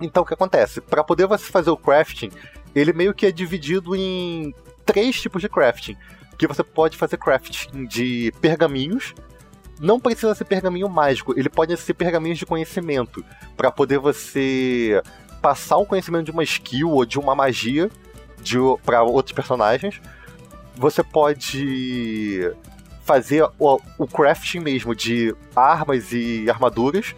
Então 0.01 0.23
o 0.23 0.25
que 0.25 0.33
acontece? 0.33 0.81
Para 0.81 1.03
poder 1.03 1.27
você 1.27 1.51
fazer 1.51 1.69
o 1.69 1.77
crafting, 1.77 2.29
ele 2.73 2.93
meio 2.93 3.13
que 3.13 3.25
é 3.25 3.31
dividido 3.31 3.95
em 3.95 4.53
três 4.85 5.19
tipos 5.21 5.41
de 5.41 5.49
crafting. 5.49 5.95
Que 6.37 6.47
você 6.47 6.63
pode 6.63 6.97
fazer 6.97 7.17
crafting 7.17 7.85
de 7.85 8.33
pergaminhos. 8.41 9.13
Não 9.79 9.99
precisa 9.99 10.33
ser 10.35 10.45
pergaminho 10.45 10.87
mágico, 10.87 11.37
ele 11.37 11.49
pode 11.49 11.75
ser 11.77 11.93
pergaminhos 11.93 12.37
de 12.37 12.45
conhecimento. 12.45 13.23
para 13.57 13.71
poder 13.71 13.99
você 13.99 15.01
passar 15.41 15.77
o 15.77 15.85
conhecimento 15.85 16.25
de 16.25 16.31
uma 16.31 16.43
skill 16.43 16.89
ou 16.89 17.05
de 17.05 17.19
uma 17.19 17.35
magia 17.35 17.89
para 18.85 19.03
outros 19.03 19.33
personagens. 19.33 20.01
Você 20.75 21.03
pode 21.03 22.51
fazer 23.03 23.43
o, 23.59 23.79
o 23.97 24.07
crafting 24.07 24.59
mesmo 24.59 24.95
de 24.95 25.35
armas 25.55 26.11
e 26.11 26.49
armaduras. 26.49 27.15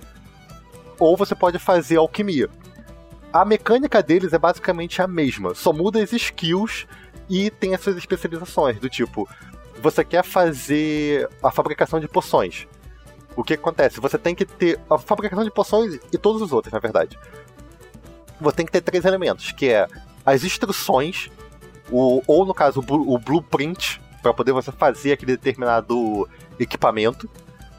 Ou 0.98 1.16
você 1.16 1.36
pode 1.36 1.60
fazer 1.60 1.98
alquimia. 1.98 2.50
A 3.32 3.44
mecânica 3.44 4.02
deles 4.02 4.32
é 4.32 4.38
basicamente 4.38 5.02
a 5.02 5.08
mesma, 5.08 5.54
só 5.54 5.74
muda 5.74 6.02
as 6.02 6.14
skills 6.14 6.88
e 7.30 7.50
tem 7.50 7.76
as 7.76 7.82
suas 7.82 7.98
especializações, 7.98 8.80
do 8.80 8.90
tipo, 8.90 9.28
você 9.80 10.04
quer 10.04 10.24
fazer 10.24 11.30
a 11.44 11.52
fabricação 11.52 12.00
de 12.00 12.08
poções. 12.08 12.68
O 13.36 13.44
que 13.44 13.54
acontece? 13.54 14.00
Você 14.00 14.18
tem 14.18 14.34
que 14.34 14.46
ter 14.46 14.80
a 14.90 14.98
fabricação 14.98 15.44
de 15.44 15.52
poções 15.52 16.00
e 16.12 16.18
todos 16.18 16.42
os 16.42 16.52
outros, 16.52 16.72
na 16.72 16.80
verdade. 16.80 17.20
Você 18.40 18.56
tem 18.56 18.66
que 18.66 18.72
ter 18.72 18.82
três 18.82 19.06
elementos, 19.06 19.52
que 19.52 19.70
é 19.70 19.88
as 20.26 20.44
instruções, 20.44 21.30
o, 21.92 22.22
ou 22.26 22.46
no 22.46 22.54
caso 22.54 22.80
o, 22.88 23.20
blueprint, 23.20 24.02
para 24.22 24.34
poder 24.34 24.54
você 24.54 24.72
fazer 24.72 25.14
aquele 25.14 25.34
determinado 25.34 26.28
equipamento. 26.60 27.30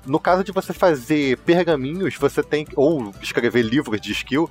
No 0.05 0.21
caso 0.21 0.45
de 0.45 0.53
você 0.53 0.73
fazer 0.73 1.39
pergaminhos, 1.39 2.17
você 2.17 2.43
tem 2.43 2.67
ou 2.77 3.13
escrever 3.21 3.63
livros 3.63 4.01
de 4.01 4.13
skill, 4.13 4.49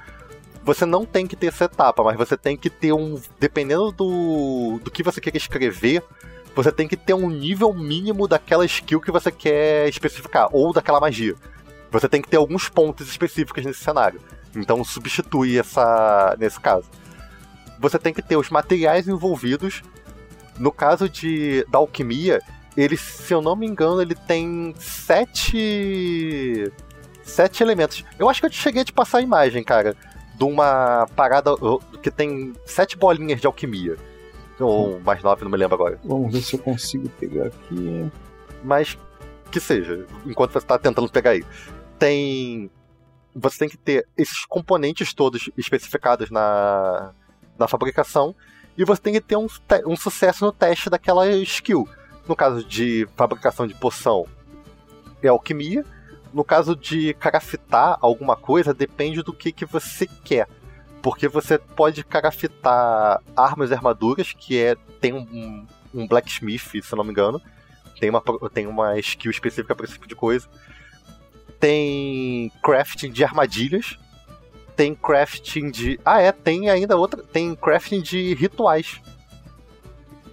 você 0.64 0.86
não 0.86 1.06
tem 1.06 1.28
que 1.28 1.36
ter 1.36 1.48
essa 1.48 1.66
etapa, 1.66 2.04
mas 2.04 2.18
você 2.18 2.36
tem 2.36 2.58
que 2.58 2.70
ter 2.70 2.92
um. 2.92 3.22
Dependendo 3.40 3.92
do, 3.92 4.80
do 4.84 4.92
que 4.92 5.04
você 5.04 5.22
quer 5.22 5.36
escrever, 5.38 6.04
você 6.56 6.72
tem 6.72 6.88
que 6.88 6.96
ter 6.96 7.14
um 7.14 7.30
nível 7.30 7.74
mínimo 7.74 8.28
daquela 8.28 8.66
skill 8.66 9.02
que 9.02 9.12
você 9.12 9.32
quer 9.32 9.90
especificar, 9.90 10.48
ou 10.52 10.72
daquela 10.74 11.00
magia. 11.00 11.36
Você 11.92 12.08
tem 12.10 12.22
que 12.22 12.30
ter 12.30 12.38
alguns 12.38 12.70
pontos 12.70 13.08
específicos 13.08 13.66
nesse 13.66 13.84
cenário. 13.84 14.22
Então 14.56 14.84
substitui 14.84 15.60
essa. 15.60 16.36
nesse 16.40 16.60
caso. 16.60 16.90
Você 17.80 18.00
tem 18.00 18.14
que 18.14 18.22
ter 18.22 18.38
os 18.38 18.50
materiais 18.50 19.08
envolvidos. 19.08 19.84
No 20.58 20.72
caso 20.72 21.10
de 21.10 21.66
da 21.70 21.78
alquimia, 21.78 22.42
ele, 22.78 22.96
se 22.96 23.34
eu 23.34 23.42
não 23.42 23.56
me 23.56 23.68
engano, 23.68 24.02
ele 24.02 24.16
tem 24.16 24.74
sete. 24.80 26.72
sete 27.24 27.62
elementos. 27.62 28.06
Eu 28.18 28.30
acho 28.30 28.40
que 28.40 28.48
eu 28.48 28.52
cheguei 28.52 28.82
a 28.82 28.86
te 28.86 28.94
passar 28.94 29.18
a 29.18 29.22
imagem, 29.22 29.64
cara 29.64 29.96
de 30.38 30.44
uma 30.44 31.08
parada 31.16 31.52
que 32.02 32.12
tem 32.12 32.54
sete 32.66 32.98
bolinhas 32.98 33.40
de 33.40 33.48
alquimia. 33.48 33.96
Ou 34.60 35.00
mais 35.02 35.22
nove, 35.22 35.44
não 35.44 35.52
me 35.52 35.58
lembro 35.58 35.76
agora. 35.76 36.00
Vamos 36.04 36.32
ver 36.32 36.42
se 36.42 36.56
eu 36.56 36.60
consigo 36.60 37.10
pegar 37.10 37.48
aqui. 37.48 38.12
Mas 38.64 38.98
que 39.52 39.60
seja, 39.60 40.06
enquanto 40.26 40.52
você 40.52 40.60
está 40.60 40.78
tentando 40.78 41.10
pegar 41.10 41.32
aí. 41.32 41.44
Tem. 41.98 42.70
Você 43.34 43.60
tem 43.60 43.70
que 43.70 43.78
ter 43.78 44.08
esses 44.18 44.46
componentes 44.46 45.14
todos 45.14 45.50
especificados 45.58 46.30
na, 46.30 47.14
na 47.58 47.68
fabricação. 47.68 48.36
E 48.78 48.84
você 48.84 49.02
tem 49.02 49.14
que 49.14 49.22
ter 49.22 49.38
um, 49.38 49.48
um 49.86 49.96
sucesso 49.96 50.46
no 50.46 50.52
teste 50.52 50.90
daquela 50.90 51.28
skill. 51.38 51.88
No 52.28 52.36
caso 52.36 52.64
de 52.64 53.08
fabricação 53.16 53.68
de 53.68 53.74
poção, 53.76 54.26
é 55.22 55.28
alquimia. 55.28 55.86
No 56.34 56.44
caso 56.44 56.76
de 56.76 57.14
carafitar 57.14 57.98
alguma 58.02 58.36
coisa, 58.36 58.74
depende 58.74 59.22
do 59.22 59.32
que, 59.32 59.52
que 59.52 59.66
você 59.66 60.08
quer. 60.24 60.48
Porque 61.06 61.28
você 61.28 61.60
pode 61.60 62.04
carafitar 62.04 63.22
armas 63.38 63.70
e 63.70 63.76
armaduras, 63.76 64.34
que 64.34 64.60
é 64.60 64.76
tem 65.00 65.14
um, 65.14 65.64
um 65.94 66.08
blacksmith, 66.08 66.82
se 66.82 66.96
não 66.96 67.04
me 67.04 67.12
engano. 67.12 67.40
Tem 68.00 68.10
uma, 68.10 68.24
tem 68.52 68.66
uma 68.66 68.98
skill 68.98 69.30
específica 69.30 69.76
para 69.76 69.86
esse 69.86 69.94
tipo 69.94 70.08
de 70.08 70.16
coisa. 70.16 70.50
Tem 71.60 72.52
crafting 72.64 73.12
de 73.12 73.24
armadilhas. 73.24 74.00
Tem 74.76 74.96
crafting 74.96 75.70
de. 75.70 76.00
Ah, 76.04 76.22
é, 76.22 76.32
tem 76.32 76.72
ainda 76.72 76.98
outra. 76.98 77.22
Tem 77.22 77.54
crafting 77.54 78.02
de 78.02 78.34
rituais. 78.34 79.00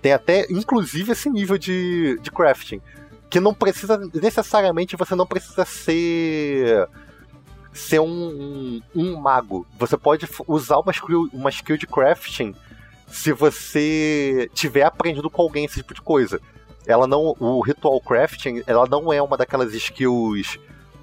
Tem 0.01 0.15
até, 0.15 0.47
inclusive, 0.51 1.13
esse 1.13 1.29
nível 1.29 1.59
de, 1.59 2.19
de 2.23 2.31
crafting 2.31 2.81
que 3.29 3.41
não 3.41 3.53
precisa 3.53 3.99
necessariamente 4.15 4.97
você 4.97 5.15
não 5.15 5.27
precisa 5.27 5.67
ser 5.67 6.89
ser 7.73 8.01
um, 8.01 8.07
um, 8.07 8.83
um, 8.95 9.17
mago. 9.17 9.67
Você 9.79 9.97
pode 9.97 10.29
usar 10.47 10.79
uma 10.79 10.93
skill, 10.93 11.29
uma 11.33 11.51
skill 11.51 11.77
de 11.77 11.87
crafting 11.87 12.55
se 13.07 13.33
você 13.33 14.51
tiver 14.55 14.83
aprendido 14.83 15.29
com 15.29 15.43
alguém 15.43 15.65
esse 15.65 15.77
tipo 15.77 15.95
de 15.95 16.01
coisa. 16.01 16.41
Ela 16.87 17.07
não, 17.07 17.37
o 17.39 17.61
ritual 17.61 18.01
crafting, 18.01 18.63
ela 18.67 18.87
não 18.87 19.13
é 19.13 19.23
uma 19.23 19.37
daquelas 19.37 19.73
skills 19.75 20.59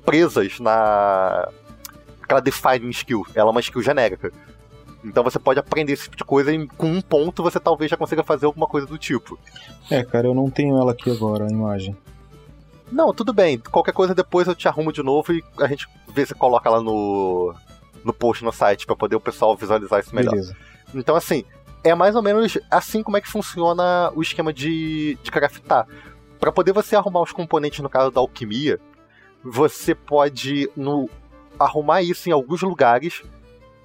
presas 0.06 0.60
na 0.60 1.48
aquela 2.22 2.42
defining 2.42 2.90
skill. 2.90 3.26
Ela 3.34 3.50
é 3.50 3.52
uma 3.52 3.62
skill 3.62 3.82
genérica. 3.82 4.32
Então 5.04 5.24
você 5.24 5.40
pode 5.40 5.60
aprender 5.60 5.94
esse 5.94 6.04
tipo 6.04 6.18
de 6.18 6.24
coisa 6.24 6.54
e 6.54 6.68
com 6.68 6.88
um 6.88 7.02
ponto 7.02 7.42
você 7.42 7.60
talvez 7.60 7.90
já 7.90 7.98
consiga 7.98 8.24
fazer 8.24 8.46
alguma 8.46 8.68
coisa 8.68 8.86
do 8.86 8.98
tipo. 8.98 9.40
É, 9.90 10.04
cara, 10.04 10.28
eu 10.28 10.34
não 10.34 10.50
tenho 10.50 10.78
ela 10.78 10.92
aqui 10.92 11.10
agora, 11.10 11.46
a 11.46 11.50
imagem. 11.50 11.96
Não, 12.92 13.14
tudo 13.14 13.34
bem. 13.34 13.58
Qualquer 13.58 13.94
coisa 13.94 14.16
depois 14.16 14.48
eu 14.48 14.56
te 14.56 14.68
arrumo 14.68 14.92
de 14.92 15.04
novo 15.04 15.34
e 15.34 15.44
a 15.60 15.68
gente 15.68 15.88
vê 16.08 16.26
se 16.26 16.34
coloca 16.34 16.70
lá 16.70 16.82
no, 16.82 17.54
no 18.04 18.14
post 18.14 18.44
no 18.44 18.52
site 18.52 18.86
para 18.86 18.96
poder 18.96 19.16
o 19.16 19.20
pessoal 19.20 19.56
visualizar 19.56 20.00
isso 20.00 20.16
melhor. 20.16 20.32
Beleza. 20.32 20.56
Então, 20.94 21.16
assim, 21.16 21.46
é 21.84 21.94
mais 21.94 22.16
ou 22.16 22.22
menos 22.22 22.58
assim 22.70 23.04
como 23.04 23.18
é 23.18 23.22
que 23.22 23.28
funciona 23.28 24.12
o 24.16 24.22
esquema 24.22 24.52
de, 24.52 25.18
de 25.22 25.32
craftar. 25.32 25.88
Para 26.40 26.52
poder 26.52 26.72
você 26.72 26.96
arrumar 26.96 27.22
os 27.22 27.32
componentes 27.32 27.80
no 27.80 27.90
caso 27.90 28.12
da 28.12 28.22
alquimia, 28.22 28.80
você 29.44 29.94
pode 29.94 30.70
no, 30.76 31.10
arrumar 31.60 32.02
isso 32.02 32.30
em 32.30 32.32
alguns 32.32 32.62
lugares. 32.62 33.24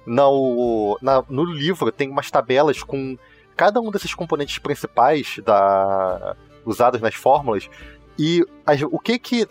No, 0.05 0.97
na, 1.01 1.23
no 1.27 1.43
livro 1.43 1.91
tem 1.91 2.09
umas 2.09 2.29
tabelas 2.29 2.83
com 2.83 3.17
cada 3.55 3.81
um 3.81 3.89
desses 3.89 4.13
componentes 4.13 4.59
principais 4.59 5.39
da, 5.43 6.35
usados 6.65 7.01
nas 7.01 7.15
fórmulas 7.15 7.69
e 8.17 8.45
o 8.91 8.99
que 8.99 9.19
que 9.19 9.47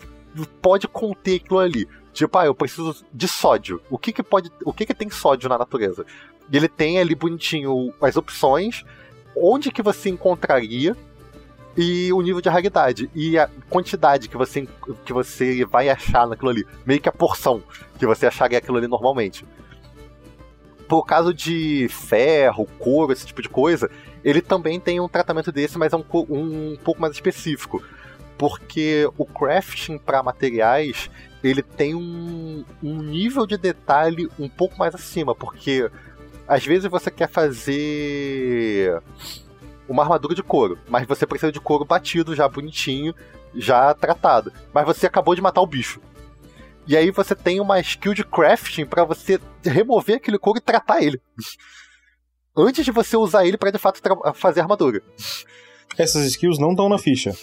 pode 0.61 0.87
conter 0.87 1.37
aquilo 1.37 1.59
ali? 1.59 1.87
Tipo, 2.13 2.37
ah, 2.37 2.45
eu 2.45 2.55
preciso 2.55 3.05
de 3.13 3.27
sódio. 3.27 3.81
O 3.89 3.97
que 3.97 4.13
que 4.13 4.23
pode, 4.23 4.51
o 4.63 4.71
que 4.71 4.85
que 4.85 4.93
tem 4.93 5.09
sódio 5.09 5.49
na 5.49 5.57
natureza? 5.57 6.05
E 6.51 6.57
ele 6.57 6.67
tem 6.67 6.99
ali 6.99 7.13
bonitinho 7.13 7.93
as 8.01 8.15
opções, 8.15 8.83
onde 9.35 9.71
que 9.71 9.81
você 9.81 10.09
encontraria 10.09 10.95
e 11.77 12.11
o 12.13 12.21
nível 12.21 12.39
de 12.39 12.47
raridade 12.47 13.09
e 13.13 13.37
a 13.37 13.49
quantidade 13.69 14.29
que 14.29 14.37
você 14.37 14.65
que 15.03 15.11
você 15.11 15.65
vai 15.65 15.89
achar 15.89 16.25
naquilo 16.25 16.51
ali, 16.51 16.65
meio 16.85 17.01
que 17.01 17.09
a 17.09 17.11
porção 17.11 17.61
que 17.99 18.05
você 18.05 18.25
acharia 18.25 18.57
aquilo 18.57 18.77
ali 18.77 18.87
normalmente. 18.87 19.45
Por 20.87 21.03
caso 21.03 21.33
de 21.33 21.87
ferro, 21.89 22.65
couro, 22.79 23.11
esse 23.11 23.25
tipo 23.25 23.41
de 23.41 23.49
coisa, 23.49 23.89
ele 24.23 24.41
também 24.41 24.79
tem 24.79 24.99
um 24.99 25.09
tratamento 25.09 25.51
desse, 25.51 25.77
mas 25.77 25.91
é 25.91 25.97
um, 25.97 26.05
um 26.29 26.77
pouco 26.81 27.01
mais 27.01 27.13
específico 27.13 27.83
porque 28.37 29.09
o 29.17 29.25
crafting 29.25 29.97
para 29.97 30.23
materiais 30.23 31.09
ele 31.43 31.61
tem 31.61 31.93
um, 31.93 32.65
um 32.81 33.01
nível 33.01 33.45
de 33.45 33.57
detalhe 33.57 34.27
um 34.39 34.49
pouco 34.49 34.77
mais 34.77 34.95
acima, 34.95 35.35
porque 35.35 35.89
às 36.47 36.65
vezes 36.65 36.89
você 36.89 37.11
quer 37.11 37.29
fazer 37.29 39.01
uma 39.87 40.03
armadura 40.03 40.33
de 40.33 40.41
couro, 40.41 40.77
mas 40.87 41.07
você 41.07 41.25
precisa 41.25 41.51
de 41.51 41.59
couro 41.59 41.85
batido, 41.85 42.35
já 42.35 42.47
bonitinho, 42.47 43.13
já 43.53 43.93
tratado. 43.93 44.51
Mas 44.73 44.85
você 44.85 45.05
acabou 45.05 45.35
de 45.35 45.41
matar 45.41 45.61
o 45.61 45.67
bicho. 45.67 46.01
E 46.87 46.95
aí 46.95 47.09
você 47.11 47.35
tem 47.35 47.59
uma 47.59 47.79
skill 47.79 48.13
de 48.13 48.23
crafting 48.23 48.85
para 48.85 49.03
você 49.03 49.39
remover 49.63 50.17
aquele 50.17 50.37
couro 50.37 50.59
e 50.59 50.61
tratar 50.61 51.01
ele. 51.01 51.21
Antes 52.57 52.85
de 52.85 52.91
você 52.91 53.17
usar 53.17 53.45
ele 53.45 53.57
para 53.57 53.71
de 53.71 53.77
fato 53.77 53.99
fazer 54.33 54.61
armadura. 54.61 55.01
Essas 55.97 56.25
skills 56.25 56.57
não 56.57 56.71
estão 56.71 56.87
na 56.87 56.97
ficha. 56.97 57.35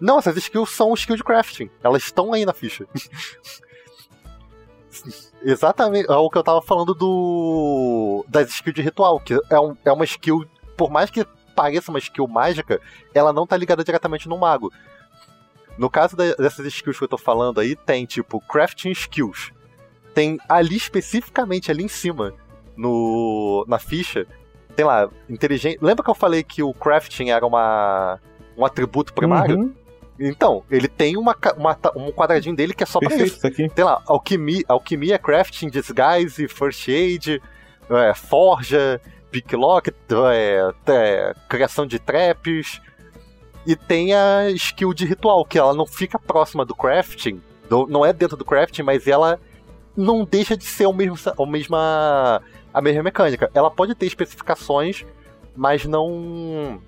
Não, 0.00 0.18
essas 0.18 0.36
skills 0.36 0.70
são 0.70 0.92
skill 0.94 1.16
de 1.16 1.24
crafting. 1.24 1.70
Elas 1.82 2.02
estão 2.02 2.32
aí 2.32 2.44
na 2.44 2.52
ficha. 2.52 2.86
Exatamente. 5.42 6.10
É 6.10 6.14
o 6.14 6.30
que 6.30 6.38
eu 6.38 6.42
tava 6.42 6.60
falando 6.60 6.94
do. 6.94 8.24
das 8.28 8.50
skills 8.50 8.74
de 8.74 8.82
ritual, 8.82 9.20
que 9.20 9.34
é, 9.50 9.60
um, 9.60 9.76
é 9.84 9.92
uma 9.92 10.04
skill, 10.04 10.44
por 10.76 10.90
mais 10.90 11.10
que 11.10 11.24
pareça 11.54 11.90
uma 11.90 11.98
skill 11.98 12.26
mágica, 12.26 12.80
ela 13.14 13.32
não 13.32 13.46
tá 13.46 13.56
ligada 13.56 13.82
diretamente 13.82 14.28
no 14.28 14.36
mago. 14.36 14.72
No 15.78 15.90
caso 15.90 16.16
dessas 16.16 16.66
skills 16.66 16.98
que 16.98 17.04
eu 17.04 17.08
tô 17.08 17.18
falando 17.18 17.60
aí, 17.60 17.76
tem 17.76 18.06
tipo 18.06 18.40
crafting 18.40 18.90
skills. 18.90 19.52
Tem 20.14 20.38
ali 20.48 20.76
especificamente, 20.76 21.70
ali 21.70 21.84
em 21.84 21.88
cima, 21.88 22.32
no 22.76 23.64
na 23.68 23.78
ficha, 23.78 24.26
tem 24.74 24.84
lá, 24.84 25.08
inteligente. 25.28 25.78
Lembra 25.82 26.02
que 26.02 26.10
eu 26.10 26.14
falei 26.14 26.42
que 26.42 26.62
o 26.62 26.72
crafting 26.72 27.30
era 27.30 27.46
uma 27.46 28.18
um 28.56 28.64
atributo 28.64 29.12
primário? 29.12 29.58
Uhum. 29.58 29.74
Então, 30.18 30.62
ele 30.70 30.88
tem 30.88 31.16
uma, 31.16 31.36
uma, 31.56 31.78
um 31.96 32.10
quadradinho 32.10 32.56
dele 32.56 32.72
que 32.72 32.82
é 32.82 32.86
só 32.86 32.98
Perfeito, 32.98 33.18
pra 33.20 33.26
isso. 33.26 33.40
tá 33.42 33.48
aqui. 33.48 33.68
Tem 33.68 33.84
lá, 33.84 34.02
alquimia, 34.06 34.62
alquimia 34.68 35.18
crafting, 35.18 35.68
disguise, 35.68 36.48
first 36.48 36.88
aid, 36.88 37.42
é, 37.90 38.14
forja, 38.14 39.00
picklock, 39.30 39.90
é, 40.32 40.72
é, 40.88 41.34
criação 41.48 41.86
de 41.86 41.98
traps. 41.98 42.80
E 43.66 43.74
tem 43.76 44.14
a 44.14 44.48
skill 44.52 44.94
de 44.94 45.04
ritual, 45.04 45.44
que 45.44 45.58
ela 45.58 45.74
não 45.74 45.86
fica 45.86 46.18
próxima 46.18 46.64
do 46.64 46.74
crafting, 46.74 47.42
do- 47.68 47.86
não 47.86 48.06
é 48.06 48.12
dentro 48.12 48.36
do 48.36 48.44
crafting, 48.44 48.82
mas 48.82 49.06
ela 49.08 49.38
não 49.96 50.24
deixa 50.24 50.56
de 50.56 50.64
ser 50.64 50.86
o 50.86 50.92
mesmo, 50.92 51.16
a 51.36 51.46
mesma, 51.46 52.42
a 52.72 52.80
mesma 52.80 53.02
mecânica. 53.02 53.50
Ela 53.52 53.70
pode 53.70 53.94
ter 53.96 54.06
especificações, 54.06 55.04
mas 55.56 55.84
não, 55.84 56.80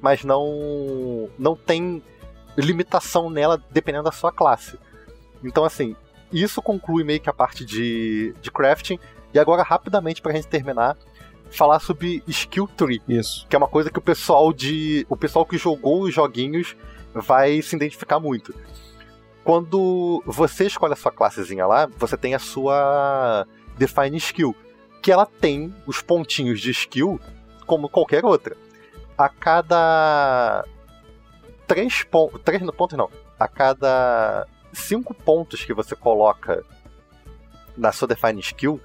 mas 0.00 0.24
não, 0.24 1.28
não 1.38 1.54
tem 1.54 2.02
limitação 2.56 3.30
nela 3.30 3.62
dependendo 3.70 4.04
da 4.04 4.12
sua 4.12 4.32
classe. 4.32 4.78
Então 5.42 5.64
assim, 5.64 5.96
isso 6.32 6.62
conclui 6.62 7.04
meio 7.04 7.20
que 7.20 7.30
a 7.30 7.32
parte 7.32 7.64
de, 7.64 8.34
de 8.40 8.50
crafting. 8.50 8.98
E 9.32 9.38
agora 9.38 9.62
rapidamente 9.62 10.20
pra 10.20 10.32
gente 10.32 10.48
terminar, 10.48 10.96
falar 11.50 11.78
sobre 11.80 12.22
skill 12.26 12.68
tree 12.76 13.00
Isso. 13.08 13.46
que 13.48 13.54
é 13.54 13.58
uma 13.58 13.68
coisa 13.68 13.90
que 13.90 13.98
o 13.98 14.02
pessoal 14.02 14.52
de 14.52 15.06
o 15.08 15.16
pessoal 15.16 15.44
que 15.44 15.58
jogou 15.58 16.02
os 16.02 16.14
joguinhos 16.14 16.76
vai 17.14 17.60
se 17.62 17.76
identificar 17.76 18.20
muito. 18.20 18.54
Quando 19.42 20.22
você 20.26 20.66
escolhe 20.66 20.92
a 20.92 20.96
sua 20.96 21.10
classezinha 21.10 21.66
lá, 21.66 21.88
você 21.98 22.16
tem 22.16 22.34
a 22.34 22.38
sua 22.38 23.46
define 23.76 24.16
skill, 24.18 24.54
que 25.02 25.10
ela 25.10 25.26
tem 25.26 25.74
os 25.86 26.02
pontinhos 26.02 26.60
de 26.60 26.70
skill 26.70 27.20
como 27.66 27.88
qualquer 27.88 28.24
outra. 28.24 28.56
A 29.16 29.28
cada 29.28 30.64
três 31.70 32.02
pontos, 32.02 32.40
três 32.42 32.60
pontos 32.72 32.98
não, 32.98 33.08
a 33.38 33.46
cada 33.46 34.44
cinco 34.72 35.14
pontos 35.14 35.64
que 35.64 35.72
você 35.72 35.94
coloca 35.94 36.64
na 37.76 37.92
sua 37.92 38.08
define 38.08 38.40
skill, 38.40 38.80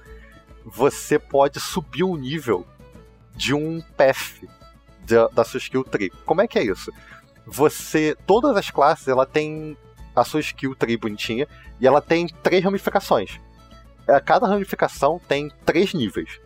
você 0.64 1.18
pode 1.18 1.58
subir 1.58 2.04
o 2.04 2.16
nível 2.16 2.64
de 3.34 3.52
um 3.52 3.80
path 3.96 4.40
da, 5.00 5.26
da 5.26 5.44
sua 5.44 5.58
skill 5.58 5.82
tree. 5.82 6.10
Como 6.24 6.40
é 6.40 6.46
que 6.46 6.60
é 6.60 6.62
isso? 6.62 6.92
Você, 7.44 8.16
todas 8.24 8.56
as 8.56 8.70
classes, 8.70 9.08
ela 9.08 9.26
tem 9.26 9.76
a 10.14 10.22
sua 10.22 10.38
skill 10.38 10.76
tree 10.76 10.96
bonitinha 10.96 11.48
e 11.80 11.88
ela 11.88 12.00
tem 12.00 12.28
três 12.28 12.62
ramificações. 12.62 13.40
Cada 14.24 14.46
ramificação 14.46 15.20
tem 15.26 15.50
três 15.64 15.92
níveis. 15.92 16.40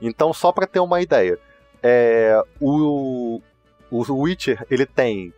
Então, 0.00 0.32
só 0.32 0.50
para 0.50 0.66
ter 0.66 0.80
uma 0.80 1.02
ideia, 1.02 1.38
é, 1.82 2.42
o, 2.58 3.42
o 3.90 4.22
Witcher 4.22 4.66
ele 4.70 4.86
tem 4.86 5.34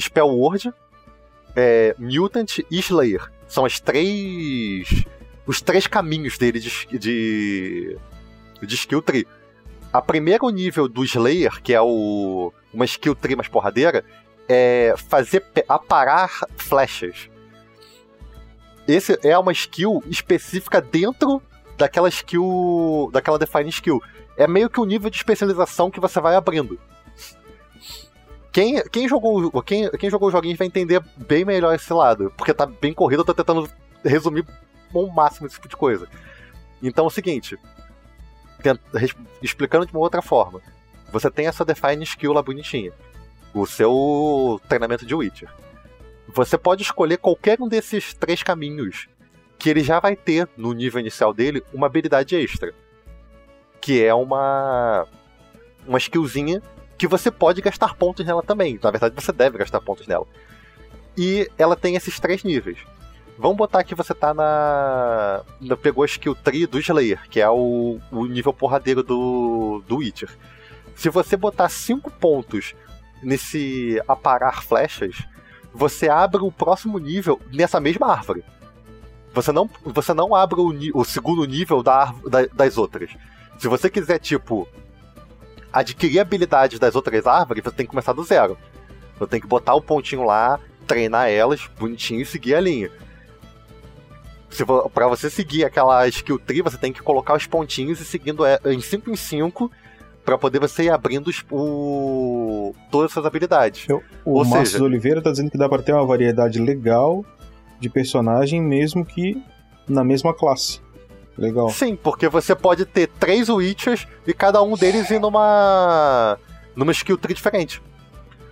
Spell 0.00 0.28
Word, 0.28 0.72
é, 1.56 1.94
Mutant 1.98 2.58
e 2.58 2.78
Slayer. 2.78 3.30
São 3.46 3.64
as 3.64 3.80
três 3.80 5.04
os 5.46 5.62
três 5.62 5.86
caminhos 5.86 6.36
dele 6.36 6.60
de, 6.60 6.98
de, 6.98 7.96
de 8.60 8.74
skill 8.74 9.00
tree. 9.00 9.26
A 9.90 10.02
primeiro 10.02 10.48
nível 10.50 10.86
do 10.86 11.02
Slayer, 11.02 11.62
que 11.62 11.72
é 11.72 11.80
o, 11.80 12.52
uma 12.72 12.84
skill 12.84 13.14
tree 13.14 13.34
mais 13.34 13.48
porradeira, 13.48 14.04
é 14.46 14.94
fazer 15.08 15.42
aparar 15.66 16.30
flechas. 16.58 17.30
Esse 18.86 19.18
é 19.22 19.38
uma 19.38 19.52
skill 19.52 20.02
específica 20.06 20.82
dentro 20.82 21.42
daquela 21.78 22.10
skill. 22.10 23.08
daquela 23.10 23.38
define 23.38 23.70
skill. 23.70 24.02
É 24.36 24.46
meio 24.46 24.68
que 24.68 24.80
o 24.80 24.84
nível 24.84 25.08
de 25.08 25.16
especialização 25.16 25.90
que 25.90 26.00
você 26.00 26.20
vai 26.20 26.34
abrindo. 26.34 26.78
Quem, 28.58 28.82
quem, 28.90 29.08
jogou, 29.08 29.62
quem, 29.62 29.88
quem 29.90 30.10
jogou 30.10 30.26
os 30.26 30.32
joguinhos 30.32 30.58
vai 30.58 30.66
entender 30.66 31.00
bem 31.16 31.44
melhor 31.44 31.72
esse 31.76 31.92
lado, 31.92 32.34
porque 32.36 32.52
tá 32.52 32.66
bem 32.66 32.92
corrido, 32.92 33.20
eu 33.20 33.24
tô 33.24 33.32
tentando 33.32 33.70
resumir 34.04 34.44
ao 34.92 35.06
máximo 35.06 35.46
esse 35.46 35.54
tipo 35.54 35.68
de 35.68 35.76
coisa. 35.76 36.08
Então 36.82 37.04
é 37.04 37.06
o 37.06 37.10
seguinte, 37.10 37.56
explicando 39.40 39.86
de 39.86 39.92
uma 39.92 40.00
outra 40.00 40.20
forma, 40.20 40.60
você 41.12 41.30
tem 41.30 41.46
essa 41.46 41.64
define 41.64 42.02
skill 42.02 42.32
lá 42.32 42.42
bonitinha, 42.42 42.92
o 43.54 43.64
seu 43.64 44.60
treinamento 44.68 45.06
de 45.06 45.14
Witcher. 45.14 45.48
Você 46.26 46.58
pode 46.58 46.82
escolher 46.82 47.18
qualquer 47.18 47.60
um 47.60 47.68
desses 47.68 48.12
três 48.12 48.42
caminhos, 48.42 49.08
que 49.56 49.70
ele 49.70 49.84
já 49.84 50.00
vai 50.00 50.16
ter 50.16 50.48
no 50.56 50.72
nível 50.72 50.98
inicial 50.98 51.32
dele 51.32 51.62
uma 51.72 51.86
habilidade 51.86 52.34
extra, 52.34 52.74
que 53.80 54.02
é 54.02 54.12
uma 54.12 55.06
uma 55.86 55.98
skillzinha 55.98 56.60
que 56.98 57.06
você 57.06 57.30
pode 57.30 57.60
gastar 57.62 57.94
pontos 57.94 58.26
nela 58.26 58.42
também. 58.42 58.78
Na 58.82 58.90
verdade, 58.90 59.14
você 59.14 59.32
deve 59.32 59.56
gastar 59.56 59.80
pontos 59.80 60.06
nela. 60.06 60.26
E 61.16 61.48
ela 61.56 61.76
tem 61.76 61.94
esses 61.94 62.18
três 62.20 62.42
níveis. 62.44 62.78
Vamos 63.38 63.56
botar 63.56 63.84
que 63.84 63.94
você 63.94 64.12
tá 64.12 64.34
na. 64.34 65.42
na- 65.60 65.76
pegou 65.76 66.02
a 66.02 66.06
skill 66.06 66.34
tree 66.34 66.66
do 66.66 66.78
Slayer, 66.80 67.20
que 67.30 67.40
é 67.40 67.48
o, 67.48 68.00
o 68.10 68.26
nível 68.26 68.52
porradeiro 68.52 69.02
do, 69.02 69.80
do 69.86 69.98
Witcher. 69.98 70.28
Se 70.96 71.08
você 71.08 71.36
botar 71.36 71.68
5 71.68 72.10
pontos 72.10 72.74
nesse 73.22 74.02
aparar 74.08 74.64
flechas, 74.64 75.16
você 75.72 76.08
abre 76.08 76.42
o 76.42 76.50
próximo 76.50 76.98
nível 76.98 77.40
nessa 77.52 77.78
mesma 77.78 78.08
árvore. 78.12 78.42
Você 79.32 79.52
não, 79.52 79.70
você 79.84 80.12
não 80.12 80.34
abre 80.34 80.60
o, 80.60 80.72
o 81.00 81.04
segundo 81.04 81.44
nível 81.44 81.80
da, 81.82 82.06
da- 82.28 82.46
das 82.52 82.76
outras. 82.76 83.10
Se 83.58 83.68
você 83.68 83.88
quiser, 83.88 84.18
tipo, 84.18 84.66
adquirir 85.72 86.20
habilidades 86.20 86.78
das 86.78 86.94
outras 86.96 87.26
árvores, 87.26 87.62
você 87.64 87.70
tem 87.76 87.86
que 87.86 87.90
começar 87.90 88.12
do 88.12 88.24
zero. 88.24 88.56
Você 89.18 89.26
tem 89.30 89.40
que 89.40 89.46
botar 89.46 89.74
o 89.74 89.82
pontinho 89.82 90.24
lá, 90.24 90.58
treinar 90.86 91.28
elas 91.28 91.68
bonitinho 91.78 92.20
e 92.22 92.26
seguir 92.26 92.54
a 92.54 92.60
linha. 92.60 92.90
Se 94.50 94.64
vo- 94.64 94.88
Pra 94.88 95.06
você 95.08 95.28
seguir 95.28 95.64
aquela 95.64 96.06
skill 96.08 96.38
tree, 96.38 96.62
você 96.62 96.78
tem 96.78 96.92
que 96.92 97.02
colocar 97.02 97.34
os 97.34 97.46
pontinhos 97.46 98.00
e 98.00 98.04
seguindo 98.04 98.44
é- 98.46 98.58
em 98.66 98.80
5 98.80 99.10
em 99.10 99.16
5 99.16 99.70
pra 100.24 100.38
poder 100.38 100.58
você 100.58 100.84
ir 100.84 100.90
abrindo 100.90 101.28
os- 101.28 101.44
o... 101.50 102.74
todas 102.90 103.10
essas 103.10 103.26
habilidades. 103.26 103.86
O 104.24 104.38
Ou 104.38 104.44
Márcio 104.44 104.72
seja- 104.72 104.84
Oliveira 104.84 105.20
tá 105.22 105.30
dizendo 105.30 105.50
que 105.50 105.58
dá 105.58 105.68
pra 105.68 105.82
ter 105.82 105.92
uma 105.92 106.06
variedade 106.06 106.58
legal 106.58 107.24
de 107.78 107.88
personagem, 107.90 108.60
mesmo 108.60 109.04
que 109.04 109.42
na 109.88 110.02
mesma 110.04 110.32
classe. 110.34 110.80
Legal. 111.38 111.70
Sim, 111.70 111.94
porque 111.94 112.28
você 112.28 112.54
pode 112.54 112.84
ter 112.84 113.06
três 113.06 113.48
Witchers 113.48 114.08
e 114.26 114.34
cada 114.34 114.60
um 114.60 114.76
deles 114.76 115.08
ir 115.08 115.20
numa. 115.20 116.36
numa 116.74 116.90
skill 116.90 117.16
tree 117.16 117.34
diferente. 117.34 117.80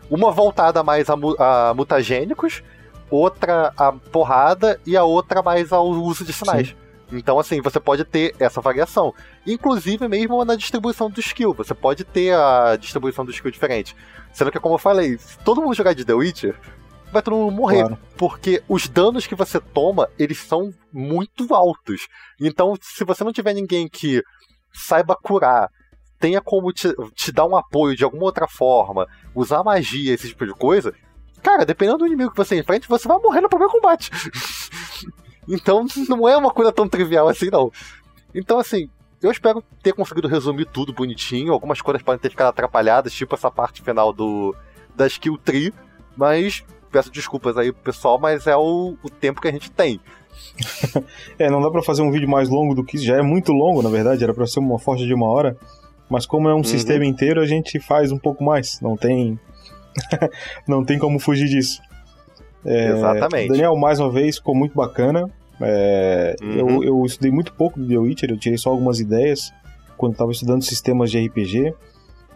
Uma 0.08 0.30
voltada 0.30 0.84
mais 0.84 1.10
a, 1.10 1.14
a 1.14 1.74
mutagênicos, 1.74 2.62
outra 3.10 3.72
a 3.76 3.92
porrada 3.92 4.80
e 4.86 4.96
a 4.96 5.02
outra 5.02 5.42
mais 5.42 5.72
ao 5.72 5.88
uso 5.88 6.24
de 6.24 6.32
sinais. 6.32 6.76
Então, 7.12 7.38
assim, 7.38 7.60
você 7.60 7.78
pode 7.78 8.04
ter 8.04 8.34
essa 8.38 8.60
variação. 8.60 9.14
Inclusive, 9.46 10.08
mesmo 10.08 10.44
na 10.44 10.56
distribuição 10.56 11.10
do 11.10 11.20
skill. 11.20 11.54
Você 11.54 11.74
pode 11.74 12.04
ter 12.04 12.34
a 12.34 12.76
distribuição 12.76 13.24
do 13.24 13.30
skill 13.30 13.50
diferente. 13.50 13.96
Sendo 14.32 14.50
que, 14.50 14.60
como 14.60 14.74
eu 14.74 14.78
falei, 14.78 15.16
se 15.18 15.38
todo 15.38 15.60
mundo 15.62 15.74
jogar 15.74 15.92
de 15.92 16.04
The 16.04 16.14
Witcher, 16.14 16.56
vai 17.12 17.22
todo 17.22 17.36
mundo 17.36 17.52
morrer 17.52 17.80
Claro. 17.80 17.98
porque 18.16 18.62
os 18.68 18.88
danos 18.88 19.26
que 19.26 19.34
você 19.34 19.60
toma, 19.60 20.08
eles 20.18 20.38
são 20.38 20.70
muito 20.92 21.54
altos. 21.54 22.06
Então, 22.40 22.74
se 22.80 23.04
você 23.04 23.22
não 23.24 23.32
tiver 23.32 23.54
ninguém 23.54 23.88
que 23.88 24.22
saiba 24.72 25.16
curar, 25.16 25.68
tenha 26.18 26.40
como 26.40 26.72
te, 26.72 26.92
te 27.14 27.30
dar 27.32 27.46
um 27.46 27.56
apoio 27.56 27.96
de 27.96 28.04
alguma 28.04 28.24
outra 28.24 28.46
forma, 28.48 29.06
usar 29.34 29.62
magia, 29.62 30.12
esse 30.14 30.28
tipo 30.28 30.46
de 30.46 30.52
coisa, 30.52 30.92
cara, 31.42 31.64
dependendo 31.64 31.98
do 31.98 32.06
inimigo 32.06 32.30
que 32.30 32.36
você 32.36 32.58
enfrente, 32.58 32.88
você 32.88 33.06
vai 33.06 33.18
morrer 33.18 33.40
no 33.40 33.48
primeiro 33.48 33.72
combate. 33.72 34.10
então, 35.48 35.86
não 36.08 36.28
é 36.28 36.36
uma 36.36 36.50
coisa 36.50 36.72
tão 36.72 36.88
trivial 36.88 37.28
assim, 37.28 37.48
não. 37.50 37.70
Então, 38.34 38.58
assim, 38.58 38.88
eu 39.22 39.30
espero 39.30 39.62
ter 39.82 39.92
conseguido 39.92 40.28
resumir 40.28 40.66
tudo 40.66 40.92
bonitinho. 40.92 41.52
Algumas 41.52 41.80
coisas 41.80 42.02
podem 42.02 42.20
ter 42.20 42.30
ficado 42.30 42.48
atrapalhadas, 42.48 43.12
tipo 43.12 43.34
essa 43.34 43.50
parte 43.50 43.82
final 43.82 44.12
do 44.12 44.54
da 44.94 45.06
skill 45.06 45.36
tree, 45.36 45.72
mas 46.16 46.64
peço 46.96 47.10
desculpas 47.10 47.58
aí 47.58 47.70
pro 47.72 47.82
pessoal, 47.82 48.18
mas 48.18 48.46
é 48.46 48.56
o, 48.56 48.96
o 49.02 49.10
tempo 49.10 49.40
que 49.40 49.48
a 49.48 49.52
gente 49.52 49.70
tem. 49.70 50.00
É, 51.38 51.50
não 51.50 51.60
dá 51.60 51.70
pra 51.70 51.82
fazer 51.82 52.00
um 52.02 52.10
vídeo 52.10 52.28
mais 52.28 52.48
longo 52.48 52.74
do 52.74 52.82
que 52.84 52.96
isso. 52.96 53.04
Já 53.04 53.16
é 53.16 53.22
muito 53.22 53.52
longo, 53.52 53.82
na 53.82 53.90
verdade. 53.90 54.24
Era 54.24 54.32
pra 54.32 54.46
ser 54.46 54.60
uma 54.60 54.78
forja 54.78 55.04
de 55.06 55.12
uma 55.12 55.26
hora. 55.26 55.56
Mas 56.08 56.24
como 56.24 56.48
é 56.48 56.54
um 56.54 56.64
sistema 56.64 57.04
inteiro, 57.04 57.40
a 57.40 57.46
gente 57.46 57.78
faz 57.80 58.10
um 58.12 58.18
pouco 58.18 58.42
mais. 58.42 58.80
Não 58.80 58.96
tem. 58.96 59.38
não 60.66 60.82
tem 60.84 60.98
como 60.98 61.18
fugir 61.18 61.46
disso. 61.48 61.80
É, 62.64 62.92
Exatamente. 62.92 63.48
Daniel, 63.48 63.76
mais 63.76 63.98
uma 64.00 64.10
vez, 64.10 64.36
ficou 64.36 64.54
muito 64.54 64.74
bacana. 64.74 65.24
É, 65.60 66.36
Uhum. 66.42 66.52
eu, 66.82 66.84
eu 66.84 67.04
estudei 67.06 67.30
muito 67.30 67.52
pouco 67.52 67.78
do 67.78 67.86
The 67.86 67.98
Witcher, 67.98 68.30
eu 68.30 68.38
tirei 68.38 68.58
só 68.58 68.70
algumas 68.70 69.00
ideias 69.00 69.52
quando 69.96 70.12
estava 70.12 70.30
estudando 70.32 70.62
sistemas 70.62 71.10
de 71.10 71.26
RPG. 71.26 71.74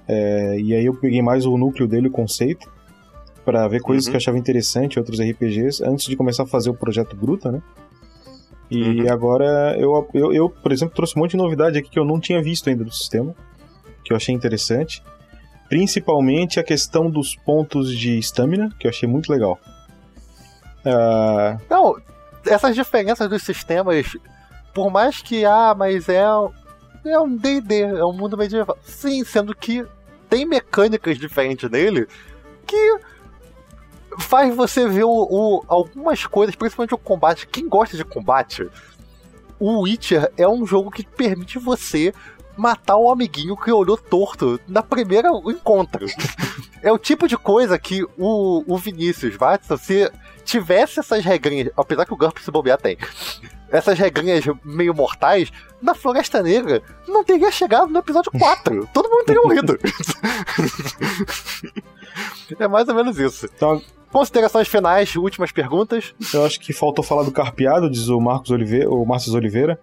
É, 0.08 0.58
e 0.58 0.74
aí 0.74 0.84
eu 0.84 0.94
peguei 0.94 1.22
mais 1.22 1.46
o 1.46 1.56
núcleo 1.56 1.86
dele, 1.88 2.08
o 2.08 2.10
conceito, 2.10 2.70
para 3.50 3.66
ver 3.66 3.80
coisas 3.80 4.04
Uhum. 4.06 4.12
que 4.12 4.16
eu 4.16 4.18
achava 4.18 4.38
interessante 4.38 4.96
outros 4.96 5.18
RPGs, 5.20 5.82
antes 5.84 6.06
de 6.06 6.14
começar 6.16 6.44
a 6.44 6.46
fazer 6.46 6.70
o 6.70 6.74
projeto 6.74 7.16
Gruta, 7.16 7.50
né? 7.50 7.60
E 8.70 9.00
Uhum. 9.02 9.12
agora 9.12 9.76
eu, 9.76 10.08
eu, 10.14 10.32
eu, 10.32 10.48
por 10.48 10.70
exemplo, 10.70 10.94
trouxe 10.94 11.18
um 11.18 11.22
monte 11.22 11.32
de 11.32 11.36
novidade 11.36 11.76
aqui 11.76 11.90
que 11.90 11.98
eu 11.98 12.04
não 12.04 12.20
tinha 12.20 12.40
visto 12.40 12.70
ainda 12.70 12.84
do 12.84 12.92
sistema, 12.92 13.34
que 14.04 14.12
eu 14.12 14.16
achei 14.16 14.32
interessante. 14.32 15.02
Principalmente 15.68 16.60
a 16.60 16.62
questão 16.62 17.10
dos 17.10 17.34
pontos 17.34 17.92
de 17.96 18.20
estamina, 18.20 18.70
que 18.78 18.86
eu 18.86 18.88
achei 18.88 19.08
muito 19.08 19.28
legal. 19.32 19.58
Uh... 20.86 21.60
Não, 21.68 21.96
essas 22.46 22.76
diferenças 22.76 23.28
dos 23.28 23.42
sistemas, 23.42 24.16
por 24.72 24.90
mais 24.92 25.20
que, 25.20 25.44
ah, 25.44 25.74
mas 25.76 26.08
é, 26.08 26.22
é 27.04 27.18
um 27.18 27.36
D&D, 27.36 27.80
é 27.82 28.04
um 28.04 28.12
mundo 28.12 28.36
medieval. 28.38 28.78
Sim, 28.84 29.24
sendo 29.24 29.52
que 29.56 29.84
tem 30.28 30.46
mecânicas 30.46 31.18
diferentes 31.18 31.68
nele 31.68 32.06
que 32.64 32.98
faz 34.18 34.54
você 34.54 34.88
ver 34.88 35.04
o, 35.04 35.10
o, 35.10 35.64
algumas 35.68 36.26
coisas, 36.26 36.54
principalmente 36.54 36.94
o 36.94 36.98
combate. 36.98 37.46
Quem 37.46 37.68
gosta 37.68 37.96
de 37.96 38.04
combate, 38.04 38.68
o 39.58 39.80
Witcher 39.82 40.32
é 40.36 40.48
um 40.48 40.66
jogo 40.66 40.90
que 40.90 41.04
permite 41.04 41.58
você 41.58 42.12
matar 42.56 42.96
o 42.96 43.10
amiguinho 43.10 43.56
que 43.56 43.70
olhou 43.72 43.96
torto 43.96 44.60
na 44.68 44.82
primeira 44.82 45.28
encontro. 45.28 46.06
é 46.82 46.92
o 46.92 46.98
tipo 46.98 47.26
de 47.26 47.36
coisa 47.36 47.78
que 47.78 48.04
o, 48.18 48.64
o 48.66 48.76
Vinícius 48.76 49.36
Watson, 49.36 49.76
se 49.76 50.10
tivesse 50.44 51.00
essas 51.00 51.24
regrinhas, 51.24 51.70
apesar 51.76 52.04
que 52.04 52.12
o 52.12 52.16
GURP 52.16 52.38
se 52.38 52.50
bobear 52.50 52.78
tem, 52.78 52.98
essas 53.70 53.98
regrinhas 53.98 54.44
meio 54.64 54.94
mortais, 54.94 55.50
na 55.80 55.94
Floresta 55.94 56.42
Negra 56.42 56.82
não 57.06 57.24
teria 57.24 57.50
chegado 57.50 57.88
no 57.88 57.98
episódio 57.98 58.30
4. 58.32 58.88
Todo 58.92 59.08
mundo 59.08 59.24
teria 59.24 59.42
morrido. 59.42 59.78
é 62.58 62.68
mais 62.68 62.88
ou 62.88 62.94
menos 62.94 63.18
isso. 63.18 63.46
Então, 63.46 63.80
Considerações 64.10 64.66
finais, 64.66 65.14
últimas 65.14 65.52
perguntas. 65.52 66.12
Eu 66.34 66.44
acho 66.44 66.58
que 66.58 66.72
faltou 66.72 67.04
falar 67.04 67.22
do 67.22 67.30
carpeado, 67.30 67.88
diz 67.88 68.08
o 68.08 68.20
Marcos 68.20 68.50
Oliveira, 68.50 68.90
o 68.90 69.04
Márcio 69.06 69.32
Oliveira. 69.34 69.78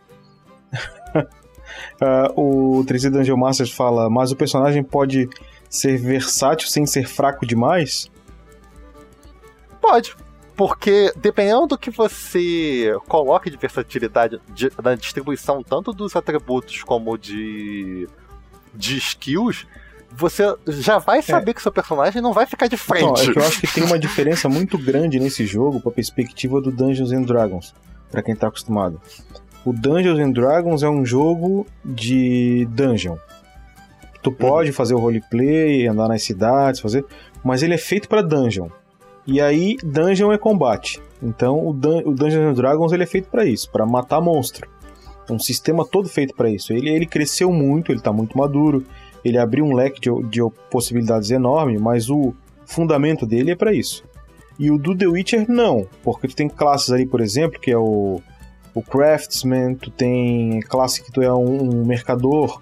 uh, 1.15 2.35
o 2.35 2.83
3D 2.83 3.09
Dungeon 3.09 3.37
Masters 3.37 3.71
fala, 3.71 4.09
mas 4.09 4.29
o 4.29 4.35
personagem 4.35 4.83
pode 4.83 5.29
ser 5.69 5.97
versátil 5.97 6.67
sem 6.67 6.85
ser 6.85 7.07
fraco 7.07 7.45
demais? 7.45 8.11
Pode. 9.79 10.13
Porque 10.57 11.13
dependendo 11.15 11.67
do 11.67 11.77
que 11.77 11.91
você 11.91 12.91
coloque 13.07 13.47
de 13.51 13.57
versatilidade 13.57 14.41
de, 14.51 14.71
na 14.83 14.95
distribuição 14.95 15.61
tanto 15.61 15.93
dos 15.93 16.15
atributos 16.15 16.81
como 16.81 17.15
de, 17.15 18.09
de 18.73 18.97
skills, 18.97 19.67
você 20.11 20.43
já 20.67 20.97
vai 20.97 21.19
é. 21.19 21.21
saber 21.21 21.51
é. 21.51 21.53
que 21.53 21.61
seu 21.61 21.71
personagem 21.71 22.23
não 22.23 22.33
vai 22.33 22.47
ficar 22.47 22.67
de 22.67 22.75
frente. 22.75 23.03
Então, 23.03 23.23
é 23.23 23.33
que 23.33 23.39
eu 23.39 23.43
acho 23.45 23.61
que 23.61 23.67
tem 23.71 23.83
uma 23.83 23.99
diferença 23.99 24.49
muito 24.49 24.79
grande 24.79 25.19
nesse 25.19 25.45
jogo 25.45 25.79
com 25.79 25.89
a 25.89 25.91
perspectiva 25.91 26.59
do 26.59 26.71
Dungeons 26.71 27.11
and 27.11 27.21
Dragons, 27.21 27.75
para 28.09 28.23
quem 28.23 28.35
tá 28.35 28.47
acostumado. 28.47 28.99
O 29.63 29.71
Dungeons 29.71 30.17
and 30.17 30.31
Dragons 30.31 30.81
é 30.81 30.89
um 30.89 31.05
jogo 31.05 31.67
de 31.85 32.67
dungeon. 32.71 33.17
Tu 34.23 34.31
pode 34.31 34.71
fazer 34.71 34.95
o 34.95 34.97
roleplay, 34.97 35.87
andar 35.87 36.07
nas 36.07 36.23
cidades, 36.23 36.79
fazer, 36.79 37.05
mas 37.43 37.61
ele 37.61 37.75
é 37.75 37.77
feito 37.77 38.09
para 38.09 38.23
dungeon. 38.23 38.69
E 39.27 39.41
aí 39.41 39.75
dungeon 39.83 40.31
é 40.31 40.37
combate. 40.37 41.01
Então 41.21 41.67
o, 41.67 41.73
Dun 41.73 42.01
o 42.05 42.13
Dungeons 42.13 42.55
Dragons 42.55 42.93
ele 42.93 43.03
é 43.03 43.07
feito 43.07 43.29
para 43.29 43.45
isso, 43.45 43.69
para 43.69 43.85
matar 43.85 44.21
monstro. 44.21 44.67
É 45.29 45.33
um 45.33 45.39
sistema 45.39 45.85
todo 45.85 46.07
feito 46.07 46.33
para 46.33 46.49
isso. 46.49 46.71
Ele, 46.71 46.89
ele 46.89 47.05
cresceu 47.05 47.51
muito, 47.51 47.91
ele 47.91 47.99
tá 47.99 48.13
muito 48.13 48.37
maduro, 48.37 48.85
ele 49.25 49.37
abriu 49.37 49.65
um 49.65 49.75
leque 49.75 49.99
de, 49.99 50.09
de 50.29 50.39
possibilidades 50.71 51.29
enorme, 51.29 51.77
mas 51.77 52.09
o 52.09 52.33
fundamento 52.65 53.25
dele 53.25 53.51
é 53.51 53.55
para 53.55 53.73
isso. 53.73 54.05
E 54.57 54.71
o 54.71 54.77
do 54.77 54.95
The 54.95 55.07
Witcher 55.07 55.45
não, 55.51 55.85
porque 56.01 56.27
tu 56.29 56.35
tem 56.35 56.47
classes 56.47 56.89
ali, 56.89 57.05
por 57.05 57.19
exemplo, 57.19 57.59
que 57.59 57.69
é 57.69 57.77
o 57.77 58.21
o 58.77 58.81
Craftsman, 58.83 59.73
tu 59.73 59.89
tem 59.89 60.59
classe 60.61 61.01
que 61.01 61.11
tu 61.11 61.19
é 61.19 61.33
um, 61.33 61.81
um 61.81 61.83
mercador. 61.83 62.61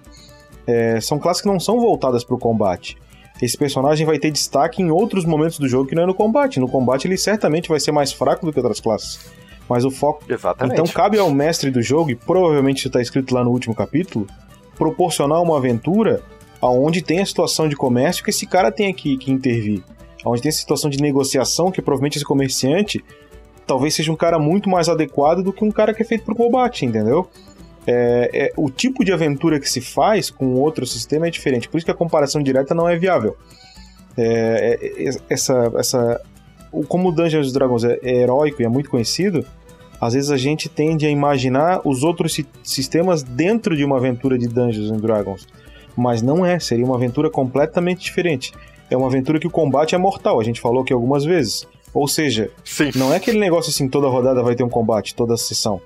É, 0.66 0.98
são 0.98 1.18
classes 1.18 1.42
que 1.42 1.48
não 1.48 1.60
são 1.60 1.78
voltadas 1.78 2.24
para 2.24 2.34
o 2.34 2.38
combate. 2.38 2.96
Esse 3.40 3.56
personagem 3.56 4.06
vai 4.06 4.18
ter 4.18 4.30
destaque 4.30 4.82
em 4.82 4.90
outros 4.90 5.24
momentos 5.24 5.58
do 5.58 5.68
jogo 5.68 5.88
que 5.88 5.94
não 5.94 6.04
é 6.04 6.06
no 6.06 6.14
combate. 6.14 6.58
No 6.58 6.68
combate 6.68 7.06
ele 7.06 7.18
certamente 7.18 7.68
vai 7.68 7.78
ser 7.78 7.92
mais 7.92 8.12
fraco 8.12 8.46
do 8.46 8.52
que 8.52 8.58
outras 8.58 8.80
classes. 8.80 9.30
Mas 9.68 9.84
o 9.84 9.90
foco. 9.90 10.24
Exatamente. 10.28 10.72
Então 10.74 10.86
cabe 10.86 11.18
ao 11.18 11.30
mestre 11.30 11.70
do 11.70 11.82
jogo, 11.82 12.10
e 12.10 12.14
provavelmente 12.14 12.78
isso 12.78 12.88
está 12.88 13.00
escrito 13.00 13.34
lá 13.34 13.44
no 13.44 13.50
último 13.50 13.74
capítulo, 13.74 14.26
proporcionar 14.76 15.42
uma 15.42 15.56
aventura 15.58 16.22
aonde 16.60 17.02
tem 17.02 17.20
a 17.20 17.26
situação 17.26 17.68
de 17.68 17.76
comércio 17.76 18.24
que 18.24 18.30
esse 18.30 18.46
cara 18.46 18.70
tem 18.72 18.92
que, 18.94 19.16
que 19.18 19.30
intervir. 19.30 19.82
Onde 20.24 20.42
tem 20.42 20.48
a 20.48 20.52
situação 20.52 20.88
de 20.88 21.00
negociação 21.00 21.70
que 21.70 21.82
provavelmente 21.82 22.16
esse 22.16 22.24
comerciante 22.24 23.04
talvez 23.66 23.94
seja 23.94 24.12
um 24.12 24.16
cara 24.16 24.38
muito 24.38 24.70
mais 24.70 24.88
adequado 24.88 25.42
do 25.42 25.52
que 25.52 25.64
um 25.64 25.70
cara 25.70 25.92
que 25.92 26.02
é 26.02 26.04
feito 26.04 26.24
pro 26.24 26.34
combate, 26.34 26.86
entendeu? 26.86 27.28
É, 27.86 28.30
é, 28.32 28.52
o 28.56 28.68
tipo 28.68 29.04
de 29.04 29.12
aventura 29.12 29.60
que 29.60 29.70
se 29.70 29.80
faz 29.80 30.28
com 30.28 30.54
outro 30.54 30.84
sistema 30.84 31.28
é 31.28 31.30
diferente, 31.30 31.68
por 31.68 31.76
isso 31.76 31.84
que 31.84 31.90
a 31.90 31.94
comparação 31.94 32.42
direta 32.42 32.74
não 32.74 32.88
é 32.88 32.96
viável. 32.96 33.36
É, 34.16 34.78
é, 34.80 35.04
é 35.04 35.10
essa, 35.28 35.72
essa, 35.76 36.20
como 36.88 37.10
o 37.10 37.12
Dungeons 37.12 37.52
Dragons 37.52 37.84
é, 37.84 37.98
é, 38.02 38.22
heróico 38.22 38.60
e 38.60 38.64
é 38.64 38.68
muito 38.68 38.90
conhecido, 38.90 39.46
às 40.00 40.14
vezes 40.14 40.30
a 40.30 40.36
gente 40.36 40.68
tende 40.68 41.06
a 41.06 41.10
imaginar 41.10 41.80
os 41.84 42.02
outros 42.02 42.34
si 42.34 42.46
sistemas 42.62 43.22
dentro 43.22 43.76
de 43.76 43.84
uma 43.84 43.96
aventura 43.96 44.36
de 44.36 44.48
Dungeons 44.48 44.90
Dragons, 45.00 45.46
mas 45.96 46.20
não 46.22 46.44
é, 46.44 46.58
seria 46.58 46.84
uma 46.84 46.96
aventura 46.96 47.30
completamente 47.30 48.04
diferente. 48.04 48.52
É 48.90 48.96
uma 48.96 49.06
aventura 49.06 49.38
que 49.38 49.46
o 49.46 49.50
combate 49.50 49.94
é 49.94 49.98
mortal, 49.98 50.40
a 50.40 50.44
gente 50.44 50.60
falou 50.60 50.82
aqui 50.82 50.92
algumas 50.92 51.24
vezes. 51.24 51.66
Ou 51.94 52.06
seja, 52.06 52.50
Sim. 52.62 52.90
não 52.94 53.12
é 53.12 53.16
aquele 53.16 53.38
negócio 53.38 53.70
assim, 53.70 53.88
toda 53.88 54.06
rodada 54.06 54.42
vai 54.42 54.54
ter 54.54 54.62
um 54.62 54.68
combate, 54.68 55.14
toda 55.14 55.36
sessão. 55.36 55.80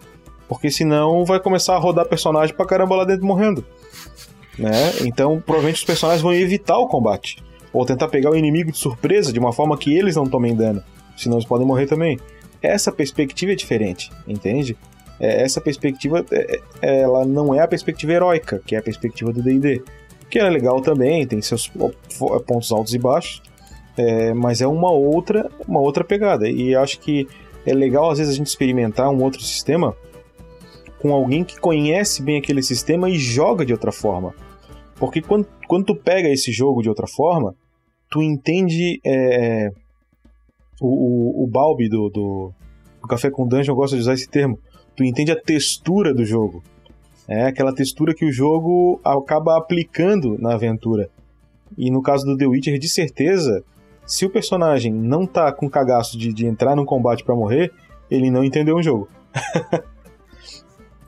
Porque 0.50 0.68
senão 0.68 1.24
vai 1.24 1.38
começar 1.38 1.76
a 1.76 1.78
rodar 1.78 2.08
personagem 2.08 2.52
pra 2.56 2.66
caramba 2.66 2.96
lá 2.96 3.04
dentro 3.04 3.24
morrendo. 3.24 3.64
Né? 4.58 4.72
Então, 5.02 5.40
provavelmente 5.40 5.76
os 5.76 5.84
personagens 5.84 6.20
vão 6.20 6.34
evitar 6.34 6.76
o 6.76 6.88
combate. 6.88 7.40
Ou 7.72 7.86
tentar 7.86 8.08
pegar 8.08 8.32
o 8.32 8.36
inimigo 8.36 8.72
de 8.72 8.76
surpresa 8.76 9.32
de 9.32 9.38
uma 9.38 9.52
forma 9.52 9.78
que 9.78 9.96
eles 9.96 10.16
não 10.16 10.26
tomem 10.26 10.56
dano. 10.56 10.82
Senão 11.16 11.36
eles 11.36 11.46
podem 11.46 11.64
morrer 11.64 11.86
também. 11.86 12.18
Essa 12.60 12.90
perspectiva 12.90 13.52
é 13.52 13.54
diferente, 13.54 14.10
entende? 14.26 14.76
É, 15.20 15.40
essa 15.44 15.60
perspectiva, 15.60 16.26
é, 16.32 16.60
é 16.82 17.00
ela 17.02 17.24
não 17.24 17.54
é 17.54 17.60
a 17.60 17.68
perspectiva 17.68 18.14
heróica, 18.14 18.60
que 18.66 18.74
é 18.74 18.80
a 18.80 18.82
perspectiva 18.82 19.32
do 19.32 19.40
D&D. 19.40 19.84
Que 20.28 20.40
é 20.40 20.50
legal 20.50 20.80
também, 20.80 21.24
tem 21.28 21.40
seus 21.40 21.68
pontos 22.44 22.72
altos 22.72 22.92
e 22.92 22.98
baixos. 22.98 23.40
É, 23.96 24.34
mas 24.34 24.60
é 24.60 24.66
uma 24.66 24.90
outra, 24.90 25.48
uma 25.68 25.78
outra 25.78 26.02
pegada. 26.02 26.50
E 26.50 26.74
acho 26.74 26.98
que 26.98 27.28
é 27.64 27.72
legal 27.72 28.10
às 28.10 28.18
vezes 28.18 28.34
a 28.34 28.36
gente 28.36 28.48
experimentar 28.48 29.08
um 29.10 29.22
outro 29.22 29.40
sistema 29.40 29.94
com 31.00 31.14
alguém 31.14 31.42
que 31.42 31.58
conhece 31.58 32.22
bem 32.22 32.38
aquele 32.38 32.62
sistema 32.62 33.08
e 33.08 33.18
joga 33.18 33.64
de 33.64 33.72
outra 33.72 33.90
forma. 33.90 34.34
Porque 34.96 35.22
quando, 35.22 35.46
quando 35.66 35.86
tu 35.86 35.96
pega 35.96 36.28
esse 36.28 36.52
jogo 36.52 36.82
de 36.82 36.88
outra 36.88 37.06
forma, 37.06 37.54
tu 38.10 38.22
entende 38.22 39.00
é, 39.04 39.70
o, 40.80 40.88
o, 41.40 41.44
o 41.44 41.46
Balbi 41.46 41.88
do, 41.88 42.10
do, 42.10 42.52
do, 43.00 43.08
Café 43.08 43.30
com 43.30 43.48
Dungeon, 43.48 43.72
eu 43.72 43.76
gosto 43.76 43.94
de 43.94 44.02
usar 44.02 44.12
esse 44.12 44.28
termo. 44.28 44.58
Tu 44.94 45.02
entende 45.04 45.32
a 45.32 45.40
textura 45.40 46.12
do 46.12 46.24
jogo. 46.24 46.62
É 47.26 47.44
aquela 47.46 47.74
textura 47.74 48.14
que 48.14 48.24
o 48.24 48.32
jogo 48.32 49.00
acaba 49.02 49.56
aplicando 49.56 50.36
na 50.38 50.54
aventura. 50.54 51.08
E 51.78 51.90
no 51.90 52.02
caso 52.02 52.26
do 52.26 52.36
The 52.36 52.46
Witcher, 52.46 52.78
de 52.78 52.88
certeza, 52.88 53.64
se 54.04 54.26
o 54.26 54.30
personagem 54.30 54.92
não 54.92 55.24
tá 55.26 55.50
com 55.52 55.70
cagaço 55.70 56.18
de, 56.18 56.32
de 56.32 56.44
entrar 56.44 56.76
num 56.76 56.84
combate 56.84 57.24
para 57.24 57.34
morrer, 57.34 57.72
ele 58.10 58.30
não 58.30 58.44
entendeu 58.44 58.76
o 58.76 58.82
jogo. 58.82 59.08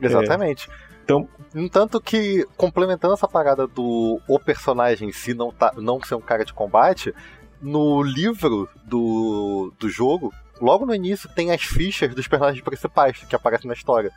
Exatamente. 0.07 0.69
É. 0.71 0.93
Então, 1.05 1.29
tanto 1.71 2.01
que, 2.01 2.47
complementando 2.57 3.15
essa 3.15 3.29
parada 3.29 3.67
do 3.67 4.21
o 4.29 4.39
personagem 4.39 5.09
em 5.09 5.13
si 5.13 5.35
não, 5.35 5.51
tá, 5.51 5.73
não 5.77 6.03
ser 6.03 6.15
um 6.15 6.21
cara 6.21 6.45
de 6.45 6.53
combate, 6.53 7.13
no 7.61 8.03
livro 8.03 8.69
do, 8.85 9.73
do 9.79 9.89
jogo, 9.89 10.33
logo 10.61 10.87
no 10.87 10.95
início 10.95 11.29
tem 11.35 11.51
as 11.51 11.63
fichas 11.63 12.15
dos 12.15 12.29
personagens 12.29 12.63
principais 12.63 13.19
que 13.19 13.37
aparecem 13.37 13.69
na 13.69 13.75
história. 13.75 14.11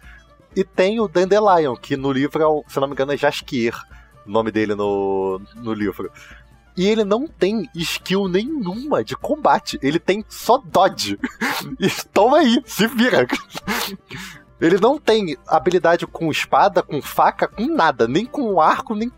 E 0.56 0.64
tem 0.64 1.00
o 1.00 1.08
Dandelion, 1.08 1.76
que 1.76 1.98
no 1.98 2.12
livro, 2.12 2.42
é, 2.42 2.72
se 2.72 2.80
não 2.80 2.88
me 2.88 2.94
engano, 2.94 3.12
é 3.12 3.18
Jaskier, 3.18 3.76
o 4.26 4.30
nome 4.32 4.52
dele 4.52 4.74
no, 4.74 5.42
no 5.56 5.74
livro. 5.74 6.10
E 6.78 6.88
ele 6.88 7.04
não 7.04 7.28
tem 7.28 7.70
skill 7.74 8.28
nenhuma 8.28 9.04
de 9.04 9.16
combate. 9.16 9.80
Ele 9.82 10.00
tem 10.00 10.26
só 10.28 10.58
dodge. 10.58 11.18
E 11.80 11.90
toma 12.14 12.40
aí, 12.40 12.62
se 12.66 12.86
vira. 12.86 13.26
Ele 14.60 14.78
não 14.80 14.98
tem 14.98 15.38
habilidade 15.48 16.08
com 16.08 16.32
espada, 16.32 16.82
com 16.82 17.02
faca, 17.02 17.48
com 17.48 17.66
nada. 17.68 18.08
Nem 18.08 18.26
com 18.26 18.60
arco, 18.62 18.96
nem 18.96 19.12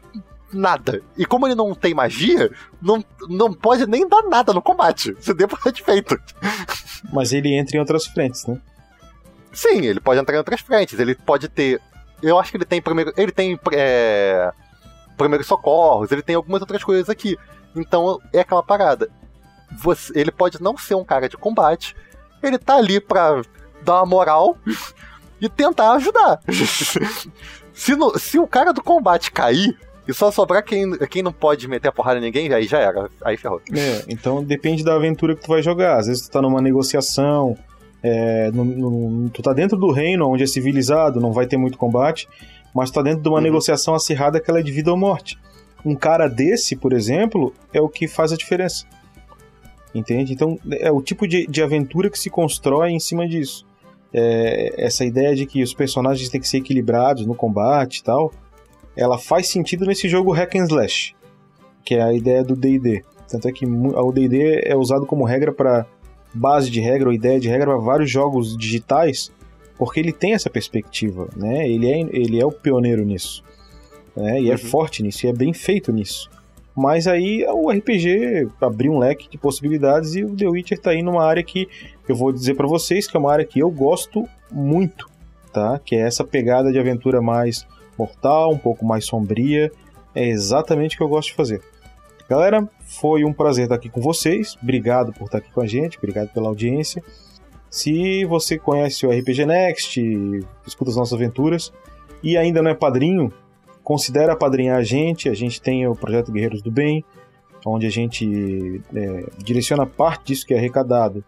nada. 0.51 1.01
E 1.18 1.26
como 1.26 1.47
ele 1.47 1.55
não 1.55 1.76
tem 1.76 1.93
magia, 1.93 2.51
não, 2.81 3.03
não 3.30 3.53
pode 3.53 3.85
nem 3.85 4.07
dar 4.07 4.23
nada 4.23 4.53
no 4.53 4.61
combate. 4.61 5.14
Você 5.14 5.34
deu 5.34 5.47
pra 5.47 5.59
feito. 5.72 6.19
Mas 7.14 7.31
ele 7.31 7.53
entra 7.53 7.77
em 7.77 7.80
outras 7.80 8.05
frentes, 8.05 8.45
né? 8.47 8.59
Sim, 9.53 9.85
ele 9.85 9.99
pode 9.99 10.19
entrar 10.19 10.35
em 10.35 10.39
outras 10.39 10.61
frentes. 10.61 10.99
Ele 10.99 11.14
pode 11.14 11.47
ter. 11.47 11.81
Eu 12.22 12.39
acho 12.39 12.51
que 12.51 12.57
ele 12.57 12.65
tem 12.65 12.81
primeiro. 12.81 13.14
Ele 13.15 13.31
tem. 13.31 13.59
É 13.73 14.51
primeiros 15.18 15.47
socorros, 15.47 16.11
ele 16.11 16.22
tem 16.22 16.35
algumas 16.35 16.61
outras 16.61 16.84
coisas 16.84 17.09
aqui. 17.09 17.38
Então 17.76 18.22
é 18.31 18.39
aquela 18.39 18.64
parada. 18.64 19.09
Você, 19.80 20.14
ele 20.18 20.31
pode 20.31 20.61
não 20.61 20.77
ser 20.77 20.95
um 20.95 21.03
cara 21.03 21.27
de 21.27 21.35
combate, 21.35 21.95
ele 22.41 22.57
tá 22.57 22.76
ali 22.76 23.01
pra 23.01 23.41
dar 23.81 23.95
uma 23.95 24.05
moral 24.05 24.57
e 25.41 25.49
tentar 25.49 25.93
ajudar. 25.93 26.39
se, 27.73 27.95
no, 27.95 28.18
se 28.18 28.39
o 28.39 28.47
cara 28.47 28.72
do 28.72 28.84
combate 28.84 29.31
cair, 29.31 29.77
e 30.07 30.14
só 30.14 30.31
sobrar 30.31 30.64
quem, 30.64 30.97
quem 31.09 31.22
não 31.22 31.34
pode 31.34 31.68
meter 31.68 31.89
a 31.89 31.91
porrada 31.91 32.19
em 32.19 32.23
ninguém, 32.23 32.51
aí 32.53 32.65
já 32.65 32.80
era. 32.80 33.09
Aí 33.22 33.35
ferrou. 33.35 33.61
É, 33.73 34.05
então 34.07 34.41
depende 34.43 34.84
da 34.84 34.95
aventura 34.95 35.35
que 35.35 35.43
tu 35.43 35.49
vai 35.49 35.61
jogar. 35.61 35.97
Às 35.97 36.07
vezes 36.07 36.23
tu 36.23 36.31
tá 36.31 36.41
numa 36.41 36.61
negociação, 36.61 37.57
é, 38.01 38.49
no, 38.51 38.64
no, 38.64 39.30
tu 39.30 39.41
tá 39.41 39.51
dentro 39.51 39.77
do 39.77 39.91
reino, 39.91 40.30
onde 40.30 40.43
é 40.43 40.47
civilizado, 40.47 41.19
não 41.19 41.34
vai 41.34 41.45
ter 41.45 41.57
muito 41.57 41.77
combate, 41.77 42.30
mas 42.73 42.89
tu 42.89 42.95
tá 42.95 43.01
dentro 43.01 43.22
de 43.22 43.27
uma 43.27 43.38
uhum. 43.38 43.43
negociação 43.43 43.93
acirrada 43.93 44.39
que 44.39 44.49
ela 44.49 44.59
é 44.59 44.64
de 44.64 44.72
vida 44.72 44.89
ou 44.89 44.97
morte. 44.97 45.38
Um 45.85 45.93
cara 45.93 46.30
desse, 46.30 46.76
por 46.76 46.93
exemplo, 46.93 47.53
é 47.73 47.81
o 47.81 47.89
que 47.89 48.07
faz 48.07 48.31
a 48.31 48.38
diferença. 48.38 48.85
Entende? 49.93 50.31
Então, 50.31 50.57
é 50.72 50.91
o 50.91 51.01
tipo 51.01 51.27
de, 51.27 51.47
de 51.47 51.61
aventura 51.61 52.09
que 52.09 52.19
se 52.19 52.30
constrói 52.30 52.91
em 52.91 52.99
cima 52.99 53.27
disso. 53.27 53.66
É, 54.14 54.74
essa 54.78 55.04
ideia 55.04 55.36
de 55.36 55.46
que 55.46 55.62
os 55.62 55.74
personagens 55.74 56.30
têm 56.30 56.40
que 56.40 56.48
ser 56.48 56.58
equilibrados 56.58 57.26
no 57.26 57.36
combate 57.36 57.98
e 57.98 58.04
tal, 58.04 58.32
ela 58.96 59.18
faz 59.18 59.50
sentido 59.50 59.86
nesse 59.86 60.08
jogo 60.08 60.32
hack 60.32 60.56
and 60.56 60.66
slash, 60.66 61.16
que 61.84 61.96
é 61.96 62.02
a 62.02 62.14
ideia 62.14 62.44
do 62.44 62.56
D&D. 62.56 63.04
Tanto 63.28 63.48
é 63.48 63.52
que 63.52 63.66
o 63.66 64.12
D&D 64.12 64.62
é 64.64 64.76
usado 64.76 65.06
como 65.06 65.26
regra 65.26 65.52
para 65.52 65.86
base 66.34 66.70
de 66.70 66.80
regra 66.80 67.10
ou 67.10 67.14
ideia 67.14 67.40
de 67.40 67.50
regra 67.50 67.68
para 67.68 67.78
vários 67.78 68.10
jogos 68.10 68.58
digitais, 68.58 69.32
porque 69.78 70.00
ele 70.00 70.12
tem 70.12 70.34
essa 70.34 70.50
perspectiva, 70.50 71.30
né? 71.36 71.70
Ele 71.70 71.90
é, 71.90 72.00
ele 72.00 72.40
é 72.40 72.46
o 72.46 72.52
pioneiro 72.52 73.04
nisso, 73.04 73.44
né? 74.16 74.42
E 74.42 74.46
é 74.46 74.50
uhum. 74.50 74.54
é 74.54 74.58
forte 74.58 75.04
nisso, 75.04 75.26
e 75.26 75.30
é 75.30 75.34
bem 75.34 75.54
feito 75.54 75.92
nisso. 75.92 76.30
Mas 76.78 77.08
aí 77.08 77.44
o 77.49 77.72
RPG 77.72 78.49
abriu 78.62 78.91
um 78.91 78.99
leque 78.99 79.28
de 79.28 79.36
possibilidades 79.36 80.14
e 80.14 80.24
o 80.24 80.36
The 80.36 80.48
Witcher 80.48 80.80
tá 80.80 80.91
aí 80.91 81.02
numa 81.02 81.26
área 81.26 81.41
que 81.41 81.68
eu 82.08 82.16
vou 82.16 82.32
dizer 82.32 82.54
para 82.54 82.68
vocês 82.68 83.08
que 83.08 83.18
é 83.18 83.20
uma 83.20 83.32
área 83.32 83.44
que 83.44 83.60
eu 83.60 83.72
gosto 83.72 84.30
muito, 84.52 85.10
tá? 85.52 85.80
Que 85.84 85.95
é 85.95 86.02
essa 86.02 86.24
pegada 86.24 86.72
de 86.72 86.78
aventura 86.78 87.20
mais 87.20 87.66
mortal, 87.98 88.52
um 88.52 88.60
pouco 88.60 88.86
mais 88.86 89.06
sombria. 89.06 89.72
É 90.14 90.28
exatamente 90.28 90.94
o 90.94 90.98
que 90.99 91.04
eu 91.04 91.10
gosto 91.10 91.30
de 91.30 91.36
fazer. 91.36 91.62
Galera, 92.30 92.70
foi 92.82 93.26
um 93.26 93.34
prazer 93.34 93.64
estar 93.64 93.76
aqui 93.76 93.90
com 93.90 93.99
vocês. 93.99 94.56
Obrigado 94.62 95.12
por 95.14 95.26
estar 95.26 95.40
aqui 95.40 95.52
com 95.52 95.62
a 95.62 95.66
gente, 95.66 95.98
obrigado 95.98 96.30
pela 96.32 96.48
audiência. 96.48 97.04
Se 97.72 98.24
você 98.26 98.56
conhece 98.60 99.04
o 99.04 99.10
RPG 99.10 99.48
Next, 99.48 99.99
escuta 100.64 100.91
as 100.91 100.95
nossas 100.95 101.14
aventuras 101.14 101.74
e 102.22 102.38
ainda 102.38 102.62
não 102.62 102.70
é 102.70 102.76
padrinho, 102.76 103.34
considere 103.88 104.30
apadrinhar 104.30 104.77
a 104.77 104.84
gente. 104.84 105.30
A 105.30 105.34
gente 105.34 105.61
tem 105.61 105.88
o 105.88 105.95
projeto 105.95 106.30
Guerreiros 106.30 106.61
do 106.61 106.69
Bem, 106.69 107.05
onde 107.65 107.88
a 107.88 107.89
gente 107.89 108.81
é, 108.93 109.26
direciona 109.38 109.85
parte 109.85 110.26
disso 110.26 110.45
que 110.45 110.53
é 110.53 110.57
arrecadado 110.57 111.23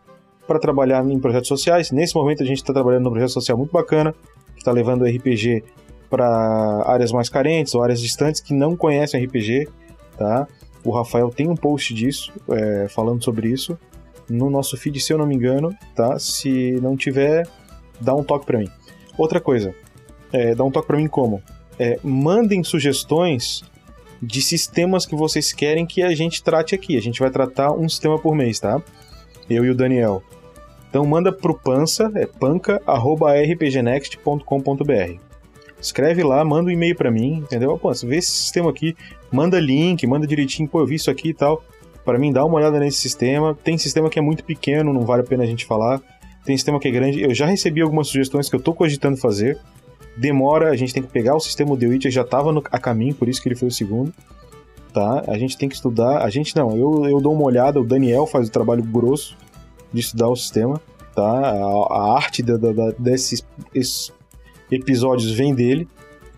para 0.45 0.59
trabalhar 0.59 1.01
em 1.09 1.17
projetos 1.21 1.47
sociais. 1.47 1.89
Nesse 1.89 2.13
momento 2.15 2.43
a 2.43 2.45
gente 2.45 2.57
está 2.57 2.73
trabalhando 2.73 3.05
num 3.05 3.11
projeto 3.11 3.31
social 3.31 3.57
muito 3.57 3.71
bacana, 3.71 4.13
que 4.53 4.57
está 4.57 4.73
levando 4.73 5.03
o 5.03 5.05
RPG 5.05 5.63
para 6.09 6.83
áreas 6.85 7.13
mais 7.13 7.29
carentes 7.29 7.73
ou 7.73 7.81
áreas 7.81 8.01
distantes 8.01 8.41
que 8.41 8.53
não 8.53 8.75
conhecem 8.75 9.23
RPG, 9.23 9.69
tá? 10.17 10.45
O 10.83 10.91
Rafael 10.91 11.29
tem 11.29 11.47
um 11.47 11.55
post 11.55 11.93
disso, 11.93 12.33
é, 12.49 12.89
falando 12.89 13.23
sobre 13.23 13.47
isso, 13.47 13.79
no 14.29 14.49
nosso 14.49 14.75
feed, 14.75 14.99
se 14.99 15.13
eu 15.13 15.17
não 15.17 15.25
me 15.25 15.33
engano, 15.33 15.73
tá? 15.95 16.19
Se 16.19 16.77
não 16.81 16.97
tiver, 16.97 17.47
dá 18.01 18.13
um 18.13 18.23
toque 18.23 18.45
para 18.45 18.59
mim. 18.59 18.67
Outra 19.17 19.39
coisa, 19.39 19.73
é, 20.33 20.53
dá 20.53 20.65
um 20.65 20.71
toque 20.71 20.87
para 20.87 20.97
mim 20.97 21.07
como? 21.07 21.41
É, 21.79 21.97
mandem 22.03 22.63
sugestões 22.63 23.63
de 24.21 24.41
sistemas 24.41 25.05
que 25.05 25.15
vocês 25.15 25.53
querem 25.53 25.85
que 25.85 26.03
a 26.03 26.13
gente 26.13 26.43
trate 26.43 26.75
aqui. 26.75 26.97
A 26.97 27.01
gente 27.01 27.21
vai 27.21 27.31
tratar 27.31 27.71
um 27.71 27.87
sistema 27.87 28.19
por 28.19 28.35
mês, 28.35 28.59
tá? 28.59 28.81
Eu 29.49 29.63
e 29.63 29.69
o 29.69 29.75
Daniel. 29.75 30.21
Então 30.89 31.05
manda 31.05 31.31
pro 31.31 31.57
pança, 31.57 32.11
é 32.15 32.25
panca@rpgnext.com.br. 32.25 35.19
Escreve 35.81 36.23
lá, 36.23 36.43
manda 36.43 36.69
um 36.69 36.71
e-mail 36.71 36.93
para 36.95 37.09
mim, 37.09 37.35
entendeu? 37.35 37.77
Pô, 37.77 37.93
vê 37.93 38.17
esse 38.17 38.31
sistema 38.31 38.69
aqui, 38.69 38.97
manda 39.31 39.57
link, 39.59 40.05
manda 40.05 40.27
direitinho, 40.27 40.67
pô, 40.67 40.81
eu 40.81 40.85
vi 40.85 40.95
isso 40.95 41.09
aqui 41.09 41.29
e 41.29 41.33
tal. 41.33 41.63
Para 42.03 42.19
mim, 42.19 42.33
dá 42.33 42.43
uma 42.43 42.55
olhada 42.55 42.77
nesse 42.79 42.97
sistema. 42.97 43.57
Tem 43.63 43.77
sistema 43.77 44.09
que 44.09 44.19
é 44.19 44.21
muito 44.21 44.43
pequeno, 44.43 44.91
não 44.91 45.05
vale 45.05 45.21
a 45.21 45.25
pena 45.25 45.43
a 45.43 45.47
gente 45.47 45.65
falar. 45.65 46.01
Tem 46.43 46.57
sistema 46.57 46.79
que 46.79 46.87
é 46.87 46.91
grande. 46.91 47.21
Eu 47.21 47.31
já 47.33 47.45
recebi 47.45 47.81
algumas 47.81 48.07
sugestões 48.07 48.49
que 48.49 48.55
eu 48.55 48.59
tô 48.59 48.73
cogitando 48.73 49.15
fazer 49.15 49.59
demora, 50.19 50.69
a 50.69 50.75
gente 50.75 50.93
tem 50.93 51.01
que 51.01 51.09
pegar 51.09 51.35
o 51.35 51.39
sistema 51.39 51.77
The 51.77 51.87
Witcher, 51.87 52.11
já 52.11 52.21
estava 52.21 52.51
a 52.71 52.79
caminho, 52.79 53.15
por 53.15 53.29
isso 53.29 53.41
que 53.41 53.47
ele 53.47 53.55
foi 53.55 53.69
o 53.69 53.71
segundo. 53.71 54.13
Tá? 54.93 55.23
A 55.27 55.37
gente 55.37 55.57
tem 55.57 55.69
que 55.69 55.75
estudar, 55.75 56.23
a 56.23 56.29
gente 56.29 56.55
não, 56.55 56.75
eu, 56.75 57.05
eu 57.05 57.21
dou 57.21 57.33
uma 57.33 57.43
olhada, 57.43 57.79
o 57.79 57.85
Daniel 57.85 58.25
faz 58.25 58.47
o 58.47 58.51
trabalho 58.51 58.83
grosso 58.83 59.37
de 59.93 60.01
estudar 60.01 60.27
o 60.27 60.35
sistema, 60.35 60.81
tá? 61.15 61.23
A, 61.23 61.93
a 61.93 62.15
arte 62.15 62.41
da, 62.41 62.57
da, 62.57 62.91
desses 62.97 63.43
episódios 64.71 65.31
vem 65.31 65.53
dele, 65.53 65.87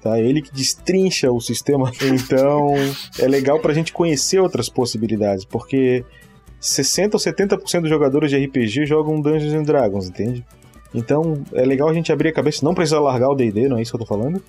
tá? 0.01 0.19
Ele 0.19 0.41
que 0.41 0.53
destrincha 0.53 1.31
o 1.31 1.39
sistema, 1.39 1.91
então 2.03 2.73
é 3.17 3.27
legal 3.27 3.59
pra 3.59 3.73
gente 3.73 3.93
conhecer 3.93 4.39
outras 4.39 4.67
possibilidades, 4.67 5.45
porque 5.45 6.03
60 6.59 7.15
ou 7.15 7.21
70% 7.21 7.81
dos 7.81 7.89
jogadores 7.89 8.29
de 8.29 8.45
RPG 8.45 8.85
jogam 8.85 9.21
Dungeons 9.21 9.53
and 9.53 9.63
Dragons, 9.63 10.09
entende? 10.09 10.45
Então 10.93 11.41
é 11.53 11.63
legal 11.63 11.89
a 11.89 11.93
gente 11.93 12.11
abrir 12.11 12.29
a 12.29 12.33
cabeça, 12.33 12.65
não 12.65 12.73
precisa 12.73 12.99
largar 12.99 13.29
o 13.29 13.35
DD, 13.35 13.67
não 13.67 13.77
é 13.77 13.81
isso 13.81 13.91
que 13.91 13.95
eu 13.95 14.05
tô 14.05 14.05
falando, 14.05 14.41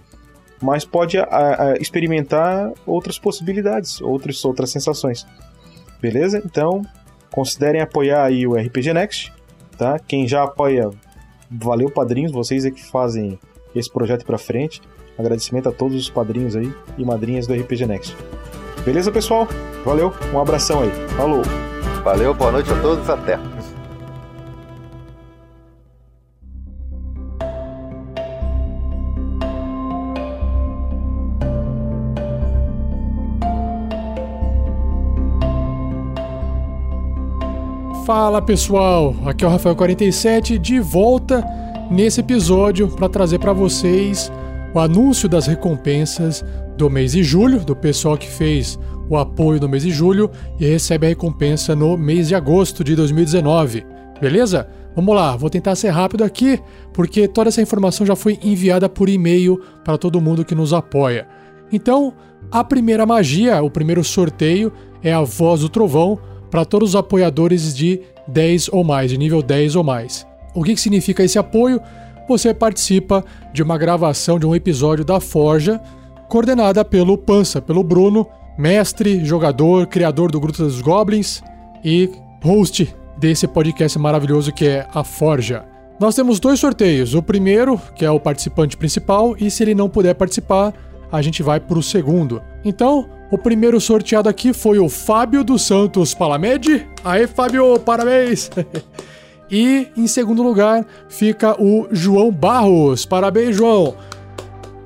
mas 0.61 0.85
pode 0.85 1.19
a, 1.19 1.25
a, 1.25 1.75
experimentar 1.75 2.73
outras 2.87 3.19
possibilidades, 3.19 4.01
outras, 4.01 4.45
outras 4.45 4.71
sensações. 4.71 5.27
Beleza? 6.01 6.43
Então 6.45 6.83
considerem 7.31 7.81
apoiar 7.81 8.25
aí 8.25 8.47
o 8.47 8.55
RPG 8.55 8.93
Next, 8.93 9.33
tá? 9.79 9.99
Quem 9.99 10.29
já 10.29 10.43
apoia, 10.43 10.91
valeu 11.51 11.91
padrinhos, 11.91 12.31
vocês 12.31 12.65
é 12.65 12.71
que 12.71 12.85
fazem 12.85 13.39
esse 13.75 13.91
projeto 13.91 14.25
para 14.25 14.39
frente. 14.39 14.81
Agradecimento 15.19 15.69
a 15.69 15.73
todos 15.73 15.97
os 15.97 16.11
padrinhos 16.11 16.57
aí 16.57 16.73
e 16.97 17.05
madrinhas 17.05 17.47
do 17.47 17.55
RPG 17.55 17.87
Next. 17.87 18.17
Beleza, 18.85 19.13
pessoal? 19.13 19.47
Valeu, 19.85 20.13
um 20.33 20.41
abração 20.41 20.83
aí. 20.83 20.91
Falou. 21.17 21.43
Valeu, 22.03 22.35
boa 22.35 22.51
noite 22.51 22.73
a 22.73 22.81
todos, 22.81 23.09
até. 23.09 23.39
Fala 38.15 38.43
pessoal, 38.43 39.17
aqui 39.25 39.43
é 39.43 39.49
o 39.49 39.51
Rafael47 39.51 40.59
de 40.59 40.79
volta 40.81 41.43
nesse 41.91 42.21
episódio 42.21 42.87
para 42.89 43.09
trazer 43.09 43.39
para 43.39 43.55
vocês 43.55 44.31
o 44.75 44.79
anúncio 44.79 45.31
das 45.31 45.47
recompensas 45.47 46.45
do 46.77 46.91
mês 46.91 47.13
de 47.13 47.25
julho, 47.25 47.65
do 47.65 47.75
pessoal 47.75 48.19
que 48.19 48.29
fez 48.29 48.79
o 49.09 49.17
apoio 49.17 49.59
no 49.59 49.67
mês 49.67 49.83
de 49.83 49.91
julho 49.91 50.31
e 50.61 50.67
recebe 50.67 51.07
a 51.07 51.09
recompensa 51.09 51.75
no 51.75 51.97
mês 51.97 52.29
de 52.29 52.35
agosto 52.35 52.85
de 52.85 52.95
2019. 52.95 53.87
Beleza? 54.21 54.69
Vamos 54.95 55.15
lá, 55.15 55.35
vou 55.35 55.49
tentar 55.49 55.75
ser 55.75 55.89
rápido 55.89 56.23
aqui, 56.23 56.61
porque 56.93 57.27
toda 57.27 57.49
essa 57.49 57.63
informação 57.63 58.07
já 58.07 58.15
foi 58.15 58.39
enviada 58.43 58.91
por 58.91 59.09
e-mail 59.09 59.59
para 59.83 59.97
todo 59.97 60.21
mundo 60.21 60.45
que 60.45 60.55
nos 60.55 60.75
apoia. 60.75 61.27
Então, 61.73 62.13
a 62.51 62.63
primeira 62.63 63.07
magia, 63.07 63.63
o 63.63 63.71
primeiro 63.71 64.05
sorteio 64.05 64.71
é 65.03 65.15
a 65.15 65.23
Voz 65.23 65.63
do 65.63 65.71
Trovão 65.71 66.19
para 66.53 66.67
todos 66.67 66.91
os 66.91 66.97
apoiadores 66.97 67.75
de 67.75 67.99
10 68.29 68.69
ou 68.73 68.85
mais, 68.85 69.11
de 69.11 69.17
nível 69.17 69.41
10 69.41 69.75
ou 69.75 69.83
mais. 69.83 70.27
O 70.55 70.63
que, 70.63 70.75
que 70.75 70.81
significa 70.83 71.25
esse 71.25 71.39
apoio? 71.39 71.81
Você 72.29 72.53
participa 72.53 73.25
de 73.55 73.63
uma 73.63 73.79
gravação 73.79 74.39
de 74.39 74.45
um 74.45 74.55
episódio 74.55 75.03
da 75.03 75.19
Forja, 75.19 75.81
coordenada 76.29 76.85
pelo 76.85 77.17
Pança, 77.17 77.63
pelo 77.63 77.83
Bruno, 77.83 78.29
mestre, 78.59 79.25
jogador, 79.25 79.87
criador 79.87 80.31
do 80.31 80.39
Gruta 80.39 80.63
dos 80.63 80.83
Goblins 80.83 81.43
e 81.83 82.11
host 82.45 82.95
desse 83.17 83.49
podcast 83.49 83.99
maravilhoso 83.99 84.53
que 84.53 84.67
é 84.67 84.87
a 84.93 85.03
Forja. 85.03 85.65
Nós 85.99 86.15
temos 86.15 86.39
dois 86.39 86.61
sorteios. 86.61 87.15
O 87.15 87.23
primeiro, 87.23 87.81
que 87.95 88.05
é 88.05 88.11
o 88.11 88.21
participante 88.21 88.77
principal, 88.77 89.35
e 89.39 89.51
se 89.51 89.63
ele 89.63 89.75
não 89.75 89.89
puder 89.89 90.15
participar, 90.15 90.75
a 91.13 91.21
gente 91.21 91.43
vai 91.43 91.61
para 91.61 91.79
o 91.79 91.83
segundo. 91.83 92.43
Então, 92.65 93.09
o 93.31 93.37
primeiro 93.37 93.79
sorteado 93.79 94.31
aqui 94.31 94.55
foi 94.55 94.79
o 94.79 94.89
Fábio 94.89 95.45
dos 95.45 95.63
Santos 95.63 96.15
Palamede. 96.15 96.87
Aê, 97.05 97.27
Fábio, 97.27 97.79
parabéns! 97.79 98.51
e 99.51 99.89
em 99.95 100.07
segundo 100.07 100.43
lugar 100.43 100.87
fica 101.11 101.61
o 101.63 101.87
João 101.93 102.33
Barros. 102.33 103.05
Parabéns, 103.05 103.55
João! 103.55 103.95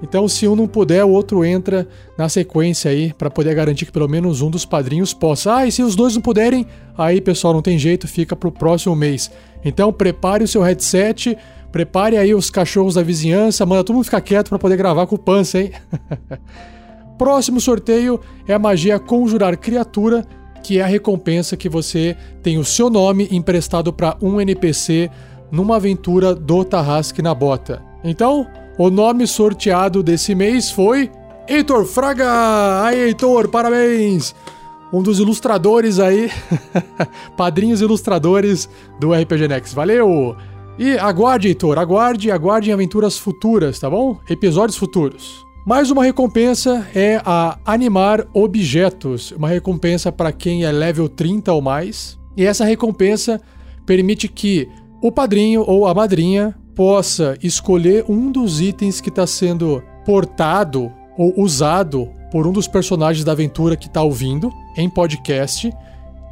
Então, 0.02 0.28
se 0.28 0.46
um 0.46 0.54
não 0.54 0.66
puder, 0.66 1.04
o 1.04 1.10
outro 1.10 1.44
entra 1.44 1.88
na 2.18 2.28
sequência 2.28 2.90
aí 2.90 3.12
para 3.14 3.30
poder 3.30 3.54
garantir 3.54 3.86
que 3.86 3.92
pelo 3.92 4.08
menos 4.08 4.42
um 4.42 4.50
dos 4.50 4.64
padrinhos 4.64 5.14
possa. 5.14 5.56
Ah, 5.56 5.66
e 5.66 5.72
se 5.72 5.82
os 5.82 5.96
dois 5.96 6.14
não 6.14 6.20
puderem, 6.20 6.66
aí 6.98 7.20
pessoal, 7.20 7.54
não 7.54 7.62
tem 7.62 7.78
jeito, 7.78 8.06
fica 8.06 8.36
pro 8.36 8.52
próximo 8.52 8.94
mês. 8.94 9.30
Então, 9.64 9.92
prepare 9.92 10.44
o 10.44 10.48
seu 10.48 10.62
headset, 10.62 11.36
prepare 11.76 12.16
aí 12.16 12.34
os 12.34 12.48
cachorros 12.48 12.94
da 12.94 13.02
vizinhança, 13.02 13.66
manda 13.66 13.84
todo 13.84 13.96
mundo 13.96 14.06
ficar 14.06 14.22
quieto 14.22 14.48
para 14.48 14.58
poder 14.58 14.78
gravar 14.78 15.06
com 15.06 15.14
o 15.14 15.18
Pança, 15.18 15.60
hein? 15.60 15.72
Próximo 17.18 17.60
sorteio 17.60 18.18
é 18.48 18.54
a 18.54 18.58
magia 18.58 18.98
Conjurar 18.98 19.58
Criatura, 19.58 20.26
que 20.62 20.78
é 20.78 20.82
a 20.82 20.86
recompensa 20.86 21.54
que 21.54 21.68
você 21.68 22.16
tem 22.42 22.56
o 22.56 22.64
seu 22.64 22.88
nome 22.88 23.28
emprestado 23.30 23.92
para 23.92 24.16
um 24.22 24.40
NPC 24.40 25.10
numa 25.52 25.76
aventura 25.76 26.34
do 26.34 26.64
Tarrasque 26.64 27.20
na 27.20 27.34
Bota. 27.34 27.82
Então, 28.02 28.46
o 28.78 28.88
nome 28.88 29.26
sorteado 29.26 30.02
desse 30.02 30.34
mês 30.34 30.70
foi 30.70 31.10
Heitor 31.46 31.84
Fraga! 31.84 32.84
Aí, 32.84 33.00
Heitor, 33.00 33.48
parabéns! 33.48 34.34
Um 34.90 35.02
dos 35.02 35.18
ilustradores 35.18 35.98
aí, 35.98 36.30
padrinhos 37.36 37.82
ilustradores 37.82 38.66
do 38.98 39.12
RPG 39.12 39.46
Next. 39.46 39.74
Valeu! 39.74 40.34
E 40.78 40.98
aguarde, 40.98 41.48
Heitor, 41.48 41.78
aguarde, 41.78 42.30
aguarde 42.30 42.68
em 42.68 42.72
aventuras 42.72 43.16
futuras, 43.16 43.78
tá 43.78 43.88
bom? 43.88 44.18
Episódios 44.28 44.76
futuros. 44.76 45.42
Mais 45.66 45.90
uma 45.90 46.04
recompensa 46.04 46.86
é 46.94 47.20
a 47.24 47.58
Animar 47.64 48.26
Objetos, 48.34 49.32
uma 49.32 49.48
recompensa 49.48 50.12
para 50.12 50.30
quem 50.32 50.64
é 50.64 50.70
level 50.70 51.08
30 51.08 51.50
ou 51.50 51.62
mais. 51.62 52.18
E 52.36 52.44
essa 52.44 52.64
recompensa 52.64 53.40
permite 53.86 54.28
que 54.28 54.68
o 55.02 55.10
padrinho 55.10 55.64
ou 55.66 55.86
a 55.86 55.94
madrinha 55.94 56.54
possa 56.74 57.38
escolher 57.42 58.04
um 58.06 58.30
dos 58.30 58.60
itens 58.60 59.00
que 59.00 59.08
está 59.08 59.26
sendo 59.26 59.82
portado 60.04 60.92
ou 61.16 61.32
usado 61.40 62.10
por 62.30 62.46
um 62.46 62.52
dos 62.52 62.68
personagens 62.68 63.24
da 63.24 63.32
aventura 63.32 63.76
que 63.76 63.86
está 63.86 64.02
ouvindo 64.02 64.52
em 64.76 64.90
podcast 64.90 65.72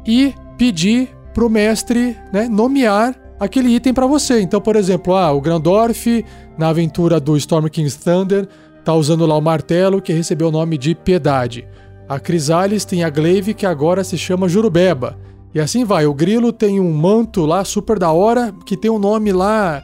e 0.05 0.35
pedir 0.55 1.09
para 1.33 1.45
o 1.45 1.49
mestre 1.49 2.15
né, 2.31 2.47
nomear 2.47 3.24
aquele 3.39 3.69
item 3.69 3.93
para 3.93 4.07
você. 4.07 4.41
Então, 4.41 4.61
por 4.61 4.75
exemplo, 4.75 5.15
ah, 5.15 5.31
o 5.31 5.41
Grandorf 5.41 6.25
na 6.57 6.69
aventura 6.69 7.19
do 7.19 7.35
Storm 7.37 7.67
King's 7.67 7.95
Thunder 7.95 8.47
tá 8.83 8.93
usando 8.93 9.25
lá 9.25 9.35
o 9.37 9.41
martelo 9.41 10.01
que 10.01 10.13
recebeu 10.13 10.49
o 10.49 10.51
nome 10.51 10.77
de 10.77 10.93
Piedade. 10.93 11.67
A 12.07 12.19
Crisales 12.19 12.85
tem 12.85 13.03
a 13.03 13.09
Glaive 13.09 13.53
que 13.53 13.65
agora 13.65 14.03
se 14.03 14.17
chama 14.17 14.47
Jurubeba. 14.47 15.17
E 15.53 15.59
assim 15.59 15.83
vai. 15.83 16.05
O 16.05 16.13
Grilo 16.13 16.51
tem 16.51 16.79
um 16.79 16.93
manto 16.93 17.45
lá 17.45 17.63
super 17.63 17.97
da 17.97 18.11
hora 18.11 18.53
que 18.65 18.77
tem 18.77 18.91
um 18.91 18.99
nome 18.99 19.31
lá 19.31 19.83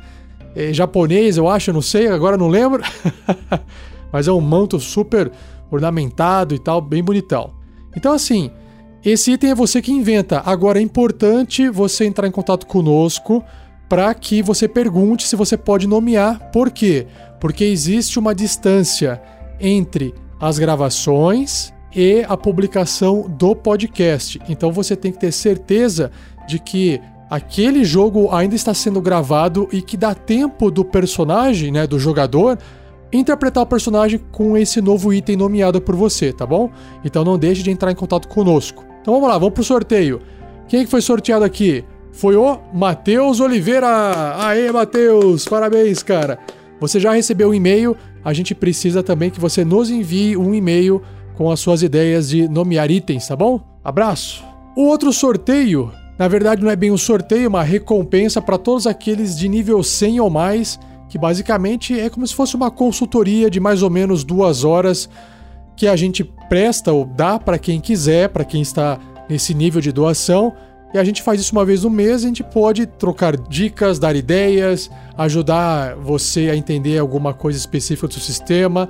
é, 0.55 0.73
japonês, 0.73 1.37
eu 1.37 1.47
acho, 1.47 1.71
não 1.71 1.81
sei, 1.81 2.07
agora 2.07 2.37
não 2.37 2.47
lembro. 2.47 2.83
Mas 4.11 4.27
é 4.27 4.31
um 4.31 4.41
manto 4.41 4.79
super 4.79 5.31
ornamentado 5.71 6.53
e 6.53 6.59
tal, 6.59 6.81
bem 6.81 7.01
bonitão. 7.01 7.51
Então, 7.95 8.13
assim, 8.13 8.51
esse 9.03 9.31
item 9.31 9.51
é 9.51 9.55
você 9.55 9.81
que 9.81 9.91
inventa. 9.91 10.43
Agora 10.45 10.79
é 10.79 10.81
importante 10.81 11.69
você 11.69 12.05
entrar 12.05 12.27
em 12.27 12.31
contato 12.31 12.67
conosco 12.67 13.43
para 13.89 14.13
que 14.13 14.43
você 14.43 14.67
pergunte 14.67 15.27
se 15.27 15.35
você 15.35 15.57
pode 15.57 15.87
nomear. 15.87 16.51
Por 16.51 16.69
quê? 16.69 17.07
Porque 17.39 17.63
existe 17.63 18.19
uma 18.19 18.35
distância 18.35 19.21
entre 19.59 20.13
as 20.39 20.59
gravações 20.59 21.73
e 21.95 22.23
a 22.29 22.37
publicação 22.37 23.27
do 23.27 23.55
podcast. 23.55 24.39
Então 24.47 24.71
você 24.71 24.95
tem 24.95 25.11
que 25.11 25.19
ter 25.19 25.31
certeza 25.31 26.11
de 26.47 26.59
que 26.59 27.01
aquele 27.29 27.83
jogo 27.83 28.29
ainda 28.31 28.55
está 28.55 28.73
sendo 28.73 29.01
gravado 29.01 29.67
e 29.71 29.81
que 29.81 29.97
dá 29.97 30.13
tempo 30.13 30.69
do 30.69 30.85
personagem, 30.85 31.71
né, 31.71 31.87
do 31.87 31.97
jogador, 31.97 32.57
interpretar 33.11 33.63
o 33.63 33.67
personagem 33.67 34.19
com 34.31 34.55
esse 34.55 34.79
novo 34.79 35.11
item 35.11 35.35
nomeado 35.35 35.81
por 35.81 35.95
você, 35.95 36.31
tá 36.31 36.45
bom? 36.45 36.69
Então 37.03 37.23
não 37.23 37.37
deixe 37.37 37.63
de 37.63 37.71
entrar 37.71 37.91
em 37.91 37.95
contato 37.95 38.27
conosco. 38.27 38.90
Então 39.01 39.13
vamos 39.13 39.27
lá, 39.27 39.37
vamos 39.37 39.53
pro 39.53 39.63
sorteio. 39.63 40.21
Quem 40.67 40.81
é 40.81 40.83
que 40.83 40.89
foi 40.89 41.01
sorteado 41.01 41.43
aqui? 41.43 41.83
Foi 42.11 42.35
o 42.35 42.59
Matheus 42.73 43.39
Oliveira. 43.39 43.87
Aê, 44.37 44.71
Matheus, 44.71 45.45
parabéns, 45.45 46.03
cara. 46.03 46.39
Você 46.79 46.99
já 46.99 47.11
recebeu 47.11 47.49
um 47.49 47.53
e-mail, 47.53 47.95
a 48.23 48.33
gente 48.33 48.55
precisa 48.55 49.03
também 49.03 49.29
que 49.29 49.39
você 49.39 49.63
nos 49.63 49.89
envie 49.89 50.37
um 50.37 50.53
e-mail 50.53 51.01
com 51.35 51.51
as 51.51 51.59
suas 51.59 51.83
ideias 51.83 52.29
de 52.29 52.47
nomear 52.47 52.89
itens, 52.89 53.27
tá 53.27 53.35
bom? 53.35 53.59
Abraço. 53.83 54.43
O 54.75 54.85
outro 54.85 55.11
sorteio 55.11 55.91
na 56.21 56.27
verdade, 56.27 56.61
não 56.61 56.69
é 56.69 56.75
bem 56.75 56.91
um 56.91 56.97
sorteio, 56.99 57.45
é 57.45 57.47
uma 57.47 57.63
recompensa 57.63 58.39
para 58.39 58.55
todos 58.55 58.85
aqueles 58.85 59.35
de 59.35 59.49
nível 59.49 59.81
100 59.81 60.19
ou 60.19 60.29
mais, 60.29 60.79
que 61.09 61.17
basicamente 61.17 61.99
é 61.99 62.11
como 62.11 62.27
se 62.27 62.35
fosse 62.35 62.55
uma 62.55 62.69
consultoria 62.69 63.49
de 63.49 63.59
mais 63.59 63.81
ou 63.81 63.89
menos 63.89 64.23
duas 64.23 64.63
horas 64.63 65.09
que 65.75 65.87
a 65.87 65.95
gente 65.95 66.23
presta 66.49 66.91
ou 66.91 67.05
dá 67.05 67.39
para 67.39 67.57
quem 67.57 67.79
quiser, 67.79 68.29
para 68.29 68.45
quem 68.45 68.61
está 68.61 68.99
nesse 69.29 69.53
nível 69.53 69.81
de 69.81 69.91
doação. 69.91 70.53
E 70.93 70.97
a 70.97 71.03
gente 71.03 71.21
faz 71.21 71.39
isso 71.39 71.53
uma 71.53 71.63
vez 71.63 71.83
no 71.83 71.89
mês, 71.89 72.23
a 72.23 72.27
gente 72.27 72.43
pode 72.43 72.85
trocar 72.85 73.37
dicas, 73.37 73.97
dar 73.97 74.15
ideias, 74.15 74.91
ajudar 75.17 75.95
você 75.95 76.49
a 76.49 76.55
entender 76.55 76.97
alguma 76.97 77.33
coisa 77.33 77.57
específica 77.57 78.07
do 78.07 78.13
seu 78.13 78.21
sistema, 78.21 78.89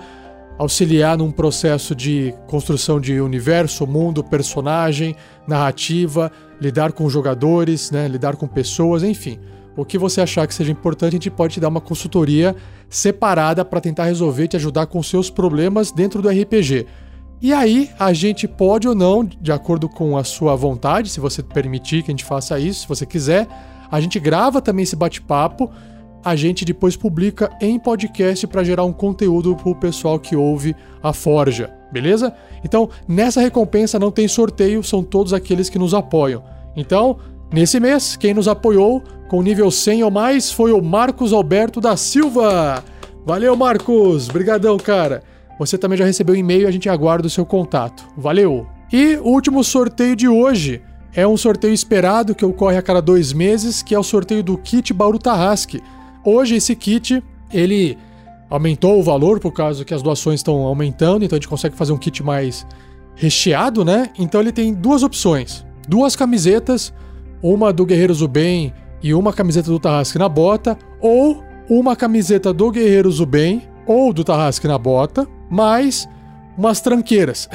auxiliar 0.57 1.15
num 1.17 1.31
processo 1.31 1.95
de 1.95 2.33
construção 2.47 2.99
de 2.99 3.21
universo, 3.21 3.85
mundo, 3.85 4.23
personagem, 4.23 5.15
narrativa, 5.47 6.31
lidar 6.59 6.91
com 6.91 7.07
jogadores, 7.07 7.91
né, 7.91 8.07
lidar 8.07 8.35
com 8.35 8.47
pessoas, 8.47 9.03
enfim. 9.03 9.39
O 9.75 9.85
que 9.85 9.97
você 9.97 10.21
achar 10.21 10.47
que 10.47 10.53
seja 10.53 10.71
importante, 10.71 11.11
a 11.11 11.15
gente 11.17 11.31
pode 11.31 11.55
te 11.55 11.59
dar 11.59 11.69
uma 11.69 11.81
consultoria 11.81 12.55
separada 12.89 13.63
para 13.63 13.79
tentar 13.79 14.05
resolver, 14.05 14.47
te 14.47 14.57
ajudar 14.57 14.85
com 14.87 15.01
seus 15.01 15.29
problemas 15.29 15.91
dentro 15.91 16.21
do 16.21 16.29
RPG. 16.29 16.85
E 17.41 17.53
aí, 17.53 17.89
a 17.97 18.13
gente 18.13 18.47
pode 18.47 18.87
ou 18.87 18.93
não, 18.93 19.23
de 19.23 19.51
acordo 19.51 19.89
com 19.89 20.17
a 20.17 20.23
sua 20.23 20.55
vontade, 20.55 21.09
se 21.09 21.19
você 21.19 21.41
permitir 21.41 22.03
que 22.03 22.11
a 22.11 22.13
gente 22.13 22.25
faça 22.25 22.59
isso, 22.59 22.81
se 22.81 22.87
você 22.87 23.05
quiser, 23.05 23.47
a 23.89 23.99
gente 23.99 24.19
grava 24.19 24.61
também 24.61 24.83
esse 24.83 24.95
bate-papo 24.95 25.71
a 26.23 26.35
gente 26.35 26.63
depois 26.63 26.95
publica 26.95 27.51
em 27.59 27.79
podcast 27.79 28.45
para 28.47 28.63
gerar 28.63 28.85
um 28.85 28.93
conteúdo 28.93 29.55
para 29.55 29.69
o 29.69 29.75
pessoal 29.75 30.19
que 30.19 30.35
ouve 30.35 30.75
a 31.01 31.11
Forja, 31.13 31.73
beleza? 31.91 32.33
Então, 32.63 32.89
nessa 33.07 33.41
recompensa 33.41 33.97
não 33.97 34.11
tem 34.11 34.27
sorteio, 34.27 34.83
são 34.83 35.03
todos 35.03 35.33
aqueles 35.33 35.69
que 35.69 35.79
nos 35.79 35.93
apoiam. 35.93 36.43
Então, 36.75 37.17
nesse 37.51 37.79
mês, 37.79 38.15
quem 38.15 38.33
nos 38.33 38.47
apoiou 38.47 39.03
com 39.27 39.41
nível 39.41 39.71
100 39.71 40.03
ou 40.03 40.11
mais 40.11 40.51
foi 40.51 40.71
o 40.71 40.81
Marcos 40.81 41.31
Alberto 41.31 41.79
da 41.79 41.95
Silva. 41.95 42.83
Valeu, 43.25 43.55
Marcos! 43.55 44.27
Brigadão, 44.27 44.77
cara! 44.77 45.23
Você 45.59 45.77
também 45.77 45.97
já 45.97 46.05
recebeu 46.05 46.35
e-mail 46.35 46.63
e 46.63 46.65
a 46.65 46.71
gente 46.71 46.89
aguarda 46.89 47.27
o 47.27 47.29
seu 47.29 47.45
contato. 47.45 48.03
Valeu! 48.17 48.67
E 48.91 49.15
o 49.17 49.29
último 49.29 49.63
sorteio 49.63 50.15
de 50.15 50.27
hoje 50.27 50.81
é 51.13 51.27
um 51.27 51.37
sorteio 51.37 51.73
esperado 51.73 52.33
que 52.33 52.43
ocorre 52.43 52.77
a 52.77 52.81
cada 52.81 53.01
dois 53.01 53.31
meses, 53.31 53.81
que 53.81 53.93
é 53.93 53.99
o 53.99 54.03
sorteio 54.03 54.43
do 54.43 54.57
kit 54.57 54.93
Bauru 54.93 55.19
Tarrasque. 55.19 55.81
Hoje 56.25 56.55
esse 56.55 56.75
kit, 56.75 57.23
ele 57.53 57.97
aumentou 58.49 58.99
o 58.99 59.03
valor 59.03 59.39
por 59.39 59.51
causa 59.53 59.85
que 59.85 59.93
as 59.93 60.01
doações 60.01 60.39
estão 60.39 60.55
aumentando, 60.63 61.23
então 61.23 61.37
a 61.37 61.39
gente 61.39 61.47
consegue 61.47 61.75
fazer 61.75 61.93
um 61.93 61.97
kit 61.97 62.21
mais 62.21 62.65
recheado, 63.15 63.85
né? 63.85 64.09
Então 64.19 64.41
ele 64.41 64.51
tem 64.51 64.73
duas 64.73 65.03
opções: 65.03 65.65
duas 65.87 66.15
camisetas, 66.15 66.93
uma 67.41 67.73
do 67.73 67.85
Guerreiros 67.85 68.19
do 68.19 68.27
Bem 68.27 68.73
e 69.01 69.13
uma 69.13 69.33
camiseta 69.33 69.69
do 69.69 69.79
Tarrasque 69.79 70.17
na 70.17 70.29
bota, 70.29 70.77
ou 70.99 71.43
uma 71.69 71.95
camiseta 71.95 72.53
do 72.53 72.69
Guerreiros 72.69 73.17
do 73.17 73.25
Bem 73.25 73.63
ou 73.85 74.13
do 74.13 74.23
Tarrasque 74.23 74.67
na 74.67 74.77
bota, 74.77 75.27
mais 75.49 76.07
umas 76.57 76.81
tranqueiras. 76.81 77.49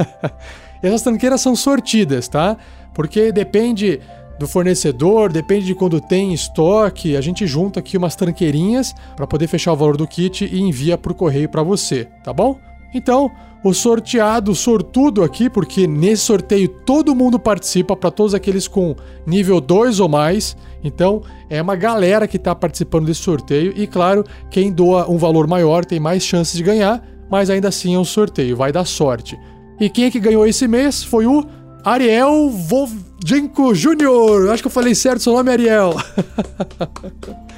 Essas 0.82 1.02
tranqueiras 1.02 1.40
são 1.40 1.54
sortidas, 1.54 2.28
tá? 2.28 2.56
Porque 2.94 3.30
depende 3.30 4.00
do 4.38 4.48
fornecedor, 4.48 5.30
depende 5.30 5.66
de 5.66 5.74
quando 5.74 6.00
tem 6.00 6.32
estoque, 6.32 7.14
a 7.14 7.20
gente 7.20 7.46
junta 7.46 7.80
aqui 7.80 7.98
umas 7.98 8.16
tranqueirinhas 8.16 8.94
para 9.14 9.26
poder 9.26 9.46
fechar 9.46 9.74
o 9.74 9.76
valor 9.76 9.98
do 9.98 10.06
kit 10.06 10.46
e 10.46 10.60
envia 10.60 10.96
por 10.96 11.12
correio 11.12 11.48
para 11.48 11.62
você, 11.62 12.06
tá 12.24 12.32
bom? 12.32 12.58
Então, 12.94 13.30
o 13.62 13.74
sorteado, 13.74 14.54
sortudo 14.54 15.22
aqui, 15.22 15.50
porque 15.50 15.86
nesse 15.86 16.22
sorteio 16.22 16.68
todo 16.68 17.14
mundo 17.14 17.38
participa, 17.38 17.94
para 17.94 18.10
todos 18.10 18.34
aqueles 18.34 18.66
com 18.66 18.96
nível 19.26 19.60
2 19.60 20.00
ou 20.00 20.08
mais. 20.08 20.56
Então, 20.82 21.22
é 21.48 21.60
uma 21.60 21.76
galera 21.76 22.26
que 22.26 22.36
está 22.36 22.54
participando 22.54 23.06
desse 23.06 23.20
sorteio. 23.20 23.72
E 23.76 23.86
claro, 23.86 24.24
quem 24.50 24.72
doa 24.72 25.10
um 25.10 25.18
valor 25.18 25.46
maior 25.46 25.84
tem 25.84 26.00
mais 26.00 26.22
chances 26.22 26.56
de 26.56 26.62
ganhar, 26.62 27.02
mas 27.30 27.50
ainda 27.50 27.68
assim 27.68 27.94
é 27.94 27.98
um 27.98 28.04
sorteio, 28.04 28.56
vai 28.56 28.72
dar 28.72 28.84
sorte. 28.84 29.38
E 29.78 29.88
quem 29.88 30.06
é 30.06 30.10
que 30.10 30.20
ganhou 30.20 30.46
esse 30.46 30.66
mês 30.66 31.02
foi 31.02 31.26
o 31.26 31.44
Ariel 31.84 32.50
Vovjenko 32.50 33.74
Jr. 33.74 34.50
Acho 34.50 34.62
que 34.62 34.68
eu 34.68 34.72
falei 34.72 34.94
certo 34.94 35.22
seu 35.22 35.34
nome, 35.34 35.50
Ariel. 35.50 35.94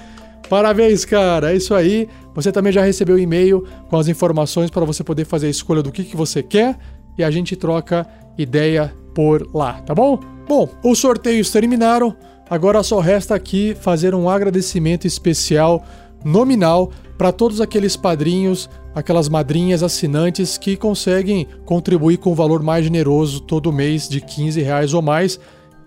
Parabéns, 0.52 1.06
cara. 1.06 1.50
É 1.50 1.56
isso 1.56 1.74
aí. 1.74 2.06
Você 2.34 2.52
também 2.52 2.70
já 2.70 2.82
recebeu 2.82 3.18
e-mail 3.18 3.64
com 3.88 3.96
as 3.96 4.06
informações 4.06 4.68
para 4.68 4.84
você 4.84 5.02
poder 5.02 5.24
fazer 5.24 5.46
a 5.46 5.50
escolha 5.50 5.82
do 5.82 5.90
que, 5.90 6.04
que 6.04 6.14
você 6.14 6.42
quer 6.42 6.76
e 7.16 7.24
a 7.24 7.30
gente 7.30 7.56
troca 7.56 8.06
ideia 8.36 8.94
por 9.14 9.48
lá, 9.54 9.80
tá 9.80 9.94
bom? 9.94 10.20
Bom, 10.46 10.68
os 10.84 10.98
sorteios 10.98 11.50
terminaram. 11.50 12.14
Agora 12.50 12.82
só 12.82 13.00
resta 13.00 13.34
aqui 13.34 13.74
fazer 13.80 14.14
um 14.14 14.28
agradecimento 14.28 15.06
especial 15.06 15.86
nominal 16.22 16.92
para 17.16 17.32
todos 17.32 17.58
aqueles 17.58 17.96
padrinhos 17.96 18.68
aquelas 18.94 19.30
madrinhas 19.30 19.82
assinantes 19.82 20.58
que 20.58 20.76
conseguem 20.76 21.48
contribuir 21.64 22.18
com 22.18 22.28
o 22.28 22.32
um 22.34 22.36
valor 22.36 22.62
mais 22.62 22.84
generoso 22.84 23.40
todo 23.40 23.72
mês 23.72 24.06
de 24.06 24.20
15 24.20 24.60
reais 24.60 24.92
ou 24.92 25.00
mais. 25.00 25.40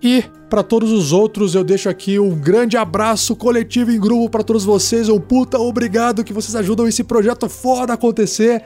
E 0.06 0.24
para 0.52 0.62
todos 0.62 0.92
os 0.92 1.12
outros, 1.12 1.56
eu 1.56 1.64
deixo 1.64 1.90
aqui 1.90 2.20
um 2.20 2.30
grande 2.30 2.78
abraço 2.78 3.36
coletivo 3.36 3.90
em 3.90 4.00
grupo 4.00 4.30
para 4.30 4.44
todos 4.44 4.64
vocês. 4.64 5.10
Um 5.10 5.20
puta 5.20 5.58
obrigado 5.58 6.24
que 6.24 6.32
vocês 6.32 6.56
ajudam 6.56 6.88
esse 6.88 7.04
projeto 7.04 7.50
foda 7.50 7.94
acontecer. 7.94 8.64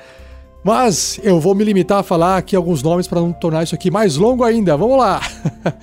Mas 0.65 1.17
eu 1.23 1.39
vou 1.39 1.55
me 1.55 1.63
limitar 1.63 1.99
a 1.99 2.03
falar 2.03 2.35
aqui 2.35 2.57
alguns 2.57 2.83
nomes 2.83 3.07
para 3.07 3.21
não 3.21 3.31
tornar 3.31 3.63
isso 3.63 3.73
aqui 3.73 3.89
mais 3.89 4.17
longo 4.17 4.43
ainda. 4.43 4.75
Vamos 4.75 4.97
lá! 4.97 5.21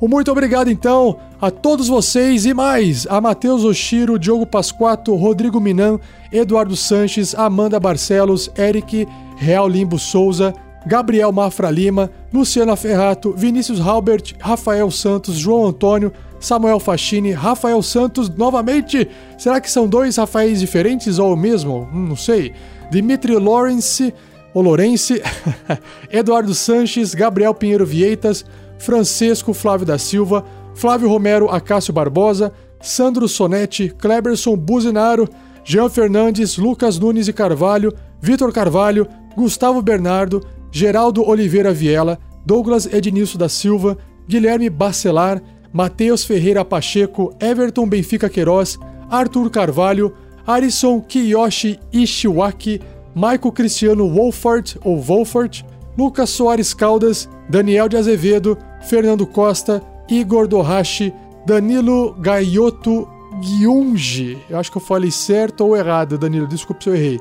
Um 0.00 0.08
muito 0.08 0.32
obrigado 0.32 0.68
então 0.68 1.16
a 1.40 1.48
todos 1.48 1.86
vocês 1.86 2.44
e 2.44 2.52
mais 2.52 3.06
a 3.08 3.20
Matheus 3.20 3.62
Oshiro, 3.62 4.18
Diogo 4.18 4.44
Pasquato, 4.44 5.14
Rodrigo 5.14 5.60
Minan, 5.60 6.00
Eduardo 6.32 6.74
Sanches, 6.74 7.36
Amanda 7.36 7.78
Barcelos, 7.78 8.50
Eric, 8.58 9.06
Real 9.36 9.68
Limbo 9.68 10.00
Souza, 10.00 10.52
Gabriel 10.86 11.32
Mafra 11.32 11.70
Lima, 11.70 12.10
Luciana 12.32 12.76
Ferrato, 12.76 13.32
Vinícius 13.32 13.80
Halbert, 13.80 14.34
Rafael 14.40 14.90
Santos, 14.90 15.36
João 15.36 15.66
Antônio, 15.66 16.12
Samuel 16.40 16.80
Fachini, 16.80 17.32
Rafael 17.32 17.80
Santos 17.82 18.28
novamente. 18.28 19.08
Será 19.38 19.60
que 19.60 19.70
são 19.70 19.86
dois 19.86 20.16
Rafaéis 20.16 20.60
diferentes 20.60 21.18
ou 21.18 21.32
o 21.32 21.36
mesmo? 21.36 21.88
Hum, 21.92 22.08
não 22.08 22.16
sei. 22.16 22.52
Dimitri 22.90 23.36
Lawrence, 23.36 24.12
ou 24.52 24.62
Lourense, 24.62 25.22
Eduardo 26.10 26.54
Sanches, 26.54 27.14
Gabriel 27.14 27.54
Pinheiro 27.54 27.86
Vieitas, 27.86 28.44
Francisco 28.78 29.54
Flávio 29.54 29.86
da 29.86 29.98
Silva, 29.98 30.44
Flávio 30.74 31.08
Romero 31.08 31.48
Acácio 31.48 31.92
Barbosa, 31.92 32.52
Sandro 32.80 33.28
Sonetti, 33.28 33.88
Kleberson 33.90 34.56
Buzinaro, 34.56 35.28
Jean 35.64 35.88
Fernandes, 35.88 36.56
Lucas 36.56 36.98
Nunes 36.98 37.28
e 37.28 37.32
Carvalho, 37.32 37.94
Vitor 38.20 38.52
Carvalho, 38.52 39.06
Gustavo 39.36 39.80
Bernardo, 39.80 40.44
Geraldo 40.72 41.22
Oliveira 41.22 41.72
Viela, 41.72 42.18
Douglas 42.44 42.86
Ednilson 42.86 43.38
da 43.38 43.48
Silva, 43.48 43.98
Guilherme 44.26 44.70
Bacelar, 44.70 45.40
Matheus 45.72 46.24
Ferreira 46.24 46.64
Pacheco, 46.64 47.32
Everton 47.38 47.86
Benfica 47.86 48.28
Queiroz, 48.28 48.78
Arthur 49.10 49.50
Carvalho, 49.50 50.14
Arison 50.46 51.00
Kiyoshi 51.00 51.78
Ishiwaki, 51.92 52.80
Michael 53.14 53.52
Cristiano 53.52 54.08
Wolfart 54.08 54.76
ou 54.82 54.98
Wolfart, 54.98 55.62
Lucas 55.96 56.30
Soares 56.30 56.72
Caldas, 56.72 57.28
Daniel 57.48 57.88
de 57.88 57.98
Azevedo, 57.98 58.56
Fernando 58.88 59.26
Costa, 59.26 59.82
Igor 60.08 60.48
Dohashi, 60.48 61.12
Danilo 61.46 62.14
Gaioto 62.14 63.06
Gyunji. 63.42 64.38
Eu 64.48 64.58
acho 64.58 64.70
que 64.70 64.78
eu 64.78 64.82
falei 64.82 65.10
certo 65.10 65.66
ou 65.66 65.76
errado, 65.76 66.16
Danilo, 66.16 66.46
desculpe 66.46 66.82
se 66.84 66.90
eu 66.90 66.94
errei. 66.94 67.20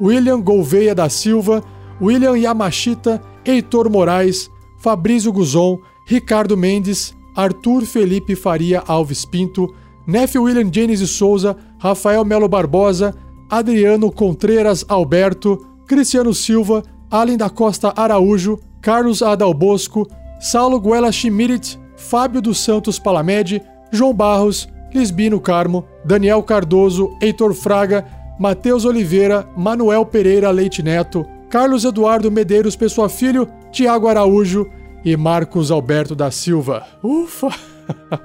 William 0.00 0.40
Gouveia 0.40 0.94
da 0.94 1.08
Silva, 1.08 1.62
William 2.02 2.34
Yamashita, 2.34 3.22
Heitor 3.44 3.88
Moraes, 3.88 4.50
Fabrício 4.76 5.32
Guzon, 5.32 5.78
Ricardo 6.04 6.56
Mendes, 6.56 7.14
Arthur 7.36 7.86
Felipe 7.86 8.34
Faria 8.34 8.82
Alves 8.88 9.24
Pinto, 9.24 9.72
Nef 10.04 10.34
William 10.34 10.68
James 10.68 11.08
Souza, 11.08 11.56
Rafael 11.78 12.24
Melo 12.24 12.48
Barbosa, 12.48 13.14
Adriano 13.48 14.10
Contreras 14.10 14.84
Alberto, 14.88 15.64
Cristiano 15.86 16.34
Silva, 16.34 16.82
Allen 17.08 17.36
da 17.36 17.48
Costa 17.48 17.92
Araújo, 17.96 18.58
Carlos 18.80 19.22
Adalbosco, 19.22 20.08
Saulo 20.40 20.80
Guela 20.80 21.12
Schmidt, 21.12 21.78
Fábio 21.96 22.42
dos 22.42 22.58
Santos 22.58 22.98
Palamed, 22.98 23.62
João 23.92 24.12
Barros, 24.12 24.68
Lisbino 24.92 25.40
Carmo, 25.40 25.84
Daniel 26.04 26.42
Cardoso, 26.42 27.16
Heitor 27.22 27.54
Fraga, 27.54 28.04
Matheus 28.40 28.84
Oliveira, 28.84 29.46
Manuel 29.56 30.04
Pereira 30.04 30.50
Leite 30.50 30.82
Neto, 30.82 31.24
Carlos 31.52 31.84
Eduardo 31.84 32.30
Medeiros 32.30 32.74
Pessoa 32.74 33.10
Filho, 33.10 33.46
Tiago 33.70 34.08
Araújo 34.08 34.70
e 35.04 35.14
Marcos 35.18 35.70
Alberto 35.70 36.14
da 36.14 36.30
Silva. 36.30 36.82
Ufa! 37.02 37.50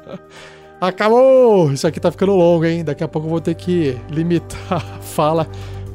Acabou! 0.80 1.70
Isso 1.74 1.86
aqui 1.86 1.99
tá 1.99 2.10
ficando 2.10 2.34
longo, 2.34 2.64
hein? 2.64 2.86
Daqui 2.86 3.04
a 3.04 3.08
pouco 3.08 3.28
eu 3.28 3.32
vou 3.32 3.41
ter 3.41 3.54
que 3.56 3.98
limitar 4.10 4.58
a 4.72 5.02
fala 5.02 5.45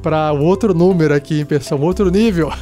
para 0.02 0.30
outro 0.34 0.74
número 0.74 1.14
aqui, 1.14 1.40
em 1.40 1.46
pessoal, 1.46 1.80
outro 1.80 2.10
nível. 2.10 2.52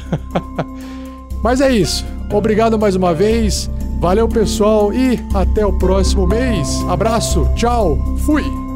Mas 1.43 1.59
é 1.59 1.69
isso. 1.69 2.05
Obrigado 2.31 2.79
mais 2.79 2.95
uma 2.95 3.13
vez. 3.13 3.69
Valeu, 3.99 4.25
pessoal, 4.29 4.93
e 4.93 5.19
até 5.35 5.65
o 5.65 5.77
próximo 5.77 6.25
mês. 6.25 6.81
Abraço, 6.87 7.45
tchau, 7.55 7.97
fui! 8.19 8.70